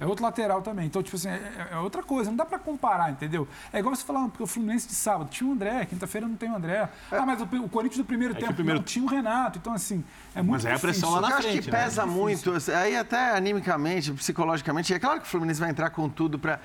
É 0.00 0.04
outro 0.06 0.24
lateral 0.24 0.60
também. 0.60 0.86
Então, 0.86 1.02
tipo 1.02 1.16
assim, 1.16 1.28
é, 1.28 1.68
é 1.72 1.76
outra 1.78 2.02
coisa. 2.02 2.28
Não 2.28 2.36
dá 2.36 2.44
pra 2.44 2.58
comparar, 2.58 3.10
entendeu? 3.12 3.46
É 3.72 3.78
igual 3.78 3.94
você 3.94 4.04
falar, 4.04 4.24
porque 4.28 4.42
o 4.42 4.46
Fluminense 4.46 4.88
de 4.88 4.94
sábado 4.94 5.30
tinha 5.30 5.48
o 5.48 5.52
André, 5.52 5.84
quinta-feira 5.86 6.26
não 6.26 6.34
tem 6.34 6.50
o 6.50 6.56
André. 6.56 6.88
Ah, 7.12 7.24
mas 7.24 7.40
o, 7.40 7.44
o 7.44 7.68
Corinthians 7.68 7.98
do 7.98 8.04
primeiro 8.04 8.34
É 8.34 8.40
tempo 8.40 8.54
primeiro- 8.54 8.80
não 8.80 8.84
tinha 8.84 9.04
o 9.04 9.08
Renato. 9.08 9.58
Então, 9.58 9.72
assim, 9.72 10.02
é 10.34 10.42
muito 10.42 10.52
Mas 10.54 10.66
aí 10.66 10.72
a 10.74 10.78
pressão 10.78 11.10
difícil. 11.10 11.14
lá 11.14 11.20
na 11.20 11.28
Eu 11.28 11.38
acho 11.38 11.48
frente, 11.48 11.64
que 11.64 11.70
né? 11.70 11.82
pesa 11.84 12.04
muito, 12.06 12.50
assim, 12.52 12.72
aí 12.72 12.96
até 12.96 13.36
animicamente, 13.36 14.12
psicologicamente. 14.12 14.92
É 14.92 14.98
claro 14.98 15.20
que 15.20 15.26
o 15.26 15.30
Fluminense 15.30 15.60
vai 15.60 15.70
entrar 15.70 15.90
com 15.90 16.08
tudo 16.08 16.38
para. 16.38 16.58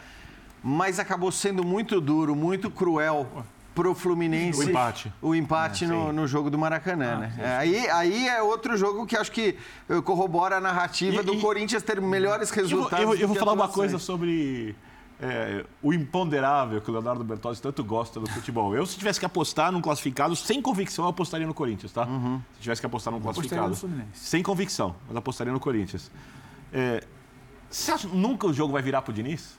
Mas 0.64 1.00
acabou 1.00 1.32
sendo 1.32 1.64
muito 1.64 2.02
duro, 2.02 2.36
muito 2.36 2.70
cruel 2.72 3.46
pro 3.80 3.96
Fluminense. 3.96 4.60
O 4.60 4.64
empate. 4.70 5.14
O 5.22 5.34
empate 5.34 5.88
no, 5.88 6.12
no 6.12 6.28
jogo 6.28 6.50
do 6.50 6.58
Maracanã, 6.58 7.18
né? 7.20 7.34
É, 7.38 7.56
aí, 7.56 7.90
aí 7.90 8.28
é 8.28 8.42
outro 8.44 8.76
jogo 8.76 9.06
que 9.06 9.16
acho 9.16 9.32
que 9.32 9.58
eh, 9.90 10.02
corrobora 10.02 10.58
a 10.58 10.60
narrativa 10.60 11.22
E- 11.22 11.24
do 11.24 11.34
e- 11.36 11.40
Corinthians 11.40 11.82
ter 11.82 12.02
melhores 12.02 12.50
Eu 12.50 12.56
resultados. 12.58 13.00
eu 13.00 13.08
vou- 13.08 13.16
do 13.16 13.22
eu 13.22 13.28
vou 13.30 13.38
falar 13.38 13.54
uma 13.54 13.70
coisa 13.70 13.98
sobre 13.98 14.76
é, 15.22 15.66
o 15.82 15.94
imponderável 15.94 16.82
que 16.82 16.90
o 16.90 16.94
Leonardo 16.94 17.24
Bertozzi 17.24 17.62
tanto 17.62 17.84
gosta 17.84 18.20
do 18.20 18.30
futebol. 18.30 18.76
Eu, 18.76 18.86
se 18.86 18.98
tivesse 18.98 19.20
que 19.20 19.26
apostar 19.26 19.72
num 19.72 19.82
classificado, 19.82 20.36
sem 20.36 20.62
convicção, 20.62 21.06
eu 21.06 21.10
apostaria 21.10 21.46
no 21.48 21.54
Corinthians, 21.54 21.92
tá? 21.92 22.06
Se 22.56 22.62
tivesse 22.62 22.82
que 22.82 22.86
apostar 22.88 23.14
num 23.14 23.20
classificado. 23.22 23.78
Sem 24.14 24.42
convicção, 24.44 24.96
mas 25.08 25.16
apostaria 25.18 25.52
no 25.54 25.60
Corinthians. 25.60 26.10
É, 26.74 27.04
você 27.70 27.92
acha 27.92 28.08
que 28.08 28.16
nunca 28.16 28.48
o 28.48 28.54
jogo 28.54 28.72
vai 28.74 28.82
virar 28.82 29.02
pro 29.02 29.12
Diniz? 29.14 29.59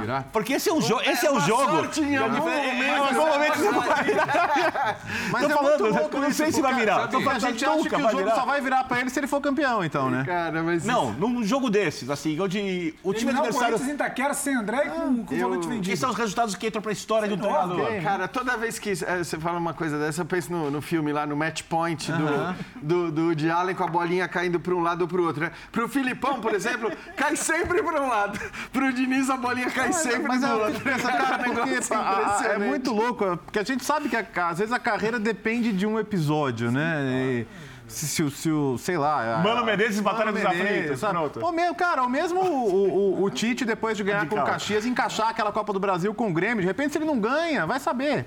Virar? 0.00 0.24
Porque 0.32 0.52
esse 0.54 0.68
é 0.68 0.72
o, 0.72 0.80
jo 0.80 1.00
esse 1.00 1.26
é 1.26 1.30
o 1.30 1.40
jogo. 1.40 1.70
sorte 1.76 2.00
em 2.02 2.16
algum 2.16 2.48
É, 2.48 2.68
é, 2.68 2.72
momento, 2.72 2.84
em 2.84 2.98
algum 3.16 3.26
momento 3.32 3.58
o 3.60 3.64
jogo 3.64 3.80
vai 3.80 4.04
virar. 4.04 4.98
Mas 5.32 5.42
Tô 5.42 5.48
é 5.50 5.54
falando, 5.54 5.80
muito 5.80 5.98
louco 5.98 6.16
eu 6.16 6.20
não 6.20 6.28
isso, 6.28 6.36
sei 6.38 6.52
se 6.52 6.60
vai 6.62 6.74
virar. 6.74 7.08
Tô 7.08 7.18
A 7.18 7.22
falando, 7.22 7.40
gente 7.40 7.64
acha 7.64 7.76
nunca 7.76 7.88
que 7.88 7.94
o 7.96 7.98
vai 8.02 8.12
jogo 8.12 8.24
virar. 8.24 8.34
só 8.36 8.44
vai 8.46 8.60
virar 8.60 8.84
pra 8.84 9.00
ele 9.00 9.10
se 9.10 9.18
ele 9.20 9.26
for 9.26 9.40
campeão, 9.40 9.82
então, 9.84 10.10
né? 10.10 10.24
Cara, 10.26 10.62
mas. 10.62 10.84
Não, 10.84 11.12
num 11.12 11.42
jogo 11.44 11.70
desses, 11.70 12.10
assim, 12.10 12.38
onde 12.38 12.94
o 13.02 13.14
time 13.14 13.30
adversário. 13.30 13.68
Corinthians 13.78 13.88
em 13.90 13.94
Itaquera 13.94 14.34
sem 14.34 14.54
André 14.54 14.86
e 14.86 14.90
com, 14.90 15.24
com 15.24 15.34
o 15.34 15.38
eu- 15.38 15.48
volante 15.48 15.66
vendido. 15.68 15.96
são 15.96 16.10
os 16.10 16.16
resultados 16.16 16.54
que 16.54 16.66
entram 16.66 16.82
pra 16.82 16.92
história 16.92 17.26
do 17.28 17.36
treinador? 17.38 18.02
Cara, 18.02 18.28
toda 18.28 18.56
vez 18.58 18.78
que 18.78 18.94
você 18.94 19.38
fala 19.38 19.58
uma 19.58 19.72
coisa 19.74 19.98
dessa, 19.98 20.20
eu 20.22 20.26
penso 20.26 20.52
no, 20.52 20.70
no 20.70 20.82
filme 20.82 21.12
lá, 21.12 21.26
no 21.26 21.36
match 21.36 21.62
point 21.62 22.10
do, 22.12 22.56
do, 22.82 23.10
do 23.12 23.22
Woody 23.28 23.50
Allen 23.50 23.74
com 23.74 23.84
a 23.84 23.88
bolinha 23.88 24.28
caindo 24.28 24.60
para 24.60 24.74
um 24.74 24.80
lado 24.82 25.02
ou 25.02 25.08
para 25.08 25.20
o 25.20 25.24
outro. 25.24 25.42
Né? 25.42 25.52
Pro 25.72 25.88
Filipão, 25.88 26.40
por 26.40 26.52
exemplo, 26.54 26.90
cai 27.16 27.34
sempre 27.36 27.82
para 27.82 28.02
um 28.02 28.08
lado. 28.08 28.38
Pro 28.72 28.92
Diniz, 28.92 29.29
a 29.32 29.36
bolinha 29.36 29.70
cai 29.70 29.92
sempre 29.92 30.28
Mas 30.28 30.40
do 30.40 30.46
é, 30.46 30.54
outro. 30.54 30.80
cara, 31.02 31.38
porque 31.38 31.60
a- 31.60 31.62
é 31.64 31.66
impressionante. 31.76 32.58
muito 32.60 32.92
louco, 32.92 33.36
porque 33.38 33.58
a 33.58 33.62
gente 33.64 33.84
sabe 33.84 34.08
que 34.08 34.16
a- 34.16 34.26
às 34.48 34.58
vezes 34.58 34.72
a 34.72 34.78
carreira 34.78 35.18
depende 35.18 35.72
de 35.72 35.86
um 35.86 35.98
episódio, 35.98 36.70
né? 36.70 37.04
E 37.10 37.46
se, 37.88 38.06
se, 38.06 38.22
o- 38.22 38.30
se 38.30 38.50
o, 38.50 38.78
sei 38.78 38.96
lá... 38.96 39.40
Mano 39.42 39.64
Menezes, 39.64 40.00
Batalha 40.00 40.26
Mano 40.32 40.38
dos 40.38 40.46
Aflitos, 40.46 41.00
pronto. 41.00 41.40
Pô, 41.40 41.50
mesmo, 41.52 41.74
cara, 41.74 42.02
o 42.04 42.08
mesmo 42.08 42.40
o, 42.40 43.20
o- 43.20 43.22
o 43.24 43.30
Tite, 43.30 43.64
depois 43.64 43.96
de 43.96 44.04
ganhar 44.04 44.28
com 44.28 44.36
o. 44.36 44.44
Caxias, 44.44 44.86
encaixar 44.86 45.28
aquela 45.28 45.50
Copa 45.52 45.72
do 45.72 45.80
Brasil 45.80 46.14
com 46.14 46.28
o 46.28 46.32
Grêmio, 46.32 46.60
de 46.60 46.66
repente 46.68 46.92
se 46.92 46.98
ele 46.98 47.04
não 47.04 47.18
ganha, 47.18 47.66
vai 47.66 47.80
saber. 47.80 48.26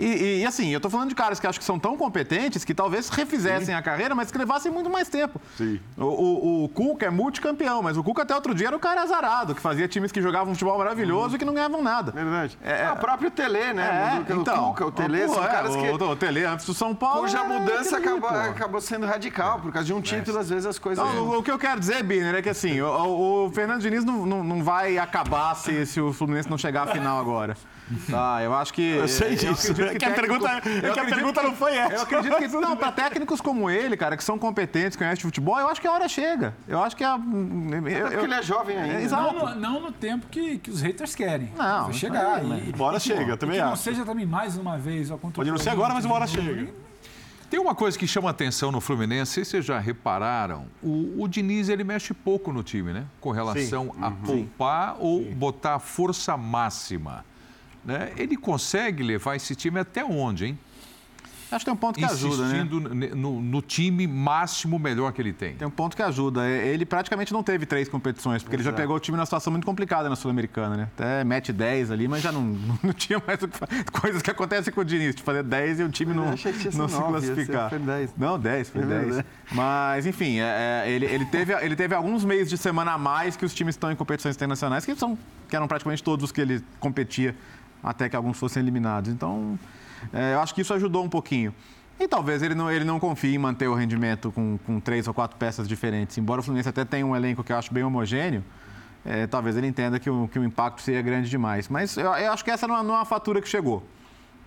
E, 0.00 0.40
e- 0.40 0.46
assim, 0.46 0.70
eu 0.70 0.80
tô 0.80 0.88
falando 0.88 1.10
de 1.10 1.14
caras 1.14 1.38
que 1.38 1.46
acho 1.46 1.58
que 1.58 1.64
são 1.64 1.78
tão 1.78 1.96
competentes 1.96 2.64
que 2.64 2.74
talvez 2.74 3.08
refizessem 3.08 3.74
a 3.74 3.82
carreira, 3.82 4.14
mas 4.14 4.30
que 4.30 4.38
levassem 4.38 4.72
muito 4.72 4.88
mais 4.88 5.08
tempo. 5.08 5.40
Sim. 5.56 5.78
O, 5.96 6.04
o, 6.04 6.64
o 6.64 6.68
Cuca 6.70 7.06
é 7.06 7.10
multicampeão, 7.10 7.82
mas 7.82 7.96
o 7.96 8.02
Cuca 8.02 8.22
até 8.22 8.34
outro 8.34 8.54
dia 8.54 8.68
era 8.68 8.76
o 8.76 8.80
cara 8.80 9.02
azarado, 9.02 9.54
que 9.54 9.60
fazia 9.60 9.86
times 9.86 10.10
que 10.10 10.22
jogavam 10.22 10.54
futebol 10.54 10.78
maravilhoso 10.78 11.36
e 11.36 11.38
que 11.38 11.44
não 11.44 11.54
ganhavam 11.54 11.82
nada. 11.82 12.12
Verdade. 12.12 12.58
Ah, 12.64 12.94
o 12.94 12.96
próprio 12.96 13.30
Tele, 13.30 13.72
né? 13.72 14.24
É, 14.26 14.32
o 14.32 14.40
então, 14.40 14.70
Tuca, 14.70 14.86
o 14.86 14.92
Tele, 14.92 15.26
pô, 15.26 15.34
são 15.34 15.44
é, 15.44 15.48
caras 15.48 15.76
que... 15.76 15.82
O, 15.82 16.10
o 16.10 16.16
Tele 16.16 16.44
antes 16.44 16.66
do 16.66 16.74
São 16.74 16.94
Paulo. 16.94 17.22
Cuja 17.22 17.40
era 17.40 17.48
mudança 17.48 17.98
acabou, 17.98 18.28
acabou 18.28 18.80
sendo 18.80 19.06
radical, 19.06 19.60
por 19.60 19.72
causa 19.72 19.86
de 19.86 19.92
um 19.92 20.00
título, 20.00 20.38
às 20.38 20.48
vezes 20.48 20.66
as 20.66 20.78
coisas. 20.78 21.04
O, 21.04 21.42
que 21.42 21.50
eu 21.50 21.58
quero 21.58 21.78
dizer, 21.78 22.02
Biner, 22.02 22.34
é 22.34 22.42
que 22.42 22.48
assim, 22.48 22.80
o, 22.80 23.50
Fernando 23.54 23.80
Diniz 23.80 24.04
não, 24.04 24.24
não, 24.24 24.44
não 24.44 24.62
vai 24.62 24.98
acabar 24.98 25.54
se, 25.54 25.84
se 25.86 26.00
o 26.00 26.12
Fluminense 26.12 26.48
não 26.48 26.58
chegar 26.58 26.84
à 26.84 26.86
final 26.86 27.18
agora. 27.18 27.56
Tá, 28.08 28.40
eu 28.42 28.54
acho 28.54 28.72
que. 28.72 28.82
Eu 28.82 29.08
sei 29.08 29.34
disso. 29.34 29.72
É 29.82 29.89
que 29.98 30.04
a 30.04 30.10
pergunta- 30.12 30.50
é 30.50 30.90
que 30.92 31.00
a 31.00 31.04
pergunta 31.04 31.42
não 31.42 31.54
foi 31.54 31.76
essa. 31.76 31.94
Eu 31.94 32.02
acredito 32.02 32.36
que. 32.36 32.48
Não, 32.60 32.76
para 32.76 32.92
técnicos 32.92 33.40
como 33.40 33.70
ele, 33.70 33.96
cara, 33.96 34.16
que 34.16 34.22
são 34.24 34.38
competentes, 34.38 34.96
conhecem 34.96 35.22
futebol, 35.22 35.58
eu 35.58 35.68
acho 35.68 35.80
que 35.80 35.86
a 35.86 35.92
hora 35.92 36.08
chega. 36.08 36.54
Eu 36.68 36.82
acho 36.82 36.96
que 36.96 37.02
a. 37.04 37.14
eu- 37.16 38.08
Porque 38.10 38.24
ele 38.24 38.34
é 38.34 38.42
jovem 38.42 38.76
ainda. 38.76 38.88
É, 38.94 38.96
né? 38.98 39.02
exato. 39.02 39.32
Não 39.34 39.48
no, 39.54 39.54
não 39.60 39.80
no 39.80 39.92
tempo 39.92 40.26
que, 40.28 40.58
que 40.58 40.70
os 40.70 40.80
haters 40.80 41.14
querem. 41.14 41.52
Não, 41.56 41.84
Vai 41.84 41.92
chegar. 41.94 42.36
aí, 42.36 42.72
e, 42.76 42.82
hora 42.82 42.96
e, 42.96 43.00
chega, 43.00 43.22
eu 43.22 43.34
e 43.34 43.36
também 43.36 43.56
que 43.58 43.62
não 43.64 43.72
acho. 43.72 43.82
seja 43.82 44.04
também 44.04 44.26
mais 44.26 44.56
uma 44.56 44.76
vez. 44.78 45.10
Pode 45.32 45.50
não 45.50 45.58
ser 45.58 45.70
agora, 45.70 45.94
mas 45.94 46.04
uma 46.04 46.14
hora 46.14 46.26
de 46.26 46.32
chega. 46.32 46.72
Tem 47.48 47.58
uma 47.58 47.74
coisa 47.74 47.98
que 47.98 48.06
chama 48.06 48.30
atenção 48.30 48.70
no 48.70 48.80
Fluminense, 48.80 49.44
vocês 49.44 49.64
já 49.64 49.76
repararam, 49.80 50.66
o, 50.80 51.20
o 51.20 51.26
Diniz 51.26 51.68
ele 51.68 51.82
mexe 51.82 52.14
pouco 52.14 52.52
no 52.52 52.62
time, 52.62 52.92
né? 52.92 53.06
Com 53.20 53.32
relação 53.32 53.92
a 54.00 54.08
poupar 54.12 54.94
ou 55.00 55.24
botar 55.34 55.74
a 55.74 55.78
força 55.80 56.36
máxima. 56.36 57.24
Né? 57.84 58.12
Ele 58.16 58.36
consegue 58.36 59.02
levar 59.02 59.36
esse 59.36 59.54
time 59.54 59.80
até 59.80 60.04
onde, 60.04 60.46
hein? 60.46 60.58
Acho 61.50 61.64
que 61.64 61.64
tem 61.64 61.74
um 61.74 61.76
ponto 61.76 61.98
que 61.98 62.04
ajuda, 62.04 62.46
né? 62.46 62.68
No, 63.14 63.40
no, 63.42 63.60
time 63.60 64.06
máximo 64.06 64.78
melhor 64.78 65.12
que 65.12 65.20
ele 65.20 65.32
tem. 65.32 65.54
Tem 65.54 65.66
um 65.66 65.70
ponto 65.70 65.96
que 65.96 66.02
ajuda. 66.02 66.46
É, 66.46 66.68
ele 66.68 66.86
praticamente 66.86 67.32
não 67.32 67.42
teve 67.42 67.66
três 67.66 67.88
competições, 67.88 68.42
porque 68.42 68.54
Exato. 68.54 68.68
ele 68.68 68.76
já 68.76 68.82
pegou 68.82 68.96
o 68.96 69.00
time 69.00 69.16
numa 69.16 69.26
situação 69.26 69.50
muito 69.50 69.64
complicada 69.64 70.08
na 70.08 70.14
Sul-Americana, 70.14 70.76
né? 70.76 70.88
Até 70.94 71.24
mete 71.24 71.52
10 71.52 71.90
ali, 71.90 72.06
mas 72.06 72.22
já 72.22 72.30
não, 72.30 72.42
não 72.82 72.92
tinha 72.92 73.20
mais 73.26 73.40
coisas 73.92 74.22
que 74.22 74.30
acontecem 74.30 74.72
com 74.72 74.80
o 74.80 74.84
Diniz, 74.84 75.14
de 75.14 75.22
fazer 75.22 75.42
10 75.42 75.80
e 75.80 75.82
o 75.82 75.88
time 75.88 76.14
não, 76.14 76.26
não 76.26 76.36
se 76.36 76.98
classificar. 76.98 77.68
Foi 77.68 77.78
10. 77.80 78.14
Não, 78.16 78.38
10, 78.38 78.70
foi 78.70 78.82
10. 78.82 79.18
É 79.18 79.24
mas, 79.52 80.06
enfim, 80.06 80.38
é, 80.38 80.84
é, 80.86 80.90
ele, 80.90 81.06
ele, 81.06 81.24
teve, 81.24 81.52
ele 81.52 81.74
teve 81.74 81.94
alguns 81.94 82.24
meses 82.24 82.48
de 82.48 82.56
semana 82.56 82.92
a 82.92 82.98
mais 82.98 83.36
que 83.36 83.44
os 83.44 83.52
times 83.52 83.74
estão 83.74 83.90
em 83.90 83.96
competições 83.96 84.36
internacionais, 84.36 84.84
que, 84.84 84.94
são, 84.94 85.18
que 85.48 85.56
eram 85.56 85.66
praticamente 85.66 86.02
todos 86.02 86.24
os 86.24 86.32
que 86.32 86.40
ele 86.40 86.62
competia, 86.78 87.34
até 87.82 88.08
que 88.08 88.16
alguns 88.16 88.38
fossem 88.38 88.62
eliminados. 88.62 89.10
Então, 89.10 89.58
é, 90.12 90.34
eu 90.34 90.40
acho 90.40 90.54
que 90.54 90.60
isso 90.60 90.74
ajudou 90.74 91.04
um 91.04 91.08
pouquinho. 91.08 91.54
E 91.98 92.08
talvez 92.08 92.42
ele 92.42 92.54
não, 92.54 92.70
ele 92.70 92.84
não 92.84 92.98
confie 92.98 93.34
em 93.34 93.38
manter 93.38 93.68
o 93.68 93.74
rendimento 93.74 94.32
com, 94.32 94.58
com 94.64 94.80
três 94.80 95.06
ou 95.06 95.12
quatro 95.12 95.36
peças 95.36 95.68
diferentes. 95.68 96.16
Embora 96.16 96.40
o 96.40 96.42
Fluminense 96.42 96.68
até 96.68 96.84
tenha 96.84 97.04
um 97.04 97.14
elenco 97.14 97.44
que 97.44 97.52
eu 97.52 97.56
acho 97.56 97.72
bem 97.74 97.84
homogêneo, 97.84 98.42
é, 99.04 99.26
talvez 99.26 99.56
ele 99.56 99.66
entenda 99.66 99.98
que 99.98 100.08
o, 100.08 100.26
que 100.26 100.38
o 100.38 100.44
impacto 100.44 100.80
seria 100.80 101.02
grande 101.02 101.28
demais. 101.28 101.68
Mas 101.68 101.96
eu, 101.98 102.06
eu 102.06 102.32
acho 102.32 102.42
que 102.42 102.50
essa 102.50 102.66
não 102.66 102.78
é, 102.78 102.82
não 102.82 102.94
é 102.94 102.98
uma 102.98 103.04
fatura 103.04 103.40
que 103.42 103.48
chegou. 103.48 103.82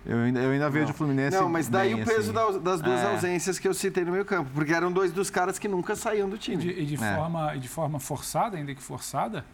Eu 0.06 0.18
ainda, 0.18 0.40
eu 0.40 0.50
ainda 0.50 0.68
vejo 0.68 0.90
o 0.90 0.94
Fluminense. 0.94 1.36
Não, 1.36 1.48
mas 1.48 1.68
daí 1.68 1.94
bem, 1.94 2.02
o 2.02 2.06
peso 2.06 2.36
assim. 2.36 2.60
das 2.60 2.80
duas 2.80 3.00
é. 3.00 3.12
ausências 3.12 3.58
que 3.58 3.66
eu 3.66 3.72
citei 3.72 4.04
no 4.04 4.12
meio 4.12 4.24
campo, 4.24 4.50
porque 4.52 4.72
eram 4.72 4.92
dois 4.92 5.12
dos 5.12 5.30
caras 5.30 5.58
que 5.58 5.66
nunca 5.66 5.96
saíam 5.96 6.28
do 6.28 6.36
time. 6.36 6.62
E 6.62 6.74
de, 6.74 6.80
e 6.80 6.86
de 6.86 7.02
é. 7.02 7.16
forma, 7.16 7.54
e 7.54 7.58
de 7.58 7.68
forma 7.68 7.98
forçada, 7.98 8.56
ainda 8.56 8.74
que 8.74 8.82
forçada, 8.82 9.44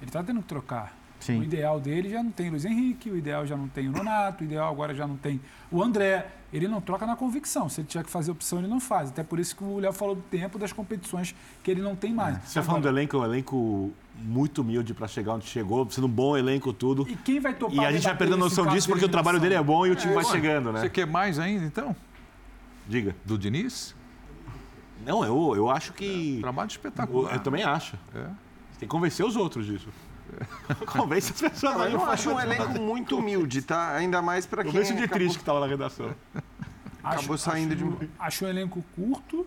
ele 0.00 0.08
está 0.08 0.22
tendo 0.22 0.40
que 0.40 0.48
trocar. 0.48 0.99
Sim. 1.20 1.40
O 1.40 1.42
ideal 1.42 1.78
dele 1.78 2.08
já 2.08 2.22
não 2.22 2.30
tem 2.30 2.48
o 2.48 2.50
Luiz 2.52 2.64
Henrique, 2.64 3.10
o 3.10 3.16
ideal 3.16 3.46
já 3.46 3.56
não 3.56 3.68
tem 3.68 3.88
o 3.88 3.92
Nonato, 3.92 4.42
o 4.42 4.46
ideal 4.46 4.72
agora 4.72 4.94
já 4.94 5.06
não 5.06 5.16
tem 5.16 5.40
o 5.70 5.82
André. 5.82 6.26
Ele 6.52 6.66
não 6.66 6.80
troca 6.80 7.06
na 7.06 7.14
convicção. 7.14 7.68
Se 7.68 7.80
ele 7.80 7.88
tiver 7.88 8.02
que 8.02 8.10
fazer 8.10 8.30
opção, 8.32 8.58
ele 8.58 8.66
não 8.66 8.80
faz. 8.80 9.10
Até 9.10 9.22
por 9.22 9.38
isso 9.38 9.54
que 9.54 9.62
o 9.62 9.78
Léo 9.78 9.92
falou 9.92 10.16
do 10.16 10.22
tempo 10.22 10.58
das 10.58 10.72
competições 10.72 11.34
que 11.62 11.70
ele 11.70 11.80
não 11.80 11.94
tem 11.94 12.12
mais. 12.12 12.36
É. 12.36 12.40
Você 12.40 12.46
está 12.46 12.62
falando 12.62 12.82
do 12.82 12.88
elenco, 12.88 13.18
um 13.18 13.24
elenco 13.24 13.92
muito 14.16 14.62
humilde 14.62 14.92
para 14.92 15.06
chegar 15.06 15.34
onde 15.34 15.46
chegou, 15.46 15.88
sendo 15.90 16.06
um 16.06 16.10
bom 16.10 16.36
elenco, 16.36 16.72
tudo. 16.72 17.06
E 17.08 17.14
quem 17.14 17.38
vai 17.38 17.54
topar 17.54 17.76
E 17.76 17.86
a 17.86 17.92
gente 17.92 18.02
vai 18.02 18.16
perdendo 18.16 18.38
noção 18.38 18.66
disso 18.66 18.88
porque 18.88 19.04
o 19.04 19.08
trabalho 19.08 19.38
dele 19.38 19.54
é 19.54 19.62
bom 19.62 19.86
e 19.86 19.90
o 19.90 19.96
time 19.96 20.12
é, 20.12 20.14
vai 20.16 20.24
chegando, 20.24 20.72
né? 20.72 20.80
Você 20.80 20.90
quer 20.90 21.06
mais 21.06 21.38
ainda, 21.38 21.64
então? 21.64 21.94
Diga. 22.88 23.14
Do 23.24 23.38
Diniz? 23.38 23.94
Não, 25.06 25.24
eu, 25.24 25.54
eu 25.56 25.70
acho 25.70 25.92
que. 25.92 26.38
É, 26.38 26.40
trabalho 26.40 26.68
espetacular. 26.68 27.30
Eu, 27.30 27.36
eu 27.36 27.40
também 27.42 27.62
acho. 27.62 27.96
É. 28.14 28.24
Tem 28.78 28.80
que 28.80 28.86
convencer 28.86 29.24
os 29.24 29.36
outros 29.36 29.66
disso. 29.66 29.88
Convence 30.86 31.32
as 31.32 31.40
pessoas. 31.40 31.74
Não, 31.74 31.88
eu 31.88 32.04
acho 32.04 32.30
um 32.30 32.40
elenco 32.40 32.80
muito 32.80 33.18
humilde, 33.18 33.62
tá? 33.62 33.94
Ainda 33.94 34.20
mais 34.22 34.46
para 34.46 34.62
quem... 34.62 34.72
Convence 34.72 34.92
o 34.92 34.96
Dietrich 34.96 35.34
que 35.34 35.40
estava 35.40 35.60
na 35.60 35.66
redação. 35.66 36.14
Acabou 37.02 37.34
acho, 37.34 37.38
saindo 37.38 37.74
acho, 37.74 37.84
de... 37.84 38.10
Acho 38.18 38.44
um 38.44 38.48
elenco 38.48 38.84
curto, 38.94 39.46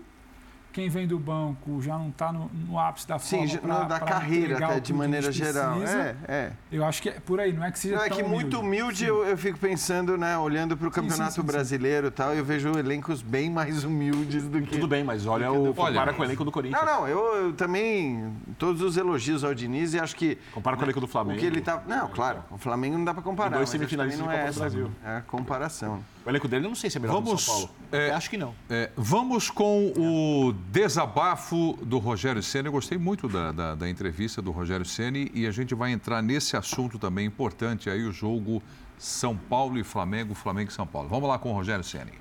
quem 0.73 0.89
vem 0.89 1.07
do 1.07 1.19
banco 1.19 1.79
já 1.81 1.97
não 1.97 2.09
está 2.09 2.33
no, 2.33 2.49
no, 2.67 2.79
ápice 2.79 3.07
da 3.07 3.19
forma 3.19 3.47
Sim, 3.47 3.57
pra, 3.57 3.83
da 3.83 3.99
carreira 3.99 4.65
até, 4.65 4.79
de 4.79 4.91
maneira 4.91 5.31
geral. 5.31 5.77
É, 5.83 6.15
é. 6.27 6.51
Eu 6.71 6.83
acho 6.83 7.01
que 7.01 7.09
é 7.09 7.19
por 7.19 7.39
aí, 7.39 7.53
não 7.53 7.63
é 7.63 7.71
que 7.71 7.77
seja 7.77 7.95
não, 7.95 8.03
é 8.03 8.09
que 8.09 8.23
humilde. 8.23 8.33
muito 8.33 8.59
humilde 8.59 9.05
eu, 9.05 9.23
eu, 9.23 9.37
fico 9.37 9.59
pensando, 9.59 10.17
né, 10.17 10.35
olhando 10.35 10.75
para 10.75 10.87
o 10.87 10.91
Campeonato 10.91 11.33
sim, 11.33 11.41
sim, 11.41 11.47
Brasileiro 11.47 12.07
e 12.07 12.11
tal, 12.11 12.33
eu 12.33 12.43
vejo 12.43 12.69
elencos 12.77 13.21
bem 13.21 13.51
mais 13.51 13.83
humildes 13.83 14.45
do 14.45 14.61
que... 14.61 14.71
Tudo 14.71 14.87
bem, 14.87 15.03
mas 15.03 15.27
olha 15.27 15.51
o... 15.51 15.73
Compara 15.75 16.11
com 16.11 16.23
o 16.23 16.25
elenco 16.25 16.43
do 16.43 16.51
Corinthians. 16.51 16.83
Não, 16.83 17.01
não, 17.01 17.07
eu, 17.07 17.35
eu, 17.35 17.53
também... 17.53 18.33
Todos 18.57 18.81
os 18.81 18.97
elogios 18.97 19.43
ao 19.43 19.53
Diniz 19.53 19.93
e 19.93 19.99
acho 19.99 20.15
que... 20.15 20.39
Compara 20.51 20.75
com 20.75 20.81
o 20.81 20.85
elenco 20.85 20.99
do 20.99 21.07
Flamengo. 21.07 21.37
O 21.37 21.39
que 21.39 21.45
ele 21.45 21.61
tá... 21.61 21.83
Não, 21.85 22.07
claro, 22.07 22.43
o 22.49 22.57
Flamengo 22.57 22.97
não 22.97 23.05
dá 23.05 23.13
para 23.13 23.21
comparar. 23.21 23.57
dois 23.57 23.69
semifinalistas 23.69 24.25
não 24.25 24.31
é 24.31 24.47
essa, 24.47 24.61
Brasil. 24.61 24.89
É 25.05 25.17
a 25.17 25.21
comparação. 25.21 26.03
O 26.25 26.29
elenco 26.29 26.47
dele 26.47 26.65
eu 26.65 26.69
não 26.69 26.75
sei 26.75 26.89
se 26.89 26.97
é 26.97 27.01
melhor 27.01 27.15
vamos, 27.15 27.31
do 27.31 27.37
São 27.37 27.53
Paulo. 27.53 27.69
É, 27.91 28.11
acho 28.11 28.29
que 28.29 28.37
não. 28.37 28.55
É, 28.69 28.89
vamos 28.95 29.49
com 29.49 29.91
o 29.97 30.53
desabafo 30.71 31.77
do 31.81 31.97
Rogério 31.97 32.41
Senna. 32.41 32.69
Eu 32.69 32.71
gostei 32.71 32.97
muito 32.97 33.27
da, 33.27 33.51
da, 33.51 33.75
da 33.75 33.89
entrevista 33.89 34.41
do 34.41 34.51
Rogério 34.51 34.85
Senna 34.85 35.17
e 35.33 35.45
a 35.45 35.51
gente 35.51 35.75
vai 35.75 35.91
entrar 35.91 36.21
nesse 36.21 36.55
assunto 36.55 36.97
também 36.97 37.25
importante 37.25 37.89
aí, 37.89 38.05
o 38.05 38.11
jogo 38.11 38.63
São 38.97 39.35
Paulo 39.35 39.77
e 39.77 39.83
Flamengo, 39.83 40.33
Flamengo 40.33 40.71
e 40.71 40.73
São 40.73 40.87
Paulo. 40.87 41.09
Vamos 41.09 41.27
lá 41.27 41.37
com 41.37 41.51
o 41.51 41.53
Rogério 41.53 41.83
Senna. 41.83 42.11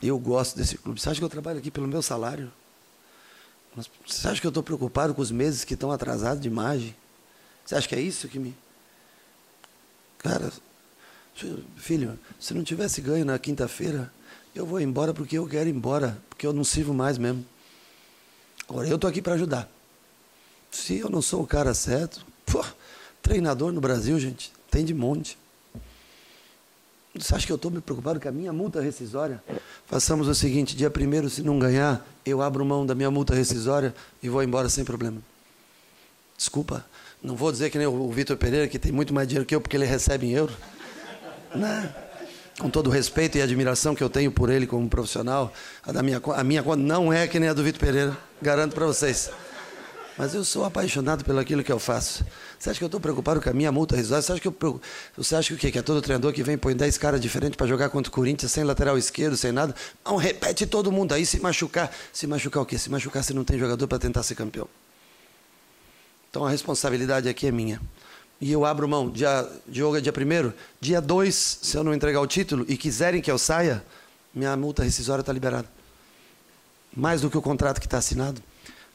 Eu 0.00 0.16
gosto 0.16 0.56
desse 0.56 0.78
clube. 0.78 1.00
Você 1.00 1.10
acha 1.10 1.18
que 1.18 1.24
eu 1.24 1.28
trabalho 1.28 1.58
aqui 1.58 1.72
pelo 1.72 1.88
meu 1.88 2.02
salário? 2.02 2.52
Você 4.06 4.28
acha 4.28 4.40
que 4.40 4.46
eu 4.46 4.50
estou 4.50 4.62
preocupado 4.62 5.12
com 5.12 5.20
os 5.22 5.32
meses 5.32 5.64
que 5.64 5.74
estão 5.74 5.90
atrasados 5.90 6.40
de 6.40 6.48
imagem? 6.48 6.94
Você 7.64 7.74
acha 7.74 7.88
que 7.88 7.94
é 7.94 8.00
isso 8.00 8.28
que 8.28 8.38
me. 8.38 8.56
Cara, 10.18 10.52
filho, 11.76 12.18
se 12.38 12.54
não 12.54 12.62
tivesse 12.62 13.00
ganho 13.00 13.24
na 13.24 13.38
quinta-feira, 13.38 14.12
eu 14.54 14.66
vou 14.66 14.80
embora 14.80 15.14
porque 15.14 15.38
eu 15.38 15.46
quero 15.46 15.68
ir 15.68 15.74
embora, 15.74 16.18
porque 16.28 16.46
eu 16.46 16.52
não 16.52 16.64
sirvo 16.64 16.92
mais 16.92 17.18
mesmo. 17.18 17.44
Agora, 18.68 18.88
eu 18.88 18.96
estou 18.96 19.08
aqui 19.08 19.22
para 19.22 19.34
ajudar. 19.34 19.70
Se 20.70 20.98
eu 20.98 21.08
não 21.08 21.22
sou 21.22 21.42
o 21.42 21.46
cara 21.46 21.72
certo, 21.74 22.26
pô, 22.44 22.64
treinador 23.22 23.72
no 23.72 23.80
Brasil, 23.80 24.18
gente, 24.18 24.52
tem 24.70 24.84
de 24.84 24.92
monte. 24.92 25.38
Você 27.14 27.34
acha 27.34 27.46
que 27.46 27.52
eu 27.52 27.56
estou 27.56 27.70
me 27.70 27.80
preocupado 27.80 28.20
com 28.20 28.28
a 28.28 28.32
minha 28.32 28.52
multa 28.52 28.80
rescisória? 28.80 29.42
Façamos 29.86 30.28
o 30.28 30.34
seguinte: 30.34 30.76
dia 30.76 30.90
primeiro, 30.90 31.28
se 31.28 31.42
não 31.42 31.58
ganhar, 31.58 32.06
eu 32.24 32.42
abro 32.42 32.64
mão 32.64 32.84
da 32.84 32.94
minha 32.94 33.10
multa 33.10 33.34
rescisória 33.34 33.94
e 34.22 34.28
vou 34.28 34.42
embora 34.42 34.68
sem 34.68 34.84
problema. 34.84 35.20
Desculpa, 36.36 36.84
não 37.22 37.34
vou 37.34 37.50
dizer 37.50 37.70
que 37.70 37.78
nem 37.78 37.86
o 37.86 38.12
Vitor 38.12 38.36
Pereira, 38.36 38.68
que 38.68 38.78
tem 38.78 38.92
muito 38.92 39.12
mais 39.12 39.26
dinheiro 39.26 39.46
que 39.46 39.54
eu 39.54 39.60
porque 39.60 39.76
ele 39.76 39.86
recebe 39.86 40.26
em 40.26 40.32
euro. 40.32 40.54
Né? 41.54 41.94
Com 42.58 42.68
todo 42.68 42.88
o 42.88 42.90
respeito 42.90 43.38
e 43.38 43.42
admiração 43.42 43.94
que 43.94 44.02
eu 44.02 44.10
tenho 44.10 44.32
por 44.32 44.50
ele 44.50 44.66
como 44.66 44.88
profissional, 44.88 45.52
a, 45.86 45.92
da 45.92 46.02
minha, 46.02 46.20
a 46.34 46.44
minha 46.44 46.62
conta 46.62 46.82
não 46.82 47.12
é 47.12 47.26
que 47.28 47.38
nem 47.38 47.48
a 47.48 47.52
do 47.52 47.62
Vitor 47.62 47.80
Pereira, 47.80 48.16
garanto 48.42 48.74
para 48.74 48.84
vocês. 48.86 49.30
Mas 50.18 50.34
eu 50.34 50.44
sou 50.44 50.64
apaixonado 50.64 51.24
pelo 51.24 51.38
aquilo 51.38 51.62
que 51.62 51.70
eu 51.70 51.78
faço. 51.78 52.24
Você 52.58 52.70
acha 52.70 52.78
que 52.78 52.82
eu 52.82 52.88
estou 52.88 53.00
preocupado 53.00 53.40
com 53.40 53.48
a 53.48 53.52
minha 53.52 53.70
multa 53.70 53.94
rescisória? 53.94 54.20
Você 54.20 54.32
acha 54.32 54.40
que 54.40 54.48
eu 54.48 54.80
Você 55.16 55.36
acha 55.36 55.48
que 55.48 55.54
o 55.54 55.56
quê? 55.56 55.70
Que 55.70 55.78
é 55.78 55.82
todo 55.82 56.02
treinador 56.02 56.32
que 56.32 56.42
vem 56.42 56.58
põe 56.58 56.74
10 56.74 56.98
caras 56.98 57.20
diferentes 57.20 57.56
para 57.56 57.68
jogar 57.68 57.88
contra 57.90 58.10
o 58.10 58.12
Corinthians 58.12 58.50
sem 58.50 58.64
lateral 58.64 58.98
esquerdo, 58.98 59.36
sem 59.36 59.52
nada? 59.52 59.72
Não, 60.04 60.16
repete 60.16 60.66
todo 60.66 60.90
mundo 60.90 61.12
aí 61.12 61.24
se 61.24 61.38
machucar. 61.38 61.88
Se 62.12 62.26
machucar 62.26 62.64
o 62.64 62.66
quê? 62.66 62.76
Se 62.76 62.90
machucar 62.90 63.22
se 63.22 63.32
não 63.32 63.44
tem 63.44 63.56
jogador 63.56 63.86
para 63.86 64.00
tentar 64.00 64.24
ser 64.24 64.34
campeão. 64.34 64.66
Então 66.30 66.44
a 66.44 66.50
responsabilidade 66.50 67.28
aqui 67.28 67.46
é 67.46 67.52
minha 67.52 67.80
e 68.40 68.52
eu 68.52 68.64
abro 68.64 68.88
mão. 68.88 69.10
Dia, 69.10 69.48
Diogo 69.66 69.96
é 69.96 70.00
dia 70.00 70.12
primeiro. 70.12 70.54
Dia 70.80 71.00
2, 71.00 71.58
se 71.62 71.76
eu 71.76 71.82
não 71.82 71.92
entregar 71.92 72.20
o 72.20 72.26
título 72.26 72.64
e 72.68 72.76
quiserem 72.76 73.20
que 73.20 73.30
eu 73.30 73.38
saia, 73.38 73.84
minha 74.34 74.56
multa 74.56 74.84
rescisória 74.84 75.20
está 75.20 75.32
liberada. 75.32 75.68
Mais 76.96 77.20
do 77.20 77.30
que 77.30 77.36
o 77.36 77.42
contrato 77.42 77.80
que 77.80 77.86
está 77.86 77.98
assinado. 77.98 78.42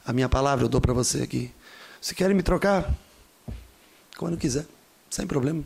A 0.04 0.12
minha 0.12 0.28
palavra 0.28 0.64
eu 0.64 0.68
dou 0.68 0.80
para 0.80 0.92
você 0.92 1.22
aqui. 1.22 1.50
Se 2.00 2.14
querem 2.14 2.34
me 2.34 2.42
trocar, 2.42 2.92
quando 4.16 4.36
quiser, 4.36 4.66
sem 5.10 5.26
problema. 5.26 5.62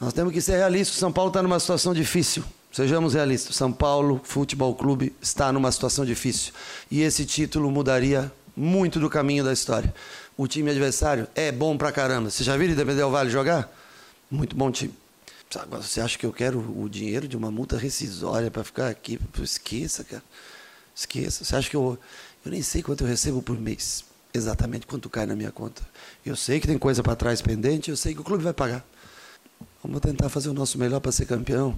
Nós 0.00 0.12
temos 0.12 0.32
que 0.32 0.40
ser 0.40 0.56
realistas. 0.56 0.96
São 0.96 1.12
Paulo 1.12 1.30
está 1.30 1.42
numa 1.42 1.58
situação 1.58 1.92
difícil. 1.92 2.44
Sejamos 2.70 3.14
realistas. 3.14 3.56
São 3.56 3.72
Paulo 3.72 4.20
Futebol 4.22 4.74
Clube 4.74 5.14
está 5.20 5.52
numa 5.52 5.72
situação 5.72 6.04
difícil. 6.04 6.52
E 6.90 7.02
esse 7.02 7.24
título 7.24 7.70
mudaria 7.70 8.30
muito 8.56 9.00
do 9.00 9.10
caminho 9.10 9.44
da 9.44 9.52
história 9.52 9.92
o 10.38 10.46
time 10.46 10.70
adversário 10.70 11.26
é 11.34 11.50
bom 11.50 11.76
pra 11.76 11.90
caramba. 11.90 12.30
Você 12.30 12.44
já 12.44 12.56
viu 12.56 12.66
Independente 12.66 12.98
Del 12.98 13.10
Vale 13.10 13.28
jogar? 13.28 13.68
Muito 14.30 14.54
bom 14.54 14.70
time. 14.70 14.94
Agora, 15.56 15.82
você 15.82 16.00
acha 16.00 16.16
que 16.16 16.24
eu 16.24 16.32
quero 16.32 16.60
o 16.80 16.88
dinheiro 16.88 17.26
de 17.26 17.36
uma 17.36 17.50
multa 17.50 17.76
rescisória 17.76 18.48
para 18.48 18.62
ficar 18.62 18.88
aqui? 18.88 19.18
Esqueça, 19.42 20.04
cara. 20.04 20.22
Esqueça. 20.94 21.44
Você 21.44 21.56
acha 21.56 21.68
que 21.68 21.74
eu. 21.74 21.98
Eu 22.44 22.52
nem 22.52 22.62
sei 22.62 22.82
quanto 22.82 23.02
eu 23.02 23.08
recebo 23.08 23.42
por 23.42 23.58
mês. 23.58 24.04
Exatamente 24.32 24.86
quanto 24.86 25.10
cai 25.10 25.26
na 25.26 25.34
minha 25.34 25.50
conta. 25.50 25.82
Eu 26.24 26.36
sei 26.36 26.60
que 26.60 26.68
tem 26.68 26.78
coisa 26.78 27.02
para 27.02 27.16
trás 27.16 27.42
pendente, 27.42 27.90
eu 27.90 27.96
sei 27.96 28.14
que 28.14 28.20
o 28.20 28.24
clube 28.24 28.44
vai 28.44 28.52
pagar. 28.52 28.86
Vamos 29.82 30.00
tentar 30.00 30.28
fazer 30.28 30.50
o 30.50 30.54
nosso 30.54 30.78
melhor 30.78 31.00
para 31.00 31.10
ser 31.10 31.26
campeão. 31.26 31.76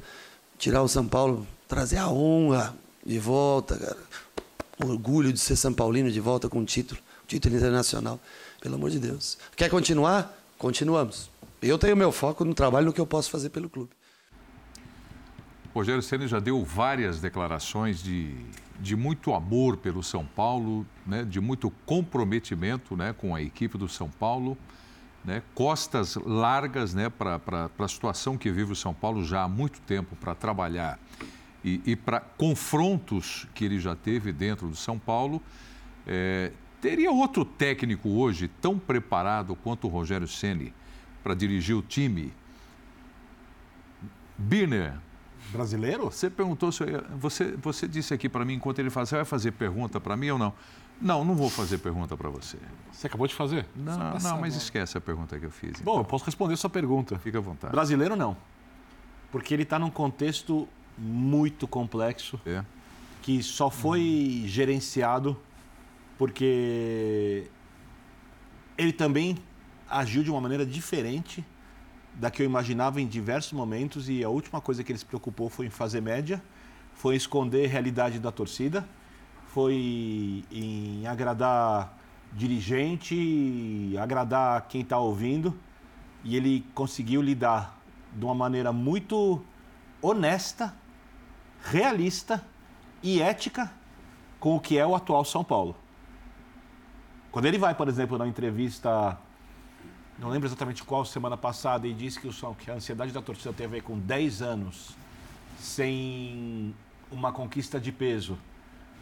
Tirar 0.58 0.82
o 0.82 0.88
São 0.88 1.06
Paulo, 1.06 1.46
trazer 1.66 1.96
a 1.96 2.10
honra 2.10 2.76
de 3.06 3.18
volta, 3.18 3.78
cara. 3.78 3.96
O 4.84 4.88
orgulho 4.88 5.32
de 5.32 5.38
ser 5.38 5.56
São 5.56 5.72
Paulino 5.72 6.10
de 6.10 6.20
volta 6.20 6.46
com 6.48 6.58
um 6.58 6.64
título, 6.64 7.00
título 7.26 7.56
internacional. 7.56 8.20
Pelo 8.60 8.74
amor 8.74 8.90
de 8.90 8.98
Deus. 8.98 9.38
Quer 9.56 9.70
continuar? 9.70 10.36
Continuamos. 10.58 11.30
Eu 11.62 11.78
tenho 11.78 11.96
meu 11.96 12.12
foco 12.12 12.44
no 12.44 12.54
trabalho, 12.54 12.86
no 12.86 12.92
que 12.92 13.00
eu 13.00 13.06
posso 13.06 13.30
fazer 13.30 13.50
pelo 13.50 13.68
clube. 13.68 13.90
Rogério 15.74 16.02
Ceni 16.02 16.26
já 16.26 16.40
deu 16.40 16.64
várias 16.64 17.20
declarações 17.20 18.02
de, 18.02 18.34
de 18.80 18.96
muito 18.96 19.32
amor 19.32 19.76
pelo 19.76 20.02
São 20.02 20.26
Paulo, 20.26 20.86
né, 21.06 21.24
de 21.24 21.40
muito 21.40 21.70
comprometimento 21.86 22.96
né, 22.96 23.12
com 23.12 23.34
a 23.34 23.40
equipe 23.40 23.78
do 23.78 23.88
São 23.88 24.10
Paulo, 24.10 24.58
né, 25.24 25.42
costas 25.54 26.16
largas 26.16 26.92
né, 26.92 27.08
para 27.08 27.70
a 27.78 27.88
situação 27.88 28.36
que 28.36 28.50
vive 28.50 28.72
o 28.72 28.76
São 28.76 28.92
Paulo 28.92 29.24
já 29.24 29.42
há 29.44 29.48
muito 29.48 29.80
tempo 29.82 30.16
para 30.16 30.34
trabalhar 30.34 30.98
e, 31.64 31.80
e 31.86 31.94
para 31.94 32.20
confrontos 32.20 33.46
que 33.54 33.64
ele 33.64 33.78
já 33.78 33.94
teve 33.94 34.32
dentro 34.32 34.66
do 34.68 34.76
São 34.76 34.98
Paulo. 34.98 35.40
É, 36.06 36.50
Teria 36.80 37.10
outro 37.10 37.44
técnico 37.44 38.08
hoje 38.08 38.48
tão 38.60 38.78
preparado 38.78 39.54
quanto 39.54 39.86
o 39.86 39.90
Rogério 39.90 40.26
Ceni 40.26 40.72
para 41.22 41.34
dirigir 41.34 41.76
o 41.76 41.82
time? 41.82 42.32
Birner, 44.38 44.94
Brasileiro? 45.52 46.04
Você 46.04 46.30
perguntou 46.30 46.72
se 46.72 46.82
eu 46.82 47.04
você, 47.18 47.52
você 47.52 47.86
disse 47.86 48.14
aqui 48.14 48.28
para 48.28 48.44
mim, 48.44 48.54
enquanto 48.54 48.78
ele 48.78 48.88
fazia, 48.88 49.10
você 49.10 49.16
vai 49.16 49.24
fazer 49.24 49.52
pergunta 49.52 50.00
para 50.00 50.16
mim 50.16 50.30
ou 50.30 50.38
não? 50.38 50.52
Não, 51.00 51.24
não 51.24 51.34
vou 51.34 51.48
fazer 51.50 51.78
pergunta 51.78 52.16
para 52.16 52.28
você. 52.28 52.58
Você 52.92 53.06
acabou 53.06 53.26
de 53.26 53.34
fazer? 53.34 53.66
Não, 53.74 54.18
não, 54.18 54.40
mas 54.40 54.54
esquece 54.54 54.96
a 54.98 55.00
pergunta 55.00 55.38
que 55.38 55.46
eu 55.46 55.50
fiz. 55.50 55.80
Bom, 55.80 55.98
eu 56.00 56.04
posso 56.04 56.24
responder 56.26 56.56
sua 56.56 56.68
pergunta. 56.70 57.18
Fica 57.18 57.38
à 57.38 57.40
vontade. 57.40 57.72
Brasileiro 57.72 58.14
não. 58.16 58.36
Porque 59.32 59.54
ele 59.54 59.62
está 59.62 59.78
num 59.78 59.90
contexto 59.90 60.68
muito 60.98 61.66
complexo 61.66 62.38
É. 62.44 62.62
que 63.22 63.42
só 63.42 63.70
foi 63.70 64.42
gerenciado 64.46 65.36
porque 66.20 67.46
ele 68.76 68.92
também 68.92 69.38
agiu 69.88 70.22
de 70.22 70.30
uma 70.30 70.38
maneira 70.38 70.66
diferente 70.66 71.42
da 72.12 72.30
que 72.30 72.42
eu 72.42 72.44
imaginava 72.44 73.00
em 73.00 73.06
diversos 73.06 73.54
momentos 73.54 74.06
e 74.06 74.22
a 74.22 74.28
última 74.28 74.60
coisa 74.60 74.84
que 74.84 74.92
ele 74.92 74.98
se 74.98 75.06
preocupou 75.06 75.48
foi 75.48 75.64
em 75.64 75.70
fazer 75.70 76.02
média, 76.02 76.42
foi 76.92 77.16
esconder 77.16 77.64
a 77.64 77.68
realidade 77.70 78.18
da 78.18 78.30
torcida, 78.30 78.86
foi 79.46 80.44
em 80.52 81.06
agradar 81.06 81.98
dirigente, 82.34 83.96
agradar 83.98 84.68
quem 84.68 84.82
está 84.82 84.98
ouvindo 84.98 85.58
e 86.22 86.36
ele 86.36 86.66
conseguiu 86.74 87.22
lidar 87.22 87.80
de 88.14 88.22
uma 88.22 88.34
maneira 88.34 88.74
muito 88.74 89.42
honesta, 90.02 90.76
realista 91.64 92.44
e 93.02 93.22
ética 93.22 93.72
com 94.38 94.56
o 94.56 94.60
que 94.60 94.76
é 94.76 94.86
o 94.86 94.94
atual 94.94 95.24
São 95.24 95.42
Paulo. 95.42 95.74
Quando 97.30 97.46
ele 97.46 97.58
vai, 97.58 97.74
por 97.74 97.86
exemplo, 97.86 98.18
na 98.18 98.26
entrevista, 98.26 99.16
não 100.18 100.28
lembro 100.28 100.48
exatamente 100.48 100.82
qual, 100.82 101.04
semana 101.04 101.36
passada, 101.36 101.86
e 101.86 101.94
disse 101.94 102.18
que, 102.18 102.26
o, 102.26 102.54
que 102.54 102.70
a 102.70 102.74
ansiedade 102.74 103.12
da 103.12 103.22
torcida 103.22 103.52
tem 103.52 103.66
a 103.66 103.68
ver 103.68 103.82
com 103.82 103.98
10 103.98 104.42
anos 104.42 104.96
sem 105.56 106.74
uma 107.10 107.30
conquista 107.32 107.78
de 107.78 107.92
peso, 107.92 108.36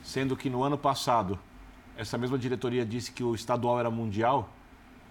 sendo 0.03 0.37
que 0.37 0.51
no 0.51 0.63
ano 0.63 0.77
passado 0.77 1.39
essa 1.97 2.19
mesma 2.19 2.39
diretoria 2.39 2.85
disse 2.85 3.11
que 3.13 3.25
o 3.25 3.35
estadual 3.35 3.81
era 3.81 3.91
mundial 3.91 4.49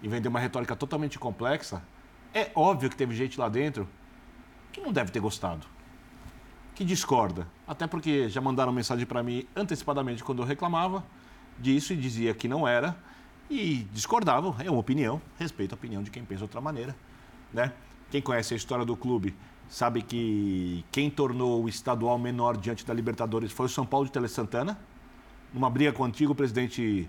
e 0.00 0.08
vendeu 0.08 0.30
uma 0.30 0.40
retórica 0.40 0.76
totalmente 0.76 1.18
complexa, 1.18 1.82
é 2.32 2.50
óbvio 2.54 2.88
que 2.88 2.96
teve 2.96 3.14
gente 3.14 3.38
lá 3.38 3.48
dentro 3.48 3.88
que 4.72 4.80
não 4.80 4.92
deve 4.92 5.10
ter 5.10 5.20
gostado, 5.20 5.66
que 6.74 6.84
discorda. 6.84 7.48
Até 7.66 7.86
porque 7.86 8.28
já 8.28 8.40
mandaram 8.40 8.72
mensagem 8.72 9.04
para 9.04 9.22
mim 9.22 9.46
antecipadamente 9.56 10.22
quando 10.22 10.40
eu 10.40 10.46
reclamava 10.46 11.04
disso 11.58 11.92
e 11.92 11.96
dizia 11.96 12.32
que 12.32 12.46
não 12.46 12.66
era 12.66 12.96
e 13.50 13.86
discordavam. 13.92 14.54
É 14.58 14.70
uma 14.70 14.80
opinião, 14.80 15.20
respeito 15.38 15.72
a 15.72 15.76
opinião 15.76 16.02
de 16.02 16.10
quem 16.10 16.24
pensa 16.24 16.38
de 16.38 16.44
outra 16.44 16.60
maneira, 16.60 16.96
né? 17.52 17.72
Quem 18.10 18.22
conhece 18.22 18.54
a 18.54 18.56
história 18.56 18.84
do 18.84 18.96
clube 18.96 19.34
sabe 19.68 20.02
que 20.02 20.84
quem 20.90 21.10
tornou 21.10 21.64
o 21.64 21.68
estadual 21.68 22.18
menor 22.18 22.56
diante 22.56 22.84
da 22.86 22.94
Libertadores 22.94 23.52
foi 23.52 23.66
o 23.66 23.68
São 23.68 23.84
Paulo 23.84 24.06
de 24.06 24.12
Tele 24.12 24.28
Santana, 24.28 24.78
numa 25.52 25.68
briga 25.68 25.92
com 25.92 26.02
o 26.02 26.06
antigo 26.06 26.34
presidente 26.34 27.08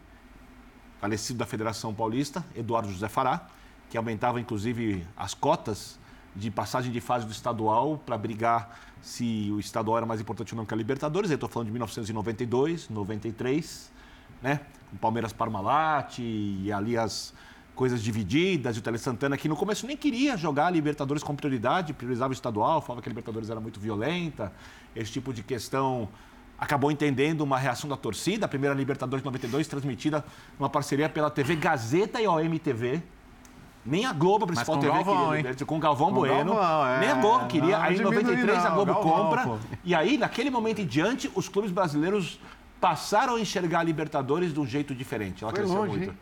falecido 0.99 1.39
da 1.39 1.45
Federação 1.45 1.93
Paulista, 1.93 2.45
Eduardo 2.55 2.91
José 2.91 3.07
Fará, 3.07 3.47
que 3.89 3.97
aumentava 3.97 4.39
inclusive 4.39 5.05
as 5.15 5.33
cotas 5.33 5.97
de 6.35 6.51
passagem 6.51 6.91
de 6.91 6.99
fase 6.99 7.25
do 7.25 7.31
estadual 7.31 7.97
para 7.97 8.17
brigar 8.17 8.77
se 9.01 9.49
o 9.51 9.59
estadual 9.59 9.97
era 9.97 10.05
mais 10.05 10.21
importante 10.21 10.53
ou 10.53 10.57
não 10.57 10.65
que 10.65 10.73
a 10.73 10.77
Libertadores. 10.77 11.31
Eu 11.31 11.35
estou 11.35 11.49
falando 11.49 11.67
de 11.67 11.71
1992, 11.71 12.89
93, 12.89 13.91
né? 14.41 14.61
Com 14.89 14.97
Palmeiras 14.97 15.33
Parmalat 15.33 16.19
e 16.19 16.71
ali 16.71 16.97
as 16.97 17.33
coisas 17.75 18.03
divididas 18.03 18.75
e 18.75 18.79
o 18.79 18.81
Tele 18.81 18.97
Santana 18.97 19.37
que 19.37 19.47
no 19.47 19.55
começo 19.55 19.87
nem 19.87 19.95
queria 19.95 20.35
jogar 20.35 20.67
a 20.67 20.69
Libertadores 20.69 21.23
com 21.23 21.33
prioridade, 21.35 21.93
priorizava 21.93 22.31
o 22.31 22.33
estadual, 22.33 22.81
falava 22.81 23.01
que 23.01 23.07
a 23.07 23.11
Libertadores 23.11 23.49
era 23.49 23.59
muito 23.59 23.79
violenta, 23.79 24.51
esse 24.95 25.11
tipo 25.11 25.33
de 25.33 25.43
questão 25.43 26.09
acabou 26.59 26.91
entendendo 26.91 27.41
uma 27.41 27.57
reação 27.57 27.89
da 27.89 27.95
torcida. 27.95 28.45
A 28.45 28.49
primeira 28.49 28.75
Libertadores 28.75 29.21
de 29.23 29.25
92 29.25 29.67
transmitida 29.67 30.25
numa 30.59 30.69
parceria 30.69 31.07
pela 31.07 31.29
TV 31.29 31.55
Gazeta 31.55 32.21
e 32.21 32.27
OMTV. 32.27 33.01
Nem 33.85 34.05
a 34.05 34.11
Globo, 34.11 34.43
a 34.43 34.47
principal 34.47 34.75
com 34.75 34.81
TV, 34.81 34.93
Galvão, 34.93 35.31
queria, 35.31 35.49
hein? 35.49 35.55
Com 35.65 35.77
o 35.77 35.79
Galvão 35.79 36.09
Com 36.09 36.15
Bueno. 36.15 36.53
Galvão, 36.53 36.85
é. 36.85 36.99
Nem 36.99 37.09
a 37.09 37.15
Globo 37.15 37.47
queria. 37.47 37.77
Não, 37.77 37.83
aí 37.85 37.93
em 37.93 37.97
diminui 37.97 38.23
93 38.23 38.57
a 38.57 38.63
não, 38.63 38.75
Globo 38.75 38.93
Galvão, 38.93 39.11
compra. 39.11 39.43
pô. 39.43 39.57
E 39.85 39.95
aí, 39.95 40.17
naquele 40.17 40.49
momento 40.49 40.81
em 40.81 40.85
diante, 40.85 41.31
os 41.33 41.47
clubes 41.47 41.71
brasileiros 41.71 42.39
passaram 42.79 43.35
a 43.35 43.39
enxergar 43.39 43.79
a 43.79 43.83
Libertadores 43.83 44.53
de 44.53 44.59
um 44.59 44.65
jeito 44.65 44.95
diferente. 44.95 45.43
Ela 45.43 45.53
cresceu 45.53 45.75
longe, 45.75 45.97
muito. 45.97 46.13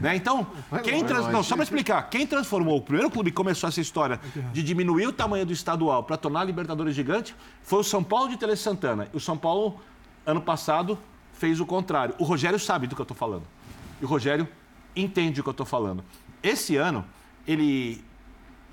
Né? 0.00 0.14
Então, 0.16 0.46
quem 0.82 1.04
trans... 1.04 1.26
não, 1.28 1.42
só 1.42 1.56
para 1.56 1.64
explicar, 1.64 2.02
quem 2.08 2.26
transformou 2.26 2.78
o 2.78 2.82
primeiro 2.82 3.10
clube 3.10 3.30
que 3.30 3.36
começou 3.36 3.68
essa 3.68 3.80
história 3.80 4.20
de 4.52 4.62
diminuir 4.62 5.06
o 5.06 5.12
tamanho 5.12 5.44
do 5.44 5.52
estadual 5.52 6.04
para 6.04 6.16
tornar 6.16 6.42
a 6.42 6.44
Libertadores 6.44 6.94
gigante 6.94 7.34
foi 7.62 7.80
o 7.80 7.84
São 7.84 8.02
Paulo 8.02 8.28
de 8.28 8.36
Tele 8.36 8.56
Santana. 8.56 9.08
E 9.12 9.16
o 9.16 9.20
São 9.20 9.36
Paulo, 9.36 9.80
ano 10.24 10.40
passado, 10.40 10.98
fez 11.32 11.60
o 11.60 11.66
contrário. 11.66 12.14
O 12.18 12.24
Rogério 12.24 12.58
sabe 12.58 12.86
do 12.86 12.94
que 12.94 13.00
eu 13.00 13.04
estou 13.04 13.16
falando. 13.16 13.44
E 14.00 14.04
o 14.04 14.08
Rogério 14.08 14.46
entende 14.94 15.40
o 15.40 15.42
que 15.42 15.48
eu 15.48 15.52
estou 15.52 15.66
falando. 15.66 16.04
Esse 16.42 16.76
ano, 16.76 17.04
ele 17.46 18.04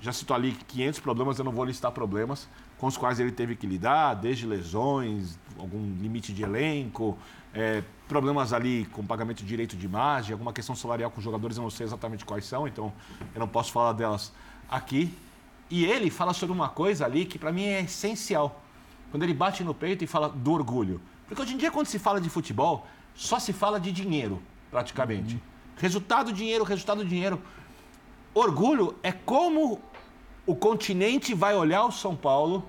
já 0.00 0.12
citou 0.12 0.36
ali 0.36 0.52
500 0.68 1.00
problemas, 1.00 1.38
eu 1.38 1.44
não 1.44 1.52
vou 1.52 1.64
listar 1.64 1.90
problemas 1.92 2.48
com 2.76 2.88
os 2.88 2.96
quais 2.96 3.20
ele 3.20 3.30
teve 3.30 3.54
que 3.54 3.64
lidar, 3.64 4.14
desde 4.14 4.44
lesões, 4.44 5.38
algum 5.58 5.80
limite 6.00 6.32
de 6.32 6.42
elenco, 6.42 7.18
é, 7.54 7.82
problemas 8.08 8.52
ali 8.52 8.86
com 8.86 9.04
pagamento 9.04 9.38
de 9.38 9.46
direito 9.46 9.76
de 9.76 9.86
imagem, 9.86 10.32
alguma 10.32 10.52
questão 10.52 10.74
salarial 10.74 11.10
com 11.10 11.18
os 11.18 11.24
jogadores, 11.24 11.56
eu 11.56 11.62
não 11.62 11.70
sei 11.70 11.86
exatamente 11.86 12.24
quais 12.24 12.44
são, 12.44 12.66
então 12.66 12.92
eu 13.34 13.40
não 13.40 13.48
posso 13.48 13.72
falar 13.72 13.92
delas 13.92 14.32
aqui. 14.70 15.12
E 15.70 15.84
ele 15.84 16.10
fala 16.10 16.34
sobre 16.34 16.54
uma 16.54 16.68
coisa 16.68 17.04
ali 17.04 17.24
que 17.24 17.38
para 17.38 17.50
mim 17.50 17.64
é 17.64 17.80
essencial. 17.82 18.62
Quando 19.10 19.22
ele 19.22 19.34
bate 19.34 19.64
no 19.64 19.74
peito 19.74 20.04
e 20.04 20.06
fala 20.06 20.28
do 20.28 20.52
orgulho. 20.52 21.00
Porque 21.26 21.40
hoje 21.40 21.54
em 21.54 21.56
dia, 21.56 21.70
quando 21.70 21.86
se 21.86 21.98
fala 21.98 22.20
de 22.20 22.28
futebol, 22.28 22.86
só 23.14 23.38
se 23.38 23.52
fala 23.52 23.80
de 23.80 23.92
dinheiro, 23.92 24.42
praticamente. 24.70 25.40
Resultado, 25.76 26.32
dinheiro, 26.32 26.64
resultado, 26.64 27.04
dinheiro. 27.04 27.40
Orgulho 28.34 28.94
é 29.02 29.12
como 29.12 29.80
o 30.46 30.56
continente 30.56 31.34
vai 31.34 31.54
olhar 31.54 31.84
o 31.84 31.92
São 31.92 32.16
Paulo, 32.16 32.68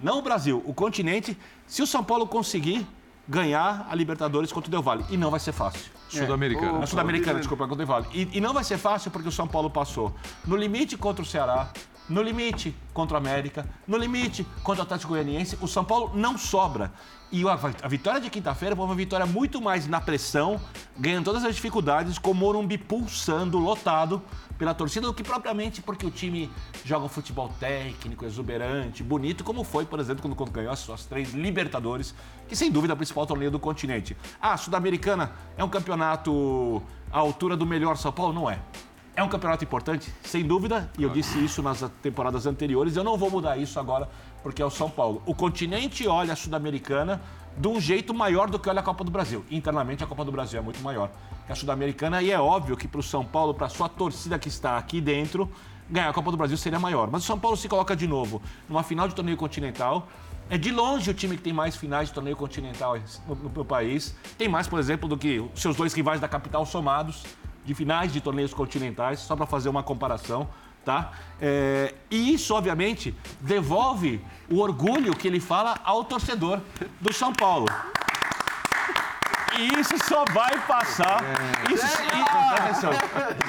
não 0.00 0.18
o 0.18 0.22
Brasil, 0.22 0.62
o 0.66 0.74
continente, 0.74 1.38
se 1.72 1.80
o 1.80 1.86
São 1.86 2.04
Paulo 2.04 2.26
conseguir 2.26 2.86
ganhar 3.26 3.86
a 3.88 3.94
Libertadores 3.94 4.52
contra 4.52 4.68
o 4.68 4.70
Del 4.70 4.82
Valle. 4.82 5.06
E 5.08 5.16
não 5.16 5.30
vai 5.30 5.40
ser 5.40 5.52
fácil. 5.52 5.90
Sul-Americana. 6.06 6.80
Na 6.80 6.86
Sul-Americana, 6.86 7.38
desculpa, 7.38 7.66
contra 7.66 7.72
o 7.72 7.78
Del 7.78 7.86
Valle. 7.86 8.06
E, 8.12 8.28
e 8.36 8.40
não 8.42 8.52
vai 8.52 8.62
ser 8.62 8.76
fácil 8.76 9.10
porque 9.10 9.26
o 9.26 9.32
São 9.32 9.48
Paulo 9.48 9.70
passou 9.70 10.14
no 10.46 10.54
limite 10.54 10.98
contra 10.98 11.22
o 11.22 11.24
Ceará, 11.26 11.70
no 12.10 12.20
limite 12.20 12.76
contra 12.92 13.14
o 13.14 13.16
América, 13.16 13.66
no 13.88 13.96
limite 13.96 14.46
contra 14.62 14.82
o 14.82 14.84
Atlético 14.84 15.14
Goianiense. 15.14 15.56
O 15.62 15.66
São 15.66 15.82
Paulo 15.82 16.12
não 16.14 16.36
sobra. 16.36 16.92
E 17.30 17.42
a, 17.48 17.54
a 17.54 17.88
vitória 17.88 18.20
de 18.20 18.28
quinta-feira 18.28 18.76
foi 18.76 18.84
uma 18.84 18.94
vitória 18.94 19.24
muito 19.24 19.58
mais 19.58 19.86
na 19.86 19.98
pressão, 19.98 20.60
ganhando 20.98 21.24
todas 21.24 21.42
as 21.42 21.54
dificuldades, 21.54 22.18
com 22.18 22.32
o 22.32 22.34
Morumbi 22.34 22.76
pulsando, 22.76 23.58
lotado 23.58 24.20
pela 24.62 24.74
torcida, 24.74 25.08
do 25.08 25.12
que 25.12 25.24
propriamente 25.24 25.82
porque 25.82 26.06
o 26.06 26.10
time 26.10 26.48
joga 26.84 27.06
um 27.06 27.08
futebol 27.08 27.48
técnico, 27.58 28.24
exuberante, 28.24 29.02
bonito, 29.02 29.42
como 29.42 29.64
foi, 29.64 29.84
por 29.84 29.98
exemplo, 29.98 30.22
quando, 30.22 30.36
quando 30.36 30.52
ganhou 30.52 30.70
as 30.70 30.78
suas 30.78 31.04
três 31.04 31.32
Libertadores, 31.32 32.14
que 32.46 32.54
sem 32.54 32.70
dúvida 32.70 32.92
é 32.92 32.94
o 32.94 32.96
principal 32.96 33.26
torneio 33.26 33.50
do 33.50 33.58
continente. 33.58 34.16
Ah, 34.40 34.52
a 34.52 34.56
Sul-Americana 34.56 35.32
é 35.56 35.64
um 35.64 35.68
campeonato 35.68 36.80
à 37.10 37.18
altura 37.18 37.56
do 37.56 37.66
melhor 37.66 37.96
São 37.96 38.12
Paulo? 38.12 38.32
Não 38.32 38.48
é. 38.48 38.60
É 39.16 39.22
um 39.24 39.28
campeonato 39.28 39.64
importante, 39.64 40.14
sem 40.22 40.46
dúvida, 40.46 40.88
e 40.96 41.02
eu 41.02 41.10
disse 41.10 41.44
isso 41.44 41.60
nas 41.60 41.82
temporadas 42.00 42.46
anteriores. 42.46 42.94
Eu 42.94 43.02
não 43.02 43.18
vou 43.18 43.32
mudar 43.32 43.56
isso 43.56 43.80
agora, 43.80 44.08
porque 44.44 44.62
é 44.62 44.64
o 44.64 44.70
São 44.70 44.88
Paulo. 44.88 45.24
O 45.26 45.34
continente 45.34 46.06
olha 46.06 46.34
a 46.34 46.36
Sul-Americana 46.36 47.20
de 47.56 47.68
um 47.68 47.80
jeito 47.80 48.14
maior 48.14 48.48
do 48.48 48.58
que 48.58 48.68
olha 48.68 48.80
a 48.80 48.82
Copa 48.82 49.04
do 49.04 49.10
Brasil. 49.10 49.44
Internamente, 49.50 50.02
a 50.02 50.06
Copa 50.06 50.24
do 50.24 50.32
Brasil 50.32 50.58
é 50.58 50.62
muito 50.62 50.80
maior 50.82 51.10
que 51.46 51.52
a 51.52 51.54
Sul-Americana, 51.54 52.22
e 52.22 52.30
é 52.30 52.38
óbvio 52.38 52.76
que 52.76 52.86
para 52.86 53.00
o 53.00 53.02
São 53.02 53.24
Paulo, 53.24 53.52
para 53.54 53.68
sua 53.68 53.88
torcida 53.88 54.38
que 54.38 54.48
está 54.48 54.78
aqui 54.78 55.00
dentro, 55.00 55.50
ganhar 55.90 56.08
a 56.08 56.12
Copa 56.12 56.30
do 56.30 56.36
Brasil 56.36 56.56
seria 56.56 56.78
maior. 56.78 57.10
Mas 57.10 57.24
o 57.24 57.26
São 57.26 57.38
Paulo 57.38 57.56
se 57.56 57.68
coloca 57.68 57.94
de 57.96 58.06
novo 58.06 58.40
numa 58.68 58.82
final 58.82 59.08
de 59.08 59.14
torneio 59.14 59.36
continental. 59.36 60.08
É 60.50 60.58
de 60.58 60.70
longe 60.70 61.10
o 61.10 61.14
time 61.14 61.36
que 61.36 61.42
tem 61.42 61.52
mais 61.52 61.76
finais 61.76 62.08
de 62.08 62.14
torneio 62.14 62.36
continental 62.36 62.96
no, 63.26 63.34
no, 63.34 63.48
no 63.48 63.64
país. 63.64 64.14
Tem 64.36 64.48
mais, 64.48 64.68
por 64.68 64.78
exemplo, 64.78 65.08
do 65.08 65.16
que 65.16 65.44
seus 65.54 65.76
dois 65.76 65.92
rivais 65.94 66.20
da 66.20 66.28
capital 66.28 66.66
somados 66.66 67.24
de 67.64 67.74
finais 67.74 68.12
de 68.12 68.20
torneios 68.20 68.52
continentais, 68.52 69.20
só 69.20 69.36
para 69.36 69.46
fazer 69.46 69.68
uma 69.68 69.82
comparação, 69.82 70.48
tá? 70.84 71.12
É, 71.40 71.94
e 72.10 72.32
isso, 72.32 72.54
obviamente, 72.54 73.14
devolve 73.40 74.20
o 74.50 74.58
orgulho 74.58 75.16
que 75.16 75.26
ele 75.26 75.40
fala 75.40 75.78
ao 75.84 76.04
torcedor 76.04 76.60
do 77.00 77.12
São 77.12 77.32
Paulo. 77.32 77.66
E 79.58 79.80
isso 79.80 79.94
só 80.08 80.24
vai 80.32 80.58
passar. 80.66 81.22
Isso, 81.72 81.84
atenção. 82.56 82.90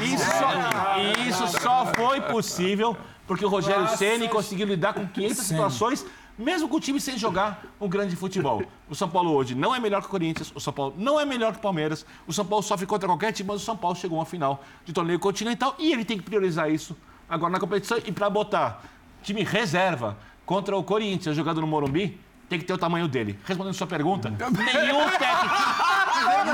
Isso 0.01 0.25
só, 0.25 0.97
e 0.99 1.29
isso 1.29 1.47
só 1.61 1.85
foi 1.95 2.19
possível 2.21 2.97
porque 3.25 3.45
o 3.45 3.49
Rogério 3.49 3.87
Ceni 3.95 4.27
conseguiu 4.27 4.67
lidar 4.67 4.93
com 4.93 5.07
500 5.07 5.37
situações, 5.37 6.05
mesmo 6.37 6.67
com 6.67 6.75
o 6.75 6.79
time 6.79 6.99
sem 6.99 7.17
jogar 7.17 7.63
um 7.79 7.87
grande 7.87 8.15
futebol. 8.17 8.63
O 8.89 8.95
São 8.95 9.09
Paulo 9.09 9.31
hoje 9.31 9.55
não 9.55 9.73
é 9.73 9.79
melhor 9.79 10.01
que 10.01 10.07
o 10.07 10.09
Corinthians, 10.09 10.51
o 10.53 10.59
São 10.59 10.73
Paulo 10.73 10.93
não 10.97 11.19
é 11.19 11.25
melhor 11.25 11.53
que 11.53 11.59
o 11.59 11.61
Palmeiras, 11.61 12.05
o 12.27 12.33
São 12.33 12.45
Paulo 12.45 12.63
sofre 12.63 12.85
contra 12.85 13.07
qualquer 13.07 13.31
time, 13.31 13.47
mas 13.47 13.61
o 13.61 13.65
São 13.65 13.77
Paulo 13.77 13.95
chegou 13.95 14.17
a 14.17 14.21
uma 14.21 14.25
final 14.25 14.61
de 14.83 14.91
torneio 14.91 15.19
continental 15.19 15.75
e 15.79 15.91
ele 15.91 16.03
tem 16.03 16.17
que 16.17 16.23
priorizar 16.23 16.69
isso 16.69 16.97
agora 17.33 17.51
na 17.51 17.59
competição 17.59 17.97
e 18.05 18.11
para 18.11 18.29
botar 18.29 18.83
time 19.23 19.43
reserva 19.43 20.17
contra 20.45 20.77
o 20.77 20.83
Corinthians, 20.83 21.35
jogando 21.35 21.61
no 21.61 21.67
Morumbi, 21.67 22.19
tem 22.47 22.59
que 22.59 22.65
ter 22.65 22.73
o 22.73 22.77
tamanho 22.77 23.07
dele. 23.07 23.39
Respondendo 23.43 23.73
sua 23.73 23.87
pergunta, 23.87 24.29
nenhum 24.29 25.09
técnico. 25.09 25.55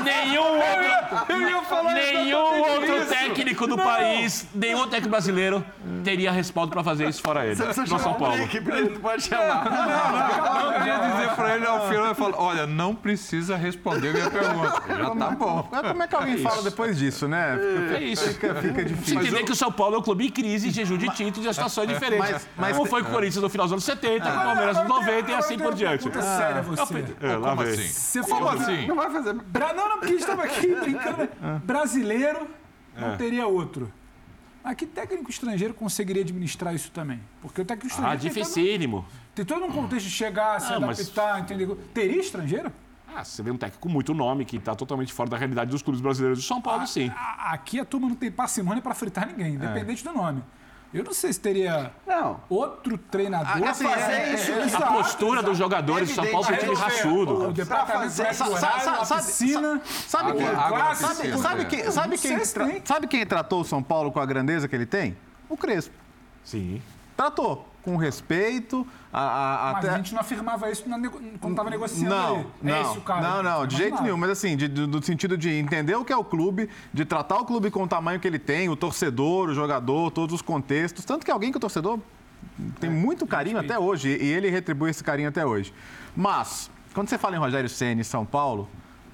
nenhum 0.02 0.54
outro, 0.54 1.09
nenhum 1.28 2.38
outro 2.56 3.06
técnico 3.06 3.66
do 3.66 3.76
país, 3.76 4.46
nenhum 4.54 4.76
outro 4.76 4.90
técnico 4.90 5.10
brasileiro 5.10 5.64
teria 6.04 6.30
respaldo 6.32 6.72
para 6.72 6.82
fazer 6.82 7.08
isso 7.08 7.20
fora 7.22 7.44
ele. 7.46 7.56
No 7.62 7.98
São 7.98 8.14
Paulo. 8.14 8.36
Ele 8.36 8.98
pode 8.98 9.22
chamar. 9.22 9.64
Eu 10.64 10.78
queria 10.78 10.98
dizer 10.98 11.34
pra 11.34 11.56
ele 11.56 11.66
ao 11.66 11.88
final, 11.88 12.06
eu 12.06 12.14
falo, 12.14 12.34
olha, 12.38 12.66
não 12.66 12.94
precisa 12.94 13.56
responder 13.56 14.10
a 14.10 14.12
minha 14.12 14.30
pergunta. 14.30 14.82
Já 15.00 15.10
tá 15.14 15.30
bom. 15.30 15.68
Mas 15.70 15.82
como 15.88 16.02
é 16.02 16.06
que 16.08 16.14
alguém 16.14 16.38
fala 16.38 16.62
depois 16.62 16.98
disso, 16.98 17.28
né? 17.28 17.58
É 17.96 18.02
isso. 18.02 18.28
Fica, 18.34 18.54
fica 18.56 18.72
Você 18.74 18.84
difícil. 18.84 19.20
entender 19.20 19.44
que 19.44 19.52
o 19.52 19.56
São 19.56 19.70
Paulo 19.72 19.96
é 19.96 19.98
um 19.98 20.02
clube 20.02 20.26
em 20.26 20.30
crise, 20.30 20.68
em 20.68 20.70
jejum 20.70 20.96
de 20.96 21.08
títulos 21.10 21.46
e 21.48 21.52
situações 21.54 21.88
diferentes. 21.88 22.30
Mas- 22.30 22.48
mas- 22.56 22.76
Como 22.76 22.88
foi 22.88 23.02
com 23.02 23.08
o 23.10 23.12
Corinthians 23.12 23.42
no 23.42 23.48
final 23.50 23.66
dos 23.66 23.72
anos 23.72 23.84
70, 23.84 24.30
com 24.30 24.38
o 24.38 24.42
Palmeiras 24.42 24.76
nos 24.78 24.88
90 24.88 25.30
e 25.30 25.34
assim 25.34 25.58
por 25.58 25.74
diante. 25.74 26.04
Puta 26.04 26.22
séria 26.22 26.62
você. 26.62 26.80
É, 27.20 27.34
Como 27.36 27.62
assim? 27.62 27.88
Você 27.88 28.20
Como 28.20 28.34
falou 28.34 28.50
assim? 28.50 28.86
Não 28.86 28.96
vai 28.96 29.10
fazer. 29.10 29.32
Não, 29.34 29.74
não, 29.88 29.90
porque 29.98 30.04
a 30.06 30.08
gente 30.08 30.20
estava 30.20 30.42
aqui 30.44 30.66
brincando. 30.74 31.09
Brasileiro 31.64 32.48
não 32.96 33.16
teria 33.16 33.46
outro. 33.46 33.92
Mas 34.62 34.76
que 34.76 34.84
técnico 34.84 35.30
estrangeiro 35.30 35.72
conseguiria 35.72 36.22
administrar 36.22 36.74
isso 36.74 36.90
também? 36.90 37.18
Porque 37.40 37.62
o 37.62 37.64
técnico 37.64 37.86
Ah, 37.86 38.14
estrangeiro 38.14 38.34
tem 38.34 38.42
todo- 38.44 38.52
dificílimo. 38.54 39.04
tem 39.34 39.44
todo 39.44 39.64
um 39.64 39.72
contexto 39.72 40.04
de 40.06 40.12
chegar, 40.12 40.60
se 40.60 40.72
Ah, 40.72 40.78
mas- 40.80 41.00
adaptar, 41.00 41.40
entender. 41.40 41.74
Teria 41.94 42.20
estrangeiro? 42.20 42.70
Ah, 43.12 43.24
você 43.24 43.42
vê 43.42 43.50
um 43.50 43.56
técnico 43.56 43.80
com 43.82 43.88
muito 43.88 44.12
nome, 44.12 44.44
que 44.44 44.56
está 44.56 44.74
totalmente 44.74 45.12
fora 45.12 45.30
da 45.30 45.36
realidade 45.38 45.70
dos 45.70 45.82
clubes 45.82 46.00
brasileiros 46.00 46.38
do 46.38 46.44
São 46.44 46.60
Paulo, 46.60 46.86
sim. 46.86 47.10
A- 47.16 47.52
Aqui 47.54 47.80
a 47.80 47.84
turma 47.84 48.08
não 48.08 48.14
tem 48.14 48.30
parcimônia 48.30 48.82
para 48.82 48.94
fritar 48.94 49.26
ninguém, 49.26 49.54
independente 49.54 50.04
do 50.04 50.12
nome. 50.12 50.42
Eu 50.92 51.04
não 51.04 51.12
sei 51.12 51.32
se 51.32 51.38
teria 51.38 51.92
Não. 52.04 52.40
outro 52.48 52.98
treinador 52.98 53.68
assim, 53.68 53.84
fazer 53.84 54.12
é- 54.12 54.34
isso. 54.34 54.50
é- 54.50 54.62
A 54.62 54.66
Exato, 54.66 54.92
postura 54.92 55.40
dos 55.42 55.56
jogadores 55.56 56.08
do 56.08 56.14
São 56.16 56.26
Paulo 56.26 56.46
é 56.48 56.52
um 56.52 56.56
time 56.58 56.72
exato. 56.72 56.88
raçudo. 56.90 57.48
O 57.48 57.52
departamento 57.52 58.00
fazer- 58.10 58.26
a 58.26 58.34
sabe- 59.04 59.22
piscina. 59.22 59.80
Sabe 60.08 60.32
quem, 60.32 60.46
Água- 60.48 60.94
sabe, 60.96 61.14
piscina, 61.14 61.38
sabe 61.38 61.60
é. 61.60 61.64
quem, 61.66 61.90
sabe, 61.92 62.18
quem 62.18 62.38
tem. 62.38 62.82
sabe 62.84 63.06
quem 63.06 63.24
tratou 63.26 63.60
o 63.60 63.64
São 63.64 63.80
Paulo 63.82 64.10
com 64.10 64.18
a 64.18 64.26
grandeza 64.26 64.66
que 64.66 64.74
ele 64.74 64.86
tem? 64.86 65.16
O 65.48 65.56
Crespo. 65.56 65.94
Sim. 66.42 66.82
Tratou. 67.16 67.68
Com 67.82 67.96
respeito. 67.96 68.84
A, 69.12 69.70
a- 69.70 69.72
Mas 69.72 69.84
até- 69.84 69.94
a 69.94 69.96
gente 69.96 70.12
não 70.14 70.20
afirmava 70.20 70.70
isso 70.70 70.88
na 70.88 70.96
quando 71.40 71.50
estava 71.50 71.68
negociando. 71.68 72.08
Não, 72.14 72.34
ali. 72.36 72.46
não, 72.62 72.74
é 72.74 72.80
esse 72.82 72.98
o 72.98 73.00
caso. 73.00 73.22
não, 73.22 73.42
não, 73.42 73.66
de 73.66 73.76
jeito 73.76 74.00
nenhum. 74.02 74.16
Mas 74.16 74.30
assim, 74.30 74.56
de- 74.56 74.68
do, 74.68 74.86
do 74.86 75.04
sentido 75.04 75.36
de 75.36 75.50
entender 75.50 75.96
o 75.96 76.04
que 76.04 76.12
é 76.12 76.16
o 76.16 76.22
clube, 76.24 76.68
de 76.94 77.04
tratar 77.04 77.38
o 77.38 77.44
clube 77.44 77.70
com 77.70 77.82
o 77.82 77.88
tamanho 77.88 78.20
que 78.20 78.26
ele 78.28 78.38
tem, 78.38 78.68
o 78.68 78.76
torcedor, 78.76 79.48
o 79.48 79.54
jogador, 79.54 80.10
todos 80.12 80.34
os 80.34 80.42
contextos. 80.42 81.04
Tanto 81.04 81.24
que 81.24 81.30
alguém 81.30 81.50
que 81.50 81.56
o 81.56 81.60
torcedor 81.60 81.98
tem 82.78 82.88
muito 82.88 83.26
carinho 83.26 83.58
até 83.58 83.78
hoje, 83.78 84.08
e 84.10 84.26
ele 84.32 84.48
retribui 84.48 84.90
esse 84.90 85.02
carinho 85.02 85.28
até 85.28 85.44
hoje. 85.44 85.74
Mas, 86.16 86.70
quando 86.94 87.08
você 87.08 87.18
fala 87.18 87.34
em 87.36 87.38
Rogério 87.38 87.68
Ceni 87.68 88.02
e 88.02 88.04
São 88.04 88.24
Paulo, 88.24 88.68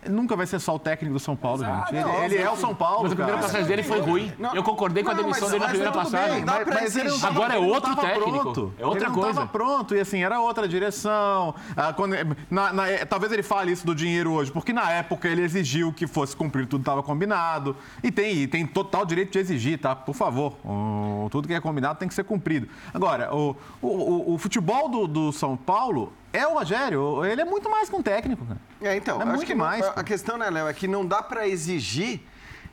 nunca 0.09 0.37
vai 0.37 0.47
ser 0.47 0.59
só 0.61 0.75
o 0.75 0.79
técnico 0.79 1.15
do 1.15 1.21
São 1.21 1.35
Paulo, 1.37 1.65
gente. 1.65 1.95
Ele, 1.95 2.01
não, 2.05 2.25
ele 2.25 2.37
é 2.39 2.51
o 2.51 2.57
São 2.57 2.75
Paulo. 2.75 3.03
Mas 3.05 3.13
a 3.13 3.15
primeira 3.17 3.39
cara. 3.39 3.47
passagem 3.47 3.67
dele 3.69 3.83
foi 3.83 4.01
ruim. 4.01 4.33
Não, 4.39 4.55
Eu 4.55 4.63
concordei 4.63 5.03
com 5.05 5.11
a 5.11 5.15
demissão 5.15 5.43
mas- 5.43 5.51
dele 5.51 5.63
na 5.65 5.69
primeira 5.69 5.93
passagem. 5.93 6.45
dá 6.45 6.53
Mas, 6.55 6.65
pra 6.65 6.75
mas 6.75 6.97
ele 6.97 7.11
tava- 7.11 7.27
Agora 7.29 7.55
é 7.55 7.59
outro 7.59 7.97
técnico, 7.97 8.31
pronto. 8.31 8.73
é 8.79 8.85
outra 8.87 9.01
ele 9.01 9.09
não 9.09 9.15
coisa. 9.15 9.31
estava 9.31 9.47
pronto 9.49 9.95
e 9.95 10.01
assim, 10.01 10.23
era 10.23 10.41
outra 10.41 10.67
direção. 10.69 11.55
Ah, 11.77 11.93
quando- 11.93 12.15
na- 12.51 12.73
na- 12.73 12.89
é, 12.89 13.05
talvez 13.05 13.33
ele 13.33 13.43
fale 13.43 13.73
isso 13.73 13.87
do 13.87 13.95
dinheiro 13.95 14.33
hoje, 14.33 14.51
porque 14.53 14.73
na 14.73 14.91
época 14.91 15.29
ele 15.29 15.43
exigiu 15.43 15.93
que 15.93 16.07
fosse 16.07 16.35
cumprido 16.37 16.69
tudo 16.69 16.81
estava 16.83 17.03
combinado. 17.03 17.77
E 18.03 18.11
tem, 18.11 18.35
e 18.43 18.47
tem 18.47 18.67
total 18.67 19.05
direito 19.05 19.33
de 19.33 19.39
exigir, 19.39 19.79
tá? 19.79 19.95
Por 19.95 20.15
favor. 20.15 20.55
O- 20.65 21.29
tudo 21.31 21.47
que 21.49 21.55
é 21.55 21.61
combinado 21.61 21.99
tem 21.99 22.09
que 22.09 22.15
ser 22.15 22.25
cumprido. 22.25 22.69
Agora, 22.95 23.35
o, 23.35 23.57
o, 23.83 23.89
o- 23.89 24.35
o 24.35 24.39
futebol 24.39 24.89
do, 24.89 25.07
do 25.07 25.33
São 25.33 25.57
Paulo 25.57 26.13
é 26.37 26.47
o 26.47 26.55
Rogério. 26.55 27.25
Ele 27.25 27.41
é 27.41 27.45
muito 27.45 27.69
mais 27.71 27.89
que 27.89 27.97
um 27.97 28.03
técnico, 28.03 28.45
cara. 28.45 28.61
É, 28.81 28.97
então, 28.97 29.19
É 29.21 29.23
acho 29.25 29.33
muito 29.33 29.47
que 29.47 29.55
mais, 29.55 29.85
a- 29.85 30.05
questão, 30.05 30.37
né, 30.37 30.49
Léo, 30.51 30.69
é 30.69 30.73
que 30.73 30.87
não 30.87 31.05
dá 31.05 31.23
para 31.23 31.49
exigir 31.49 32.21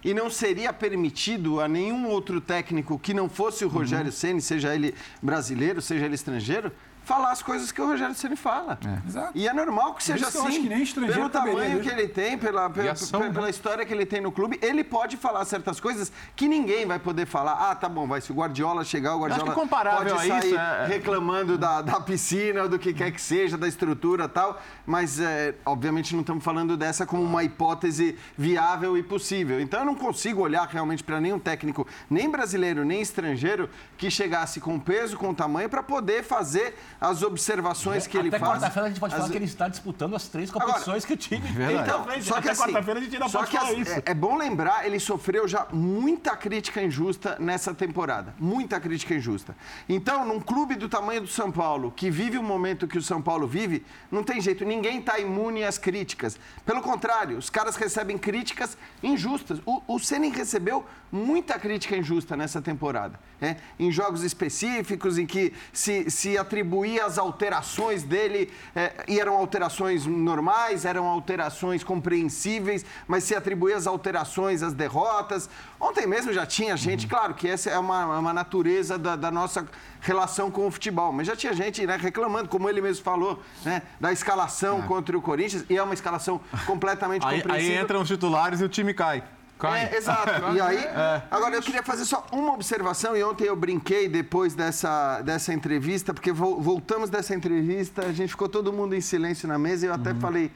e 0.03 0.13
não 0.13 0.29
seria 0.29 0.73
permitido 0.73 1.61
a 1.61 1.67
nenhum 1.67 2.07
outro 2.09 2.41
técnico 2.41 2.99
que 2.99 3.13
não 3.13 3.29
fosse 3.29 3.63
o 3.63 3.67
Uhum. 3.67 3.75
Rogério 3.75 4.11
Ceni, 4.11 4.41
seja 4.41 4.75
ele 4.75 4.93
brasileiro, 5.21 5.81
seja 5.81 6.05
ele 6.05 6.15
estrangeiro, 6.15 6.71
falar 7.03 7.31
as 7.31 7.41
coisas 7.41 7.71
que 7.71 7.81
o 7.81 7.85
Rogério 7.87 8.15
Ceni 8.15 8.35
fala. 8.35 8.77
Exato. 9.07 9.31
E 9.35 9.47
é 9.47 9.53
normal 9.53 9.93
que 9.93 10.03
seja 10.03 10.27
isso 10.27 10.39
assim. 10.47 10.61
que 10.63 10.69
nem 10.69 10.85
pelo 10.85 11.29
caberia, 11.29 11.29
tamanho 11.29 11.77
né? 11.77 11.83
que 11.83 11.89
ele 11.89 12.07
tem, 12.07 12.37
pela, 12.37 12.69
pela, 12.69 12.91
ação, 12.91 13.19
pela- 13.19 13.41
né? 13.41 13.49
história 13.49 13.85
que 13.85 13.93
ele 13.93 14.05
tem 14.05 14.21
no 14.21 14.31
clube, 14.31 14.57
ele 14.61 14.83
pode 14.83 15.17
falar 15.17 15.43
certas 15.45 15.79
coisas 15.79 16.11
que 16.35 16.47
ninguém 16.47 16.85
vai 16.85 16.99
poder 16.99 17.25
falar. 17.25 17.71
Ah, 17.71 17.75
tá 17.75 17.89
bom, 17.89 18.07
vai 18.07 18.21
se 18.21 18.31
o 18.31 18.35
Guardiola 18.35 18.83
chegar, 18.83 19.15
o 19.15 19.19
Guardiola 19.19 19.49
que 19.49 19.55
comparável 19.59 20.15
pode 20.15 20.27
sair 20.27 20.45
isso, 20.45 20.55
é- 20.57 20.85
reclamando 20.87 21.57
da, 21.57 21.81
da 21.81 21.99
piscina, 21.99 22.63
ou 22.63 22.69
do 22.69 22.79
que 22.79 22.93
quer 22.93 23.11
que 23.11 23.21
seja, 23.21 23.57
da 23.57 23.67
estrutura 23.67 24.25
e 24.25 24.29
tal, 24.29 24.61
mas 24.85 25.19
é, 25.19 25.55
obviamente 25.65 26.13
não 26.13 26.21
estamos 26.21 26.43
falando 26.43 26.75
dessa 26.75 27.05
como 27.05 27.23
uma 27.23 27.43
hipótese 27.43 28.17
viável 28.37 28.97
e 28.97 29.03
possível. 29.03 29.59
Então 29.61 29.79
eu 29.79 29.85
não 29.85 29.95
consigo 29.95 30.41
olhar 30.41 30.67
realmente 30.67 31.03
para 31.03 31.19
nenhum 31.21 31.39
técnico, 31.39 31.87
nem 32.09 32.29
brasileiro, 32.29 32.83
nem 32.83 33.01
estrangeiro, 33.01 33.69
que 33.97 34.09
chegasse 34.11 34.59
com 34.59 34.79
peso, 34.79 35.17
com 35.17 35.33
tamanho, 35.33 35.69
para 35.69 35.81
poder 35.83 36.23
fazer 36.23 36.75
as 36.99 37.23
observações 37.23 38.07
que 38.07 38.17
ele 38.17 38.27
Até 38.29 38.39
faz. 38.39 38.51
quarta-feira 38.53 38.85
a 38.87 38.89
gente 38.89 38.99
pode 38.99 39.13
As- 39.13 39.19
falar 39.19 39.31
que 39.31 39.37
ele 39.37 39.45
está 39.45 39.67
disputando 39.67 40.15
as 40.15 40.27
três 40.27 40.51
competições 40.51 41.05
que 41.05 41.13
o 41.13 41.17
time 41.17 41.41
tem 41.41 41.77
então, 41.77 42.05
só 42.21 42.33
que 42.35 42.49
Até 42.49 42.51
assim, 42.51 42.61
quarta-feira 42.61 42.99
a 42.99 43.03
gente 43.03 43.13
ainda 43.15 43.29
só 43.29 43.39
pode 43.39 43.51
que 43.51 43.57
falar 43.57 43.69
assim, 43.69 43.81
isso. 43.81 43.91
É, 43.93 44.03
é 44.05 44.13
bom 44.13 44.37
lembrar, 44.37 44.85
ele 44.85 44.99
sofreu 44.99 45.47
já 45.47 45.67
muita 45.71 46.35
crítica 46.35 46.81
injusta 46.81 47.37
nessa 47.39 47.73
temporada. 47.73 48.33
Muita 48.39 48.79
crítica 48.79 49.13
injusta. 49.15 49.55
Então, 49.87 50.25
num 50.25 50.39
clube 50.39 50.75
do 50.75 50.89
tamanho 50.89 51.21
do 51.21 51.27
São 51.27 51.51
Paulo, 51.51 51.91
que 51.95 52.09
vive 52.09 52.37
o 52.37 52.43
momento 52.43 52.87
que 52.87 52.97
o 52.97 53.01
São 53.01 53.21
Paulo 53.21 53.47
vive, 53.47 53.85
não 54.11 54.23
tem 54.23 54.41
jeito, 54.41 54.63
ninguém 54.75 54.99
está 54.99 55.19
imune 55.19 55.63
às 55.63 55.77
críticas. 55.77 56.37
Pelo 56.65 56.81
contrário, 56.81 57.37
os 57.37 57.49
caras 57.49 57.75
recebem 57.75 58.17
críticas 58.17 58.77
injustas. 59.01 59.59
O, 59.65 59.81
o 59.87 59.99
recebeu 60.31 60.85
muita 61.13 61.59
crítica 61.59 61.95
injusta 61.95 62.35
nessa 62.35 62.59
temporada. 62.59 63.19
né? 63.39 63.57
Em 63.77 63.91
jogos 63.91 64.23
específicos, 64.23 65.19
em 65.19 65.27
que 65.27 65.53
se, 65.71 66.09
se 66.09 66.39
atribuía 66.39 67.05
as 67.05 67.19
alterações 67.19 68.01
dele, 68.01 68.51
é, 68.75 69.03
e 69.07 69.19
eram 69.19 69.35
alterações 69.35 70.07
normais, 70.07 70.85
eram 70.85 71.05
alterações 71.05 71.83
compreensíveis, 71.83 72.83
mas 73.07 73.25
se 73.25 73.35
atribuía 73.35 73.77
as 73.77 73.85
alterações 73.85 74.63
às 74.63 74.73
derrotas. 74.73 75.47
Ontem 75.79 76.07
mesmo 76.07 76.33
já 76.33 76.47
tinha 76.47 76.75
gente, 76.75 77.05
claro 77.05 77.35
que 77.35 77.47
essa 77.47 77.69
é 77.69 77.77
uma, 77.77 78.17
uma 78.17 78.33
natureza 78.33 78.97
da, 78.97 79.15
da 79.15 79.29
nossa 79.29 79.67
relação 80.01 80.49
com 80.49 80.65
o 80.65 80.71
futebol, 80.71 81.11
mas 81.11 81.27
já 81.27 81.35
tinha 81.35 81.53
gente 81.53 81.85
né, 81.85 81.95
reclamando, 81.95 82.49
como 82.49 82.67
ele 82.67 82.81
mesmo 82.81 83.03
falou, 83.03 83.39
né, 83.63 83.83
da 83.99 84.11
escalação 84.11 84.81
contra 84.81 85.15
o 85.15 85.21
Corinthians, 85.21 85.63
e 85.69 85.77
é 85.77 85.83
uma 85.83 85.93
escalação 85.93 86.41
completamente 86.65 87.23
Aí, 87.23 87.35
aí 87.35 87.41
compreensível. 87.43 87.83
entram 87.83 88.01
os 88.01 88.07
titulares 88.07 88.61
e 88.61 88.63
o 88.63 88.69
time 88.69 88.95
cai. 88.95 89.23
Cai. 89.63 89.85
É, 89.85 89.97
exato. 89.97 90.29
E 90.53 90.59
aí, 90.59 90.85
agora 91.31 91.55
eu 91.55 91.61
queria 91.61 91.81
fazer 91.81 92.03
só 92.05 92.25
uma 92.31 92.53
observação, 92.53 93.15
e 93.15 93.23
ontem 93.23 93.45
eu 93.45 93.55
brinquei 93.55 94.09
depois 94.09 94.53
dessa, 94.53 95.21
dessa 95.21 95.53
entrevista, 95.53 96.13
porque 96.13 96.31
vol- 96.33 96.59
voltamos 96.59 97.09
dessa 97.09 97.33
entrevista, 97.33 98.05
a 98.05 98.11
gente 98.11 98.29
ficou 98.31 98.49
todo 98.49 98.73
mundo 98.73 98.93
em 98.93 99.01
silêncio 99.01 99.47
na 99.47 99.57
mesa, 99.57 99.85
e 99.85 99.89
eu 99.89 99.93
até 99.93 100.13
falei, 100.15 100.51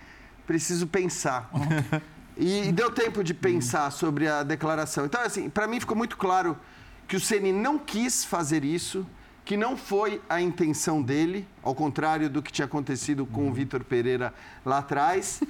preciso 0.45 0.87
pensar. 0.87 1.49
E 2.35 2.71
deu 2.71 2.91
tempo 2.91 3.23
de 3.23 3.33
pensar 3.33 3.89
sobre 3.91 4.27
a 4.27 4.43
declaração. 4.43 5.05
Então, 5.05 5.21
assim, 5.21 5.49
para 5.49 5.67
mim 5.67 5.79
ficou 5.79 5.95
muito 5.97 6.17
claro 6.17 6.57
que 7.07 7.15
o 7.15 7.19
Ceni 7.19 7.51
não 7.53 7.79
quis 7.79 8.25
fazer 8.25 8.63
isso, 8.65 9.07
que 9.45 9.55
não 9.55 9.77
foi 9.77 10.21
a 10.29 10.41
intenção 10.41 11.01
dele, 11.01 11.47
ao 11.63 11.73
contrário 11.73 12.29
do 12.29 12.41
que 12.43 12.51
tinha 12.51 12.65
acontecido 12.65 13.25
com 13.25 13.47
o 13.49 13.53
Vitor 13.53 13.83
Pereira 13.85 14.33
lá 14.65 14.79
atrás. 14.79 15.41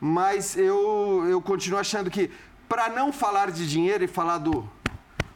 Mas 0.00 0.56
eu, 0.56 1.24
eu 1.28 1.40
continuo 1.42 1.80
achando 1.80 2.08
que, 2.08 2.30
para 2.68 2.88
não 2.88 3.12
falar 3.12 3.50
de 3.50 3.66
dinheiro 3.68 4.04
e 4.04 4.08
falar 4.08 4.38
do 4.38 4.68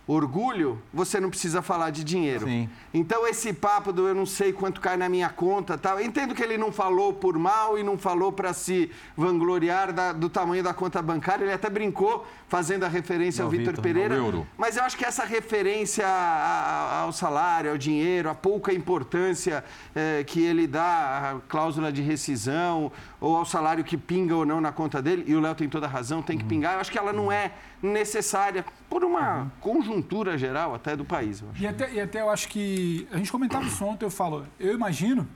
orgulho, 0.04 0.82
você 0.92 1.20
não 1.20 1.30
precisa 1.30 1.62
falar 1.62 1.90
de 1.90 2.02
dinheiro. 2.02 2.44
Sim. 2.46 2.68
Então, 2.92 3.26
esse 3.26 3.52
papo 3.52 3.92
do 3.92 4.06
eu 4.09 4.14
não 4.14 4.26
sei 4.26 4.52
quanto 4.52 4.80
cai 4.80 4.96
na 4.96 5.09
minha 5.09 5.28
conta 5.30 5.78
tal, 5.78 5.98
eu 6.00 6.04
entendo 6.04 6.34
que 6.34 6.42
ele 6.42 6.59
não 6.59 6.72
falou 6.72 7.12
por 7.14 7.38
mal 7.38 7.78
e 7.78 7.84
não 7.84 7.96
falou 7.96 8.32
para 8.32 8.52
se 8.52 8.90
vangloriar 9.16 9.92
da- 9.92 10.12
do 10.12 10.28
tamanho 10.28 10.62
da 10.62 10.74
conta 10.74 11.00
bancária. 11.00 11.44
Ele 11.44 11.52
até 11.52 11.70
brincou 11.70 12.26
fazendo 12.48 12.84
a 12.84 12.88
referência 12.88 13.42
ao 13.42 13.46
Ao 13.46 13.50
Vitor 13.52 13.80
Pereira. 13.80 14.16
euro. 14.16 14.46
Mas 14.59 14.76
eu 14.76 14.82
acho 14.82 14.96
que 14.98 15.04
essa 15.04 15.24
referência 15.24 16.04
ao 16.06 17.12
salário, 17.12 17.70
ao 17.70 17.78
dinheiro, 17.78 18.28
a 18.28 18.34
pouca 18.34 18.72
importância 18.74 19.64
eh, 19.94 20.24
que 20.26 20.40
ele 20.42 20.66
dá 20.66 21.36
à 21.36 21.40
cláusula 21.48 21.92
de 21.92 22.02
rescisão 22.02 22.90
ou 23.23 23.36
ao 23.36 23.44
salário 23.44 23.85
que 23.85 23.97
pinga 23.97 24.35
ou 24.35 24.44
não 24.44 24.61
na 24.61 24.73
conta 24.73 25.01
dele, 25.01 25.24
e 25.28 25.35
o 25.36 25.40
Léo 25.40 25.55
tem 25.55 25.69
toda 25.69 25.86
a 25.86 25.89
razão, 25.89 26.20
tem 26.20 26.36
que 26.36 26.44
pingar, 26.44 26.74
eu 26.74 26.81
acho 26.81 26.90
que 26.90 26.99
ela 26.99 27.12
não 27.12 27.31
é 27.31 27.53
necessária 27.81 28.65
por 28.90 29.05
uma 29.05 29.51
conjuntura 29.61 30.36
geral 30.36 30.74
até 30.74 30.97
do 30.97 31.05
país. 31.05 31.43
E 31.59 31.65
até, 31.65 31.93
e 31.93 32.01
até 32.01 32.20
eu 32.20 32.28
acho 32.28 32.49
que. 32.49 33.07
A 33.12 33.16
gente 33.19 33.31
comentava 33.31 33.65
isso 33.65 33.85
ontem, 33.85 34.05
eu 34.05 34.11
falo, 34.11 34.44
eu 34.59 34.74
imagino 34.74 35.28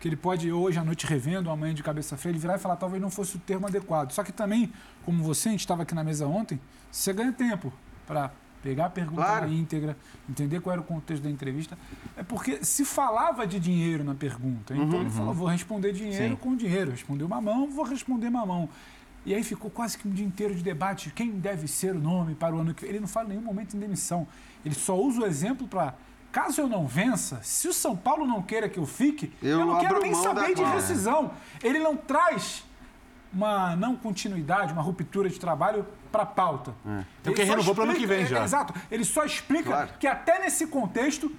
que 0.00 0.08
ele 0.08 0.16
pode, 0.16 0.50
hoje 0.50 0.78
à 0.78 0.84
noite, 0.84 1.06
revendo, 1.06 1.50
amanhã 1.50 1.74
de 1.74 1.82
cabeça 1.82 2.16
fria, 2.16 2.32
ele 2.32 2.38
virar 2.38 2.56
e 2.56 2.58
falar, 2.58 2.76
talvez 2.76 3.00
não 3.00 3.10
fosse 3.10 3.36
o 3.36 3.38
termo 3.38 3.66
adequado. 3.66 4.10
Só 4.10 4.24
que 4.24 4.32
também, 4.32 4.72
como 5.04 5.22
você, 5.22 5.50
a 5.50 5.52
gente 5.52 5.60
estava 5.60 5.82
aqui 5.82 5.94
na 5.94 6.02
mesa 6.02 6.26
ontem, 6.26 6.58
você 6.90 7.12
ganha 7.12 7.30
tempo 7.30 7.70
para 8.06 8.32
pegar 8.62 8.86
a 8.86 8.90
pergunta 8.90 9.22
Claro. 9.22 9.46
na 9.48 9.52
íntegra, 9.52 9.96
entender 10.28 10.60
qual 10.60 10.72
era 10.72 10.80
o 10.80 10.84
contexto 10.84 11.22
da 11.22 11.30
entrevista. 11.30 11.76
É 12.16 12.22
porque 12.22 12.64
se 12.64 12.84
falava 12.84 13.46
de 13.46 13.58
dinheiro 13.58 14.04
na 14.04 14.14
pergunta. 14.14 14.74
Então 14.74 15.00
ele 15.00 15.10
falou: 15.10 15.34
vou 15.34 15.48
responder 15.48 15.92
dinheiro 15.92 16.34
Sim. 16.34 16.36
com 16.36 16.54
dinheiro. 16.56 16.90
Respondeu 16.92 17.28
mamão, 17.28 17.70
vou 17.70 17.84
responder 17.84 18.30
mamão. 18.30 18.68
E 19.24 19.34
aí 19.34 19.44
ficou 19.44 19.70
quase 19.70 19.96
que 19.96 20.08
um 20.08 20.10
dia 20.10 20.26
inteiro 20.26 20.54
de 20.54 20.62
debate 20.62 21.08
de 21.08 21.14
quem 21.14 21.30
deve 21.30 21.68
ser 21.68 21.94
o 21.94 21.98
nome 22.00 22.34
para 22.34 22.54
o 22.56 22.58
ano 22.60 22.74
que 22.74 22.82
vem. 22.82 22.90
Ele 22.90 23.00
não 23.00 23.06
fala 23.08 23.26
em 23.26 23.30
nenhum 23.30 23.42
momento 23.42 23.76
em 23.76 23.78
demissão. 23.80 24.26
Ele 24.64 24.74
só 24.74 24.98
usa 24.98 25.20
o 25.22 25.26
exemplo 25.26 25.66
para. 25.68 25.94
Caso 26.32 26.62
eu 26.62 26.66
não 26.68 26.86
vença, 26.86 27.40
se 27.42 27.68
o 27.68 27.74
São 27.74 27.94
Paulo 27.94 28.26
não 28.26 28.40
queira 28.40 28.66
que 28.66 28.78
eu 28.78 28.86
fique, 28.86 29.30
eu, 29.42 29.60
Eu 29.60 29.66
não 29.66 29.78
quero 29.78 30.00
nem 30.00 30.14
saber 30.14 30.54
de 30.54 30.62
rescisão. 30.64 31.30
Ele 31.62 31.78
não 31.78 31.94
traz 31.94 32.64
uma 33.32 33.74
não 33.76 33.96
continuidade, 33.96 34.72
uma 34.72 34.82
ruptura 34.82 35.28
de 35.28 35.38
trabalho 35.40 35.86
para 36.10 36.22
a 36.24 36.26
pauta. 36.26 36.74
Então, 37.20 37.32
quem 37.32 37.46
só 37.46 37.52
renovou 37.52 37.74
pro 37.74 37.84
ano 37.84 37.94
que 37.94 38.06
vem 38.06 38.26
já. 38.26 38.40
é, 38.40 38.44
Exato. 38.44 38.74
Ele 38.90 39.04
só 39.04 39.24
explica 39.24 39.64
Claro. 39.70 39.90
que 39.98 40.06
até 40.06 40.38
nesse 40.40 40.66
contexto 40.66 41.30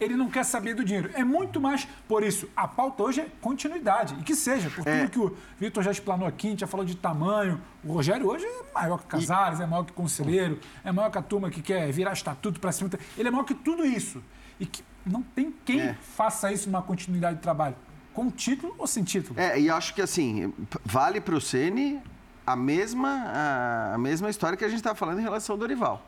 ele 0.00 0.16
não 0.16 0.28
quer 0.28 0.44
saber 0.44 0.74
do 0.74 0.82
dinheiro. 0.84 1.10
É 1.14 1.22
muito 1.22 1.60
mais 1.60 1.86
por 2.08 2.24
isso. 2.24 2.48
A 2.56 2.66
pauta 2.66 3.04
hoje 3.04 3.20
é 3.20 3.26
continuidade. 3.40 4.16
E 4.18 4.22
que 4.24 4.34
seja, 4.34 4.68
por 4.70 4.84
É. 4.88 5.06
tudo 5.06 5.10
que 5.10 5.18
o 5.20 5.36
Vitor 5.60 5.82
já 5.82 5.92
explanou 5.92 6.26
aqui, 6.26 6.48
a 6.48 6.50
gente 6.50 6.60
já 6.60 6.66
falou 6.66 6.84
de 6.84 6.96
tamanho. 6.96 7.60
O 7.84 7.92
Rogério 7.92 8.26
hoje 8.26 8.44
é 8.44 8.62
maior 8.74 8.98
que 8.98 9.06
Casares, 9.06 9.60
é 9.60 9.66
maior 9.66 9.84
que 9.84 9.92
Conselheiro, 9.92 10.58
é 10.82 10.90
maior 10.90 11.08
que 11.10 11.18
a 11.18 11.22
turma 11.22 11.50
que 11.50 11.62
quer 11.62 11.92
virar 11.92 12.14
estatuto 12.14 12.58
para 12.58 12.72
cima. 12.72 12.90
Ele 13.16 13.28
é 13.28 13.30
maior 13.30 13.44
que 13.44 13.54
tudo 13.54 13.84
isso. 13.84 14.20
E 14.58 14.66
que 14.66 14.82
não 15.06 15.22
tem 15.22 15.54
quem 15.64 15.80
É. 15.80 15.94
faça 16.16 16.50
isso 16.52 16.68
numa 16.68 16.82
continuidade 16.82 17.36
de 17.36 17.42
trabalho. 17.42 17.76
Com 18.14 18.30
título 18.30 18.74
ou 18.78 18.86
sem 18.86 19.02
título. 19.02 19.38
É, 19.38 19.58
e 19.58 19.70
acho 19.70 19.94
que 19.94 20.02
assim, 20.02 20.52
vale 20.84 21.20
para 21.20 21.34
o 21.34 21.40
Ceni 21.40 22.00
a 22.46 22.56
mesma, 22.56 23.08
a, 23.08 23.94
a 23.94 23.98
mesma 23.98 24.28
história 24.28 24.56
que 24.56 24.64
a 24.64 24.68
gente 24.68 24.78
estava 24.78 24.94
falando 24.94 25.20
em 25.20 25.22
relação 25.22 25.54
ao 25.54 25.58
Dorival. 25.58 26.06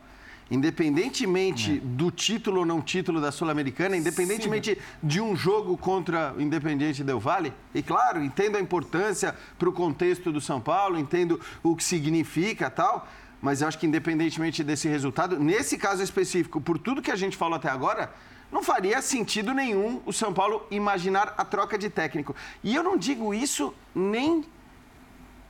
Independentemente 0.50 1.80
do 1.80 2.10
título 2.10 2.60
ou 2.60 2.66
não 2.66 2.82
título 2.82 3.18
da 3.18 3.32
Sul-Americana, 3.32 3.96
independentemente 3.96 4.78
de 5.02 5.20
um 5.20 5.34
jogo 5.34 5.74
contra 5.76 6.34
o 6.36 6.40
Independiente 6.40 7.02
Del 7.02 7.18
Valle, 7.18 7.52
e 7.74 7.82
claro, 7.82 8.22
entendo 8.22 8.56
a 8.56 8.60
importância 8.60 9.34
para 9.58 9.68
o 9.68 9.72
contexto 9.72 10.30
do 10.30 10.42
São 10.42 10.60
Paulo, 10.60 10.98
entendo 10.98 11.40
o 11.62 11.74
que 11.74 11.82
significa 11.82 12.68
tal, 12.68 13.08
mas 13.40 13.62
eu 13.62 13.68
acho 13.68 13.78
que 13.78 13.86
independentemente 13.86 14.62
desse 14.62 14.86
resultado, 14.86 15.38
nesse 15.38 15.78
caso 15.78 16.02
específico, 16.02 16.60
por 16.60 16.78
tudo 16.78 17.00
que 17.00 17.10
a 17.10 17.16
gente 17.16 17.38
falou 17.38 17.56
até 17.56 17.70
agora, 17.70 18.12
não 18.52 18.62
faria 18.62 19.02
sentido 19.02 19.52
nenhum 19.52 20.00
o 20.06 20.12
São 20.12 20.32
Paulo 20.32 20.66
imaginar 20.70 21.34
a 21.36 21.44
troca 21.44 21.76
de 21.76 21.90
técnico. 21.90 22.34
E 22.62 22.74
eu 22.74 22.82
não 22.82 22.96
digo 22.96 23.34
isso 23.34 23.74
nem 23.94 24.44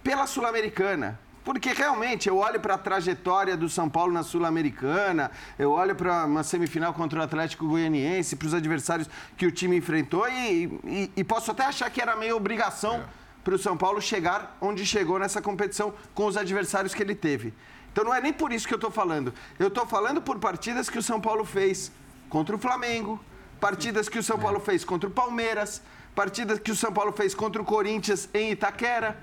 pela 0.03 0.27
Sul-Americana. 0.27 1.19
Porque 1.45 1.75
realmente 1.75 2.27
eu 2.27 2.39
olho 2.39 2.59
para 2.59 2.75
a 2.75 2.79
trajetória 2.79 3.55
do 3.55 3.69
São 3.69 3.87
Paulo 3.91 4.11
na 4.11 4.23
Sul-Americana, 4.23 5.31
eu 5.59 5.73
olho 5.73 5.95
para 5.95 6.25
uma 6.25 6.43
semifinal 6.43 6.95
contra 6.95 7.21
o 7.21 7.23
Atlético 7.23 7.67
Goianiense, 7.69 8.35
para 8.37 8.47
os 8.49 8.55
adversários 8.55 9.11
que 9.37 9.45
o 9.47 9.53
time 9.53 9.77
enfrentou 9.77 10.27
e, 10.27 10.65
e- 10.85 11.13
e 11.15 11.23
posso 11.25 11.51
até 11.51 11.65
achar 11.67 11.91
que 11.91 12.01
era 12.01 12.17
meio 12.17 12.35
obrigação 12.35 13.05
para 13.45 13.55
o 13.55 13.59
São 13.59 13.77
Paulo 13.77 14.01
chegar 14.01 14.57
onde 14.59 14.87
chegou 14.87 15.19
nessa 15.19 15.43
competição 15.43 15.93
com 16.15 16.25
os 16.25 16.39
adversários 16.39 16.95
que 16.95 17.03
ele 17.03 17.15
teve. 17.15 17.53
Então 17.93 18.05
não 18.05 18.15
é 18.15 18.23
nem 18.23 18.33
por 18.33 18.51
isso 18.51 18.67
que 18.67 18.73
eu 18.73 18.79
estou 18.79 18.91
falando. 18.91 19.35
Eu 19.59 19.69
estou 19.69 19.85
falando 19.85 20.23
por 20.23 20.39
partidas 20.39 20.89
que 20.89 20.97
o 20.99 21.03
São 21.03 21.21
Paulo 21.21 21.45
fez 21.45 21.93
contra 22.35 22.57
o 22.57 22.59
Flamengo, 22.59 23.21
partidas 23.61 24.09
que 24.09 24.19
o 24.19 24.23
São 24.23 24.37
Paulo 24.37 24.59
fez 24.59 24.85
contra 24.85 25.09
o 25.09 25.13
Palmeiras, 25.13 25.81
partidas 26.17 26.59
que 26.59 26.73
o 26.73 26.75
São 26.75 26.93
Paulo 26.93 27.13
fez 27.13 27.33
contra 27.33 27.63
o 27.63 27.65
Corinthians 27.65 28.29
em 28.35 28.51
Itaquera. 28.51 29.17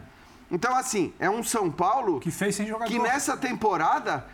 Então, 0.49 0.73
assim, 0.73 1.13
é 1.19 1.29
um 1.29 1.43
São 1.43 1.69
Paulo 1.69 2.21
Que 2.21 2.31
fez 2.31 2.55
sem 2.55 2.65
jogador. 2.65 2.89
que 2.89 2.97
nessa 2.97 3.35
temporada 3.35 4.25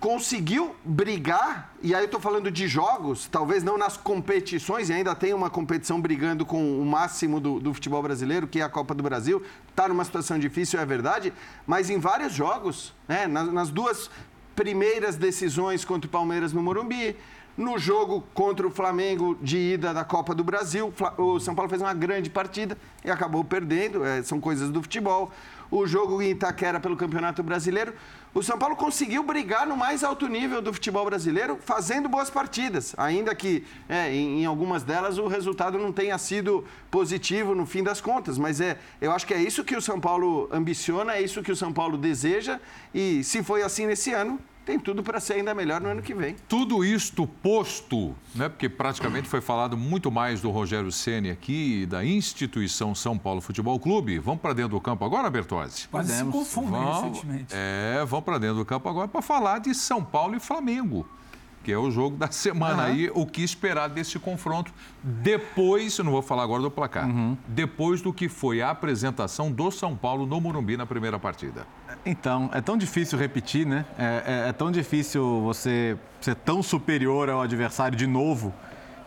conseguiu 0.00 0.74
brigar, 0.82 1.74
e 1.82 1.94
aí 1.94 2.04
eu 2.04 2.08
tô 2.08 2.18
falando 2.18 2.50
de 2.50 2.66
jogos, 2.66 3.28
talvez 3.30 3.62
não 3.62 3.76
nas 3.76 3.98
competições, 3.98 4.88
e 4.88 4.94
ainda 4.94 5.14
tem 5.14 5.34
uma 5.34 5.50
competição 5.50 6.00
brigando 6.00 6.46
com 6.46 6.80
o 6.80 6.84
máximo 6.86 7.38
do, 7.38 7.60
do 7.60 7.74
futebol 7.74 8.02
brasileiro, 8.02 8.46
que 8.46 8.60
é 8.60 8.62
a 8.62 8.70
Copa 8.70 8.94
do 8.94 9.02
Brasil. 9.02 9.42
Tá 9.76 9.86
numa 9.86 10.04
situação 10.04 10.38
difícil, 10.38 10.80
é 10.80 10.86
verdade, 10.86 11.30
mas 11.66 11.90
em 11.90 11.98
vários 11.98 12.32
jogos, 12.32 12.94
né, 13.06 13.26
nas, 13.26 13.52
nas 13.52 13.70
duas 13.70 14.10
primeiras 14.56 15.16
decisões 15.16 15.84
contra 15.84 16.08
o 16.08 16.10
Palmeiras 16.10 16.54
no 16.54 16.62
Morumbi, 16.62 17.16
no 17.56 17.78
jogo 17.78 18.24
contra 18.34 18.66
o 18.66 18.70
Flamengo 18.70 19.36
de 19.40 19.56
ida 19.56 19.94
da 19.94 20.04
Copa 20.04 20.34
do 20.34 20.42
Brasil, 20.42 20.92
o 21.16 21.38
São 21.38 21.54
Paulo 21.54 21.68
fez 21.68 21.80
uma 21.80 21.94
grande 21.94 22.28
partida 22.28 22.76
e 23.04 23.10
acabou 23.10 23.44
perdendo, 23.44 24.04
é, 24.04 24.22
são 24.22 24.40
coisas 24.40 24.70
do 24.70 24.82
futebol. 24.82 25.30
O 25.70 25.86
jogo 25.86 26.20
em 26.20 26.30
Itaquera 26.30 26.78
pelo 26.78 26.96
Campeonato 26.96 27.42
Brasileiro, 27.42 27.94
o 28.34 28.42
São 28.42 28.58
Paulo 28.58 28.76
conseguiu 28.76 29.22
brigar 29.22 29.66
no 29.66 29.76
mais 29.76 30.02
alto 30.02 30.26
nível 30.26 30.60
do 30.60 30.72
futebol 30.72 31.04
brasileiro, 31.04 31.58
fazendo 31.64 32.08
boas 32.08 32.28
partidas, 32.28 32.94
ainda 32.96 33.34
que 33.34 33.64
é, 33.88 34.12
em, 34.12 34.42
em 34.42 34.46
algumas 34.46 34.82
delas 34.82 35.18
o 35.18 35.28
resultado 35.28 35.78
não 35.78 35.92
tenha 35.92 36.18
sido 36.18 36.64
positivo 36.90 37.54
no 37.54 37.64
fim 37.66 37.82
das 37.82 38.00
contas. 38.00 38.36
Mas 38.36 38.60
é, 38.60 38.78
eu 39.00 39.12
acho 39.12 39.26
que 39.26 39.34
é 39.34 39.40
isso 39.40 39.64
que 39.64 39.76
o 39.76 39.82
São 39.82 40.00
Paulo 40.00 40.48
ambiciona, 40.52 41.14
é 41.14 41.22
isso 41.22 41.42
que 41.42 41.52
o 41.52 41.56
São 41.56 41.72
Paulo 41.72 41.96
deseja, 41.96 42.60
e 42.92 43.22
se 43.22 43.42
foi 43.42 43.62
assim 43.62 43.86
nesse 43.86 44.12
ano, 44.12 44.40
tem 44.64 44.78
tudo 44.78 45.02
para 45.02 45.20
ser 45.20 45.34
ainda 45.34 45.54
melhor 45.54 45.80
no 45.80 45.88
ano 45.88 46.00
que 46.02 46.14
vem. 46.14 46.36
Tudo 46.48 46.84
isto 46.84 47.26
posto, 47.26 48.14
né? 48.34 48.48
Porque 48.48 48.68
praticamente 48.68 49.28
foi 49.28 49.40
falado 49.40 49.76
muito 49.76 50.10
mais 50.10 50.40
do 50.40 50.50
Rogério 50.50 50.90
Ceni 50.90 51.30
aqui 51.30 51.82
e 51.82 51.86
da 51.86 52.04
instituição 52.04 52.94
São 52.94 53.18
Paulo 53.18 53.40
Futebol 53.40 53.78
Clube. 53.78 54.18
Vamos 54.18 54.40
para 54.40 54.52
dentro 54.54 54.70
do 54.72 54.80
campo 54.80 55.04
agora, 55.04 55.28
Bertozzi? 55.30 55.88
Quase 55.88 56.12
se 56.16 56.24
confundem 56.24 56.70
Vamos, 56.72 57.18
recentemente. 57.18 57.54
é, 57.54 58.04
vamos 58.06 58.24
para 58.24 58.38
dentro 58.38 58.56
do 58.56 58.64
campo 58.64 58.88
agora 58.88 59.06
para 59.08 59.22
falar 59.22 59.58
de 59.58 59.74
São 59.74 60.02
Paulo 60.02 60.34
e 60.36 60.40
Flamengo, 60.40 61.06
que 61.62 61.70
é 61.72 61.78
o 61.78 61.90
jogo 61.90 62.16
da 62.16 62.30
semana 62.32 62.84
aí. 62.84 63.10
O 63.14 63.26
que 63.26 63.42
esperar 63.42 63.88
desse 63.88 64.18
confronto 64.18 64.72
depois, 65.02 65.96
eu 65.98 66.04
não 66.04 66.12
vou 66.12 66.22
falar 66.22 66.42
agora 66.42 66.62
do 66.62 66.70
placar, 66.70 67.06
depois 67.46 68.00
do 68.00 68.12
que 68.12 68.28
foi 68.28 68.62
a 68.62 68.70
apresentação 68.70 69.50
do 69.52 69.70
São 69.70 69.94
Paulo 69.96 70.26
no 70.26 70.40
Morumbi 70.40 70.76
na 70.76 70.86
primeira 70.86 71.18
partida. 71.18 71.66
Então, 72.06 72.50
é 72.52 72.60
tão 72.60 72.76
difícil 72.76 73.18
repetir, 73.18 73.66
né? 73.66 73.84
É, 73.98 74.44
é- 74.46 74.48
é 74.50 74.52
tão 74.52 74.70
difícil 74.70 75.40
você 75.42 75.96
ser 76.20 76.34
tão 76.34 76.62
superior 76.62 77.30
ao 77.30 77.40
adversário 77.40 77.96
de 77.96 78.06
novo 78.06 78.52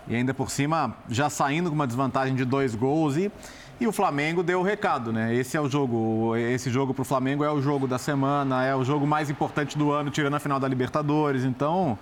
e 0.08 0.16
ainda 0.16 0.34
por 0.34 0.50
cima 0.50 0.96
já 1.10 1.30
saindo 1.30 1.70
com 1.70 1.76
uma 1.76 1.86
desvantagem 1.88 2.36
de 2.36 2.44
dois 2.46 2.74
gols 2.74 3.16
e, 3.18 3.32
e 3.80 3.86
o 3.86 3.92
Flamengo 3.92 4.42
deu 4.42 4.62
o 4.62 4.64
recado, 4.64 5.14
né? 5.14 5.34
Esse 5.36 5.56
é 5.56 5.62
o 5.62 5.70
jogo, 5.70 6.36
esse 6.36 6.72
jogo 6.72 6.92
para 6.94 7.04
o 7.04 7.06
Flamengo 7.06 7.44
é 7.44 7.52
o 7.52 7.62
jogo 7.62 7.88
da 7.88 8.00
semana, 8.00 8.64
é 8.66 8.76
o 8.76 8.84
jogo 8.84 9.06
mais 9.06 9.30
importante 9.30 9.78
do 9.78 9.92
ano, 9.92 10.10
tirando 10.10 10.34
a 10.36 10.40
final 10.40 10.60
da 10.60 10.68
Libertadores. 10.68 11.44
Então, 11.44 12.00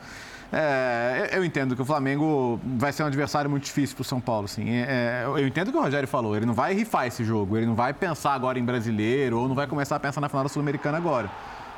é, 0.51 1.29
eu 1.33 1.43
entendo 1.43 1.75
que 1.75 1.81
o 1.81 1.85
Flamengo 1.85 2.59
vai 2.63 2.91
ser 2.91 3.03
um 3.03 3.07
adversário 3.07 3.49
muito 3.49 3.63
difícil 3.63 3.95
para 3.95 4.03
o 4.03 4.05
São 4.05 4.21
Paulo. 4.21 4.45
Assim. 4.45 4.69
É, 4.69 5.23
eu 5.25 5.47
entendo 5.47 5.69
o 5.69 5.71
que 5.71 5.77
o 5.77 5.81
Rogério 5.81 6.07
falou. 6.07 6.35
Ele 6.35 6.45
não 6.45 6.53
vai 6.53 6.73
rifar 6.73 7.07
esse 7.07 7.23
jogo, 7.23 7.57
ele 7.57 7.65
não 7.65 7.75
vai 7.75 7.93
pensar 7.93 8.33
agora 8.33 8.59
em 8.59 8.63
brasileiro 8.63 9.39
ou 9.39 9.47
não 9.47 9.55
vai 9.55 9.67
começar 9.67 9.95
a 9.95 9.99
pensar 9.99 10.21
na 10.21 10.29
final 10.29 10.43
da 10.43 10.49
Sul-Americana 10.49 10.97
agora. 10.97 11.29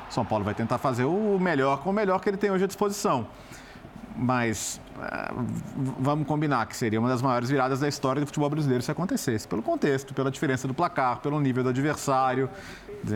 O 0.08 0.12
São 0.12 0.24
Paulo 0.24 0.44
vai 0.44 0.54
tentar 0.54 0.78
fazer 0.78 1.04
o 1.04 1.38
melhor 1.38 1.78
com 1.78 1.90
o 1.90 1.92
melhor 1.92 2.20
que 2.20 2.28
ele 2.28 2.36
tem 2.36 2.50
hoje 2.50 2.64
à 2.64 2.66
disposição. 2.66 3.26
Mas 4.16 4.80
é, 5.00 5.32
vamos 5.98 6.26
combinar 6.26 6.66
que 6.66 6.76
seria 6.76 6.98
uma 6.98 7.08
das 7.08 7.22
maiores 7.22 7.48
viradas 7.48 7.80
da 7.80 7.88
história 7.88 8.20
do 8.20 8.26
futebol 8.26 8.50
brasileiro 8.50 8.82
se 8.82 8.90
acontecesse. 8.90 9.46
Pelo 9.46 9.62
contexto, 9.62 10.12
pela 10.12 10.30
diferença 10.30 10.66
do 10.66 10.74
placar, 10.74 11.18
pelo 11.18 11.40
nível 11.40 11.62
do 11.62 11.68
adversário. 11.68 12.50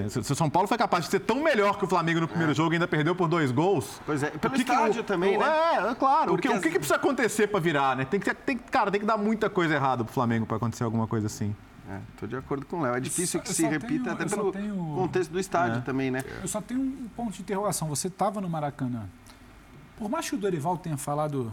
Se 0.08 0.32
o 0.32 0.34
São 0.34 0.48
Paulo 0.48 0.68
foi 0.68 0.78
capaz 0.78 1.04
de 1.04 1.10
ser 1.10 1.20
tão 1.20 1.42
melhor 1.42 1.76
que 1.78 1.84
o 1.84 1.88
Flamengo 1.88 2.20
no 2.20 2.28
primeiro 2.28 2.54
jogo 2.54 2.72
e 2.72 2.76
ainda 2.76 2.86
perdeu 2.88 3.14
por 3.14 3.28
dois 3.28 3.50
gois. 3.50 4.00
Pois 4.06 4.22
é, 4.22 4.30
pelo 4.30 4.54
que 4.54 4.64
que 4.64 4.70
estádio 4.70 5.00
o- 5.02 5.04
também, 5.04 5.36
o- 5.36 5.40
né? 5.40 5.46
É, 5.46 5.90
é 5.90 5.94
claro. 5.94 6.34
O 6.34 6.36
que, 6.36 6.42
Porque 6.42 6.48
o 6.48 6.50
que 6.52 6.56
as- 6.68 6.72
que 6.72 6.78
precisa 6.78 6.96
acontecer 6.96 7.46
para 7.48 7.60
virar, 7.60 7.96
né? 7.96 8.04
Tem 8.04 8.18
que, 8.20 8.32
tem, 8.34 8.56
cara, 8.56 8.90
tem 8.90 9.00
que 9.00 9.06
dar 9.06 9.16
muita 9.16 9.50
coisa 9.50 9.74
errada 9.74 10.04
pro 10.04 10.12
Flamengo 10.12 10.46
para 10.46 10.56
acontecer 10.56 10.84
alguma 10.84 11.06
coisa 11.06 11.26
assim. 11.26 11.54
É, 11.90 11.98
tô 12.18 12.26
de 12.26 12.36
acordo 12.36 12.64
com 12.64 12.76
o 12.78 12.82
Léo. 12.82 12.94
É 12.94 13.00
difícil 13.00 13.40
só- 13.40 13.44
que 13.44 13.52
se 13.52 13.66
repita 13.66 14.04
tenho- 14.04 14.12
até 14.14 14.24
pelo 14.26 14.52
tenho- 14.52 14.76
contexto 14.94 15.30
do 15.32 15.40
estádio 15.40 15.78
É. 15.78 15.80
também, 15.82 16.10
né? 16.10 16.22
Eu 16.40 16.48
só 16.48 16.60
tenho 16.60 16.80
um 16.80 17.08
ponto 17.16 17.32
de 17.32 17.42
interrogação. 17.42 17.88
Você 17.88 18.06
estava 18.08 18.40
no 18.40 18.48
Maracanã. 18.48 19.08
Por 19.98 20.08
mais 20.08 20.28
que 20.30 20.36
o 20.36 20.38
Dorival 20.38 20.78
tenha 20.78 20.96
falado 20.96 21.52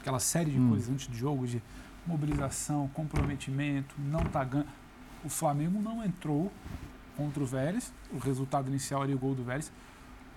aquela 0.00 0.18
série 0.18 0.50
de 0.50 0.58
coisas 0.68 0.88
antes 0.90 1.06
do 1.06 1.16
jogo, 1.16 1.46
de 1.46 1.62
mobilização, 2.06 2.88
comprometimento, 2.92 3.94
não 3.98 4.20
tá 4.24 4.42
ganhando. 4.44 4.68
O 5.24 5.28
Flamengo 5.28 5.80
não 5.80 6.04
entrou 6.04 6.50
contra 7.16 7.42
o 7.42 7.46
Vélez. 7.46 7.92
O 8.12 8.18
resultado 8.18 8.68
inicial 8.68 9.04
era 9.04 9.14
o 9.14 9.18
gol 9.18 9.34
do 9.34 9.42
Vélez. 9.42 9.72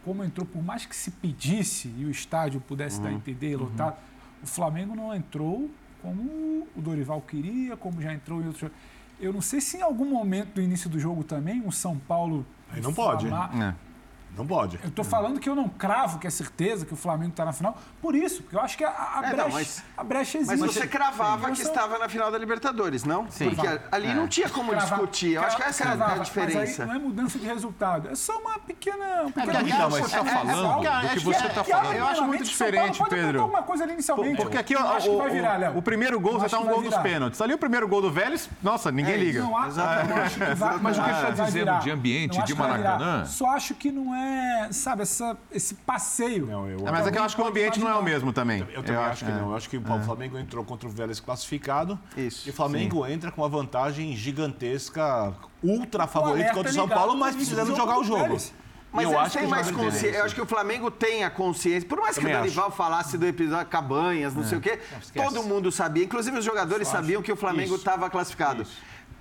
Como 0.03 0.23
entrou, 0.23 0.45
por 0.45 0.64
mais 0.64 0.85
que 0.85 0.95
se 0.95 1.11
pedisse 1.11 1.93
e 1.97 2.06
o 2.06 2.11
estádio 2.11 2.61
pudesse 2.61 3.02
dar 3.02 3.10
a 3.10 3.14
entender, 3.14 3.56
lotado, 3.56 3.97
o 4.43 4.47
Flamengo 4.47 4.95
não 4.95 5.14
entrou 5.14 5.69
como 6.02 6.68
o 6.76 6.81
Dorival 6.81 7.19
queria, 7.22 7.76
como 7.76 7.99
já 8.02 8.14
entrou 8.14 8.39
em 8.41 8.45
outros 8.45 8.61
jogos. 8.61 8.77
Eu 9.19 9.34
não 9.34 9.41
sei 9.41 9.60
se 9.61 9.77
em 9.77 9.81
algum 9.81 10.06
momento 10.06 10.56
do 10.56 10.61
início 10.61 10.89
do 10.89 10.99
jogo 10.99 11.23
também 11.23 11.64
o 11.65 11.72
São 11.72 11.97
Paulo. 11.97 12.45
Aí 12.69 12.81
não 12.81 12.93
pode. 12.93 13.27
Não 14.38 14.45
pode. 14.45 14.80
Eu 14.84 14.91
tô 14.91 15.03
falando 15.03 15.40
que 15.40 15.48
eu 15.49 15.56
não 15.56 15.68
cravo 15.70 16.20
que 16.20 16.28
é 16.28 16.30
certeza 16.30 16.86
que 16.86 16.94
o 16.94 16.98
Flamengo 16.98 17.32
tá 17.34 17.45
na 17.45 17.53
final. 17.53 17.78
Por 18.02 18.16
isso, 18.16 18.44
porque 18.44 18.56
eu 18.56 18.62
acho 18.62 18.78
que 18.78 18.84
a, 18.84 18.90
a 18.90 19.22
É, 19.24 19.30
brecha, 19.30 19.44
não, 19.44 19.49
mas- 19.49 19.84
a 19.98 20.03
brecha 20.03 20.38
existe. 20.38 20.60
Mas 20.60 20.74
você 20.76 20.88
cravava 20.88 21.48
Sim. 21.48 21.53
que 21.53 21.62
estava 21.62 21.98
na 21.98 22.10
final 22.10 22.32
da 22.32 22.38
Libertadores, 22.38 23.03
não? 23.03 23.26
Porque 23.26 23.68
ali 23.91 24.14
não 24.14 24.28
tinha 24.28 24.49
como 24.49 24.72
Cravar- 24.72 24.90
discutir. 24.90 25.34
Eu 25.34 25.44
acho 25.44 25.56
que 25.57 25.64
essa 25.64 25.84
é 25.84 25.86
cravava, 25.88 26.14
a 26.14 26.18
Mas 26.18 26.28
diferença. 26.28 26.82
aí 26.84 26.88
não 26.88 26.95
é 26.95 26.99
mudança 26.99 27.40
de 27.40 27.45
resultado. 27.45 28.10
É 28.10 28.16
só 28.16 28.38
uma 28.40 28.60
pequena. 28.60 29.24
Um 29.24 29.32
pequeno 29.32 29.57
aqui 29.60 29.70
Não, 29.70 29.78
mas 29.90 29.94
ajuste. 29.95 30.02
você 30.12 30.18
está 30.18 30.30
É, 30.30 30.34
falando 30.45 30.86
é, 30.86 31.02
do 31.02 31.10
que 31.10 31.20
você 31.20 31.44
é- 31.44 31.48
está 31.48 31.64
falando. 31.64 31.94
Eu 31.95 32.06
acho 32.07 32.24
muito 32.24 32.44
diferente, 32.44 33.03
Pedro. 33.10 33.41
alguma 33.41 33.64
coisa 33.64 33.84
ali 33.84 33.94
inicialmente. 33.94 34.41
Porque 34.41 34.57
aqui 34.57 34.76
ó, 34.76 34.80
Eu 34.82 34.88
acho 34.90 35.10
que 35.10 35.16
vai 35.18 35.30
o, 35.30 35.32
virar, 35.32 35.56
o- 35.56 35.60
Léo. 35.60 35.78
o 35.78 35.82
primeiro 35.82 36.20
gol 36.20 36.40
já 36.40 36.45
acho 36.48 36.56
tá 36.56 36.62
um 36.62 36.66
gol 36.68 36.82
dos 36.82 36.98
pênaltis. 36.98 37.41
Ali 37.41 37.53
o 37.53 37.57
primeiro 37.57 37.88
gol 37.88 38.02
do 38.02 38.12
Vélez, 38.12 38.49
nossa, 38.62 38.91
ninguém 38.91 39.18
liga. 39.18 39.44
Mas 40.82 40.98
o 40.98 41.02
que 41.03 41.10
ele 41.10 41.20
tá 41.22 41.30
vai 41.32 41.45
dizendo 41.45 41.80
de 41.80 41.91
ambiente, 41.91 42.41
de. 42.44 42.56
Maracanã? 42.56 43.26
Só 43.26 43.48
acho 43.48 43.76
que 43.76 43.91
não 43.91 44.16
é, 44.16 44.24
sabe, 44.72 45.02
essa, 45.03 45.38
esse 45.52 45.76
passeio. 45.76 46.45
Não, 46.45 46.68
eu, 46.68 46.88
É, 46.88 46.91
mas 46.91 47.07
é 47.07 47.11
que 47.11 47.18
eu 47.18 47.23
acho 47.23 47.35
que 47.35 47.41
o 47.41 47.47
ambiente 47.47 47.80
não 47.80 47.89
é 47.89 47.95
o 47.95 48.03
mesmo 48.03 48.31
também. 48.31 48.65
eu 48.73 48.84
também 48.84 49.02
acho 49.02 49.26
que 49.26 49.31
é. 49.31 49.34
não. 49.35 49.49
Eu 49.49 49.56
acho 49.56 49.69
que 49.69 49.77
o 49.77 50.03
Flamengo 50.03 50.38
entrou 50.38 50.64
contra 50.64 50.88
o 50.88 50.91
Vélez 50.91 51.19
classificado. 51.19 51.99
Isso, 52.15 52.47
E 52.47 52.52
o 52.52 52.53
Flamengo 52.53 53.06
entra 53.06 53.31
com 53.31 53.41
uma 53.41 53.49
vantagem 53.49 54.15
gigantesca, 54.15 55.34
ultra 55.64 56.07
favorito 56.07 56.53
contra 56.53 56.72
o 56.72 56.73
São 56.73 56.84
ligado 56.84 56.97
Paulo, 56.97 57.18
mas 57.18 57.35
precisando 57.35 57.72
do 57.72 57.76
jogar 57.76 57.99
o 57.99 58.03
jogo. 58.03 58.38
Mas 58.95 59.03
eu 59.03 59.11
eles 59.11 59.22
acho 59.22 59.38
que 59.39 59.47
mais 59.47 59.72
consciência. 59.72 60.07
isso. 60.07 60.18
Eu 60.18 60.26
acho 60.26 60.35
que 60.35 60.41
o 60.41 60.45
Flamengo 60.45 60.89
tem 60.89 61.26
a 61.26 61.30
consciência. 61.30 61.88
Por 61.88 61.99
mais 61.99 62.18
que 62.18 62.26
o 62.26 62.31
Dorival 62.31 62.72
falasse 62.72 63.18
do 63.18 63.26
episódio 63.27 63.68
Cabanhas, 63.68 64.34
não 64.34 64.43
sei 64.43 64.57
o 64.57 64.61
quê, 64.61 64.80
todo 65.14 65.43
mundo 65.43 65.69
sabia. 65.72 66.06
Inclusive 66.06 66.38
os 66.38 66.45
jogadores 66.45 66.88
sabiam 66.88 67.22
que 67.22 67.31
o 67.31 67.35
Flamengo 67.35 67.76
estava 67.76 68.10
classificado. 68.10 68.65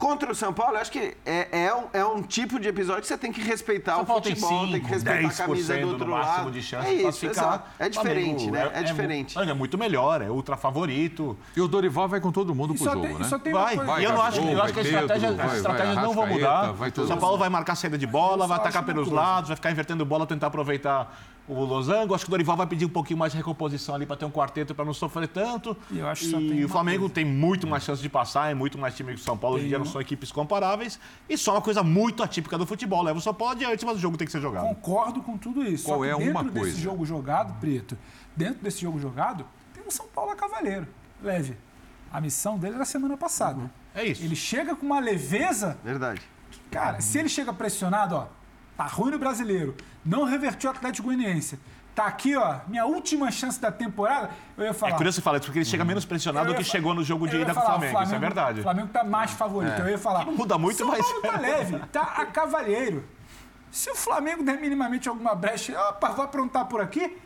Contra 0.05 0.31
o 0.31 0.35
São 0.35 0.53
Paulo, 0.53 0.75
eu 0.75 0.83
acho 0.83 0.93
que 0.93 1.17
é, 1.25 1.65
é, 1.65 1.75
um, 1.75 1.85
é 1.95 2.05
um 2.05 2.21
tipo 2.21 2.61
de 2.61 2.69
episódio 2.69 3.01
que 3.01 3.09
você 3.09 3.17
tem 3.17 3.33
que 3.33 3.41
respeitar 3.41 3.95
São 3.95 4.03
o 4.03 4.07
Paulo 4.07 4.21
tem 4.21 4.35
futebol, 4.35 4.67
tem, 4.69 4.73
que 4.73 4.81
5, 4.81 4.89
respeitar 4.89 5.43
a 5.43 5.47
camisa 5.47 5.75
10% 5.75 5.81
do 5.81 5.89
outro 5.89 6.11
lado. 6.11 6.51
de 6.51 6.63
chance 6.63 6.87
é 6.87 6.95
de 6.95 7.09
isso, 7.09 7.25
exato. 7.25 7.71
É 7.79 7.89
diferente, 7.89 8.45
Flamengo 8.45 8.51
né? 8.51 8.71
É, 8.75 8.83
diferente. 8.83 9.39
É, 9.39 9.55
muito 9.55 9.79
melhor, 9.79 10.21
é 10.21 10.29
ultra 10.29 10.59
favorito. 10.59 11.35
E 11.57 11.61
o 11.63 11.67
Dorival 11.67 12.07
vai 12.07 12.21
com 12.21 12.31
todo 12.31 12.55
mundo 12.55 12.75
E 12.75 12.77
pro 12.77 12.85
só 12.85 12.93
jogo, 12.93 13.07
tem, 13.07 13.19
né? 13.19 13.25
só 13.25 13.39
tem 13.39 13.51
Vai. 13.55 13.77
Vai, 13.77 14.03
e 14.03 14.05
eu 14.05 14.13
não 14.13 14.21
acho, 14.21 14.41
eu 14.43 14.63
acho 14.63 14.75
que 14.75 14.81
estratégia, 14.81 15.31
as 15.31 15.57
estratégias 15.57 15.95
vai 15.95 16.05
não 16.05 16.13
vão 16.13 16.27
mudar. 16.27 16.75
o 16.75 17.07
São 17.07 17.17
Paulo 17.17 17.39
vai 17.39 17.49
marcar 17.49 17.75
saída 17.75 17.97
de 17.97 18.07
bola, 18.07 18.47
vai 18.47 18.59
atacar 18.59 18.85
pelos 18.85 19.09
lados, 19.11 19.49
vai 19.49 19.57
ficar 19.57 19.71
invertendo 19.71 20.05
bola, 20.05 20.27
tentar 20.27 20.49
aproveitar 20.49 21.17
o 21.47 21.63
losango. 21.65 22.15
Acho 22.15 22.25
que 22.25 22.31
o 22.31 22.33
Dorival 22.33 22.57
vai 22.57 22.67
pedir 22.67 22.85
um 22.87 22.89
pouquinho 22.89 23.19
mais 23.19 23.33
de 23.33 23.39
recomposição 23.39 23.95
ali 23.95 24.07
para 24.07 24.17
ter 24.17 24.25
um 24.25 24.31
quarteto 24.31 24.75
para 24.75 24.85
não 24.85 24.95
sofrer 24.95 25.29
tanto. 25.29 25.77
E 25.91 25.99
eu 25.99 26.09
acho 26.09 26.25
E 26.27 26.31
tem 26.31 26.61
o 26.61 26.67
uma 26.67 26.69
Flamengo 26.69 27.01
coisa. 27.01 27.15
tem 27.15 27.25
muito 27.25 27.67
mais 27.67 27.83
chance 27.85 28.01
de 28.01 28.09
passar, 28.09 28.51
é 28.51 28.55
muito 28.55 28.79
mais 28.79 28.95
time 28.97 29.15
que 29.15 29.21
o 29.21 29.23
São 29.25 29.37
Paulo. 29.37 29.57
Hoje 29.57 29.67
em 29.67 29.69
dia 29.69 29.79
não 29.79 29.85
Tem 29.85 29.93
são 29.93 30.01
equipes 30.01 30.33
comparáveis. 30.33 30.99
E 31.29 31.37
só 31.37 31.53
uma 31.53 31.61
coisa 31.61 31.83
muito 31.83 32.23
atípica 32.23 32.57
do 32.57 32.67
futebol. 32.67 33.03
Leva 33.03 33.19
o 33.19 33.23
São 33.23 33.35
Paulo 33.35 33.55
adiante, 33.55 33.85
mas 33.85 33.97
o 33.97 34.01
jogo 34.01 34.17
tem 34.17 34.27
que 34.27 34.33
ser 34.33 34.41
jogado. 34.41 34.65
Concordo 34.67 35.23
com 35.23 35.37
tudo 35.37 35.63
isso. 35.63 35.85
Qual 35.85 35.99
Só 35.99 36.05
que 36.05 36.11
é 36.11 36.17
dentro 36.17 36.31
uma 36.31 36.43
desse 36.45 36.59
coisa? 36.59 36.79
jogo 36.81 37.05
jogado, 37.07 37.59
Preto, 37.61 37.97
dentro 38.37 38.63
desse 38.63 38.81
jogo 38.81 38.99
jogado, 38.99 39.45
tem 39.73 39.83
um 39.87 39.91
São 39.91 40.07
Paulo 40.09 40.31
a 40.33 40.37
cavaleiro. 40.37 40.87
Leve. 41.23 41.57
A 42.13 42.21
missão 42.21 42.57
dele 42.59 42.77
era 42.77 42.85
semana 42.85 43.17
passada. 43.17 43.71
É 43.95 44.05
isso. 44.05 44.23
Ele 44.23 44.37
chega 44.37 44.75
com 44.77 44.87
uma 44.87 45.01
leveza. 45.01 45.77
Verdade. 45.85 46.21
Cara, 46.71 47.01
se 47.01 47.19
ele 47.19 47.29
chega 47.29 47.53
pressionado, 47.53 48.15
ó, 48.17 48.27
tá 48.77 48.85
ruim 48.85 49.11
no 49.13 49.19
brasileiro, 49.19 49.75
não 50.05 50.25
revertiu 50.25 50.71
o 50.71 50.73
Atlético 50.73 51.09
Goianiense. 51.09 51.59
Tá 51.95 52.07
aqui, 52.07 52.35
ó, 52.35 52.57
minha 52.67 52.85
última 52.87 53.31
chance 53.31 53.61
da 53.61 53.71
temporada. 53.71 54.31
Eu 54.57 54.65
ia 54.65 54.71
É 54.71 54.73
falar. 54.73 54.97
curioso 54.97 55.15
você 55.17 55.23
falar 55.23 55.37
isso, 55.39 55.47
porque 55.47 55.61
ele 55.61 55.65
chega 55.65 55.85
menos 55.85 56.05
pressionado 56.05 56.49
do 56.53 56.57
que 56.57 56.65
chegou 56.65 56.93
no 56.93 57.05
jogo 57.05 57.29
de 57.29 57.37
ida 57.37 57.55
com 57.55 57.61
falar, 57.61 57.79
Flamengo. 57.79 58.03
Isso 58.03 58.15
é 58.15 58.19
verdade. 58.19 58.61
O 58.61 58.63
Flamengo 58.65 58.89
tá 58.89 59.05
mais 59.05 59.31
favorito. 59.31 59.79
Eu 59.81 59.89
ia 59.89 59.99
falar. 59.99 60.27
Não 60.27 60.35
muda 60.37 60.59
muito, 60.59 60.77
São 60.79 60.89
mas- 60.89 61.07
Paulo 61.07 61.23
tá 61.23 61.39
leve, 61.39 61.79
tá 61.93 62.03
a 62.17 62.27
cavalheiro. 62.27 63.05
Se 63.71 63.89
o 63.91 63.95
Flamengo 63.95 64.43
der 64.43 64.61
minimamente 64.61 65.09
alguma 65.09 65.37
brecha, 65.37 65.79
opa, 65.91 66.09
vou 66.11 66.25
aprontar 66.25 66.65
por 66.67 66.81
aqui. 66.81 67.17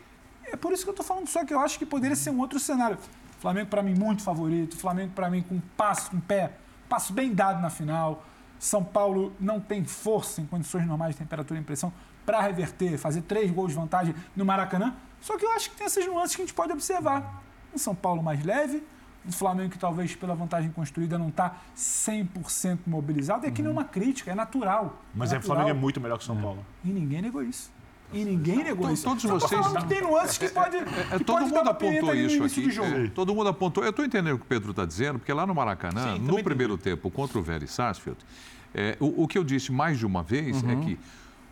É 0.45 0.55
por 0.55 0.71
isso 0.71 0.83
que 0.83 0.89
eu 0.91 0.95
tô 0.95 1.01
falando 1.03 1.27
só 1.27 1.43
que 1.43 1.53
eu 1.53 1.59
acho 1.59 1.79
que 1.79 1.85
poderia 1.85 2.15
ser 2.15 2.29
um 2.29 2.39
outro 2.39 2.59
cenário. 2.59 2.97
Flamengo 3.39 3.69
para 3.69 3.81
mim 3.81 3.95
muito 3.95 4.21
favorito, 4.21 4.77
Flamengo 4.77 5.13
para 5.15 5.29
mim 5.31 5.41
com 5.41 5.55
um 5.55 5.61
passo, 5.77 6.15
um 6.15 6.19
pé, 6.19 6.51
passo 6.87 7.11
bem 7.13 7.33
dado 7.33 7.59
na 7.61 7.69
final. 7.71 8.23
São 8.59 8.83
Paulo 8.83 9.33
não 9.39 9.59
tem 9.59 9.83
força 9.85 10.41
em 10.41 10.45
condições 10.45 10.85
normais 10.85 11.15
de 11.15 11.19
temperatura 11.19 11.57
e 11.59 11.61
impressão 11.61 11.91
para 12.25 12.41
reverter, 12.41 12.97
fazer 12.97 13.21
três 13.21 13.49
gols 13.49 13.69
de 13.69 13.75
vantagem 13.75 14.13
no 14.35 14.45
Maracanã. 14.45 14.95
Só 15.21 15.37
que 15.37 15.45
eu 15.45 15.51
acho 15.53 15.71
que 15.71 15.77
tem 15.77 15.85
essas 15.85 16.05
nuances 16.05 16.35
que 16.35 16.41
a 16.41 16.45
gente 16.45 16.53
pode 16.53 16.71
observar. 16.71 17.41
Um 17.73 17.77
São 17.77 17.95
Paulo 17.95 18.21
mais 18.21 18.43
leve, 18.43 18.83
um 19.25 19.31
Flamengo 19.31 19.71
que 19.71 19.79
talvez 19.79 20.15
pela 20.15 20.35
vantagem 20.35 20.71
construída 20.71 21.17
não 21.17 21.29
está 21.29 21.55
100% 21.75 22.79
mobilizado. 22.85 23.45
E 23.45 23.49
aqui 23.49 23.61
não 23.61 23.71
é 23.71 23.73
uma 23.73 23.85
crítica, 23.85 24.31
é 24.31 24.35
natural. 24.35 25.01
Mas 25.15 25.31
é, 25.31 25.35
o 25.35 25.37
natural. 25.37 25.55
Flamengo 25.55 25.77
é 25.77 25.81
muito 25.81 25.99
melhor 25.99 26.17
que 26.17 26.23
o 26.23 26.27
São 26.27 26.39
Paulo. 26.39 26.65
E 26.83 26.89
ninguém 26.89 27.21
negou 27.21 27.41
isso. 27.41 27.71
E 28.11 28.25
ninguém 28.25 28.63
negou 28.63 28.91
isso. 28.91 29.03
todos 29.03 29.21
Só 29.21 29.37
vocês- 29.39 29.61
falando 29.61 29.81
que 29.83 29.87
tem 29.87 30.01
nuances 30.01 30.37
que 30.37 30.49
pode. 30.49 30.77
É, 30.77 30.83
que 31.17 31.23
todo 31.23 31.37
pode 31.39 31.53
mundo 31.53 31.69
apontou 31.69 32.15
isso 32.15 32.43
aqui. 32.43 32.69
é, 32.81 33.07
todo 33.09 33.35
mundo 33.35 33.49
apontou. 33.49 33.83
Eu 33.83 33.91
estou 33.91 34.03
entendendo 34.03 34.33
o 34.35 34.39
que 34.39 34.45
o 34.45 34.47
Pedro 34.47 34.71
está 34.71 34.85
dizendo, 34.85 35.19
porque 35.19 35.31
lá 35.31 35.45
no 35.45 35.53
Maracanã, 35.53 36.15
Sim, 36.15 36.19
no 36.19 36.43
primeiro 36.43 36.77
tempo, 36.77 37.11
contra 37.11 37.37
o 37.37 37.43
Vélez 37.43 37.71
Sarsfield, 37.71 38.19
é, 38.73 38.97
o, 38.99 39.23
o 39.23 39.27
que 39.27 39.37
eu 39.37 39.43
disse 39.43 39.71
mais 39.71 39.97
de 39.99 40.05
uma 40.05 40.23
vez 40.23 40.63
é 40.63 40.75
que 40.77 40.97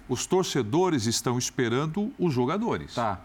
os 0.09 0.25
torcedores 0.25 1.05
estão 1.05 1.37
esperando 1.37 2.11
os 2.17 2.33
jogadores. 2.33 2.95
Tá. 2.95 3.19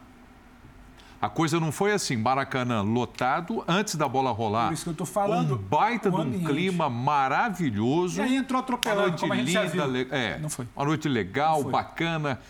A 1.22 1.28
coisa 1.28 1.60
não 1.60 1.70
foi 1.70 1.92
assim, 1.92 2.16
Maracanã 2.16 2.82
lotado, 2.82 3.62
antes 3.68 3.94
da 3.94 4.08
bola 4.08 4.32
rolar. 4.32 4.66
Por 4.66 4.74
isso 4.74 4.82
que 4.82 4.90
eu 4.90 4.94
tô 4.94 5.06
falando, 5.06 5.54
Um 5.54 5.56
baita 5.58 6.10
de 6.10 6.16
um 6.16 6.20
ambiente. 6.20 6.44
clima 6.46 6.90
maravilhoso. 6.90 8.18
E 8.18 8.24
aí 8.24 8.34
entrou 8.34 8.58
Uma 8.58 8.64
atropelando, 8.64 9.00
noite 9.10 9.20
como 9.20 9.32
a 9.32 9.36
gente 9.36 9.56
linda, 9.56 9.86
le- 9.86 10.08
é, 10.10 10.38
Não 10.40 10.50
foi. 10.50 10.66
uma 10.74 10.84
noite 10.84 11.08
legal, 11.08 11.62
bacana, 11.62 12.40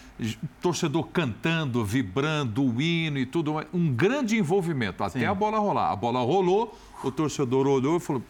torcedor 0.60 1.06
cantando, 1.08 1.84
vibrando, 1.84 2.64
o 2.64 2.80
hino 2.80 3.18
e 3.18 3.26
tudo, 3.26 3.54
um 3.74 3.92
grande 3.92 4.38
envolvimento 4.38 5.04
até 5.04 5.26
a 5.26 5.34
bola 5.34 5.58
rolar. 5.58 5.92
A 5.92 5.96
bola 5.96 6.20
rolou, 6.20 6.74
o 7.04 7.10
torcedor 7.10 7.66
olhou 7.66 7.98
e 7.98 8.00
falou: 8.00 8.22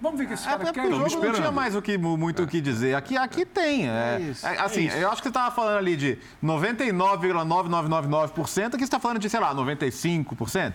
Vamos 0.00 0.18
ver 0.18 0.24
o 0.24 0.28
que 0.28 0.34
esses 0.34 0.46
É, 0.46 0.50
caras 0.50 0.64
porque 0.66 0.80
o 0.80 0.82
querem. 0.82 1.08
jogo 1.08 1.24
não 1.26 1.32
tinha 1.32 1.50
mais 1.50 1.74
o 1.74 1.80
que, 1.80 1.96
muito 1.96 2.42
o 2.42 2.46
que 2.46 2.60
dizer. 2.60 2.94
Aqui, 2.94 3.16
aqui 3.16 3.46
tem. 3.46 3.88
É, 3.88 4.20
isso, 4.20 4.46
é, 4.46 4.58
assim, 4.60 4.88
eu 4.88 5.08
acho 5.10 5.22
que 5.22 5.28
você 5.28 5.30
estava 5.30 5.50
falando 5.54 5.78
ali 5.78 5.96
de 5.96 6.18
99,9999%, 6.44 8.66
aqui 8.68 8.78
você 8.78 8.84
está 8.84 9.00
falando 9.00 9.18
de, 9.18 9.30
sei 9.30 9.40
lá, 9.40 9.54
95%. 9.54 10.74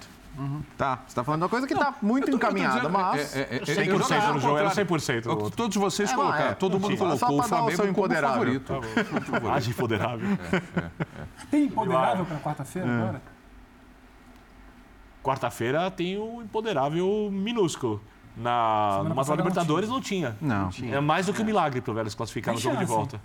Tá, 0.78 0.96
você 0.96 1.08
está 1.10 1.24
falando 1.26 1.42
de 1.42 1.44
uma 1.44 1.50
coisa 1.50 1.68
que 1.68 1.74
está 1.74 1.94
muito 2.02 2.32
encaminhada, 2.32 2.78
dizendo, 2.78 2.90
mas... 2.94 3.36
é, 3.36 3.42
é, 3.42 3.56
é, 3.58 3.60
100% 3.60 3.88
eu 3.88 4.00
no 4.34 4.40
jogo 4.40 4.58
era 4.58 4.70
contrário. 4.70 4.90
100% 4.90 5.26
É 5.26 5.30
o 5.30 5.50
que 5.52 5.58
Todos 5.58 5.76
vocês 5.78 6.10
É, 6.10 6.16
colocaram, 6.16 6.46
é, 6.48 6.54
todo 6.54 6.80
mundo 6.80 6.98
colocou 6.98 7.38
o 7.38 7.42
dar 7.42 7.46
o 7.46 7.48
Flamengo 7.48 7.78
como 7.78 7.90
empoderável. 7.90 8.38
favorito. 8.64 8.82
Age 9.54 9.70
impoderável. 9.72 10.28
Tem 11.52 11.66
empoderável 11.66 12.26
para 12.26 12.38
quarta-feira 12.38 12.88
É. 12.88 12.92
agora? 13.02 13.22
Quarta-feira 15.22 15.92
tem 15.92 16.18
o 16.18 16.42
impoderável 16.42 17.30
minúsculo. 17.32 18.02
Na, 18.36 19.04
passada 19.16 19.38
não 19.38 19.48
Libertadores 19.48 19.90
não 19.90 20.02
tinha. 20.02 20.36
Não. 20.42 20.70
É 20.92 21.00
mais 21.00 21.26
do 21.26 21.34
que 21.34 21.42
um 21.42 21.46
milagre 21.46 21.82
pro 21.82 21.94
Vélez 21.94 22.16
classificar 22.16 22.54
Tem 22.54 22.60
no 22.60 22.62
jogo 22.62 22.76
de 22.78 22.82
chance. 22.84 22.94
volta. 22.94 23.22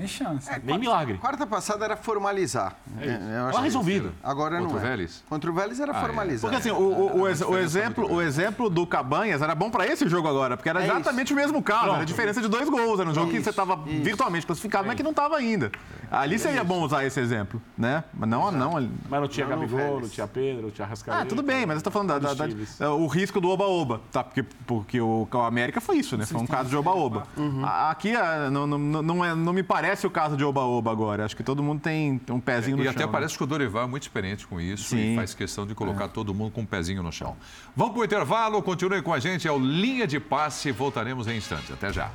Tem 0.00 0.08
chance. 0.08 0.48
Nem 0.64 0.78
milagre. 0.78 1.18
Quarta 1.18 1.46
passada 1.46 1.84
era 1.84 1.96
formalizar. 1.96 2.74
É, 3.00 3.38
eu 3.38 3.46
acho 3.46 3.58
que- 3.58 3.64
resolvido. 3.64 4.12
Agora 4.22 4.58
Contra 4.58 4.74
não 4.74 4.82
o 4.82 4.84
é. 4.84 4.88
Vélez? 4.90 5.22
Contra 5.28 5.50
o 5.50 5.54
Vélez 5.54 5.78
era 5.80 5.92
Ah, 5.92 5.96
é. 5.96 6.00
formalizar. 6.00 6.50
Porque 6.50 6.56
assim, 6.56 6.70
o, 6.70 6.82
o- 6.82 7.20
o 7.22 7.28
ex- 7.28 7.42
o 7.42 7.56
exemplo, 7.58 8.10
o 8.10 8.22
exemplo 8.22 8.70
do 8.70 8.86
Cabanhas 8.86 9.42
era 9.42 9.54
bom 9.54 9.70
para 9.70 9.86
esse 9.86 10.08
jogo 10.08 10.26
agora, 10.28 10.56
porque 10.56 10.68
era 10.70 10.80
É 10.82 10.84
exatamente 10.86 11.32
o 11.32 11.36
mesmo 11.36 11.62
caso, 11.62 11.90
era 11.90 11.98
a 12.00 12.04
diferença 12.04 12.40
de 12.40 12.48
dois 12.48 12.68
gols, 12.68 12.98
era 12.98 13.10
um 13.10 13.14
jogo 13.14 13.30
que 13.30 13.36
Isso, 13.36 13.44
você 13.44 13.50
estava 13.50 13.74
isso. 13.88 14.02
virtualmente 14.02 14.46
classificado, 14.46 14.86
mas 14.86 14.96
que 14.96 15.02
não 15.02 15.10
estava 15.10 15.36
ainda. 15.36 15.70
Ali 16.10 16.38
seria 16.38 16.64
bom 16.64 16.80
usar 16.82 17.04
esse 17.04 17.20
exemplo, 17.20 17.60
né? 17.76 18.02
Mas 18.14 18.28
não, 18.28 18.50
não, 18.50 18.72
Mas 19.08 19.20
não 19.20 19.28
tinha 19.28 19.46
Não 19.46 19.58
Gabigol, 19.60 20.00
não 20.00 20.08
tinha 20.08 20.26
Pedro, 20.26 20.62
não 20.62 20.70
tinha 20.70 20.86
Rascaeta. 20.86 21.22
Ah, 21.22 21.26
tudo 21.26 21.42
bem, 21.42 21.66
mas 21.66 21.78
você 21.78 21.84
tá 21.84 21.90
falando 21.90 22.08
da, 22.08 22.18
da- 22.18 22.34
da- 22.34 22.94
o 22.94 23.06
risco 23.06 23.40
do 23.40 23.48
oba-oba, 23.50 24.00
tá? 24.10 24.24
Porque, 24.24 24.42
porque 24.66 25.00
o, 25.00 25.28
o 25.30 25.38
América 25.42 25.80
foi 25.80 25.98
isso, 25.98 26.16
né? 26.16 26.24
Foi 26.24 26.40
um 26.40 26.46
caso 26.46 26.68
de 26.70 26.76
oba-oba. 26.76 27.24
A- 27.62 27.90
Aqui 27.90 28.12
não, 28.50 28.66
não, 28.66 28.78
não, 29.02 29.24
é- 29.24 29.34
não 29.34 29.52
me 29.52 29.62
parece 29.62 29.89
o 30.06 30.10
caso 30.10 30.36
de 30.36 30.44
oba-oba 30.44 30.90
agora. 30.90 31.24
Acho 31.24 31.36
que 31.36 31.42
todo 31.42 31.62
mundo 31.62 31.80
tem 31.80 32.20
um 32.30 32.40
pezinho 32.40 32.76
no 32.76 32.82
E 32.82 32.86
chão. 32.86 32.92
até 32.92 33.06
né? 33.06 33.12
parece 33.12 33.36
que 33.36 33.42
o 33.42 33.46
Dorival 33.46 33.84
é 33.84 33.86
muito 33.86 34.02
experiente 34.02 34.46
com 34.46 34.60
isso 34.60 34.90
Sim. 34.90 35.12
e 35.12 35.16
faz 35.16 35.34
questão 35.34 35.66
de 35.66 35.74
colocar 35.74 36.08
todo 36.08 36.32
mundo 36.34 36.52
com 36.52 36.62
um 36.62 36.66
pezinho 36.66 37.02
no 37.02 37.12
chão. 37.12 37.36
Vamos 37.76 37.92
para 37.94 38.02
o 38.02 38.04
intervalo, 38.04 38.62
continue 38.62 39.02
com 39.02 39.12
a 39.12 39.18
gente, 39.18 39.46
é 39.48 39.52
o 39.52 39.58
Linha 39.58 40.06
de 40.06 40.18
Passe, 40.20 40.70
voltaremos 40.72 41.26
em 41.26 41.36
instantes. 41.36 41.70
Até 41.70 41.92
já. 41.92 42.10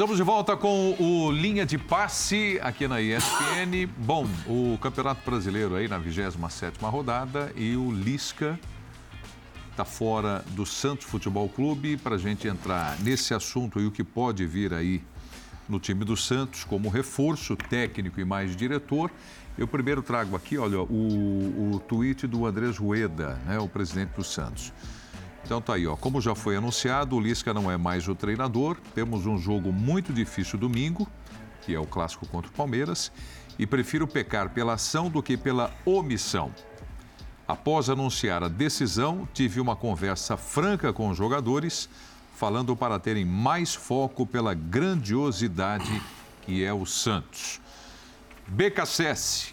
Estamos 0.00 0.16
de 0.16 0.22
volta 0.22 0.56
com 0.56 0.96
o 0.98 1.30
Linha 1.30 1.66
de 1.66 1.76
Passe 1.76 2.58
aqui 2.62 2.88
na 2.88 3.02
ESPN. 3.02 3.86
Bom, 3.98 4.26
o 4.46 4.78
Campeonato 4.78 5.20
Brasileiro 5.30 5.76
aí 5.76 5.88
na 5.88 6.00
27ª 6.00 6.72
rodada 6.90 7.52
e 7.54 7.76
o 7.76 7.92
Lisca 7.92 8.58
está 9.70 9.84
fora 9.84 10.42
do 10.52 10.64
Santos 10.64 11.04
Futebol 11.04 11.46
Clube 11.50 11.98
para 11.98 12.14
a 12.14 12.18
gente 12.18 12.48
entrar 12.48 12.98
nesse 13.00 13.34
assunto 13.34 13.78
e 13.78 13.84
o 13.84 13.90
que 13.90 14.02
pode 14.02 14.46
vir 14.46 14.72
aí 14.72 15.02
no 15.68 15.78
time 15.78 16.02
do 16.02 16.16
Santos 16.16 16.64
como 16.64 16.88
reforço 16.88 17.54
técnico 17.54 18.18
e 18.22 18.24
mais 18.24 18.56
diretor. 18.56 19.10
Eu 19.58 19.68
primeiro 19.68 20.00
trago 20.00 20.34
aqui, 20.34 20.56
olha, 20.56 20.80
o, 20.80 21.74
o 21.74 21.78
tweet 21.78 22.26
do 22.26 22.46
Andrés 22.46 22.78
Rueda, 22.78 23.34
né, 23.44 23.58
o 23.58 23.68
presidente 23.68 24.12
do 24.16 24.24
Santos. 24.24 24.72
Então 25.44 25.60
tá 25.60 25.74
aí, 25.74 25.86
ó. 25.86 25.96
Como 25.96 26.20
já 26.20 26.34
foi 26.34 26.56
anunciado, 26.56 27.16
o 27.16 27.20
Lisca 27.20 27.52
não 27.52 27.70
é 27.70 27.76
mais 27.76 28.06
o 28.08 28.14
treinador. 28.14 28.76
Temos 28.94 29.26
um 29.26 29.38
jogo 29.38 29.72
muito 29.72 30.12
difícil 30.12 30.58
domingo, 30.58 31.08
que 31.62 31.74
é 31.74 31.78
o 31.78 31.86
clássico 31.86 32.26
contra 32.26 32.50
o 32.50 32.54
Palmeiras, 32.54 33.10
e 33.58 33.66
prefiro 33.66 34.06
pecar 34.06 34.50
pela 34.50 34.74
ação 34.74 35.10
do 35.10 35.22
que 35.22 35.36
pela 35.36 35.72
omissão. 35.84 36.54
Após 37.46 37.90
anunciar 37.90 38.44
a 38.44 38.48
decisão, 38.48 39.28
tive 39.34 39.60
uma 39.60 39.74
conversa 39.74 40.36
franca 40.36 40.92
com 40.92 41.08
os 41.08 41.18
jogadores, 41.18 41.88
falando 42.36 42.76
para 42.76 42.98
terem 42.98 43.24
mais 43.24 43.74
foco 43.74 44.24
pela 44.24 44.54
grandiosidade 44.54 46.00
que 46.42 46.64
é 46.64 46.72
o 46.72 46.86
Santos. 46.86 47.60
BKSS 48.46 49.52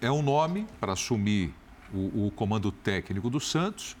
é 0.00 0.10
um 0.10 0.22
nome 0.22 0.66
para 0.80 0.92
assumir 0.92 1.54
o, 1.92 2.26
o 2.26 2.30
comando 2.30 2.72
técnico 2.72 3.30
do 3.30 3.38
Santos 3.38 3.96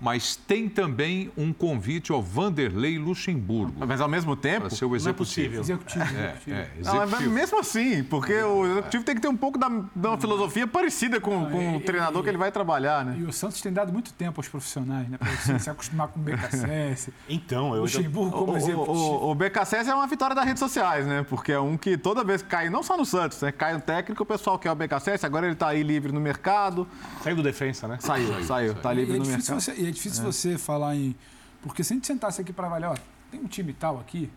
mas 0.00 0.34
tem 0.34 0.68
também 0.68 1.30
um 1.36 1.52
convite 1.52 2.10
ao 2.10 2.22
Vanderlei 2.22 2.98
Luxemburgo. 2.98 3.86
Mas 3.86 4.00
ao 4.00 4.08
mesmo 4.08 4.34
tempo. 4.34 4.68
Para 4.68 4.70
ser 4.70 4.86
o 4.86 4.96
executivo. 4.96 5.50
Não 5.50 5.58
é 5.58 5.60
executivo. 5.60 6.04
É, 6.04 6.34
é, 6.48 6.70
executivo. 6.78 7.22
Não, 7.24 7.30
mesmo 7.30 7.60
assim, 7.60 8.02
porque 8.04 8.34
o 8.42 8.64
executivo 8.66 9.04
tem 9.04 9.14
que 9.14 9.20
ter 9.20 9.28
um 9.28 9.36
pouco 9.36 9.58
da, 9.58 9.68
da 9.94 10.16
filosofia 10.16 10.66
parecida 10.66 11.20
com, 11.20 11.50
com 11.50 11.76
o 11.76 11.80
treinador 11.80 12.22
que 12.22 12.28
ele 12.28 12.38
vai 12.38 12.50
trabalhar, 12.50 13.04
né? 13.04 13.16
E 13.18 13.24
o 13.24 13.32
Santos 13.32 13.60
tem 13.60 13.72
dado 13.72 13.92
muito 13.92 14.12
tempo 14.12 14.40
aos 14.40 14.48
profissionais, 14.48 15.08
né? 15.08 15.18
Para 15.18 15.58
se 15.58 15.70
acostumar 15.70 16.08
com 16.08 16.18
o 16.18 16.22
BKSS. 16.22 17.12
então, 17.28 17.74
eu. 17.74 17.82
Luxemburgo 17.82 18.30
como 18.30 18.52
o, 18.52 18.56
executivo. 18.56 18.92
O, 18.92 19.26
o, 19.26 19.30
o 19.32 19.34
BKSS 19.34 19.90
é 19.90 19.94
uma 19.94 20.06
vitória 20.06 20.34
das 20.34 20.44
redes 20.44 20.60
sociais, 20.60 21.06
né? 21.06 21.24
Porque 21.28 21.52
é 21.52 21.60
um 21.60 21.76
que 21.76 21.98
toda 21.98 22.24
vez 22.24 22.42
que 22.42 22.48
cai, 22.48 22.70
não 22.70 22.82
só 22.82 22.96
no 22.96 23.04
Santos, 23.04 23.40
né? 23.42 23.52
Cai 23.52 23.76
um 23.76 23.80
técnico, 23.80 24.22
o 24.22 24.26
pessoal 24.26 24.58
quer 24.58 24.72
o 24.72 24.74
BKSS, 24.74 25.26
agora 25.26 25.46
ele 25.46 25.54
está 25.54 25.68
aí 25.68 25.82
livre 25.82 26.10
no 26.10 26.20
mercado. 26.20 26.88
Saiu 27.22 27.36
do 27.36 27.42
defensa, 27.42 27.86
né? 27.86 27.98
Saiu, 28.00 28.28
saiu. 28.28 28.44
saiu. 28.44 28.74
Tá 28.74 28.92
livre 28.92 29.12
e 29.12 29.16
é 29.16 29.18
no 29.18 29.26
mercado. 29.26 29.60
Você, 29.60 29.72
e 29.72 29.89
é 29.90 29.92
difícil 29.92 30.22
é. 30.22 30.26
você 30.26 30.58
falar 30.58 30.96
em. 30.96 31.14
Porque 31.62 31.84
se 31.84 31.92
a 31.92 31.96
gente 31.96 32.06
sentasse 32.06 32.40
aqui 32.40 32.52
para 32.52 32.66
avaliar, 32.66 32.92
ó, 32.92 32.96
tem 33.30 33.40
um 33.40 33.46
time 33.46 33.72
tal 33.72 33.98
aqui, 33.98 34.30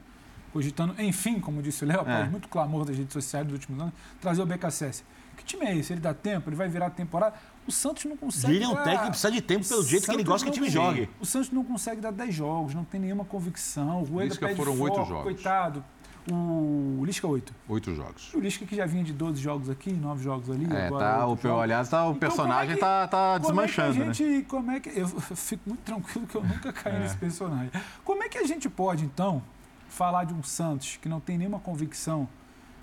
cogitando, 0.52 0.94
enfim, 1.02 1.40
como 1.40 1.62
disse 1.62 1.84
o 1.84 1.88
Léo, 1.88 2.02
após 2.02 2.30
muito 2.30 2.48
clamor 2.50 2.86
das 2.86 2.98
redes 2.98 3.14
sociais 3.14 3.46
dos 3.46 3.54
últimos 3.54 3.82
anos, 3.82 3.94
trazer 4.22 4.42
o 4.42 4.46
BKSS. 4.46 5.04
Que 5.38 5.44
time 5.44 5.66
é 5.66 5.76
esse? 5.76 5.94
Ele 5.94 6.00
dá 6.00 6.14
tempo? 6.14 6.50
Ele 6.50 6.56
vai 6.56 6.70
virar 6.70 6.90
temporada? 6.92 7.36
O 7.68 7.72
Santos 7.72 8.06
não 8.06 8.16
consegue. 8.16 8.56
Ele 8.56 8.64
é 8.64 8.68
um 8.68 8.74
dar... 8.74 8.84
técnico 8.84 9.04
que 9.06 9.10
precisa 9.12 9.32
de 9.32 9.42
tempo 9.42 9.68
pelo 9.68 9.84
jeito 9.84 10.06
Santos 10.06 10.16
que 10.16 10.22
ele 10.22 10.24
gosta 10.24 10.46
que 10.46 10.52
o 10.52 10.54
time 10.54 10.70
jogue. 10.70 11.10
O 11.20 11.26
Santos 11.26 11.50
não 11.50 11.64
consegue 11.64 12.02
dar 12.02 12.12
10 12.12 12.36
jogos, 12.36 12.76
não 12.76 12.84
tem 12.84 13.00
nenhuma 13.00 13.26
convicção. 13.26 14.02
O 14.02 14.04
Rueda 14.04 14.36
pede 14.36 14.56
foram 14.56 14.76
foco, 14.76 15.00
8 15.00 15.08
jogos. 15.08 15.24
coitado. 15.24 15.84
O 16.32 17.04
Lisca, 17.06 17.28
8. 17.28 17.54
8 17.68 17.96
jogos. 17.96 18.34
O 18.34 18.40
Lisca 18.40 18.66
que 18.66 18.76
já 18.76 18.86
vinha 18.86 19.04
de 19.04 19.12
12 19.12 19.42
jogos 19.42 19.70
aqui, 19.70 19.92
9 19.92 20.24
jogos 20.24 20.50
ali. 20.50 20.66
É, 20.74 20.88
agora 20.88 21.18
tá, 21.18 21.28
o, 21.28 21.36
jogos. 21.36 21.64
aliás, 21.64 21.90
tá, 21.90 22.06
o 22.06 22.12
então, 22.12 22.20
personagem 22.20 22.72
é 22.72 22.76
que, 22.76 22.80
tá, 22.80 23.08
tá 23.08 23.38
desmanchando, 23.38 23.90
é 23.90 23.94
que 23.96 24.02
a 24.02 24.14
gente, 24.14 24.24
né? 24.24 24.46
Como 24.48 24.72
é 24.72 24.80
que, 24.80 24.90
eu 24.90 25.08
fico 25.36 25.64
muito 25.66 25.82
tranquilo 25.82 26.26
que 26.26 26.36
eu 26.36 26.44
nunca 26.44 26.72
caí 26.72 26.96
é. 26.96 27.00
nesse 27.00 27.18
personagem. 27.18 27.72
Como 28.06 28.24
é 28.24 28.30
que 28.30 28.38
a 28.38 28.46
gente 28.46 28.70
pode, 28.70 29.04
então, 29.04 29.44
falar 29.90 30.24
de 30.24 30.34
um 30.34 30.42
Santos 30.42 30.98
que 31.02 31.10
não 31.10 31.20
tem 31.20 31.38
nenhuma 31.38 31.60
convicção, 31.60 32.28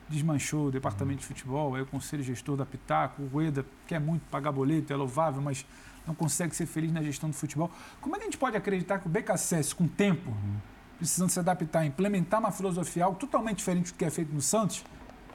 desmanchou 0.07 0.67
o 0.67 0.71
departamento 0.71 1.21
de 1.21 1.27
futebol, 1.27 1.79
é 1.79 1.83
o 1.83 1.87
conselho 1.87 2.23
gestor 2.23 2.57
da 2.57 2.67
Pitaco, 2.67 3.23
o 3.23 3.27
Rueda 3.29 3.65
quer 3.87 4.01
muito 4.01 4.23
pagar 4.31 4.53
boleto, 4.53 4.93
é 4.93 4.97
louvável, 4.97 5.41
mas 5.41 5.65
não 6.07 6.15
consegue 6.15 6.55
ser 6.55 6.67
feliz 6.67 6.93
na 6.93 7.03
gestão 7.03 7.31
do 7.31 7.37
futebol. 7.37 7.71
Como 8.03 8.17
é 8.17 8.19
que 8.19 8.25
a 8.25 8.27
gente 8.27 8.39
pode 8.39 8.57
acreditar 8.57 8.99
que 8.99 9.07
o 9.07 9.11
BKSS, 9.11 9.75
com 9.75 9.89
tempo, 9.89 10.29
uhum 10.29 10.80
precisando 11.01 11.31
se 11.31 11.41
adaptar, 11.41 11.87
implementar 11.87 12.39
uma 12.41 12.53
filosofia 12.53 13.07
algo 13.07 13.19
totalmente 13.19 13.57
diferente 13.57 13.91
do 13.91 13.97
que 13.97 14.05
é 14.05 14.11
feito 14.11 14.33
no 14.35 14.43
Santos, 14.43 14.85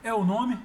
é 0.02 0.14
o 0.14 0.24
nome 0.24 0.56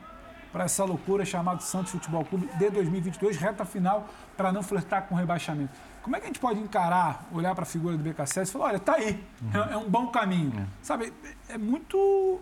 para 0.51 0.65
essa 0.65 0.83
loucura 0.83 1.25
chamada 1.25 1.59
Santos 1.61 1.91
Futebol 1.91 2.23
Clube 2.23 2.47
de 2.57 2.69
2022, 2.69 3.37
reta 3.37 3.65
final, 3.65 4.07
para 4.37 4.51
não 4.51 4.61
flertar 4.61 5.07
com 5.07 5.15
o 5.15 5.17
rebaixamento. 5.17 5.71
Como 6.03 6.15
é 6.15 6.19
que 6.19 6.25
a 6.25 6.27
gente 6.27 6.39
pode 6.39 6.59
encarar, 6.59 7.27
olhar 7.31 7.55
para 7.55 7.63
a 7.63 7.65
figura 7.65 7.97
do 7.97 8.03
BKSS 8.03 8.49
e 8.49 8.53
falar, 8.53 8.65
olha, 8.65 8.79
tá 8.79 8.95
aí, 8.95 9.23
uhum. 9.41 9.63
é, 9.63 9.73
é, 9.73 9.77
um 9.77 9.89
bom 9.89 10.07
caminho. 10.07 10.53
É. 10.59 10.65
Sabe, 10.81 11.11
é 11.49 11.57
muito. 11.57 12.39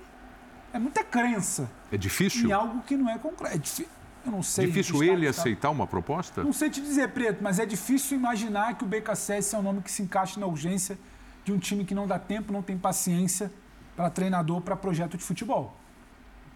É 0.73 0.79
muita 0.79 1.03
crença. 1.03 1.69
É 1.91 1.97
difícil? 1.97 2.49
Em 2.49 2.51
algo 2.51 2.81
que 2.83 2.95
não 2.95 3.09
é 3.09 3.17
concreto. 3.17 3.55
É 3.55 3.57
difícil. 3.57 3.87
Eu 4.25 4.31
não 4.31 4.43
sei. 4.43 4.67
Difícil 4.67 5.01
ele 5.03 5.27
aceitar 5.27 5.69
uma 5.69 5.87
proposta? 5.87 6.43
Não 6.43 6.53
sei 6.53 6.69
te 6.69 6.81
dizer, 6.81 7.09
Preto, 7.09 7.41
mas 7.41 7.57
é 7.57 7.65
difícil 7.65 8.17
imaginar 8.17 8.75
que 8.75 8.83
o 8.83 8.87
BKSS 8.87 9.55
é 9.55 9.57
um 9.57 9.61
nome 9.61 9.81
que 9.81 9.91
se 9.91 10.03
encaixe 10.03 10.39
na 10.39 10.45
urgência 10.45 10.97
de 11.49 11.53
um 11.53 11.59
time 11.59 11.83
que 11.83 11.95
não 11.95 12.07
dá 12.07 12.19
tempo, 12.19 12.53
não 12.53 12.61
tem 12.61 12.77
paciência 12.77 13.51
para 13.95 14.09
treinador, 14.09 14.61
para 14.61 14.75
projeto 14.75 15.17
de 15.17 15.23
futebol. 15.23 15.75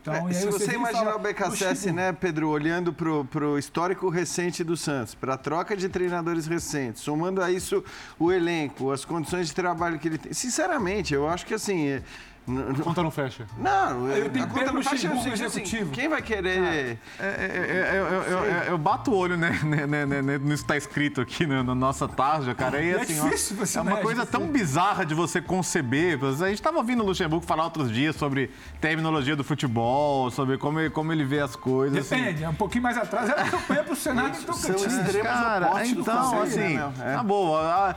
Então, 0.01 0.27
é, 0.27 0.33
se 0.33 0.45
você, 0.45 0.65
você 0.65 0.75
imaginar 0.75 1.13
fala, 1.13 1.15
o 1.15 1.19
BKSS, 1.19 1.91
né, 1.91 2.11
Pedro, 2.11 2.49
olhando 2.49 2.93
para 2.93 3.47
o 3.47 3.57
histórico 3.57 4.09
recente 4.09 4.63
do 4.63 4.75
Santos, 4.75 5.15
para 5.15 5.35
a 5.35 5.37
troca 5.37 5.77
de 5.77 5.87
treinadores 5.87 6.45
recentes, 6.45 7.01
somando 7.01 7.41
a 7.41 7.49
isso 7.49 7.83
o 8.19 8.31
elenco, 8.31 8.91
as 8.91 9.05
condições 9.05 9.47
de 9.47 9.55
trabalho 9.55 9.97
que 9.97 10.09
ele 10.09 10.17
tem, 10.17 10.33
sinceramente, 10.33 11.13
eu 11.13 11.27
acho 11.27 11.45
que 11.45 11.53
assim 11.53 12.01
a 12.47 12.83
conta 12.83 13.01
não 13.01 13.11
fecha. 13.11 13.45
Não, 13.57 14.07
eu 14.09 14.29
tenho 14.29 14.45
a 14.45 14.47
conta 14.47 14.71
não 14.71 14.83
fecha 14.83 15.07
no 15.07 15.15
executivo. 15.15 15.83
Assim, 15.83 15.91
quem 15.91 16.09
vai 16.09 16.21
querer... 16.21 16.59
É, 16.59 16.97
é, 17.19 17.89
é, 17.93 17.99
eu, 17.99 18.05
eu, 18.05 18.45
eu, 18.71 18.77
bato 18.77 19.11
o 19.11 19.15
olho 19.15 19.37
né, 19.37 19.51
né, 19.63 19.85
né, 19.85 20.21
né 20.21 20.37
nisso 20.37 20.63
que 20.63 20.73
está 20.73 20.77
escrito 20.77 21.21
aqui 21.21 21.45
na, 21.45 21.63
nossa 21.63 22.07
tarja, 22.07 22.53
cara. 22.53 22.81
E, 22.81 22.93
assim, 22.93 23.19
é 23.19 23.29
difícil 23.29 23.57
ó, 23.59 23.79
é 23.79 23.81
uma 23.81 23.97
coisa 23.97 24.25
tão 24.25 24.47
bizarra 24.47 25.05
de 25.05 25.13
você 25.13 25.41
conceber. 25.41 26.19
A 26.23 26.47
gente 26.47 26.55
estava 26.55 26.77
ouvindo 26.77 27.01
o 27.01 27.05
Luxemburgo 27.05 27.45
falar 27.45 27.63
outros 27.63 27.89
dias 27.89 28.15
sobre 28.15 28.51
terminologia 28.81 29.35
do 29.35 29.43
futebol, 29.43 30.29
sobre 30.29 30.57
como 30.57 30.79
ele, 30.79 30.89
como 30.89 31.13
ele 31.13 31.23
vê 31.23 31.39
as 31.39 31.55
coisas. 31.55 32.09
Depende, 32.09 32.43
assim. 32.43 32.53
um 32.53 32.57
pouquinho 32.57 32.83
mais 32.83 32.97
atrás 32.97 33.29
era 33.29 33.49
campanha 33.49 33.83
para 33.83 33.93
o 33.93 33.95
Senado 33.95 34.37
em 34.37 34.41
Tocantins. 34.41 35.21
Cara, 35.21 35.85
então, 35.85 36.41
assim, 36.41 36.77
né? 36.77 37.13
tá 37.15 37.23
boa. 37.23 37.95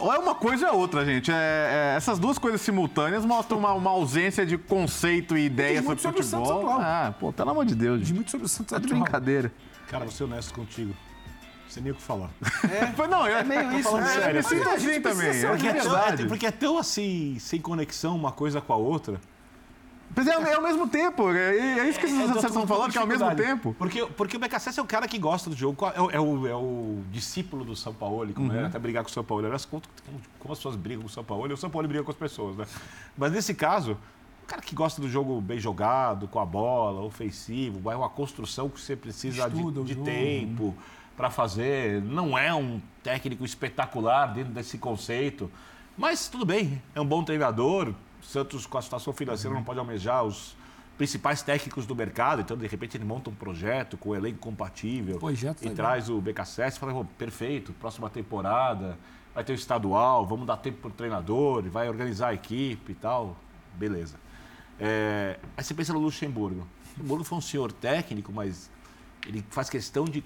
Ou 0.00 0.12
é 0.12 0.18
uma 0.18 0.34
coisa 0.34 0.66
ou 0.66 0.72
é 0.72 0.76
outra, 0.76 1.04
gente. 1.04 1.30
essas 1.96 2.18
duas 2.18 2.38
coisas 2.38 2.60
simultâneas 2.60 3.24
mostram 3.24 3.58
uma 3.58 3.85
uma 3.86 3.92
ausência 3.92 4.44
de 4.44 4.58
conceito 4.58 5.36
e 5.36 5.46
ideia 5.46 5.82
sobre, 5.82 6.02
sobre 6.02 6.22
futebol. 6.22 6.70
Ah, 6.70 7.14
pô, 7.18 7.32
pelo 7.32 7.50
amor 7.50 7.64
de 7.64 7.74
Deus. 7.74 8.00
Diz 8.00 8.10
muito 8.10 8.30
sobre 8.30 8.46
o 8.46 8.48
Santos 8.48 8.72
Tá 8.72 8.78
de 8.78 8.88
brincadeira. 8.88 9.52
Cara, 9.88 10.04
vou 10.04 10.12
ser 10.12 10.24
honesto 10.24 10.52
contigo. 10.52 10.94
Sem 11.68 11.82
nem 11.82 11.92
o 11.92 11.94
que 11.94 12.02
falar. 12.02 12.30
É, 12.64 12.90
não, 13.06 13.26
é, 13.26 13.40
é 13.40 13.44
meio 13.44 13.72
isso. 13.78 13.90
Falando 13.90 14.06
é, 14.06 14.14
sério, 14.14 14.28
eu 14.28 14.34
me 14.34 14.42
sinto 14.42 14.68
assim 14.68 15.00
também. 15.00 15.28
É, 15.28 15.48
porque, 15.48 15.66
é, 15.68 15.74
tão, 15.74 16.26
porque 16.28 16.46
é 16.46 16.50
tão 16.50 16.78
assim, 16.78 17.36
sem 17.38 17.60
conexão 17.60 18.16
uma 18.16 18.32
coisa 18.32 18.60
com 18.60 18.72
a 18.72 18.76
outra. 18.76 19.20
Mas 20.14 20.26
é, 20.26 20.30
é 20.30 20.54
ao 20.54 20.62
mesmo 20.62 20.88
tempo, 20.88 21.30
é, 21.30 21.78
é 21.78 21.88
isso 21.88 21.98
que 22.00 22.06
vocês 22.06 22.30
é, 22.30 22.46
estão 22.46 22.66
falando, 22.66 22.90
que 22.90 22.98
é 22.98 23.00
ao 23.00 23.06
mesmo 23.06 23.34
tempo. 23.34 23.74
Porque, 23.78 24.06
porque 24.06 24.36
o 24.36 24.40
BKSS 24.40 24.78
é 24.78 24.82
o 24.82 24.86
cara 24.86 25.06
que 25.06 25.18
gosta 25.18 25.50
do 25.50 25.56
jogo, 25.56 25.86
é, 25.86 26.00
o, 26.00 26.10
é 26.10 26.20
o, 26.20 26.46
é 26.46 26.54
o 26.54 27.02
discípulo 27.10 27.64
do 27.64 27.76
São 27.76 27.92
Paulo, 27.92 28.32
como 28.32 28.50
uhum. 28.50 28.60
é 28.60 28.64
até 28.66 28.78
brigar 28.78 29.02
com 29.02 29.10
o 29.10 29.12
São 29.12 29.24
Paulo. 29.24 29.44
Aliás, 29.44 29.64
como, 29.64 29.82
como 30.38 30.52
as 30.52 30.58
pessoas 30.58 30.76
brigam 30.76 31.02
com 31.02 31.08
o 31.08 31.10
São 31.10 31.24
Paulo, 31.24 31.50
e 31.50 31.52
o 31.52 31.56
São 31.56 31.68
Paulo 31.68 31.86
briga 31.86 32.02
com 32.02 32.10
as 32.10 32.16
pessoas, 32.16 32.56
né? 32.56 32.66
Mas 33.16 33.32
nesse 33.32 33.54
caso, 33.54 33.98
o 34.42 34.46
cara 34.46 34.62
que 34.62 34.74
gosta 34.74 35.00
do 35.02 35.08
jogo 35.08 35.40
bem 35.40 35.58
jogado, 35.58 36.28
com 36.28 36.38
a 36.38 36.46
bola, 36.46 37.02
ofensivo, 37.02 37.90
é 37.90 37.96
uma 37.96 38.08
construção 38.08 38.68
que 38.68 38.80
você 38.80 38.94
precisa 38.94 39.48
Estuda 39.48 39.82
de, 39.82 39.96
de 39.96 40.02
tempo 40.02 40.74
para 41.16 41.30
fazer. 41.30 42.00
Não 42.02 42.38
é 42.38 42.54
um 42.54 42.80
técnico 43.02 43.44
espetacular 43.44 44.26
dentro 44.26 44.52
desse 44.52 44.78
conceito. 44.78 45.50
Mas 45.98 46.28
tudo 46.28 46.44
bem, 46.44 46.80
é 46.94 47.00
um 47.00 47.06
bom 47.06 47.24
treinador, 47.24 47.92
Santos, 48.26 48.66
com 48.66 48.78
a 48.78 48.82
situação 48.82 49.12
financeira, 49.12 49.54
não 49.54 49.64
pode 49.64 49.78
almejar 49.78 50.24
os 50.24 50.56
principais 50.98 51.42
técnicos 51.42 51.86
do 51.86 51.94
mercado, 51.94 52.40
então 52.40 52.56
de 52.56 52.66
repente 52.66 52.96
ele 52.96 53.04
monta 53.04 53.28
um 53.28 53.34
projeto 53.34 53.96
com 53.98 54.10
o 54.10 54.16
elenco 54.16 54.38
compatível 54.38 55.18
projeto 55.18 55.62
e 55.62 55.70
traz 55.70 56.08
o 56.08 56.20
BKSS 56.20 56.76
e 56.76 56.80
fala, 56.80 57.04
perfeito, 57.18 57.72
próxima 57.74 58.08
temporada 58.08 58.98
vai 59.34 59.44
ter 59.44 59.52
o 59.52 59.54
estadual, 59.54 60.24
vamos 60.26 60.46
dar 60.46 60.56
tempo 60.56 60.78
para 60.78 60.88
o 60.88 60.92
treinador, 60.92 61.62
vai 61.68 61.88
organizar 61.88 62.28
a 62.28 62.34
equipe 62.34 62.92
e 62.92 62.94
tal, 62.94 63.36
beleza. 63.74 64.16
É, 64.80 65.38
aí 65.54 65.62
você 65.62 65.74
pensa 65.74 65.92
no 65.92 65.98
Luxemburgo. 65.98 66.60
O 66.60 67.00
Luxemburgo 67.00 67.24
foi 67.24 67.38
um 67.38 67.42
senhor 67.42 67.70
técnico, 67.70 68.32
mas 68.32 68.70
ele 69.26 69.44
faz 69.50 69.68
questão 69.68 70.06
de 70.06 70.24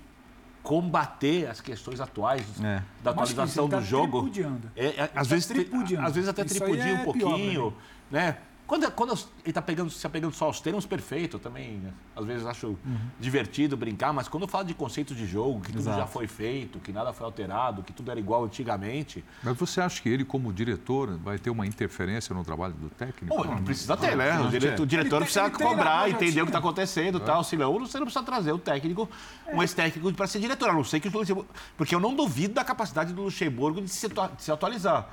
combater 0.63 1.47
as 1.47 1.61
questões 1.61 2.01
atuais 2.01 2.45
é. 2.63 2.83
da 3.03 3.11
atualização 3.11 3.69
do 3.69 3.77
tá 3.77 3.81
jogo. 3.81 4.31
É, 4.77 4.87
é, 4.87 5.11
às, 5.15 5.29
tá 5.29 5.35
vezes, 5.35 5.51
às 5.99 6.15
vezes 6.15 6.29
até 6.29 6.45
tripudia 6.45 6.85
é 6.85 6.95
um 6.95 7.05
pouquinho, 7.05 7.71
pior, 7.71 7.73
né? 8.11 8.37
Quando, 8.71 8.89
quando 8.93 9.15
ele 9.15 9.27
está 9.47 9.61
pegando, 9.61 9.91
se 9.91 10.07
apegando 10.07 10.33
só 10.33 10.45
aos 10.45 10.61
termos, 10.61 10.87
perfeito. 10.87 11.39
Eu 11.39 11.41
também, 11.41 11.79
né? 11.79 11.93
às 12.15 12.25
vezes, 12.25 12.47
acho 12.47 12.69
uhum. 12.69 12.99
divertido 13.19 13.77
brincar, 13.77 14.13
mas 14.13 14.29
quando 14.29 14.45
eu 14.45 14.49
falo 14.49 14.65
de 14.65 14.75
conceitos 14.75 15.17
de 15.17 15.27
jogo, 15.27 15.61
que 15.61 15.73
tudo 15.73 15.81
Exato. 15.81 15.99
já 15.99 16.07
foi 16.07 16.29
feito, 16.29 16.79
que 16.79 16.93
nada 16.93 17.13
foi 17.13 17.27
alterado, 17.27 17.83
que 17.83 17.93
tudo 17.93 18.13
era 18.13 18.21
igual 18.21 18.45
antigamente. 18.45 19.25
Mas 19.43 19.57
você 19.57 19.81
acha 19.81 20.01
que 20.01 20.09
ele, 20.09 20.25
como 20.25 20.53
diretor, 20.53 21.19
vai 21.19 21.37
ter 21.37 21.51
uma 21.51 21.67
interferência 21.67 22.33
no 22.33 22.45
trabalho 22.45 22.75
do 22.75 22.89
técnico? 22.91 23.35
Bom, 23.35 23.43
não 23.43 23.65
precisa 23.65 23.97
ter, 23.97 24.17
né? 24.17 24.39
O 24.39 24.49
diretor, 24.49 24.83
o 24.85 24.87
diretor 24.87 25.21
precisa 25.23 25.51
cobrar, 25.51 26.09
entender 26.09 26.41
o 26.41 26.45
que 26.45 26.51
está 26.51 26.61
acontecendo 26.61 27.19
e 27.19 27.23
é. 27.23 27.25
tal. 27.25 27.43
Se 27.43 27.57
não, 27.57 27.77
você 27.77 27.99
não 27.99 28.07
precisa 28.07 28.25
trazer 28.25 28.53
o 28.53 28.59
técnico, 28.59 29.09
é. 29.49 29.57
um 29.57 29.61
ex-técnico 29.63 30.13
para 30.13 30.29
ser 30.29 30.39
diretor. 30.39 30.71
A 30.71 30.73
não 30.73 30.85
sei 30.85 31.01
que 31.01 31.09
o 31.09 31.11
Luxemburgo. 31.11 31.51
Porque 31.77 31.93
eu 31.93 31.99
não 31.99 32.15
duvido 32.15 32.55
da 32.55 32.63
capacidade 32.63 33.13
do 33.13 33.23
Luxemburgo 33.23 33.83
de 33.83 33.89
se, 33.89 34.07
de 34.07 34.15
se 34.39 34.53
atualizar. 34.53 35.09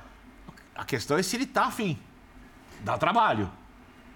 A 0.76 0.84
questão 0.84 1.18
é 1.18 1.24
se 1.24 1.34
ele 1.34 1.42
está 1.42 1.64
afim 1.64 1.98
dá 2.84 2.96
trabalho. 2.98 3.50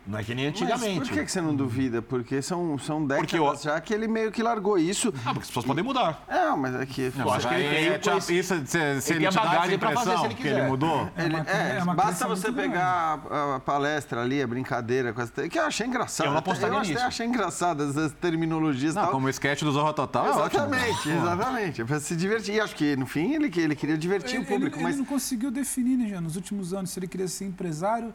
Não 0.04 0.18
é 0.18 0.24
que 0.24 0.34
nem 0.34 0.46
antigamente. 0.46 0.98
Mas 0.98 1.08
por 1.08 1.14
que, 1.16 1.24
que 1.24 1.30
você 1.30 1.40
não 1.40 1.54
duvida? 1.54 2.02
Porque 2.02 2.42
são, 2.42 2.76
são 2.76 3.06
décadas 3.06 3.30
Porque 3.30 3.38
eu... 3.38 3.56
já 3.56 3.80
que 3.80 3.94
ele 3.94 4.08
meio 4.08 4.32
que 4.32 4.42
largou 4.42 4.76
isso. 4.76 5.14
Ah, 5.24 5.28
porque 5.28 5.42
as 5.42 5.46
pessoas 5.46 5.64
podem 5.64 5.84
mudar. 5.84 6.24
É, 6.26 6.50
mas 6.56 6.74
é 6.74 6.86
que... 6.86 7.12
eu 7.16 7.32
acho 7.32 7.46
que 7.46 7.54
ele 7.54 7.98
tem, 7.98 8.12
é, 8.12 8.16
isso, 8.16 8.20
se, 8.20 8.42
se 8.42 8.78
ele, 8.78 9.00
ele 9.06 9.18
tem 9.18 9.26
a 9.26 9.30
bagagem 9.30 9.78
para 9.78 9.92
fazer 9.92 10.18
se 10.18 10.24
ele 10.24 10.34
quiser. 10.34 10.54
Que 10.54 10.60
ele 10.60 10.68
mudou. 10.68 11.08
É 11.16 11.24
ele, 11.24 11.36
é, 11.36 11.78
é 11.80 11.94
basta 11.94 12.26
você 12.26 12.50
pegar 12.50 13.20
a, 13.30 13.56
a, 13.56 13.60
palestra 13.60 14.22
ali, 14.22 14.42
a 14.42 14.46
brincadeira, 14.46 15.12
com 15.12 15.22
essa, 15.22 15.48
que 15.48 15.56
eu 15.56 15.64
achei 15.64 15.86
engraçado. 15.86 16.26
Eu 16.26 16.32
não 16.32 16.38
apostaria 16.40 16.76
eu 16.76 16.80
nisso. 16.80 16.98
achei 16.98 17.26
engraçado 17.26 17.88
essas 17.88 18.10
terminologias. 18.12 18.96
Não, 18.96 19.02
tal. 19.02 19.12
como 19.12 19.28
o 19.28 19.30
sketch 19.30 19.62
do 19.62 19.70
Zorro 19.70 19.92
Total 19.92 20.28
Exatamente, 20.30 21.10
é 21.10 21.16
exatamente. 21.16 21.84
Para 21.84 22.00
se 22.00 22.16
divertir. 22.16 22.56
E 22.56 22.60
acho 22.60 22.74
que, 22.74 22.96
no 22.96 23.06
fim, 23.06 23.34
ele, 23.34 23.52
ele 23.56 23.76
queria 23.76 23.96
divertir 23.96 24.34
ele, 24.34 24.44
o 24.44 24.48
público. 24.48 24.76
Ele, 24.76 24.82
mas... 24.82 24.94
ele 24.94 25.02
não 25.02 25.08
conseguiu 25.08 25.52
definir, 25.52 25.96
né, 25.96 26.08
Jean, 26.08 26.20
nos 26.20 26.34
últimos 26.34 26.74
anos, 26.74 26.90
se 26.90 26.98
ele 26.98 27.06
queria 27.06 27.28
ser 27.28 27.44
empresário, 27.44 28.12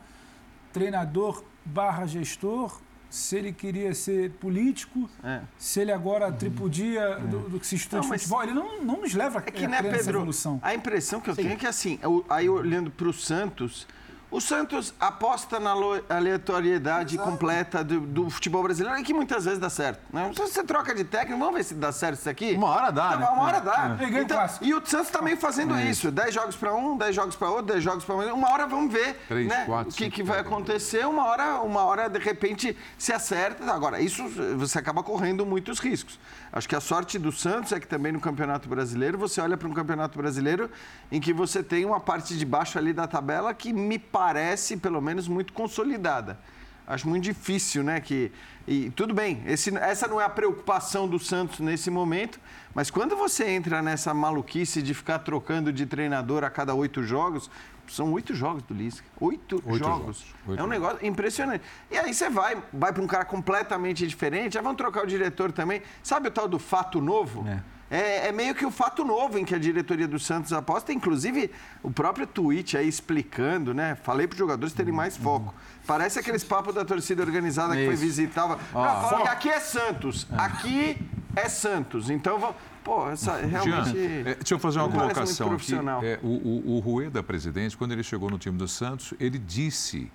treinador 0.78 1.44
barra 1.66 2.06
gestor, 2.06 2.80
se 3.10 3.38
ele 3.38 3.54
queria 3.54 3.94
ser 3.94 4.32
político, 4.32 5.10
é. 5.24 5.42
se 5.58 5.80
ele 5.80 5.92
agora 5.92 6.32
tripudia 6.32 7.02
é. 7.02 7.20
do, 7.20 7.50
do, 7.50 7.60
que 7.60 7.66
se 7.66 7.76
estuda 7.76 8.02
não, 8.02 8.10
futebol, 8.10 8.44
ele 8.44 8.54
não, 8.54 8.84
não 8.84 9.02
nos 9.02 9.14
leva 9.14 9.44
é 9.46 9.52
que, 9.52 9.66
a 9.66 9.70
né, 9.70 9.82
Pedro, 9.82 10.20
evolução. 10.20 10.60
A 10.62 10.74
impressão 10.74 11.22
que 11.22 11.30
eu 11.30 11.36
Sim. 11.36 11.44
tenho 11.44 11.54
é 11.54 11.58
que, 11.58 11.68
assim, 11.68 11.98
eu, 12.02 12.26
aí 12.30 12.50
olhando 12.50 12.92
para 12.92 13.08
o 13.08 13.14
Santos, 13.14 13.88
o 14.30 14.42
Santos 14.42 14.94
aposta 15.00 15.60
na 15.60 15.74
aleatoriedade 16.10 17.16
Exato. 17.16 17.30
completa 17.30 17.84
do, 17.84 18.02
do, 18.02 18.30
futebol 18.30 18.62
brasileiro, 18.62 19.02
que 19.04 19.14
muitas 19.14 19.46
vezes 19.46 19.60
dá 19.60 19.70
certo. 19.70 20.02
Né? 20.12 20.32
Se 20.36 20.42
você 20.42 20.64
troca 20.64 20.94
de 20.94 21.04
técnico, 21.06 21.40
vamos 21.40 21.56
ver 21.56 21.64
se 21.64 21.74
dá 21.74 21.92
certo 21.92 22.20
isso 22.20 22.30
aqui. 22.30 22.54
Uma 22.54 22.68
hora 22.68 22.92
dá, 22.92 23.08
então, 23.08 23.20
né? 23.20 23.28
Uma 23.28 23.44
hora 23.44 23.60
dá. 23.62 23.98
É. 24.00 24.20
Então, 24.20 24.50
e 24.62 24.74
o 24.74 24.86
Santos 24.86 25.10
também 25.10 25.36
tá 25.36 25.42
fazendo 25.42 25.76
é. 25.76 25.90
isso. 25.90 26.12
10 26.12 26.34
jogos 26.34 26.56
para 26.56 26.76
um, 26.76 26.98
10 26.98 27.16
jogos 27.16 27.36
para 27.36 27.50
outro, 27.50 27.68
10 27.68 27.84
jogos 27.84 28.04
para 28.04 28.16
outro. 28.16 28.36
Uma 28.36 28.52
hora 28.52 28.68
vamos 28.68 28.92
ver 28.92 29.18
Três, 29.28 29.48
né? 29.48 29.64
quatro, 29.66 29.92
o 29.92 29.96
que, 29.96 30.10
que 30.10 30.24
vai 30.24 30.40
acontecer. 30.40 31.08
Uma 31.08 31.26
hora, 31.26 31.62
uma 31.62 31.84
hora, 31.84 32.10
de 32.10 32.20
repente, 32.20 32.78
se 32.98 33.14
acerta. 33.14 33.72
Agora, 33.72 34.02
isso 34.02 34.28
você 34.58 34.78
acaba 34.78 35.02
correndo 35.04 35.46
muitos 35.46 35.80
riscos. 35.80 36.20
Acho 36.52 36.68
que 36.68 36.76
a 36.76 36.80
sorte 36.80 37.20
do 37.20 37.32
Santos 37.32 37.72
é 37.72 37.80
que 37.80 37.88
também 37.88 38.12
no 38.12 38.20
Campeonato 38.20 38.70
Brasileiro, 38.70 39.18
você 39.18 39.42
olha 39.42 39.58
para 39.58 39.68
um 39.68 39.74
Campeonato 39.74 40.18
Brasileiro 40.18 40.70
em 41.12 41.20
que 41.20 41.34
você 41.34 41.62
tem 41.62 41.86
uma 41.86 42.00
parte 42.00 42.38
de 42.38 42.46
baixo 42.46 42.78
ali 42.78 42.94
da 42.94 43.06
tabela 43.08 43.54
que 43.54 43.74
me 43.74 44.00
parece, 44.00 44.78
pelo 44.78 45.02
menos, 45.02 45.28
muito 45.28 45.54
consolidada. 45.54 46.40
Acho 46.88 47.10
muito 47.10 47.26
difícil, 47.26 47.84
né? 47.84 48.00
Que, 48.00 48.32
e 48.66 48.90
tudo 48.92 49.14
bem, 49.14 49.44
esse, 49.46 49.76
essa 49.78 50.08
não 50.08 50.22
é 50.22 50.24
a 50.24 50.30
preocupação 50.30 51.06
do 51.06 51.20
Santos 51.20 51.60
nesse 51.60 51.90
momento, 51.90 52.40
mas 52.74 52.90
quando 52.90 53.14
você 53.18 53.50
entra 53.50 53.82
nessa 53.82 54.14
maluquice 54.14 54.82
de 54.82 54.94
ficar 54.94 55.20
trocando 55.20 55.74
de 55.74 55.86
treinador 55.86 56.46
a 56.46 56.50
cada 56.50 56.74
oito 56.74 57.04
jogos, 57.04 57.52
são 57.90 58.12
oito 58.14 58.34
jogos 58.34 58.64
do 58.64 58.74
Lisca. 58.74 59.06
Oito, 59.20 59.56
oito 59.66 59.78
jogos. 59.78 60.20
jogos. 60.20 60.26
Oito 60.48 60.60
é 60.60 60.64
um 60.64 60.68
negócio 60.68 61.06
impressionante. 61.06 61.64
E 61.90 61.98
aí 61.98 62.14
você 62.14 62.30
vai, 62.30 62.62
vai 62.74 62.92
para 62.94 63.02
um 63.02 63.08
cara 63.08 63.26
completamente 63.26 64.06
diferente, 64.08 64.54
já 64.54 64.62
vão 64.62 64.76
trocar 64.76 65.04
o 65.04 65.08
diretor 65.08 65.52
também. 65.52 65.82
Sabe 66.04 66.28
o 66.28 66.32
tal 66.32 66.48
do 66.48 66.60
fato 66.60 67.02
novo? 67.02 67.48
É. 67.48 67.77
É, 67.90 68.28
é, 68.28 68.32
meio 68.32 68.54
que 68.54 68.66
o 68.66 68.72
fato 68.72 69.04
novo 69.06 69.38
em 69.38 69.46
que 69.46 69.56
a 69.56 69.58
diretoria 69.58 70.08
do 70.08 70.20
Santos 70.20 70.52
aposta, 70.52 70.92
inclusive 70.92 71.50
o 71.82 71.90
próprio 71.90 72.28
tweet 72.28 72.78
aí 72.78 72.88
explicando, 72.88 73.74
né? 73.74 73.96
Falei 73.96 74.28
para 74.28 74.34
os 74.34 74.40
jogadores 74.40 74.74
terem 74.74 74.94
mais 74.94 75.16
foco. 75.16 75.54
Parece 75.86 76.20
aqueles 76.20 76.44
papos 76.44 76.76
da 76.76 76.84
torcida 76.84 77.24
organizada 77.24 77.76
que 77.76 77.86
foi 77.86 77.96
visitar. 77.96 78.58
Fala 78.58 79.22
que 79.22 79.28
aqui 79.30 79.50
é 79.50 79.60
Santos, 79.60 80.28
aqui 80.38 80.98
é 81.36 81.48
Santos. 81.48 82.10
Então 82.10 82.40
vamos. 82.40 82.56
Pô, 82.84 83.10
essa 83.10 83.36
realmente. 83.36 83.92
Jean, 83.92 84.30
é, 84.30 84.36
deixa 84.36 84.54
eu 84.54 84.60
fazer 84.60 84.80
uma 84.80 84.90
colocação 84.90 85.54
aqui. 85.54 85.74
É, 86.04 86.20
o, 86.24 86.28
o, 86.28 86.76
o 86.76 86.80
Rueda, 86.80 87.22
presidente, 87.22 87.76
quando 87.76 87.92
ele 87.92 88.04
chegou 88.04 88.30
no 88.30 88.38
time 88.38 88.58
do 88.58 88.68
Santos, 88.68 89.14
ele 89.20 89.38
disse: 89.38 90.12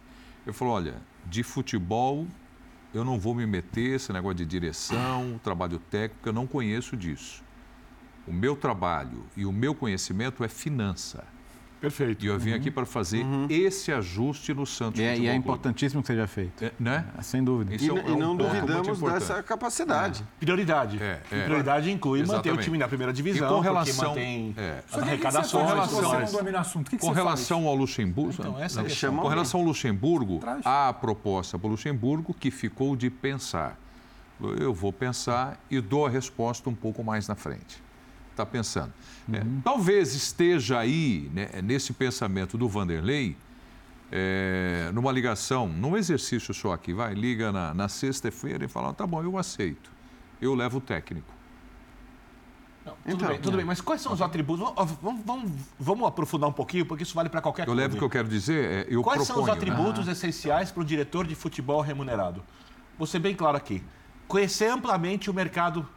ele 0.46 0.54
falou, 0.54 0.74
olha, 0.74 0.94
de 1.26 1.42
futebol 1.42 2.26
eu 2.94 3.04
não 3.04 3.18
vou 3.18 3.34
me 3.34 3.46
meter, 3.46 3.96
esse 3.96 4.12
negócio 4.12 4.36
de 4.36 4.44
direção, 4.44 5.40
trabalho 5.42 5.78
técnico, 5.78 6.28
eu 6.28 6.32
não 6.32 6.46
conheço 6.46 6.96
disso. 6.96 7.42
O 8.26 8.32
meu 8.32 8.54
trabalho 8.54 9.26
e 9.36 9.44
o 9.44 9.52
meu 9.52 9.74
conhecimento 9.74 10.44
é 10.44 10.48
finança. 10.48 11.24
Perfeito. 11.82 12.24
E 12.24 12.28
eu 12.28 12.38
vim 12.38 12.50
uhum. 12.50 12.56
aqui 12.58 12.70
para 12.70 12.86
fazer 12.86 13.24
uhum. 13.24 13.48
esse 13.50 13.90
ajuste 13.90 14.54
no 14.54 14.64
Santos 14.64 15.00
e 15.00 15.02
é, 15.02 15.18
e 15.18 15.26
é 15.26 15.34
importantíssimo 15.34 16.00
que 16.00 16.06
seja 16.06 16.28
feito. 16.28 16.64
É, 16.64 16.70
né? 16.78 17.04
É, 17.18 17.22
sem 17.22 17.42
dúvida. 17.42 17.74
E, 17.74 17.88
é 17.88 17.92
um, 17.92 17.98
e, 17.98 18.16
não 18.16 18.36
duvidamos 18.36 19.00
dessa 19.00 19.42
capacidade. 19.42 20.22
É. 20.22 20.44
Prioridade. 20.44 21.02
É, 21.02 21.20
Prioridade 21.44 21.90
inclui 21.90 22.20
Exatamente. 22.20 22.48
manter 22.50 22.60
o 22.60 22.62
time 22.62 22.78
na 22.78 22.86
primeira 22.86 23.12
divisão, 23.12 23.48
e 23.48 23.52
com 23.52 23.58
relação, 23.58 24.08
mantém 24.10 24.54
as 24.92 25.02
arrecadações. 25.02 25.50
Com 25.50 25.68
relação, 25.68 26.98
com 27.00 27.10
relação 27.10 27.66
ao 27.66 27.74
Luxemburgo, 27.74 28.32
então, 28.38 28.62
essa 28.62 29.10
não, 29.10 29.16
com 29.16 29.28
relação 29.28 29.58
ao 29.58 29.66
Luxemburgo, 29.66 30.40
há 30.64 30.88
a 30.88 30.92
proposta 30.92 31.58
para 31.58 31.66
o 31.66 31.70
Luxemburgo 31.70 32.32
que 32.32 32.52
ficou 32.52 32.94
de 32.94 33.10
pensar. 33.10 33.76
Eu 34.40 34.72
vou 34.72 34.92
pensar 34.92 35.58
e 35.68 35.80
dou 35.80 36.06
a 36.06 36.08
resposta 36.08 36.70
um 36.70 36.74
pouco 36.74 37.02
mais 37.02 37.26
na 37.26 37.34
frente 37.34 37.82
está 38.32 38.44
pensando. 38.44 38.92
É, 39.32 39.38
uhum. 39.38 39.58
É, 39.58 39.62
talvez 39.62 40.14
esteja 40.14 40.78
aí, 40.78 41.30
né, 41.32 41.48
nesse 41.62 41.92
pensamento 41.92 42.58
do 42.58 42.68
Vanderlei, 42.68 43.36
é, 44.10 44.90
numa 44.92 45.10
ligação, 45.10 45.68
num 45.68 45.96
exercício 45.96 46.52
só 46.52 46.72
aqui, 46.72 46.92
vai, 46.92 47.14
liga 47.14 47.50
na, 47.50 47.72
na 47.72 47.88
sexta-feira 47.88 48.64
e 48.64 48.68
fala, 48.68 48.92
tá 48.92 49.06
bom, 49.06 49.22
eu 49.22 49.38
aceito, 49.38 49.90
eu 50.40 50.54
levo 50.54 50.78
o 50.78 50.80
técnico. 50.80 51.32
Não, 52.84 52.94
tudo, 52.94 53.14
então, 53.14 53.28
bem, 53.28 53.40
tudo 53.40 53.56
bem, 53.56 53.64
mas 53.64 53.80
quais 53.80 54.00
são 54.00 54.12
os 54.12 54.20
atributos? 54.20 54.72
Vamos, 55.00 55.24
vamos, 55.24 55.52
vamos 55.78 56.08
aprofundar 56.08 56.50
um 56.50 56.52
pouquinho, 56.52 56.84
porque 56.84 57.04
isso 57.04 57.14
vale 57.14 57.28
para 57.28 57.40
qualquer 57.40 57.64
coisa. 57.64 57.80
Eu 57.80 57.82
levo 57.82 57.94
o 57.94 57.98
que 57.98 58.04
eu 58.04 58.10
quero 58.10 58.28
dizer, 58.28 58.64
é, 58.64 58.86
eu 58.88 59.02
Quais 59.02 59.24
proponho, 59.24 59.46
são 59.46 59.54
os 59.54 59.58
atributos 59.58 60.06
né? 60.06 60.12
essenciais 60.12 60.72
para 60.72 60.82
o 60.82 60.84
diretor 60.84 61.26
de 61.26 61.34
futebol 61.34 61.80
remunerado? 61.80 62.42
Vou 62.98 63.06
ser 63.06 63.20
bem 63.20 63.34
claro 63.34 63.56
aqui. 63.56 63.82
Conhecer 64.26 64.66
amplamente 64.66 65.30
o 65.30 65.34
mercado 65.34 65.88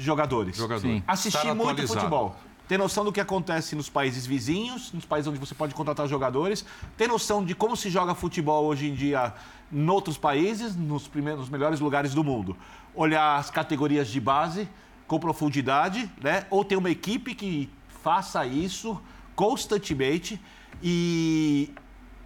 jogadores. 0.00 0.56
Jogador. 0.56 1.02
Assistir 1.06 1.54
muito 1.54 1.86
futebol. 1.86 2.36
Ter 2.66 2.78
noção 2.78 3.04
do 3.04 3.12
que 3.12 3.20
acontece 3.20 3.74
nos 3.74 3.88
países 3.88 4.24
vizinhos, 4.24 4.92
nos 4.92 5.04
países 5.04 5.28
onde 5.28 5.40
você 5.40 5.54
pode 5.54 5.74
contratar 5.74 6.06
jogadores. 6.06 6.64
Ter 6.96 7.08
noção 7.08 7.44
de 7.44 7.54
como 7.54 7.76
se 7.76 7.90
joga 7.90 8.14
futebol 8.14 8.64
hoje 8.64 8.88
em 8.88 8.94
dia 8.94 9.34
em 9.72 9.88
outros 9.88 10.16
países, 10.16 10.76
nos, 10.76 11.08
primeiros, 11.08 11.40
nos 11.40 11.48
melhores 11.50 11.80
lugares 11.80 12.14
do 12.14 12.22
mundo. 12.22 12.56
Olhar 12.94 13.36
as 13.36 13.50
categorias 13.50 14.08
de 14.08 14.20
base 14.20 14.68
com 15.06 15.18
profundidade, 15.18 16.08
né? 16.22 16.46
Ou 16.48 16.64
ter 16.64 16.76
uma 16.76 16.90
equipe 16.90 17.34
que 17.34 17.68
faça 18.02 18.46
isso 18.46 19.00
constantemente 19.34 20.40
e 20.80 21.74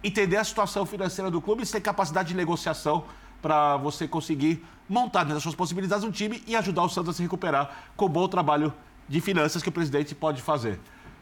entender 0.03 0.37
a 0.37 0.43
situação 0.43 0.85
financeira 0.85 1.31
do 1.31 1.41
clube 1.41 1.63
e 1.63 1.65
ter 1.65 1.81
capacidade 1.81 2.29
de 2.29 2.35
negociação 2.35 3.05
para 3.41 3.77
você 3.77 4.07
conseguir 4.07 4.63
montar 4.87 5.19
dentro 5.19 5.35
das 5.35 5.43
suas 5.43 5.55
possibilidades 5.55 6.03
um 6.03 6.11
time 6.11 6.43
e 6.45 6.55
ajudar 6.55 6.83
o 6.83 6.89
Santos 6.89 7.09
a 7.09 7.13
se 7.13 7.23
recuperar 7.23 7.85
com 7.95 8.05
o 8.05 8.09
bom 8.09 8.27
trabalho 8.27 8.73
de 9.07 9.21
finanças 9.21 9.61
que 9.61 9.69
o 9.69 9.71
presidente 9.71 10.13
pode 10.15 10.41
fazer. 10.41 10.79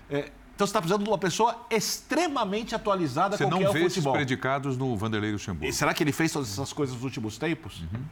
É, 0.09 0.31
então 0.55 0.67
você 0.67 0.71
está 0.71 0.79
precisando 0.81 1.03
de 1.03 1.09
uma 1.09 1.17
pessoa 1.17 1.65
extremamente 1.69 2.75
atualizada 2.75 3.35
você 3.35 3.43
com 3.43 3.49
o 3.49 3.57
que 3.57 3.63
é 3.63 3.69
o 3.69 3.71
futebol. 3.71 3.89
Você 3.89 3.99
não 4.01 4.13
vê 4.13 4.19
esses 4.19 4.27
predicados 4.27 4.77
no 4.77 4.95
Vanderlei 4.95 5.31
Luxemburgo. 5.31 5.65
E 5.65 5.73
será 5.73 5.93
que 5.93 6.03
ele 6.03 6.11
fez 6.11 6.31
todas 6.31 6.51
essas 6.51 6.71
coisas 6.71 6.93
nos 6.95 7.03
últimos 7.03 7.37
tempos? 7.37 7.81
Uhum. 7.81 8.03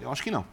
Eu 0.00 0.10
acho 0.10 0.22
que 0.22 0.30
não. 0.30 0.44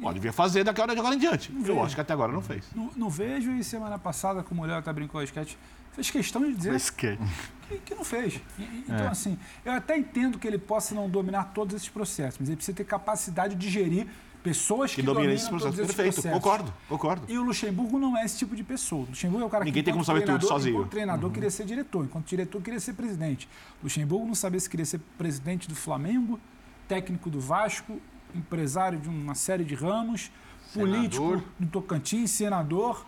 Pode 0.00 0.18
vir 0.18 0.32
fazer 0.32 0.64
daqui 0.64 0.80
a 0.80 0.84
hora 0.84 0.94
de 0.94 0.98
agora 1.00 1.14
em 1.14 1.18
diante. 1.18 1.52
Não 1.52 1.60
Eu 1.60 1.66
vejo. 1.66 1.82
acho 1.82 1.94
que 1.94 2.00
até 2.00 2.12
agora 2.12 2.32
não 2.32 2.42
fez. 2.42 2.64
Não, 2.74 2.90
não 2.96 3.10
vejo 3.10 3.52
e 3.52 3.62
semana 3.62 3.98
passada, 3.98 4.42
como 4.42 4.62
o 4.62 4.66
Léo 4.66 4.76
até 4.78 4.92
brincou 4.92 5.20
a 5.20 5.24
sketch, 5.24 5.54
fez 5.94 6.10
questão 6.10 6.42
de 6.42 6.54
dizer 6.54 6.80
que, 6.92 7.78
que, 7.78 7.94
não 7.94 8.04
fez. 8.04 8.40
E, 8.58 8.62
então, 8.86 8.96
é. 8.96 9.08
assim, 9.08 9.38
eu 9.64 9.72
até 9.72 9.96
entendo 9.96 10.38
que 10.38 10.46
ele 10.46 10.58
possa 10.58 10.94
não 10.94 11.08
dominar 11.08 11.52
todos 11.54 11.74
esses 11.74 11.88
processos, 11.88 12.38
mas 12.38 12.48
ele 12.48 12.56
precisa 12.56 12.76
ter 12.76 12.84
capacidade 12.84 13.54
de 13.54 13.70
gerir 13.70 14.06
pessoas 14.42 14.90
que, 14.90 14.96
que 14.96 15.02
dominam 15.02 15.32
esse 15.32 15.48
processo. 15.48 15.76
Perfeito, 15.76 16.14
processos. 16.14 16.42
concordo, 16.42 16.74
concordo. 16.88 17.24
E 17.28 17.38
o 17.38 17.42
Luxemburgo 17.42 17.98
não 17.98 18.16
é 18.16 18.24
esse 18.24 18.38
tipo 18.38 18.54
de 18.54 18.62
pessoa. 18.62 19.04
O 19.04 19.06
Luxemburgo 19.06 19.42
é 19.42 19.46
o 19.46 19.50
cara 19.50 19.64
Ninguém 19.64 19.82
que 19.82 19.84
tem 19.86 19.94
como 19.94 20.04
saber 20.04 20.22
tudo 20.22 20.46
sozinho. 20.46 20.76
Enquanto 20.76 20.90
treinador 20.90 21.24
uhum. 21.24 21.32
queria 21.32 21.50
ser 21.50 21.64
diretor, 21.64 22.04
enquanto 22.04 22.26
diretor 22.26 22.60
queria 22.60 22.80
ser 22.80 22.92
presidente. 22.92 23.48
O 23.80 23.84
Luxemburgo 23.84 24.26
não 24.26 24.34
sabia 24.34 24.60
se 24.60 24.68
queria 24.68 24.84
ser 24.84 25.00
presidente 25.16 25.66
do 25.66 25.74
Flamengo, 25.74 26.38
técnico 26.86 27.30
do 27.30 27.40
Vasco, 27.40 27.98
empresário 28.34 28.98
de 28.98 29.08
uma 29.08 29.34
série 29.34 29.64
de 29.64 29.74
ramos, 29.74 30.30
senador. 30.72 30.92
político 30.92 31.42
do 31.58 31.66
Tocantins, 31.68 32.30
senador 32.30 33.06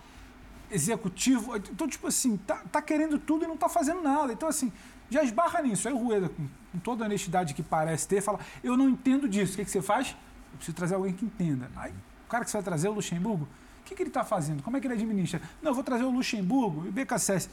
executivo. 0.71 1.57
Então, 1.57 1.89
tipo 1.89 2.07
assim, 2.07 2.37
tá, 2.37 2.63
tá 2.71 2.83
querendo 2.83 3.19
tudo 3.19 3.45
e 3.45 3.49
não 3.49 3.57
tá 3.57 3.69
fazendo 3.69 4.03
nada. 4.03 4.33
Então, 4.33 4.49
assim, 4.49 4.73
já 5.11 5.23
esbarra 5.23 5.63
nisso. 5.63 5.89
Aí 5.89 5.95
o 5.95 5.99
Rueda, 5.99 6.29
com, 6.29 6.47
com 6.73 6.79
toda 6.79 7.05
a 7.05 7.07
honestidade 7.07 7.55
que 7.55 7.63
parece 7.63 8.07
ter, 8.09 8.21
fala: 8.21 8.41
Eu 8.63 8.77
não 8.77 8.89
entendo 8.89 9.29
disso. 9.29 9.55
O 9.55 9.57
que, 9.57 9.65
que 9.65 9.71
você 9.71 9.83
faz? 9.83 10.17
Eu 10.53 10.57
preciso 10.57 10.77
trazer 10.77 10.95
alguém 10.95 11.13
que 11.13 11.25
entenda. 11.25 11.71
Aí 11.77 11.93
o 12.27 12.29
cara 12.29 12.45
que 12.45 12.51
você 12.51 12.57
vai 12.57 12.65
trazer, 12.65 12.89
o 12.89 12.93
Luxemburgo, 12.93 13.45
o 13.45 13.85
que, 13.85 13.95
que 13.95 14.03
ele 14.03 14.11
está 14.11 14.25
fazendo? 14.25 14.63
Como 14.63 14.77
é 14.77 14.81
que 14.81 14.87
ele 14.87 14.95
administra? 14.95 15.41
Não, 15.63 15.71
eu 15.71 15.75
vou 15.75 15.85
trazer 15.85 16.05
o 16.05 16.11
Luxemburgo 16.11 16.85
e 16.87 16.89
o 16.89 16.93
BKSS. 16.93 17.49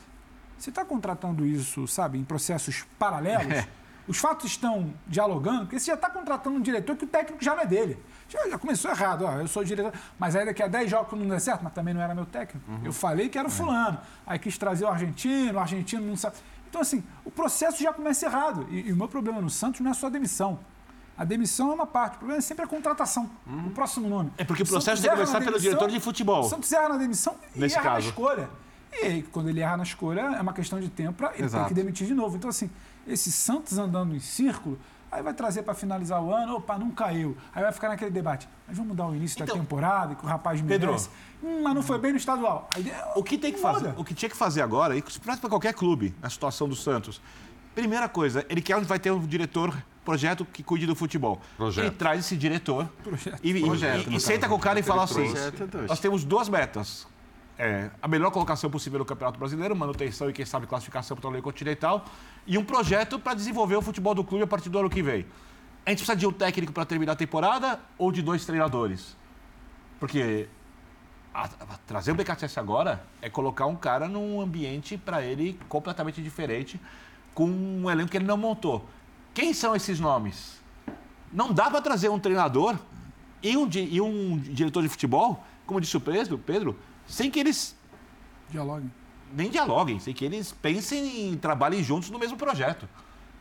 Você 0.57 0.69
está 0.69 0.84
contratando 0.84 1.45
isso, 1.45 1.88
sabe, 1.88 2.18
em 2.18 2.23
processos 2.23 2.85
paralelos? 2.98 3.53
É. 3.53 3.68
Os 4.07 4.18
fatos 4.18 4.45
estão 4.52 4.94
dialogando, 5.07 5.61
porque 5.61 5.80
você 5.80 5.88
já 5.88 5.94
está 5.94 6.10
contratando 6.10 6.57
um 6.57 6.61
diretor 6.61 6.95
que 6.95 7.06
o 7.06 7.07
técnico 7.07 7.44
já 7.44 7.56
não 7.56 7.61
é 7.61 7.65
dele. 7.65 7.98
Já, 8.50 8.58
começou 8.58 8.90
errado, 8.90 9.26
ó, 9.26 9.34
eu 9.34 9.48
sou 9.48 9.64
diretor, 9.64 9.94
mas 10.18 10.36
aí 10.36 10.46
daqui 10.46 10.64
a 10.64 10.68
10 10.68 10.90
jogos 10.90 11.20
não 11.20 11.28
der 11.28 11.40
certo, 11.40 11.64
mas 11.64 11.72
também 11.74 11.94
não 11.94 12.02
era 12.02 12.16
meu 12.16 12.26
técnico. 12.26 12.66
Eu 12.84 12.92
falei 12.92 13.30
que 13.30 13.38
era 13.38 13.48
o 13.48 13.52
fulano. 13.52 14.00
Aí 14.26 14.40
quis 14.40 14.58
trazer 14.58 14.86
o 14.86 14.88
argentino, 14.88 15.54
o 15.54 15.60
argentino 15.60 16.06
não 16.06 16.18
sabe. 16.18 16.36
Então, 16.68 16.82
assim, 16.82 17.04
o 17.24 17.30
processo 17.30 17.82
já 17.84 17.94
começa 17.94 18.26
errado. 18.26 18.66
E, 18.72 18.88
e 18.90 18.92
o 18.92 18.96
meu 18.96 19.08
problema 19.08 19.40
no 19.40 19.50
Santos 19.50 19.82
não 19.82 19.92
é 19.92 19.94
só 19.94 20.08
a 20.08 20.10
demissão. 20.10 20.58
A 21.16 21.24
demissão 21.24 21.70
é 21.70 21.74
uma 21.76 21.86
parte, 21.86 22.16
o 22.16 22.18
problema 22.18 22.40
é 22.40 22.42
sempre 22.42 22.66
a 22.66 22.68
contratação. 22.68 23.30
O 23.68 23.70
próximo 23.70 24.10
nome. 24.10 24.32
É 24.36 24.44
porque 24.44 24.64
o 24.64 24.66
processo 24.68 25.00
tem 25.00 25.12
que 25.12 25.16
começar 25.16 25.40
pelo 25.40 25.60
diretor 25.60 25.90
de 25.92 26.00
futebol. 26.00 26.42
O 26.44 26.50
Santos 26.50 26.72
erra 26.72 26.90
na 26.90 26.98
demissão 26.98 27.36
e 27.56 27.60
Nesse 27.60 27.76
erra 27.76 27.84
caso. 27.84 28.08
na 28.08 28.10
escolha. 28.10 28.50
E 28.92 29.06
aí, 29.06 29.24
quando 29.24 29.50
ele 29.50 29.60
erra 29.60 29.78
na 29.78 29.84
escolha, 29.84 30.22
é 30.22 30.42
uma 30.42 30.54
questão 30.54 30.80
de 30.80 30.90
tempo 30.90 31.14
para 31.14 31.34
ele 31.38 31.48
ter 31.48 31.66
que 31.68 31.74
demitir 31.76 32.08
de 32.08 32.14
novo. 32.16 32.36
Então, 32.36 32.50
assim, 32.50 32.70
esse 33.08 33.32
Santos 33.32 33.78
andando 33.78 34.16
em 34.16 34.20
círculo, 34.20 34.80
aí 35.14 35.22
vai 35.23 35.34
trazer 35.34 35.64
para 35.64 35.73
finalizar 35.73 36.22
o 36.22 36.34
ano, 36.34 36.56
opa, 36.56 36.77
não 36.77 36.90
caiu. 36.91 37.38
Aí 37.53 37.61
vai 37.64 37.72
ficar 37.72 37.90
naquele 37.90 38.11
debate. 38.11 38.48
Mas 38.68 38.77
vamos 38.77 38.95
dar 38.95 39.07
o 39.07 39.15
início 39.15 39.38
da 39.40 39.45
Então, 39.45 39.57
temporada, 39.57 40.15
que 40.15 40.23
o 40.26 40.27
rapaz 40.27 40.61
Pedro. 40.61 40.88
merece. 40.88 41.10
Hum, 41.44 41.61
mas 41.64 41.76
não 41.76 41.81
foi 41.84 41.98
bem 41.99 42.11
no 42.11 42.18
estadual. 42.18 42.68
Aí, 42.76 42.91
O 43.15 43.23
que 43.23 43.38
tem 43.38 43.52
que 43.53 43.60
muda. 43.60 43.73
fazer? 43.73 43.94
O 43.98 44.03
que 44.03 44.14
tinha 44.14 44.30
que 44.30 44.35
fazer 44.35 44.61
agora, 44.61 44.95
e 44.98 45.02
para 45.02 45.38
qualquer 45.49 45.73
clube, 45.73 46.14
a 46.22 46.30
situação 46.30 46.68
do 46.68 46.76
Santos. 46.76 47.22
Primeira 47.76 48.07
coisa, 48.07 48.45
ele 48.49 48.61
quer 48.61 48.76
onde 48.77 48.85
vai 48.85 48.99
ter 48.99 49.11
um 49.11 49.19
diretor, 49.26 49.76
projeto 50.06 50.45
que 50.45 50.61
cuide 50.61 50.85
do 50.85 50.95
futebol. 50.95 51.41
Projeto. 51.57 51.85
Ele 51.85 51.95
traz 51.95 52.19
esse 52.19 52.38
diretor 52.38 52.88
Projeto. 53.03 53.40
e, 53.44 53.49
e- 53.52 53.61
Projeto, 53.61 54.07
e- 54.07 54.10
no 54.11 54.18
e 54.18 54.19
senta 54.19 54.48
com 54.48 54.56
o 54.56 54.60
cara 54.60 54.80
e 54.80 54.84
fala 54.84 55.03
assim: 55.03 55.26
Projeto 55.31 55.77
é 55.77 55.88
nós 55.88 55.99
temos 55.99 56.23
duas 56.23 56.48
metas. 56.49 57.07
É, 57.58 57.92
a 58.02 58.08
melhor 58.08 58.32
colocação 58.32 58.70
possível 58.70 58.98
no 59.00 59.06
Campeonato 59.06 59.38
Brasileiro, 59.38 59.76
manutenção 59.76 60.28
e, 60.30 60.34
quem 60.34 60.46
sabe, 60.46 60.66
classificação 60.66 61.16
para 61.16 61.22
o 61.22 61.24
torneio 61.24 61.44
continental, 61.44 62.04
e 62.48 62.58
um 62.58 62.64
projeto 62.66 63.20
para 63.20 63.36
desenvolver 63.36 63.76
o 63.76 63.82
futebol 63.82 64.16
do 64.16 64.24
clube 64.24 64.44
a 64.44 64.48
partir 64.48 64.70
do 64.70 64.80
ano 64.80 64.90
que 64.90 65.04
vem. 65.04 65.26
A 65.86 65.90
gente 65.92 66.00
precisa 66.00 66.16
de 66.16 66.26
um 66.26 66.32
técnico 66.32 66.74
para 66.74 66.84
terminar 66.86 67.12
a 67.14 67.16
temporada 67.16 67.80
ou 67.98 68.12
de 68.12 68.22
dois 68.24 68.44
treinadores? 68.46 69.16
Porque 70.00 70.48
a- 71.34 71.44
a- 71.44 71.78
trazer 71.86 72.12
o 72.12 72.16
BKSS 72.16 72.60
agora 72.60 73.06
é 73.22 73.30
colocar 73.30 73.68
um 73.68 73.76
cara 73.76 74.08
num 74.08 74.42
ambiente 74.42 74.98
para 74.98 75.22
ele 75.22 75.60
completamente 75.70 76.24
diferente, 76.24 76.80
com 77.36 77.46
um 77.46 77.90
elenco 77.90 78.10
que 78.10 78.18
ele 78.18 78.26
não 78.26 78.38
montou. 78.38 78.88
Quem 79.34 79.54
são 79.54 79.76
esses 79.76 80.00
nomes? 80.00 80.60
Não 81.32 81.52
dá 81.54 81.70
para 81.70 81.82
trazer 81.82 82.10
um 82.10 82.20
treinador 82.20 82.78
e 83.44 83.56
um, 83.58 83.70
e 83.72 84.02
um 84.02 84.38
diretor 84.38 84.82
de 84.82 84.90
futebol, 84.90 85.44
como 85.68 85.80
disse 85.82 85.98
o 85.98 86.02
Pedro, 86.02 86.38
Pedro, 86.38 86.78
sem 87.08 87.30
que 87.30 87.40
eles 87.40 87.76
Dialogue. 88.50 88.90
nem 89.34 89.50
dialoguem, 89.50 90.00
sem 90.00 90.14
que 90.14 90.26
eles 90.26 90.52
pensem 90.52 91.32
e 91.34 91.38
trabalhem 91.38 91.84
juntos 91.84 92.10
no 92.10 92.20
mesmo 92.20 92.38
projeto. 92.38 92.88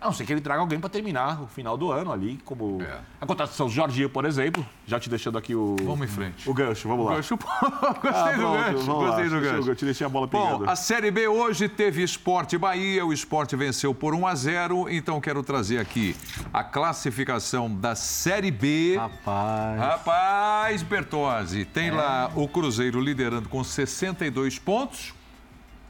A 0.02 0.06
não 0.06 0.12
ser 0.12 0.26
que 0.26 0.32
ele 0.32 0.40
traga 0.40 0.60
alguém 0.60 0.80
para 0.80 0.90
terminar 0.90 1.40
o 1.40 1.46
final 1.46 1.76
do 1.76 1.92
ano 1.92 2.10
ali, 2.12 2.40
como 2.44 2.82
É. 2.82 2.98
a 3.20 3.24
contratação 3.24 3.66
do 3.68 3.72
Jorginho, 3.72 4.10
por 4.10 4.24
exemplo. 4.24 4.66
Já 4.84 4.98
te 4.98 5.08
deixando 5.08 5.38
aqui 5.38 5.54
o, 5.54 5.76
Vamos 5.84 6.08
em 6.08 6.12
frente. 6.12 6.50
o 6.50 6.52
gancho, 6.52 6.88
vamos 6.88 7.06
lá. 7.06 7.14
Gancho, 7.14 7.38
Ah, 7.46 7.92
gostei 8.02 8.32
do 8.34 8.40
pronto, 8.40 8.56
gancho. 8.58 8.78
vamos 8.84 9.02
lá. 9.04 9.06
Gostei 9.10 9.28
do 9.28 9.40
gancho. 9.40 9.70
Eu 9.70 9.76
te 9.76 9.84
deixei 9.84 10.04
a 10.04 10.10
bola 10.10 10.26
pingando. 10.26 10.64
Bom, 10.64 10.70
a 10.70 10.74
Série 10.74 11.10
B 11.12 11.28
hoje 11.28 11.68
teve 11.68 12.02
Esporte 12.02 12.58
Bahia, 12.58 13.06
o 13.06 13.12
Esporte 13.12 13.54
venceu 13.54 13.94
por 13.94 14.12
1 14.12 14.26
a 14.26 14.34
0, 14.34 14.88
então 14.90 15.20
quero 15.20 15.40
trazer 15.44 15.78
aqui 15.78 16.16
a 16.52 16.64
classificação 16.64 17.72
da 17.72 17.94
Série 17.94 18.50
B. 18.50 18.96
Rapaz. 18.98 19.78
Rapaz, 19.80 20.82
Bertozzi, 20.82 21.64
tem 21.64 21.88
É. 21.88 21.92
lá 21.92 22.30
o 22.34 22.48
Cruzeiro 22.48 23.00
liderando 23.00 23.48
com 23.48 23.62
62 23.62 24.58
pontos, 24.58 25.14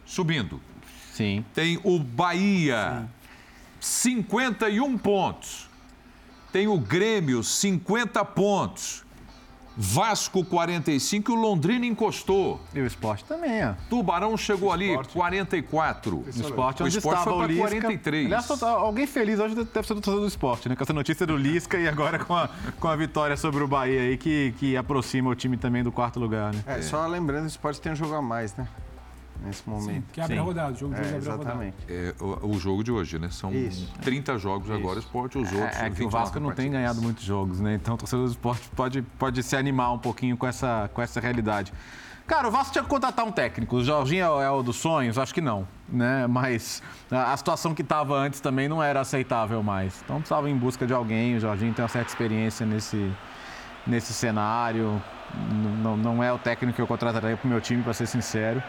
subindo. 0.05 0.61
Sim. 1.13 1.45
Tem 1.55 1.79
o 1.83 1.99
Bahia, 1.99 3.07
51 3.83 4.97
pontos. 4.97 5.69
Tem 6.53 6.69
o 6.69 6.79
Grêmio, 6.79 7.43
50 7.43 8.25
pontos. 8.25 9.03
Vasco, 9.75 10.45
45 10.45 11.33
e 11.33 11.35
o 11.35 11.39
Londrina 11.41 11.87
encostou. 11.87 12.61
E 12.75 12.81
o 12.81 12.87
esporte 12.87 13.25
também, 13.25 13.65
ó. 13.67 13.73
Tubarão 13.89 14.37
chegou 14.37 14.71
ali, 14.71 14.95
44. 15.15 16.17
O 16.19 16.29
esporte 16.29 16.83
O 16.83 16.87
onde 16.87 16.99
esporte 16.99 17.19
estava 17.21 17.37
foi 17.39 17.47
Lisca. 17.47 17.63
43. 17.71 18.27
Aliás, 18.27 18.47
tá- 18.61 18.69
alguém 18.69 19.07
feliz 19.07 19.41
hoje 19.41 19.55
deve 19.55 19.71
ser 19.87 19.95
do 19.95 20.01
torcedor 20.03 20.21
do 20.21 20.27
esporte, 20.27 20.69
né? 20.69 20.77
Com 20.77 20.83
essa 20.83 20.93
notícia 20.93 21.27
do 21.27 21.39
Lisca 21.39 21.79
e 21.79 21.89
agora 21.89 22.19
com 22.19 22.37
a, 22.37 22.51
com 22.79 22.87
a 22.87 22.95
vitória 22.95 23.35
sobre 23.35 23.65
o 23.65 23.67
Bahia 23.67 24.03
aí, 24.03 24.19
que, 24.19 24.55
que 24.59 24.77
aproxima 24.77 25.31
o 25.31 25.35
time 25.35 25.57
também 25.57 25.83
do 25.83 25.91
quarto 25.91 26.21
lugar, 26.21 26.53
né? 26.53 26.63
É, 26.67 26.83
só 26.83 27.07
lembrando, 27.07 27.45
o 27.45 27.49
esporte 27.49 27.81
tem 27.81 27.93
um 27.93 27.97
jogo 27.97 28.15
a 28.15 28.21
mais, 28.21 28.55
né? 28.55 28.69
Nesse 29.45 29.69
momento. 29.69 30.05
Que 30.13 30.21
abre 30.21 30.35
a 30.37 30.41
Sim. 30.41 30.45
rodada, 30.47 30.73
o 30.73 30.77
jogo 30.77 30.95
de 30.95 31.01
hoje 31.01 31.13
É, 31.13 31.17
abre 31.17 31.29
a 31.29 31.33
rodada. 31.33 31.51
exatamente. 31.51 31.77
É, 31.89 32.15
o, 32.21 32.49
o 32.49 32.59
jogo 32.59 32.85
de 32.85 32.93
hoje, 32.93 33.19
né? 33.19 33.29
São 33.31 33.53
Isso. 33.53 33.93
30 34.03 34.39
jogos 34.39 34.71
agora, 34.71 34.99
esporte, 34.99 35.39
os 35.39 35.51
outros. 35.53 35.77
É, 35.77 35.87
é 35.87 35.91
que 35.91 36.03
o 36.03 36.09
29 36.09 36.11
Vasco 36.11 36.39
não 36.41 36.47
tem 36.49 36.55
partidas. 36.57 36.73
ganhado 36.73 37.03
muitos 37.03 37.25
jogos, 37.25 37.61
né? 37.61 37.75
Então 37.75 37.95
o 37.95 37.99
torcedor 37.99 38.25
do 38.27 38.31
esporte 38.31 38.69
pode, 38.77 39.03
pode 39.03 39.43
se 39.43 39.57
animar 39.57 39.93
um 39.93 39.99
pouquinho 39.99 40.37
com 40.37 40.47
essa, 40.47 40.89
com 40.95 41.03
essa 41.03 41.21
realidade. 41.21 41.73
Cara, 42.25 42.47
o 42.47 42.51
Vasco 42.53 42.73
tinha 42.73 42.85
que 42.85 42.89
contratar 42.89 43.25
um 43.27 43.33
técnico. 43.33 43.77
O 43.77 43.85
Jorginho 43.85 44.23
é 44.25 44.31
o- 44.51 44.61
é 44.61 44.63
dos 44.63 44.77
sonhos? 44.77 45.19
Acho 45.19 45.35
que 45.35 45.41
não, 45.41 45.67
né? 45.89 46.27
Mas 46.29 46.81
a, 47.11 47.33
a 47.33 47.37
situação 47.37 47.75
que 47.75 47.83
estava 47.83 48.15
antes 48.17 48.39
também 48.41 48.69
não 48.69 48.81
era 48.83 49.01
aceitável 49.01 49.61
mais. 49.63 50.01
Então 50.05 50.17
precisava 50.19 50.49
ir 50.49 50.53
em 50.53 50.57
busca 50.57 50.87
de 50.87 50.95
alguém. 50.95 51.37
O 51.37 51.41
Jorginho 51.41 51.75
tem 51.75 51.83
uma 51.83 51.89
certa 51.89 52.09
experiência 52.11 52.65
nesse, 52.65 53.11
nesse 53.87 54.15
cenário. 54.15 55.03
N- 55.51 55.83
Não, 55.83 55.97
não 55.97 56.23
é 56.23 56.33
o 56.33 56.39
técnico 56.39 56.77
que 56.77 56.81
eu 56.83 56.87
contrataria 56.87 57.37
para 57.37 57.47
o 57.47 57.51
meu 57.51 57.61
time, 57.61 57.83
para 57.83 57.93
ser 57.93 58.07
sincero. 58.07 58.63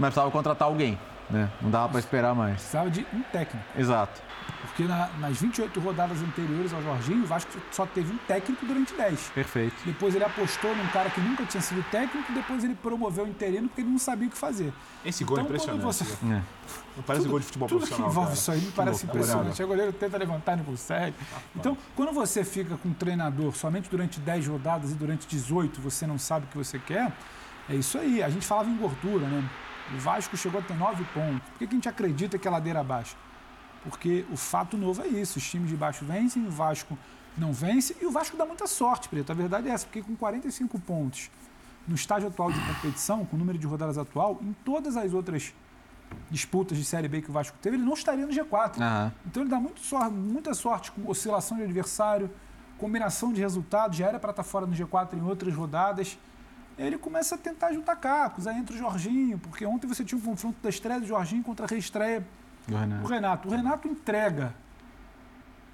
Mas 0.00 0.08
precisava 0.10 0.30
contratar 0.30 0.66
alguém, 0.66 0.98
né? 1.28 1.48
Não 1.60 1.70
dava 1.70 1.88
para 1.90 1.98
esperar 2.00 2.34
mais. 2.34 2.54
Precisava 2.54 2.90
de 2.90 3.06
um 3.12 3.22
técnico. 3.22 3.64
Exato. 3.76 4.20
Porque 4.62 4.84
na- 4.84 5.08
nas 5.18 5.40
28 5.40 5.78
rodadas 5.80 6.22
anteriores 6.22 6.72
ao 6.72 6.82
Jorginho, 6.82 7.22
o 7.22 7.26
Vasco 7.26 7.50
só 7.70 7.86
teve 7.86 8.12
um 8.12 8.16
técnico 8.18 8.64
durante 8.66 8.94
10. 8.94 9.30
Perfeito. 9.34 9.74
Depois 9.84 10.14
ele 10.14 10.24
apostou 10.24 10.74
num 10.74 10.86
cara 10.88 11.10
que 11.10 11.20
nunca 11.20 11.44
tinha 11.44 11.60
sido 11.60 11.82
técnico, 11.90 12.32
depois 12.32 12.62
ele 12.64 12.74
promoveu 12.74 13.24
o 13.24 13.28
interino 13.28 13.68
porque 13.68 13.80
ele 13.82 13.90
não 13.90 13.98
sabia 13.98 14.28
o 14.28 14.30
que 14.30 14.36
fazer. 14.38 14.72
Esse 15.04 15.24
gol 15.24 15.38
é 15.38 15.40
Então, 15.42 15.54
impressionante. 15.54 15.82
você- 15.84 16.04
Não 16.24 17.02
parece 17.06 17.28
gol 17.28 17.38
de 17.40 17.46
futebol 17.46 17.68
Tudo 17.68 17.80
que 17.80 17.86
profissional. 17.86 18.10
envolve 18.10 18.28
cara. 18.28 18.38
isso 18.38 18.52
aí 18.52 18.60
me 18.60 18.72
parece 18.72 19.06
impressionante. 19.06 19.62
O 19.62 19.66
goleiro 19.66 19.92
tenta 19.92 20.18
levantar 20.18 20.52
e 20.54 20.56
não 20.56 20.64
consegue. 20.64 21.16
Então, 21.56 21.76
quando 21.96 22.12
você 22.12 22.44
fica 22.44 22.76
com 22.76 22.88
um 22.88 22.94
treinador 22.94 23.54
somente 23.54 23.88
durante 23.90 24.18
10 24.20 24.46
rodadas 24.46 24.90
e 24.92 24.94
durante 24.94 25.26
18 25.26 25.80
você 25.80 26.06
não 26.06 26.18
sabe 26.18 26.46
o 26.46 26.48
que 26.48 26.58
você 26.58 26.78
quer, 26.78 27.12
é 27.68 27.74
isso 27.74 27.98
aí. 27.98 28.22
A 28.22 28.28
gente 28.28 28.46
falava 28.46 28.68
em 28.68 28.76
gordura, 28.76 29.26
né? 29.26 29.44
O 29.94 29.98
Vasco 29.98 30.36
chegou 30.36 30.60
a 30.60 30.64
ter 30.64 30.74
9 30.74 31.04
pontos. 31.12 31.48
Por 31.50 31.58
que 31.58 31.66
que 31.66 31.72
a 31.72 31.76
gente 31.76 31.88
acredita 31.88 32.38
que 32.38 32.46
é 32.46 32.50
ladeira 32.50 32.80
abaixo? 32.80 33.16
Porque 33.82 34.24
o 34.30 34.36
fato 34.36 34.76
novo 34.76 35.02
é 35.02 35.08
isso. 35.08 35.38
Os 35.38 35.50
times 35.50 35.68
de 35.68 35.76
baixo 35.76 36.04
vencem, 36.04 36.46
o 36.46 36.50
Vasco 36.50 36.96
não 37.36 37.52
vence 37.52 37.96
e 38.00 38.06
o 38.06 38.10
Vasco 38.10 38.36
dá 38.36 38.44
muita 38.44 38.66
sorte, 38.66 39.08
Preto. 39.08 39.30
A 39.30 39.34
verdade 39.34 39.68
é 39.68 39.72
essa, 39.72 39.86
porque 39.86 40.02
com 40.02 40.14
45 40.14 40.78
pontos 40.80 41.30
no 41.88 41.94
estágio 41.94 42.28
atual 42.28 42.52
de 42.52 42.60
competição, 42.60 43.24
com 43.24 43.36
o 43.36 43.38
número 43.38 43.58
de 43.58 43.66
rodadas 43.66 43.98
atual, 43.98 44.38
em 44.42 44.52
todas 44.64 44.96
as 44.96 45.12
outras 45.12 45.52
disputas 46.30 46.76
de 46.76 46.84
Série 46.84 47.08
B 47.08 47.22
que 47.22 47.30
o 47.30 47.32
Vasco 47.32 47.56
teve, 47.60 47.76
ele 47.76 47.84
não 47.84 47.94
estaria 47.94 48.26
no 48.26 48.32
G4. 48.32 48.80
Aham. 48.80 49.12
Então 49.26 49.42
ele 49.42 49.50
dá 49.50 49.58
muito 49.58 49.80
sorte, 49.80 50.12
muita 50.12 50.54
sorte 50.54 50.92
com 50.92 51.08
oscilação 51.08 51.56
de 51.56 51.64
adversário, 51.64 52.30
combinação 52.78 53.32
de 53.32 53.40
resultados, 53.40 53.96
já 53.96 54.06
era 54.06 54.18
para 54.18 54.30
estar 54.30 54.42
fora 54.42 54.66
no 54.66 54.74
G4 54.74 55.14
em 55.14 55.22
outras 55.22 55.54
rodadas. 55.54 56.18
Aí 56.80 56.86
ele 56.86 56.96
começa 56.96 57.34
a 57.34 57.38
tentar 57.38 57.74
juntar 57.74 57.94
cacos, 57.96 58.46
aí 58.46 58.56
entra 58.56 58.74
o 58.74 58.78
Jorginho, 58.78 59.38
porque 59.38 59.66
ontem 59.66 59.86
você 59.86 60.02
tinha 60.02 60.18
um 60.18 60.22
confronto 60.22 60.56
da 60.62 60.70
estreia 60.70 60.98
do 60.98 61.06
Jorginho 61.06 61.42
contra 61.42 61.66
a 61.66 61.68
reestreia 61.68 62.26
Do 62.66 62.74
Renato. 62.74 63.04
o 63.04 63.06
Renato. 63.06 63.48
O 63.48 63.50
Renato 63.50 63.86
entrega 63.88 64.54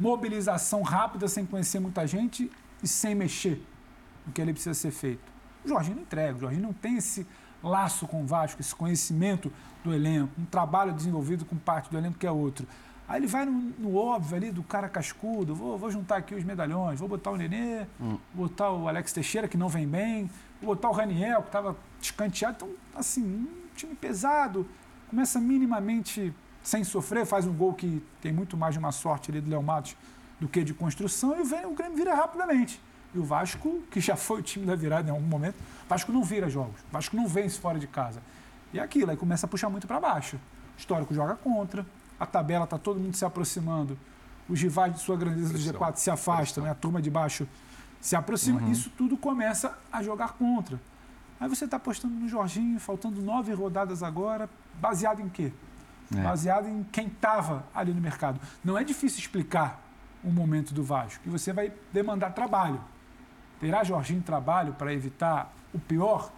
mobilização 0.01 0.83
rápida, 0.83 1.29
sem 1.29 1.47
conhecer 1.47 1.79
muita 1.79 2.05
gente 2.09 2.51
e 2.83 2.89
sem 2.89 3.15
mexer 3.15 3.65
no 4.27 4.33
que 4.33 4.43
ele 4.43 4.53
precisa 4.53 4.75
ser 4.75 4.91
feito. 4.91 5.23
O 5.65 5.69
Jorginho 5.69 5.95
não 5.95 6.03
entrega, 6.03 6.39
o 6.39 6.41
Jorginho 6.41 6.63
não 6.65 6.73
tem 6.73 6.97
esse 6.97 7.25
laço 7.63 8.09
com 8.09 8.23
o 8.23 8.27
Vasco, 8.27 8.61
esse 8.61 8.75
conhecimento 8.75 9.53
do 9.85 9.95
elenco, 9.95 10.33
um 10.41 10.45
trabalho 10.45 10.93
desenvolvido 10.93 11.45
com 11.45 11.57
parte 11.57 11.89
do 11.89 11.97
elenco 11.97 12.19
que 12.19 12.27
é 12.27 12.31
outro. 12.33 12.67
Aí 13.09 13.21
ele 13.21 13.29
vai 13.29 13.47
no, 13.47 13.53
no 13.53 13.97
óbvio 13.97 14.37
ali 14.37 14.51
do 14.51 14.65
cara 14.65 14.89
cascudo, 14.89 15.55
vou, 15.55 15.79
vou 15.79 15.89
juntar 15.89 16.17
aqui 16.17 16.35
os 16.35 16.43
medalhões, 16.43 16.99
vou 16.99 17.09
botar 17.09 17.31
o 17.31 17.37
Nenê, 17.37 17.87
vou 18.35 18.49
botar 18.49 18.73
o 18.73 18.89
Alex 18.89 19.13
Teixeira, 19.13 19.47
que 19.47 19.57
não 19.57 19.69
vem 19.69 19.87
bem, 19.87 20.29
botar 20.63 20.89
o 20.89 20.93
Raniel, 20.93 21.43
que 21.43 21.49
estava 21.49 21.77
escanteado. 22.01 22.57
Então, 22.57 22.71
assim, 22.95 23.23
um 23.23 23.75
time 23.75 23.95
pesado, 23.95 24.67
começa 25.09 25.41
minimamente 25.41 26.35
sem 26.63 26.83
sofrer, 26.83 27.25
faz 27.25 27.47
um 27.47 27.53
gol 27.53 27.75
que 27.75 28.03
tem 28.21 28.33
muito 28.33 28.57
mais 28.57 28.75
de 28.75 28.79
uma 28.79 28.93
sorte 28.93 29.31
ali 29.31 29.41
do 29.41 29.49
Léo 29.51 29.63
Matos 29.63 29.97
do 30.41 30.49
que 30.49 30.65
de 30.65 30.75
construção, 30.75 31.35
e 31.39 31.65
o 31.65 31.75
Grêmio 31.75 31.97
vira 31.97 32.15
rapidamente. 32.15 32.81
E 33.15 33.19
o 33.19 33.25
Vasco, 33.25 33.83
que 33.91 34.01
já 34.01 34.17
foi 34.17 34.41
o 34.41 34.43
time 34.43 34.67
da 34.67 34.75
virada 34.75 35.09
em 35.09 35.13
algum 35.13 35.27
momento, 35.27 35.55
o 35.55 35.89
Vasco 35.89 36.13
não 36.13 36.23
vira 36.23 36.49
jogos, 36.51 36.81
o 36.81 36.93
Vasco 36.93 37.17
não 37.17 37.27
vence 37.27 37.59
fora 37.59 37.79
de 37.79 37.87
casa. 37.87 38.21
E 38.73 38.79
é 38.79 38.83
aquilo, 38.83 39.11
aí 39.11 39.17
começa 39.17 39.47
a 39.47 39.49
puxar 39.49 39.71
muito 39.71 39.87
para 39.87 39.99
baixo. 39.99 40.37
O 40.37 40.79
histórico 40.79 41.15
joga 41.15 41.37
contra, 41.37 41.87
a 42.19 42.27
tabela 42.27 42.65
está 42.65 42.77
todo 42.77 43.01
mundo 43.01 43.17
se 43.17 43.25
aproximando, 43.25 43.97
os 44.49 44.61
rivais 44.61 44.93
de 44.93 45.01
sua 45.01 45.17
grandeza 45.17 45.53
do 45.53 45.59
G4 45.59 45.97
se 45.97 46.11
afastam, 46.11 46.65
né? 46.65 46.71
a 46.71 46.75
turma 46.75 47.01
de 47.01 47.11
baixo 47.11 47.49
se 48.07 48.15
aproxima, 48.15 48.63
isso 48.71 48.89
tudo 48.91 49.17
começa 49.17 49.77
a 49.91 50.01
jogar 50.01 50.35
contra. 50.35 50.81
Aí 51.41 51.49
você 51.49 51.65
está 51.65 51.77
apostando 51.77 52.15
no 52.15 52.29
Jorginho, 52.29 52.79
faltando 52.79 53.21
nove 53.21 53.53
rodadas 53.53 54.01
agora, 54.01 54.49
baseado 54.81 55.19
em 55.19 55.29
quê? 55.29 55.53
É. 56.17 56.23
Baseado 56.23 56.69
em 56.69 56.85
quem 56.85 57.09
estava 57.09 57.67
ali 57.75 57.93
no 57.93 58.01
mercado. 58.01 58.41
Não 58.65 58.79
é 58.79 58.85
difícil 58.85 59.19
explicar 59.19 59.83
o 60.23 60.31
momento 60.31 60.73
do 60.73 60.85
Vasco, 60.85 61.21
e 61.27 61.29
você 61.29 61.53
vai 61.53 61.73
demandar 61.93 62.31
trabalho. 62.31 62.81
Terá 63.59 63.83
Jorginho 63.83 64.23
trabalho 64.23 64.73
para 64.75 64.95
evitar 64.95 65.53
o 65.75 65.79
pior 65.81 66.31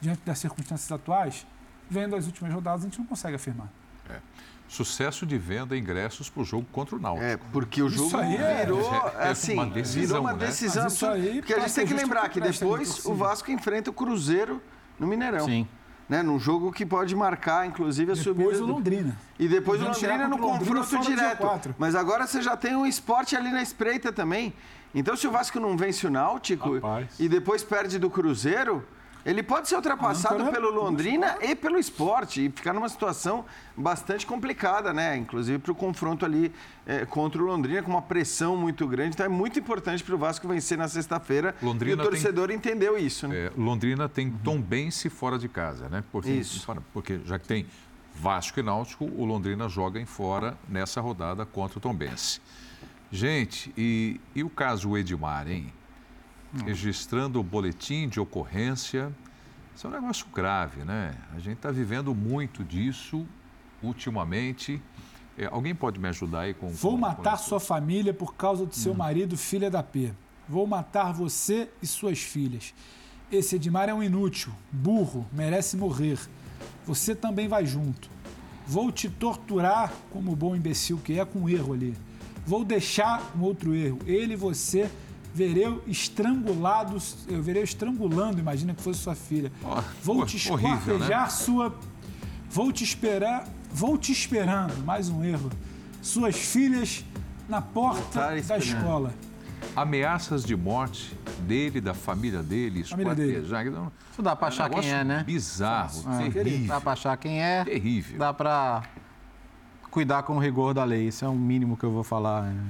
diante 0.00 0.22
das 0.24 0.38
circunstâncias 0.38 0.90
atuais? 0.90 1.46
Vendo 1.90 2.16
as 2.16 2.24
últimas 2.24 2.54
rodadas, 2.54 2.80
a 2.80 2.84
gente 2.84 2.98
não 2.98 3.06
consegue 3.06 3.36
afirmar. 3.36 3.68
É. 4.08 4.18
Sucesso 4.72 5.26
de 5.26 5.36
venda 5.36 5.76
ingressos 5.76 6.30
para 6.30 6.40
o 6.40 6.44
jogo 6.46 6.66
contra 6.72 6.96
o 6.96 6.98
Náutico. 6.98 7.26
É, 7.26 7.36
porque 7.36 7.82
o 7.82 7.90
jogo 7.90 8.08
virou, 8.08 9.12
é, 9.18 9.28
assim, 9.28 9.52
uma 9.52 9.66
decisão, 9.66 10.06
virou 10.06 10.20
uma 10.22 10.32
decisão. 10.32 10.84
Né? 10.84 11.32
Porque 11.34 11.52
a 11.52 11.60
gente 11.60 11.74
tem 11.74 11.86
que 11.86 11.92
lembrar 11.92 12.26
que 12.30 12.40
depois 12.40 13.04
o 13.04 13.14
Vasco 13.14 13.50
enfrenta 13.50 13.90
o 13.90 13.92
Cruzeiro 13.92 14.62
no 14.98 15.06
Mineirão. 15.06 15.44
Sim. 15.44 15.68
Né, 16.08 16.22
num 16.22 16.38
jogo 16.38 16.72
que 16.72 16.86
pode 16.86 17.14
marcar, 17.14 17.66
inclusive, 17.66 18.12
a 18.12 18.14
depois 18.14 18.24
subida. 18.24 18.50
Depois 18.50 18.60
o 18.62 18.72
Londrina. 18.72 19.18
E 19.38 19.46
depois 19.46 19.82
o 19.82 19.84
Londrina 19.84 20.26
no 20.26 20.38
confronto 20.38 21.00
direto. 21.02 21.74
Mas 21.78 21.94
agora 21.94 22.26
você 22.26 22.40
já 22.40 22.56
tem 22.56 22.74
um 22.74 22.86
esporte 22.86 23.36
ali 23.36 23.50
na 23.50 23.60
espreita 23.60 24.10
também. 24.10 24.54
Então, 24.94 25.14
se 25.14 25.28
o 25.28 25.30
Vasco 25.30 25.60
não 25.60 25.76
vence 25.76 26.06
o 26.06 26.10
Náutico 26.10 26.76
Rapaz. 26.76 27.20
e 27.20 27.28
depois 27.28 27.62
perde 27.62 27.98
do 27.98 28.08
Cruzeiro, 28.08 28.82
ele 29.24 29.42
pode 29.42 29.68
ser 29.68 29.76
ultrapassado 29.76 30.44
pelo 30.50 30.70
Londrina 30.70 31.36
e 31.40 31.54
pelo 31.54 31.78
esporte 31.78 32.46
e 32.46 32.50
ficar 32.50 32.72
numa 32.72 32.88
situação 32.88 33.44
bastante 33.76 34.26
complicada, 34.26 34.92
né? 34.92 35.16
Inclusive 35.16 35.58
para 35.58 35.72
o 35.72 35.74
confronto 35.74 36.24
ali 36.24 36.52
é, 36.86 37.06
contra 37.06 37.42
o 37.42 37.46
Londrina, 37.46 37.82
com 37.82 37.90
uma 37.90 38.02
pressão 38.02 38.56
muito 38.56 38.86
grande. 38.86 39.14
Então 39.14 39.26
é 39.26 39.28
muito 39.28 39.58
importante 39.58 40.02
para 40.02 40.14
o 40.14 40.18
Vasco 40.18 40.46
vencer 40.48 40.76
na 40.76 40.88
sexta-feira. 40.88 41.54
E 41.62 41.92
o 41.92 41.96
torcedor 41.96 42.48
tem, 42.48 42.56
entendeu 42.56 42.98
isso, 42.98 43.28
né? 43.28 43.46
É, 43.46 43.52
Londrina 43.56 44.08
tem 44.08 44.30
Tom 44.30 44.60
Bense 44.60 45.08
fora 45.08 45.38
de 45.38 45.48
casa, 45.48 45.88
né? 45.88 46.02
Porque, 46.10 46.30
isso. 46.30 46.66
Porque 46.92 47.20
já 47.24 47.38
que 47.38 47.46
tem 47.46 47.66
Vasco 48.14 48.58
e 48.58 48.62
Náutico, 48.62 49.04
o 49.04 49.24
Londrina 49.24 49.68
joga 49.68 50.00
em 50.00 50.06
fora 50.06 50.56
nessa 50.68 51.00
rodada 51.00 51.46
contra 51.46 51.78
o 51.78 51.80
Tom 51.80 51.94
Bense. 51.94 52.40
Gente, 53.10 53.72
e, 53.76 54.20
e 54.34 54.42
o 54.42 54.48
caso 54.48 54.96
Edmar, 54.96 55.46
hein? 55.48 55.72
Registrando 56.64 57.40
o 57.40 57.42
boletim 57.42 58.08
de 58.08 58.20
ocorrência. 58.20 59.12
Isso 59.74 59.86
é 59.86 59.90
um 59.90 59.92
negócio 59.92 60.26
grave, 60.34 60.84
né? 60.84 61.14
A 61.34 61.38
gente 61.38 61.56
está 61.56 61.70
vivendo 61.70 62.14
muito 62.14 62.62
disso 62.62 63.26
ultimamente. 63.82 64.80
É, 65.36 65.46
alguém 65.46 65.74
pode 65.74 65.98
me 65.98 66.08
ajudar 66.08 66.40
aí 66.40 66.54
com. 66.54 66.68
Vou 66.68 66.92
com, 66.92 66.98
matar 66.98 67.38
com 67.38 67.44
sua 67.44 67.58
família 67.58 68.12
por 68.12 68.34
causa 68.34 68.66
do 68.66 68.74
seu 68.74 68.92
hum. 68.92 68.96
marido, 68.96 69.36
filha 69.36 69.70
da 69.70 69.82
P. 69.82 70.12
Vou 70.48 70.66
matar 70.66 71.12
você 71.12 71.68
e 71.82 71.86
suas 71.86 72.18
filhas. 72.18 72.74
Esse 73.30 73.56
Edmar 73.56 73.88
é 73.88 73.94
um 73.94 74.02
inútil, 74.02 74.52
burro, 74.70 75.26
merece 75.32 75.76
morrer. 75.76 76.18
Você 76.84 77.14
também 77.14 77.48
vai 77.48 77.64
junto. 77.64 78.10
Vou 78.66 78.92
te 78.92 79.08
torturar 79.08 79.92
como 80.10 80.36
bom 80.36 80.54
imbecil 80.54 80.98
que 80.98 81.18
é 81.18 81.24
com 81.24 81.40
um 81.40 81.48
erro 81.48 81.72
ali. 81.72 81.96
Vou 82.44 82.64
deixar 82.64 83.32
um 83.36 83.40
outro 83.40 83.74
erro. 83.74 83.98
Ele 84.06 84.34
e 84.34 84.36
você 84.36 84.90
verei 85.34 85.80
estrangulados, 85.86 87.26
eu 87.28 87.42
verei 87.42 87.62
estrangulando, 87.62 88.38
imagina 88.38 88.74
que 88.74 88.82
fosse 88.82 89.00
sua 89.00 89.14
filha. 89.14 89.50
Oh, 89.64 89.80
vou 90.02 90.26
te 90.26 90.36
esquartejar 90.36 91.24
né? 91.24 91.30
sua. 91.30 91.74
Vou 92.50 92.70
te 92.70 92.84
esperar, 92.84 93.48
vou 93.70 93.96
te 93.96 94.12
esperando, 94.12 94.84
mais 94.84 95.08
um 95.08 95.24
erro. 95.24 95.50
Suas 96.02 96.36
filhas 96.36 97.04
na 97.48 97.62
porta 97.62 98.36
da 98.42 98.58
escola. 98.58 99.14
Ameaças 99.74 100.44
de 100.44 100.54
morte 100.54 101.16
dele, 101.46 101.80
da 101.80 101.94
família 101.94 102.42
dele, 102.42 102.84
família 102.84 103.14
dele. 103.14 103.46
Isso 104.10 104.20
dá 104.20 104.36
pra 104.36 104.48
achar 104.48 104.70
é 104.70 104.76
um 104.76 104.80
quem 104.80 104.90
é, 104.90 105.04
né? 105.04 105.24
Bizarro, 105.24 106.04
é. 106.20 106.30
terrível. 106.30 106.68
Dá 106.68 106.80
pra 106.80 106.92
achar 106.92 107.16
quem 107.16 107.42
é. 107.42 107.64
Terrível. 107.64 108.18
Dá 108.18 108.34
pra 108.34 108.82
cuidar 109.90 110.24
com 110.24 110.36
o 110.36 110.38
rigor 110.38 110.74
da 110.74 110.84
lei. 110.84 111.08
Isso 111.08 111.24
é 111.24 111.28
o 111.28 111.34
mínimo 111.34 111.76
que 111.76 111.84
eu 111.84 111.90
vou 111.90 112.02
falar. 112.02 112.42
Né? 112.42 112.62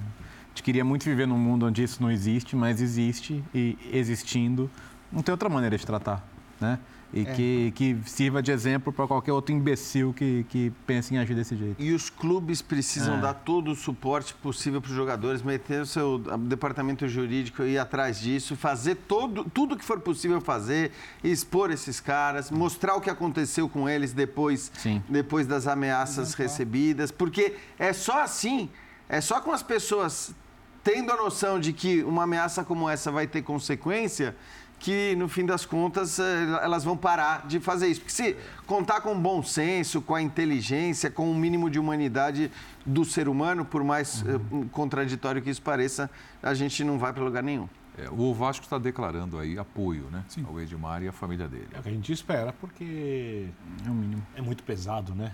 A 0.53 0.55
gente 0.55 0.63
queria 0.65 0.85
muito 0.85 1.05
viver 1.05 1.27
num 1.27 1.39
mundo 1.39 1.65
onde 1.65 1.83
isso 1.83 2.03
não 2.03 2.11
existe, 2.11 2.55
mas 2.55 2.83
existe 2.83 3.43
e 3.55 3.79
existindo, 3.91 4.71
não 5.11 5.23
tem 5.23 5.33
outra 5.33 5.49
maneira 5.49 5.79
de 5.79 5.87
tratar, 5.87 6.23
né? 6.61 6.79
E 7.15 7.23
é. 7.23 7.25
que, 7.25 7.73
que 7.75 7.99
sirva 8.07 8.43
de 8.43 8.51
exemplo 8.51 8.91
para 8.93 9.07
qualquer 9.07 9.33
outro 9.33 9.55
imbecil 9.55 10.15
que, 10.15 10.47
que 10.49 10.73
pense 10.87 11.15
em 11.15 11.19
agir 11.19 11.35
desse 11.35 11.55
jeito. 11.57 11.77
E 11.79 11.93
os 11.93 12.09
clubes 12.09 12.63
precisam 12.63 13.17
é. 13.19 13.21
dar 13.21 13.35
todo 13.35 13.71
o 13.71 13.75
suporte 13.75 14.35
possível 14.35 14.81
para 14.81 14.91
os 14.91 14.97
jogadores, 14.97 15.43
meter 15.43 15.83
o 15.83 15.87
seu 15.87 16.19
departamento 16.19 17.07
jurídico 17.07 17.63
ir 17.65 17.79
atrás 17.79 18.19
disso, 18.19 18.57
fazer 18.57 18.95
todo, 18.95 19.45
tudo 19.45 19.77
que 19.77 19.85
for 19.85 20.01
possível 20.01 20.41
fazer, 20.41 20.93
expor 21.23 21.71
esses 21.71 22.01
caras, 22.01 22.51
mostrar 22.51 22.95
o 22.95 23.01
que 23.01 23.11
aconteceu 23.11 23.69
com 23.69 23.89
eles 23.89 24.15
depois, 24.15 24.73
depois 25.09 25.47
das 25.47 25.67
ameaças 25.67 26.33
recebidas, 26.33 27.11
porque 27.11 27.57
é 27.79 27.93
só 27.93 28.23
assim, 28.23 28.71
é 29.07 29.21
só 29.21 29.41
com 29.41 29.53
as 29.53 29.63
pessoas 29.63 30.35
tendo 30.83 31.13
a 31.13 31.17
noção 31.17 31.61
de 31.61 31.73
que 31.73 32.03
uma 32.03 32.25
ameaça 32.25 32.65
como 32.65 32.89
essa 32.89 33.11
vai 33.11 33.27
ter 33.27 33.43
consequência, 33.43 34.37
que 34.83 35.15
no 35.15 35.29
fim 35.29 35.47
das 35.47 35.65
contas 35.65 36.19
eh, 36.19 36.59
elas 36.61 36.83
vão 36.83 36.97
parar 36.97 37.47
de 37.47 37.61
fazer 37.61 37.87
isso. 37.87 38.01
Porque 38.01 38.13
se 38.13 38.37
contar 38.67 39.01
com 39.01 39.19
bom 39.19 39.41
senso, 39.43 40.03
com 40.03 40.15
a 40.15 40.21
inteligência, 40.21 41.09
com 41.09 41.29
o 41.29 41.31
um 41.31 41.35
mínimo 41.37 41.71
de 41.71 41.79
humanidade 41.79 42.51
do 42.85 43.05
ser 43.05 43.29
humano, 43.29 43.65
por 43.65 43.85
mais 43.85 44.23
uhum. 44.23 44.67
contraditório 44.69 45.41
que 45.41 45.49
isso 45.49 45.63
pareça, 45.63 46.11
a 46.43 46.53
gente 46.53 46.83
não 46.83 46.99
vai 46.99 47.13
para 47.13 47.23
lugar 47.23 47.45
nenhum. 47.45 47.69
É, 47.97 48.09
o 48.11 48.35
Vasco 48.35 48.65
está 48.65 48.77
declarando 48.77 49.39
aí 49.39 49.57
apoio 49.57 50.05
né, 50.11 50.25
Sim. 50.27 50.45
ao 50.49 50.59
Edmar 50.61 51.03
e 51.03 51.09
à 51.09 51.13
família 51.13 51.47
dele. 51.47 51.69
É 51.73 51.79
o 51.79 51.83
que 51.83 51.89
a 51.89 51.93
gente 51.93 52.13
espera, 52.13 52.53
porque 52.53 53.49
é, 53.87 53.89
o 53.89 53.95
mínimo. 53.95 54.27
é 54.35 54.41
muito 54.41 54.65
pesado, 54.65 55.15
né? 55.15 55.33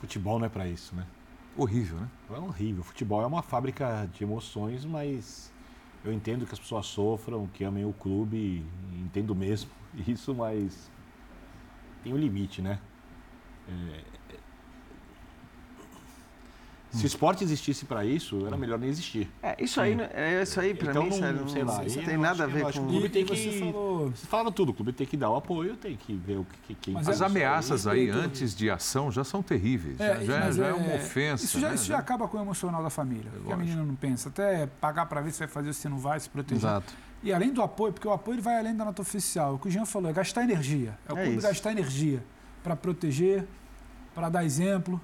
Futebol 0.00 0.38
não 0.38 0.46
é 0.46 0.48
para 0.48 0.68
isso, 0.68 0.94
né? 0.94 1.04
Horrível, 1.56 1.98
né? 2.00 2.10
É 2.30 2.38
horrível. 2.38 2.82
Futebol 2.82 3.22
é 3.22 3.26
uma 3.26 3.42
fábrica 3.42 4.08
de 4.12 4.24
emoções, 4.24 4.84
mas 4.84 5.52
eu 6.04 6.12
entendo 6.12 6.46
que 6.46 6.52
as 6.52 6.58
pessoas 6.58 6.86
sofram, 6.86 7.46
que 7.46 7.62
amem 7.62 7.84
o 7.84 7.92
clube, 7.92 8.64
entendo 8.92 9.34
mesmo 9.34 9.70
isso, 10.06 10.34
mas 10.34 10.90
tem 12.02 12.12
um 12.12 12.16
limite, 12.16 12.62
né? 12.62 12.80
É, 13.68 14.04
se 16.92 17.04
o 17.04 17.06
esporte 17.06 17.42
existisse 17.42 17.84
para 17.84 18.04
isso, 18.04 18.46
era 18.46 18.56
melhor 18.56 18.78
nem 18.78 18.90
existir. 18.90 19.30
É, 19.42 19.56
isso 19.62 19.80
aí, 19.80 19.96
é 20.12 20.42
isso 20.42 20.60
aí 20.60 20.74
para 20.74 20.90
então, 20.90 21.04
mim, 21.04 21.10
não, 21.10 21.16
sério, 21.16 21.48
sei 21.48 21.64
lá, 21.64 21.78
não 21.82 22.04
tem 22.04 22.18
nada 22.18 22.44
a 22.44 22.46
ver 22.46 22.72
com... 22.72 22.80
O 22.80 22.86
clube 22.86 23.08
tem 23.08 23.24
que... 23.24 23.36
Você 23.36 23.58
falou... 23.58 24.10
Você 24.10 24.26
falava 24.26 24.52
tudo, 24.52 24.70
o 24.70 24.74
clube 24.74 24.92
tem 24.92 25.06
que 25.06 25.16
dar 25.16 25.30
o 25.30 25.36
apoio, 25.36 25.76
tem 25.76 25.96
que 25.96 26.12
ver 26.14 26.38
o 26.38 26.46
que... 26.66 26.74
que 26.74 26.90
mas 26.90 27.08
as 27.08 27.22
ameaças 27.22 27.86
aí, 27.86 28.10
antes 28.10 28.54
de 28.54 28.70
ação, 28.70 29.10
já 29.10 29.24
são 29.24 29.42
terríveis. 29.42 29.98
É, 29.98 30.24
já, 30.24 30.50
já 30.50 30.66
é, 30.66 30.70
é, 30.70 30.74
uma 30.74 30.94
ofensa. 30.96 31.44
Isso 31.44 31.58
já, 31.58 31.68
né? 31.70 31.74
isso 31.74 31.86
já 31.86 31.98
acaba 31.98 32.28
com 32.28 32.36
o 32.36 32.40
emocional 32.40 32.82
da 32.82 32.90
família. 32.90 33.30
É, 33.48 33.52
a 33.52 33.56
menina 33.56 33.82
não 33.82 33.94
pensa. 33.94 34.28
Até 34.28 34.66
pagar 34.66 35.06
para 35.06 35.20
ver 35.20 35.32
se 35.32 35.38
vai 35.38 35.48
fazer, 35.48 35.72
se 35.72 35.88
não 35.88 35.98
vai, 35.98 36.20
se 36.20 36.28
proteger. 36.28 36.58
Exato. 36.62 36.92
E 37.22 37.32
além 37.32 37.52
do 37.52 37.62
apoio, 37.62 37.92
porque 37.92 38.06
o 38.06 38.12
apoio 38.12 38.34
ele 38.34 38.42
vai 38.42 38.58
além 38.58 38.74
da 38.74 38.84
nota 38.84 39.00
oficial. 39.00 39.54
O 39.54 39.58
que 39.58 39.68
o 39.68 39.70
Jean 39.70 39.86
falou 39.86 40.10
é 40.10 40.12
gastar 40.12 40.42
energia. 40.42 40.98
É 41.08 41.12
o 41.12 41.16
é 41.16 41.22
clube 41.22 41.38
isso. 41.38 41.46
gastar 41.46 41.72
energia 41.72 42.22
para 42.62 42.74
proteger, 42.74 43.46
para 44.14 44.28
dar 44.28 44.44
exemplo. 44.44 45.00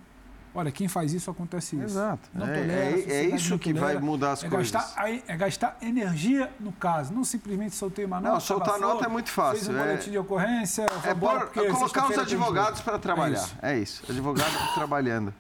Olha, 0.59 0.73
quem 0.73 0.89
faz 0.89 1.15
isso 1.15 1.31
acontece 1.31 1.77
isso. 1.77 1.85
Exato. 1.85 2.29
Não 2.35 2.45
é, 2.45 2.53
tolera, 2.53 3.13
é, 3.13 3.13
é 3.13 3.25
isso 3.27 3.57
que 3.61 3.73
vai 3.73 3.97
mudar 3.97 4.33
as 4.33 4.43
é 4.43 4.49
coisas. 4.49 4.73
Gastar, 4.73 5.09
é 5.09 5.37
gastar 5.37 5.79
energia 5.81 6.51
no 6.59 6.73
caso, 6.73 7.15
não 7.15 7.23
simplesmente 7.23 7.77
soltei 7.77 8.05
uma 8.05 8.21
nota. 8.21 8.33
Não, 8.33 8.41
soltar 8.41 8.81
nota 8.81 9.05
é 9.05 9.09
muito 9.09 9.31
fácil. 9.31 9.65
Fez 9.65 9.69
um 9.69 9.79
é, 9.79 9.87
boletim 9.87 10.11
de 10.11 10.19
ocorrência. 10.19 10.87
É 11.05 11.15
por, 11.15 11.47
colocar 11.53 12.11
os 12.11 12.19
advogados 12.19 12.81
para 12.81 12.99
trabalhar. 12.99 13.39
É 13.39 13.43
isso. 13.43 13.57
é 13.63 13.79
isso. 13.79 14.03
Advogados 14.11 14.53
trabalhando. 14.75 15.33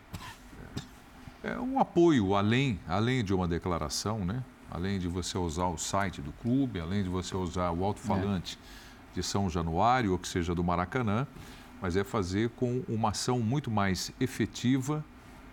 É 1.42 1.58
um 1.58 1.80
apoio 1.80 2.36
além, 2.36 2.78
além 2.86 3.24
de 3.24 3.34
uma 3.34 3.48
declaração, 3.48 4.24
né? 4.24 4.44
Além 4.70 5.00
de 5.00 5.08
você 5.08 5.36
usar 5.36 5.66
o 5.66 5.76
site 5.76 6.22
do 6.22 6.30
clube, 6.30 6.78
além 6.78 7.02
de 7.02 7.08
você 7.08 7.36
usar 7.36 7.72
o 7.72 7.82
alto-falante 7.82 8.56
é. 9.10 9.14
de 9.16 9.22
São 9.24 9.50
Januário, 9.50 10.12
ou 10.12 10.18
que 10.18 10.28
seja 10.28 10.54
do 10.54 10.62
Maracanã 10.62 11.26
mas 11.80 11.96
é 11.96 12.04
fazer 12.04 12.50
com 12.50 12.82
uma 12.88 13.10
ação 13.10 13.38
muito 13.40 13.70
mais 13.70 14.12
efetiva 14.20 15.04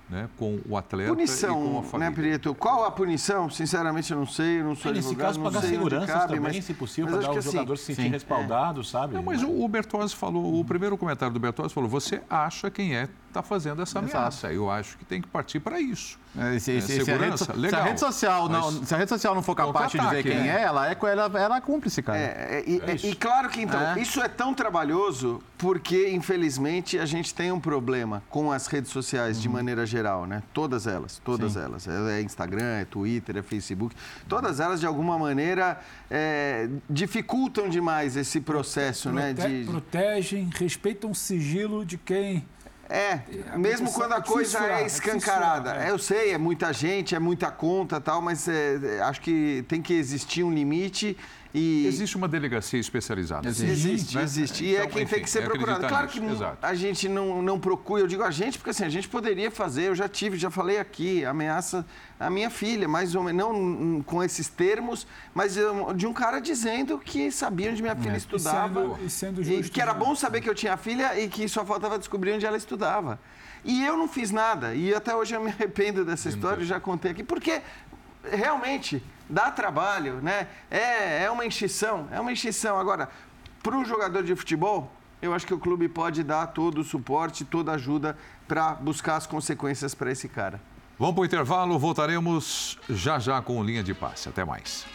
né, 0.09 0.29
com 0.37 0.59
o 0.67 0.77
atleta 0.77 1.09
punição, 1.09 1.49
e 1.49 1.53
com 1.53 1.77
a 1.77 1.81
né, 1.81 1.87
família. 1.87 2.09
né, 2.09 2.15
Prieto? 2.15 2.55
Qual 2.55 2.85
a 2.85 2.91
punição? 2.91 3.49
Sinceramente, 3.49 4.11
eu 4.11 4.19
não 4.19 4.27
sei, 4.27 4.59
eu 4.59 4.63
não 4.63 4.75
sou 4.75 4.91
Nesse 4.91 5.07
advogado, 5.07 5.27
caso, 5.27 5.41
pagar 5.41 5.61
segurança 5.67 6.19
também, 6.27 6.39
mas, 6.39 6.63
se 6.63 6.73
possível, 6.73 7.11
para 7.11 7.21
dar 7.21 7.33
o 7.33 7.37
assim, 7.37 7.51
jogador 7.51 7.77
se 7.77 7.85
sentir 7.85 8.01
sim, 8.03 8.09
respaldado, 8.09 8.81
é. 8.81 8.83
sabe? 8.83 9.15
Não, 9.15 9.23
mas 9.23 9.41
o, 9.41 9.49
o 9.49 9.67
Bertozzi 9.67 10.15
falou, 10.15 10.59
o 10.59 10.63
primeiro 10.63 10.97
comentário 10.97 11.33
do 11.33 11.39
Bertozzi 11.39 11.73
falou, 11.73 11.89
você 11.89 12.21
acha 12.29 12.69
quem 12.69 12.95
é 12.95 13.09
está 13.35 13.43
fazendo 13.43 13.81
essa 13.81 13.99
ameaça. 13.99 14.47
Exato. 14.47 14.53
Eu 14.53 14.71
acho 14.71 14.97
que 14.97 15.05
tem 15.05 15.21
que 15.21 15.27
partir 15.27 15.59
para 15.59 15.79
isso. 15.79 16.17
É, 16.37 16.59
se, 16.59 16.77
é, 16.77 16.81
se, 16.81 17.05
segurança, 17.05 17.45
se 17.45 17.51
a 17.51 17.53
rede, 17.53 17.61
legal. 17.61 17.79
Se 17.79 17.85
a 17.85 17.89
rede 17.89 17.99
social 17.99 18.49
não, 18.49 18.71
se 18.71 18.93
a 18.93 18.97
rede 18.97 19.09
social 19.09 19.35
não 19.35 19.41
for 19.41 19.55
capaz 19.55 19.91
de 19.91 19.99
dizer 19.99 20.23
quem 20.23 20.49
é, 20.49 20.63
ela 20.63 20.89
é, 20.89 20.97
ela, 21.01 21.39
ela 21.39 21.57
é 21.57 21.61
cúmplice, 21.61 22.01
cara. 22.01 22.17
É, 22.17 22.23
é 22.23 22.63
e, 22.67 22.81
é 22.81 22.95
e, 23.09 23.15
claro 23.15 23.49
que 23.49 23.61
então, 23.61 23.79
é. 23.79 23.99
isso 23.99 24.21
é 24.21 24.27
tão 24.27 24.53
trabalhoso 24.53 25.41
porque, 25.57 26.09
infelizmente, 26.09 26.99
a 26.99 27.05
gente 27.05 27.33
tem 27.33 27.51
um 27.51 27.59
problema 27.59 28.21
com 28.29 28.51
as 28.51 28.67
redes 28.67 28.91
sociais 28.91 29.41
de 29.41 29.47
uhum. 29.47 29.53
maneira 29.53 29.85
geral, 29.85 30.25
né? 30.25 30.43
Todas 30.53 30.87
elas, 30.87 31.21
todas 31.23 31.53
Sim. 31.53 31.59
elas. 31.59 31.87
É 31.87 32.21
Instagram, 32.21 32.81
é 32.81 32.85
Twitter, 32.85 33.37
é 33.37 33.41
Facebook. 33.41 33.95
Todas 34.27 34.59
elas, 34.59 34.81
de 34.81 34.85
alguma 34.85 35.17
maneira, 35.17 35.79
dificultam 36.89 37.69
demais 37.69 38.17
esse 38.17 38.41
processo, 38.41 39.09
Prote 39.09 39.23
né? 39.23 39.33
De... 39.33 39.65
Protegem, 39.65 40.49
respeitam 40.53 41.11
o 41.11 41.15
sigilo 41.15 41.85
de 41.85 41.97
quem 41.97 42.43
é, 42.89 43.19
mesmo 43.57 43.91
quando 43.91 44.13
a 44.13 44.21
coisa 44.21 44.59
é 44.65 44.85
escancarada. 44.85 45.75
É. 45.75 45.89
Eu 45.89 45.97
sei, 45.97 46.31
é 46.31 46.37
muita 46.37 46.71
gente, 46.71 47.15
é 47.15 47.19
muita 47.19 47.49
conta 47.51 47.99
tal, 47.99 48.21
mas 48.21 48.47
é, 48.47 49.01
acho 49.03 49.21
que 49.21 49.65
tem 49.67 49.81
que 49.81 49.93
existir 49.93 50.43
um 50.43 50.53
limite 50.53 51.17
E... 51.57 51.87
Existe 51.87 52.17
uma 52.17 52.27
delegacia 52.27 52.77
especializada. 52.77 53.47
Existe, 53.47 53.71
existe. 53.71 54.15
Né? 54.17 54.23
existe. 54.23 54.65
E 54.65 54.67
é 54.67 54.71
então, 54.71 54.83
é 54.83 54.87
quem 54.89 55.03
enfim, 55.03 55.15
tem 55.15 55.23
que 55.23 55.29
ser 55.29 55.45
procurado. 55.45 55.87
Claro 55.87 56.07
que 56.09 56.19
Exato. 56.19 56.57
a 56.61 56.73
gente 56.73 57.07
não, 57.07 57.41
não 57.41 57.57
procura, 57.57 58.01
eu 58.01 58.07
digo 58.07 58.23
a 58.23 58.29
gente, 58.29 58.57
porque 58.57 58.71
assim, 58.71 58.83
a 58.83 58.89
gente 58.89 59.07
poderia 59.07 59.49
fazer, 59.49 59.83
eu 59.83 59.95
já 59.95 60.09
tive, 60.09 60.37
já 60.37 60.51
falei 60.51 60.79
aqui, 60.79 61.23
ameaça 61.23 61.85
a 62.19 62.29
minha 62.29 62.49
filha, 62.49 62.89
mais 62.89 63.15
ou 63.15 63.23
menos, 63.23 63.39
não 63.39 64.03
com 64.03 64.21
esses 64.21 64.49
termos, 64.49 65.07
mas 65.33 65.55
de 65.95 66.05
um 66.05 66.11
cara 66.11 66.41
dizendo 66.41 66.99
que 66.99 67.31
sabia 67.31 67.71
onde 67.71 67.81
minha 67.81 67.95
filha 67.95 68.15
é. 68.15 68.17
estudava. 68.17 68.99
E 69.01 69.09
sendo, 69.09 69.41
e 69.41 69.45
sendo 69.45 69.69
que 69.69 69.79
era 69.79 69.93
bom 69.93 70.13
saber 70.13 70.41
que 70.41 70.49
eu 70.49 70.55
tinha 70.55 70.75
filha 70.75 71.17
e 71.17 71.29
que 71.29 71.47
só 71.47 71.63
faltava 71.63 71.97
descobrir 71.97 72.33
onde 72.33 72.45
ela 72.45 72.57
estudava. 72.57 73.17
E 73.63 73.81
eu 73.81 73.95
não 73.95 74.09
fiz 74.09 74.29
nada. 74.29 74.75
E 74.75 74.93
até 74.93 75.15
hoje 75.15 75.33
eu 75.33 75.41
me 75.41 75.51
arrependo 75.51 76.03
dessa 76.03 76.27
história, 76.27 76.65
já 76.65 76.81
contei 76.81 77.11
aqui, 77.11 77.23
porque 77.23 77.61
realmente 78.29 79.01
dá 79.29 79.51
trabalho, 79.51 80.21
né? 80.21 80.47
É, 80.69 81.23
é 81.23 81.31
uma 81.31 81.45
enchição, 81.45 82.07
é 82.11 82.19
uma 82.19 82.31
enchição. 82.31 82.79
Agora, 82.79 83.09
para 83.63 83.75
um 83.75 83.85
jogador 83.85 84.23
de 84.23 84.35
futebol, 84.35 84.91
eu 85.21 85.33
acho 85.33 85.45
que 85.45 85.53
o 85.53 85.59
clube 85.59 85.87
pode 85.87 86.23
dar 86.23 86.47
todo 86.47 86.81
o 86.81 86.83
suporte, 86.83 87.43
toda 87.43 87.71
a 87.71 87.75
ajuda 87.75 88.17
para 88.47 88.75
buscar 88.75 89.15
as 89.15 89.25
consequências 89.25 89.95
para 89.95 90.11
esse 90.11 90.29
cara. 90.29 90.61
Vamos 90.97 91.15
para 91.15 91.21
o 91.21 91.25
intervalo, 91.25 91.77
voltaremos 91.77 92.79
já 92.89 93.19
já 93.19 93.41
com 93.41 93.61
linha 93.63 93.83
de 93.83 93.93
passe. 93.93 94.29
Até 94.29 94.45
mais. 94.45 94.85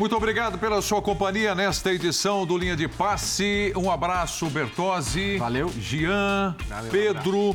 Muito 0.00 0.16
obrigado 0.16 0.56
pela 0.56 0.80
sua 0.80 1.02
companhia 1.02 1.54
nesta 1.54 1.92
edição 1.92 2.46
do 2.46 2.56
Linha 2.56 2.74
de 2.74 2.88
Passe. 2.88 3.70
Um 3.76 3.90
abraço, 3.90 4.48
Bertozzi. 4.48 5.36
Valeu. 5.36 5.68
Gian, 5.78 6.56
Valeu, 6.70 6.90
Pedro. 6.90 7.54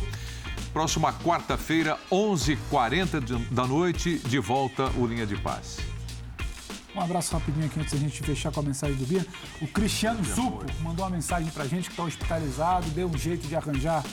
Próxima 0.71 1.11
quarta-feira, 1.11 1.97
11h40 2.11 3.49
da 3.49 3.65
noite, 3.65 4.19
de 4.19 4.37
volta 4.37 4.91
o 4.95 5.07
Linha 5.07 5.25
de 5.25 5.35
Passe. 5.35 5.81
Um 6.95 7.01
abraço 7.01 7.33
rapidinho 7.33 7.65
aqui 7.65 7.79
antes 7.79 7.93
da 7.93 7.99
gente 7.99 8.21
fechar 8.21 8.51
com 8.51 8.59
a 8.59 8.63
mensagem 8.63 8.95
do 8.95 9.07
Bia. 9.07 9.25
O 9.59 9.67
Cristiano 9.67 10.23
Zupo 10.23 10.63
mandou 10.83 11.03
uma 11.03 11.09
mensagem 11.09 11.49
pra 11.49 11.65
gente 11.65 11.85
que 11.85 11.93
está 11.93 12.03
hospitalizado, 12.03 12.87
deu 12.91 13.07
um 13.07 13.17
jeito 13.17 13.47
de 13.47 13.55
arranjar 13.55 14.03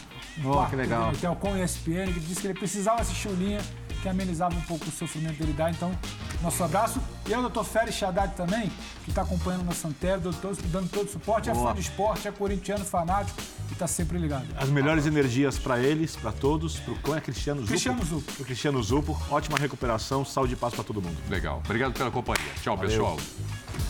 um 0.42 0.50
oh, 0.50 0.66
que 0.66 0.76
legal. 0.76 1.10
hotel 1.10 1.36
com 1.36 1.54
ESPN, 1.54 2.10
que 2.14 2.20
disse 2.20 2.40
que 2.40 2.46
ele 2.46 2.58
precisava 2.58 3.02
assistir 3.02 3.28
o 3.28 3.34
Linha 3.34 3.60
que 4.02 4.08
amenizava 4.08 4.54
um 4.54 4.60
pouco 4.62 4.84
o 4.84 4.90
sofrimento 4.90 5.38
dele 5.38 5.52
dá. 5.52 5.70
Então, 5.70 5.96
nosso 6.42 6.62
abraço. 6.62 7.00
E 7.26 7.32
ao 7.32 7.40
doutor 7.40 7.64
Félix 7.64 8.02
Haddad 8.02 8.34
também, 8.34 8.70
que 9.04 9.10
está 9.10 9.22
acompanhando 9.22 9.64
na 9.64 9.72
Santério, 9.72 10.20
dando, 10.20 10.62
dando 10.70 10.90
todo 10.90 11.06
o 11.06 11.10
suporte. 11.10 11.48
É 11.48 11.52
Boa. 11.52 11.66
É 11.66 11.68
fã 11.68 11.74
de 11.74 11.80
esporte, 11.80 12.28
é 12.28 12.32
corintiano, 12.32 12.84
fanático 12.84 13.40
e 13.70 13.72
está 13.72 13.86
sempre 13.86 14.18
ligado. 14.18 14.46
As 14.56 14.68
melhores 14.68 15.06
energias 15.06 15.56
para 15.58 15.78
eles, 15.78 16.16
para 16.16 16.32
todos, 16.32 16.78
para 16.80 16.92
o 16.92 16.98
cão 16.98 17.14
é 17.16 17.20
Cristiano 17.20 17.60
Zupo. 17.60 17.70
Cristiano 17.70 18.04
Zupo. 18.04 18.32
O 18.42 18.44
Cristiano 18.44 18.82
Zupo. 18.82 19.22
Ótima 19.30 19.56
recuperação, 19.56 20.24
saúde 20.24 20.54
e 20.54 20.56
paz 20.56 20.74
para 20.74 20.82
todo 20.82 21.00
mundo. 21.00 21.16
Legal. 21.30 21.62
Obrigado 21.64 21.92
pela 21.92 22.10
companhia. 22.10 22.52
Tchau, 22.60 22.76
Valeu. 22.76 22.90
pessoal. 22.90 23.16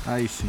Aí 0.06 0.28
sim. 0.28 0.48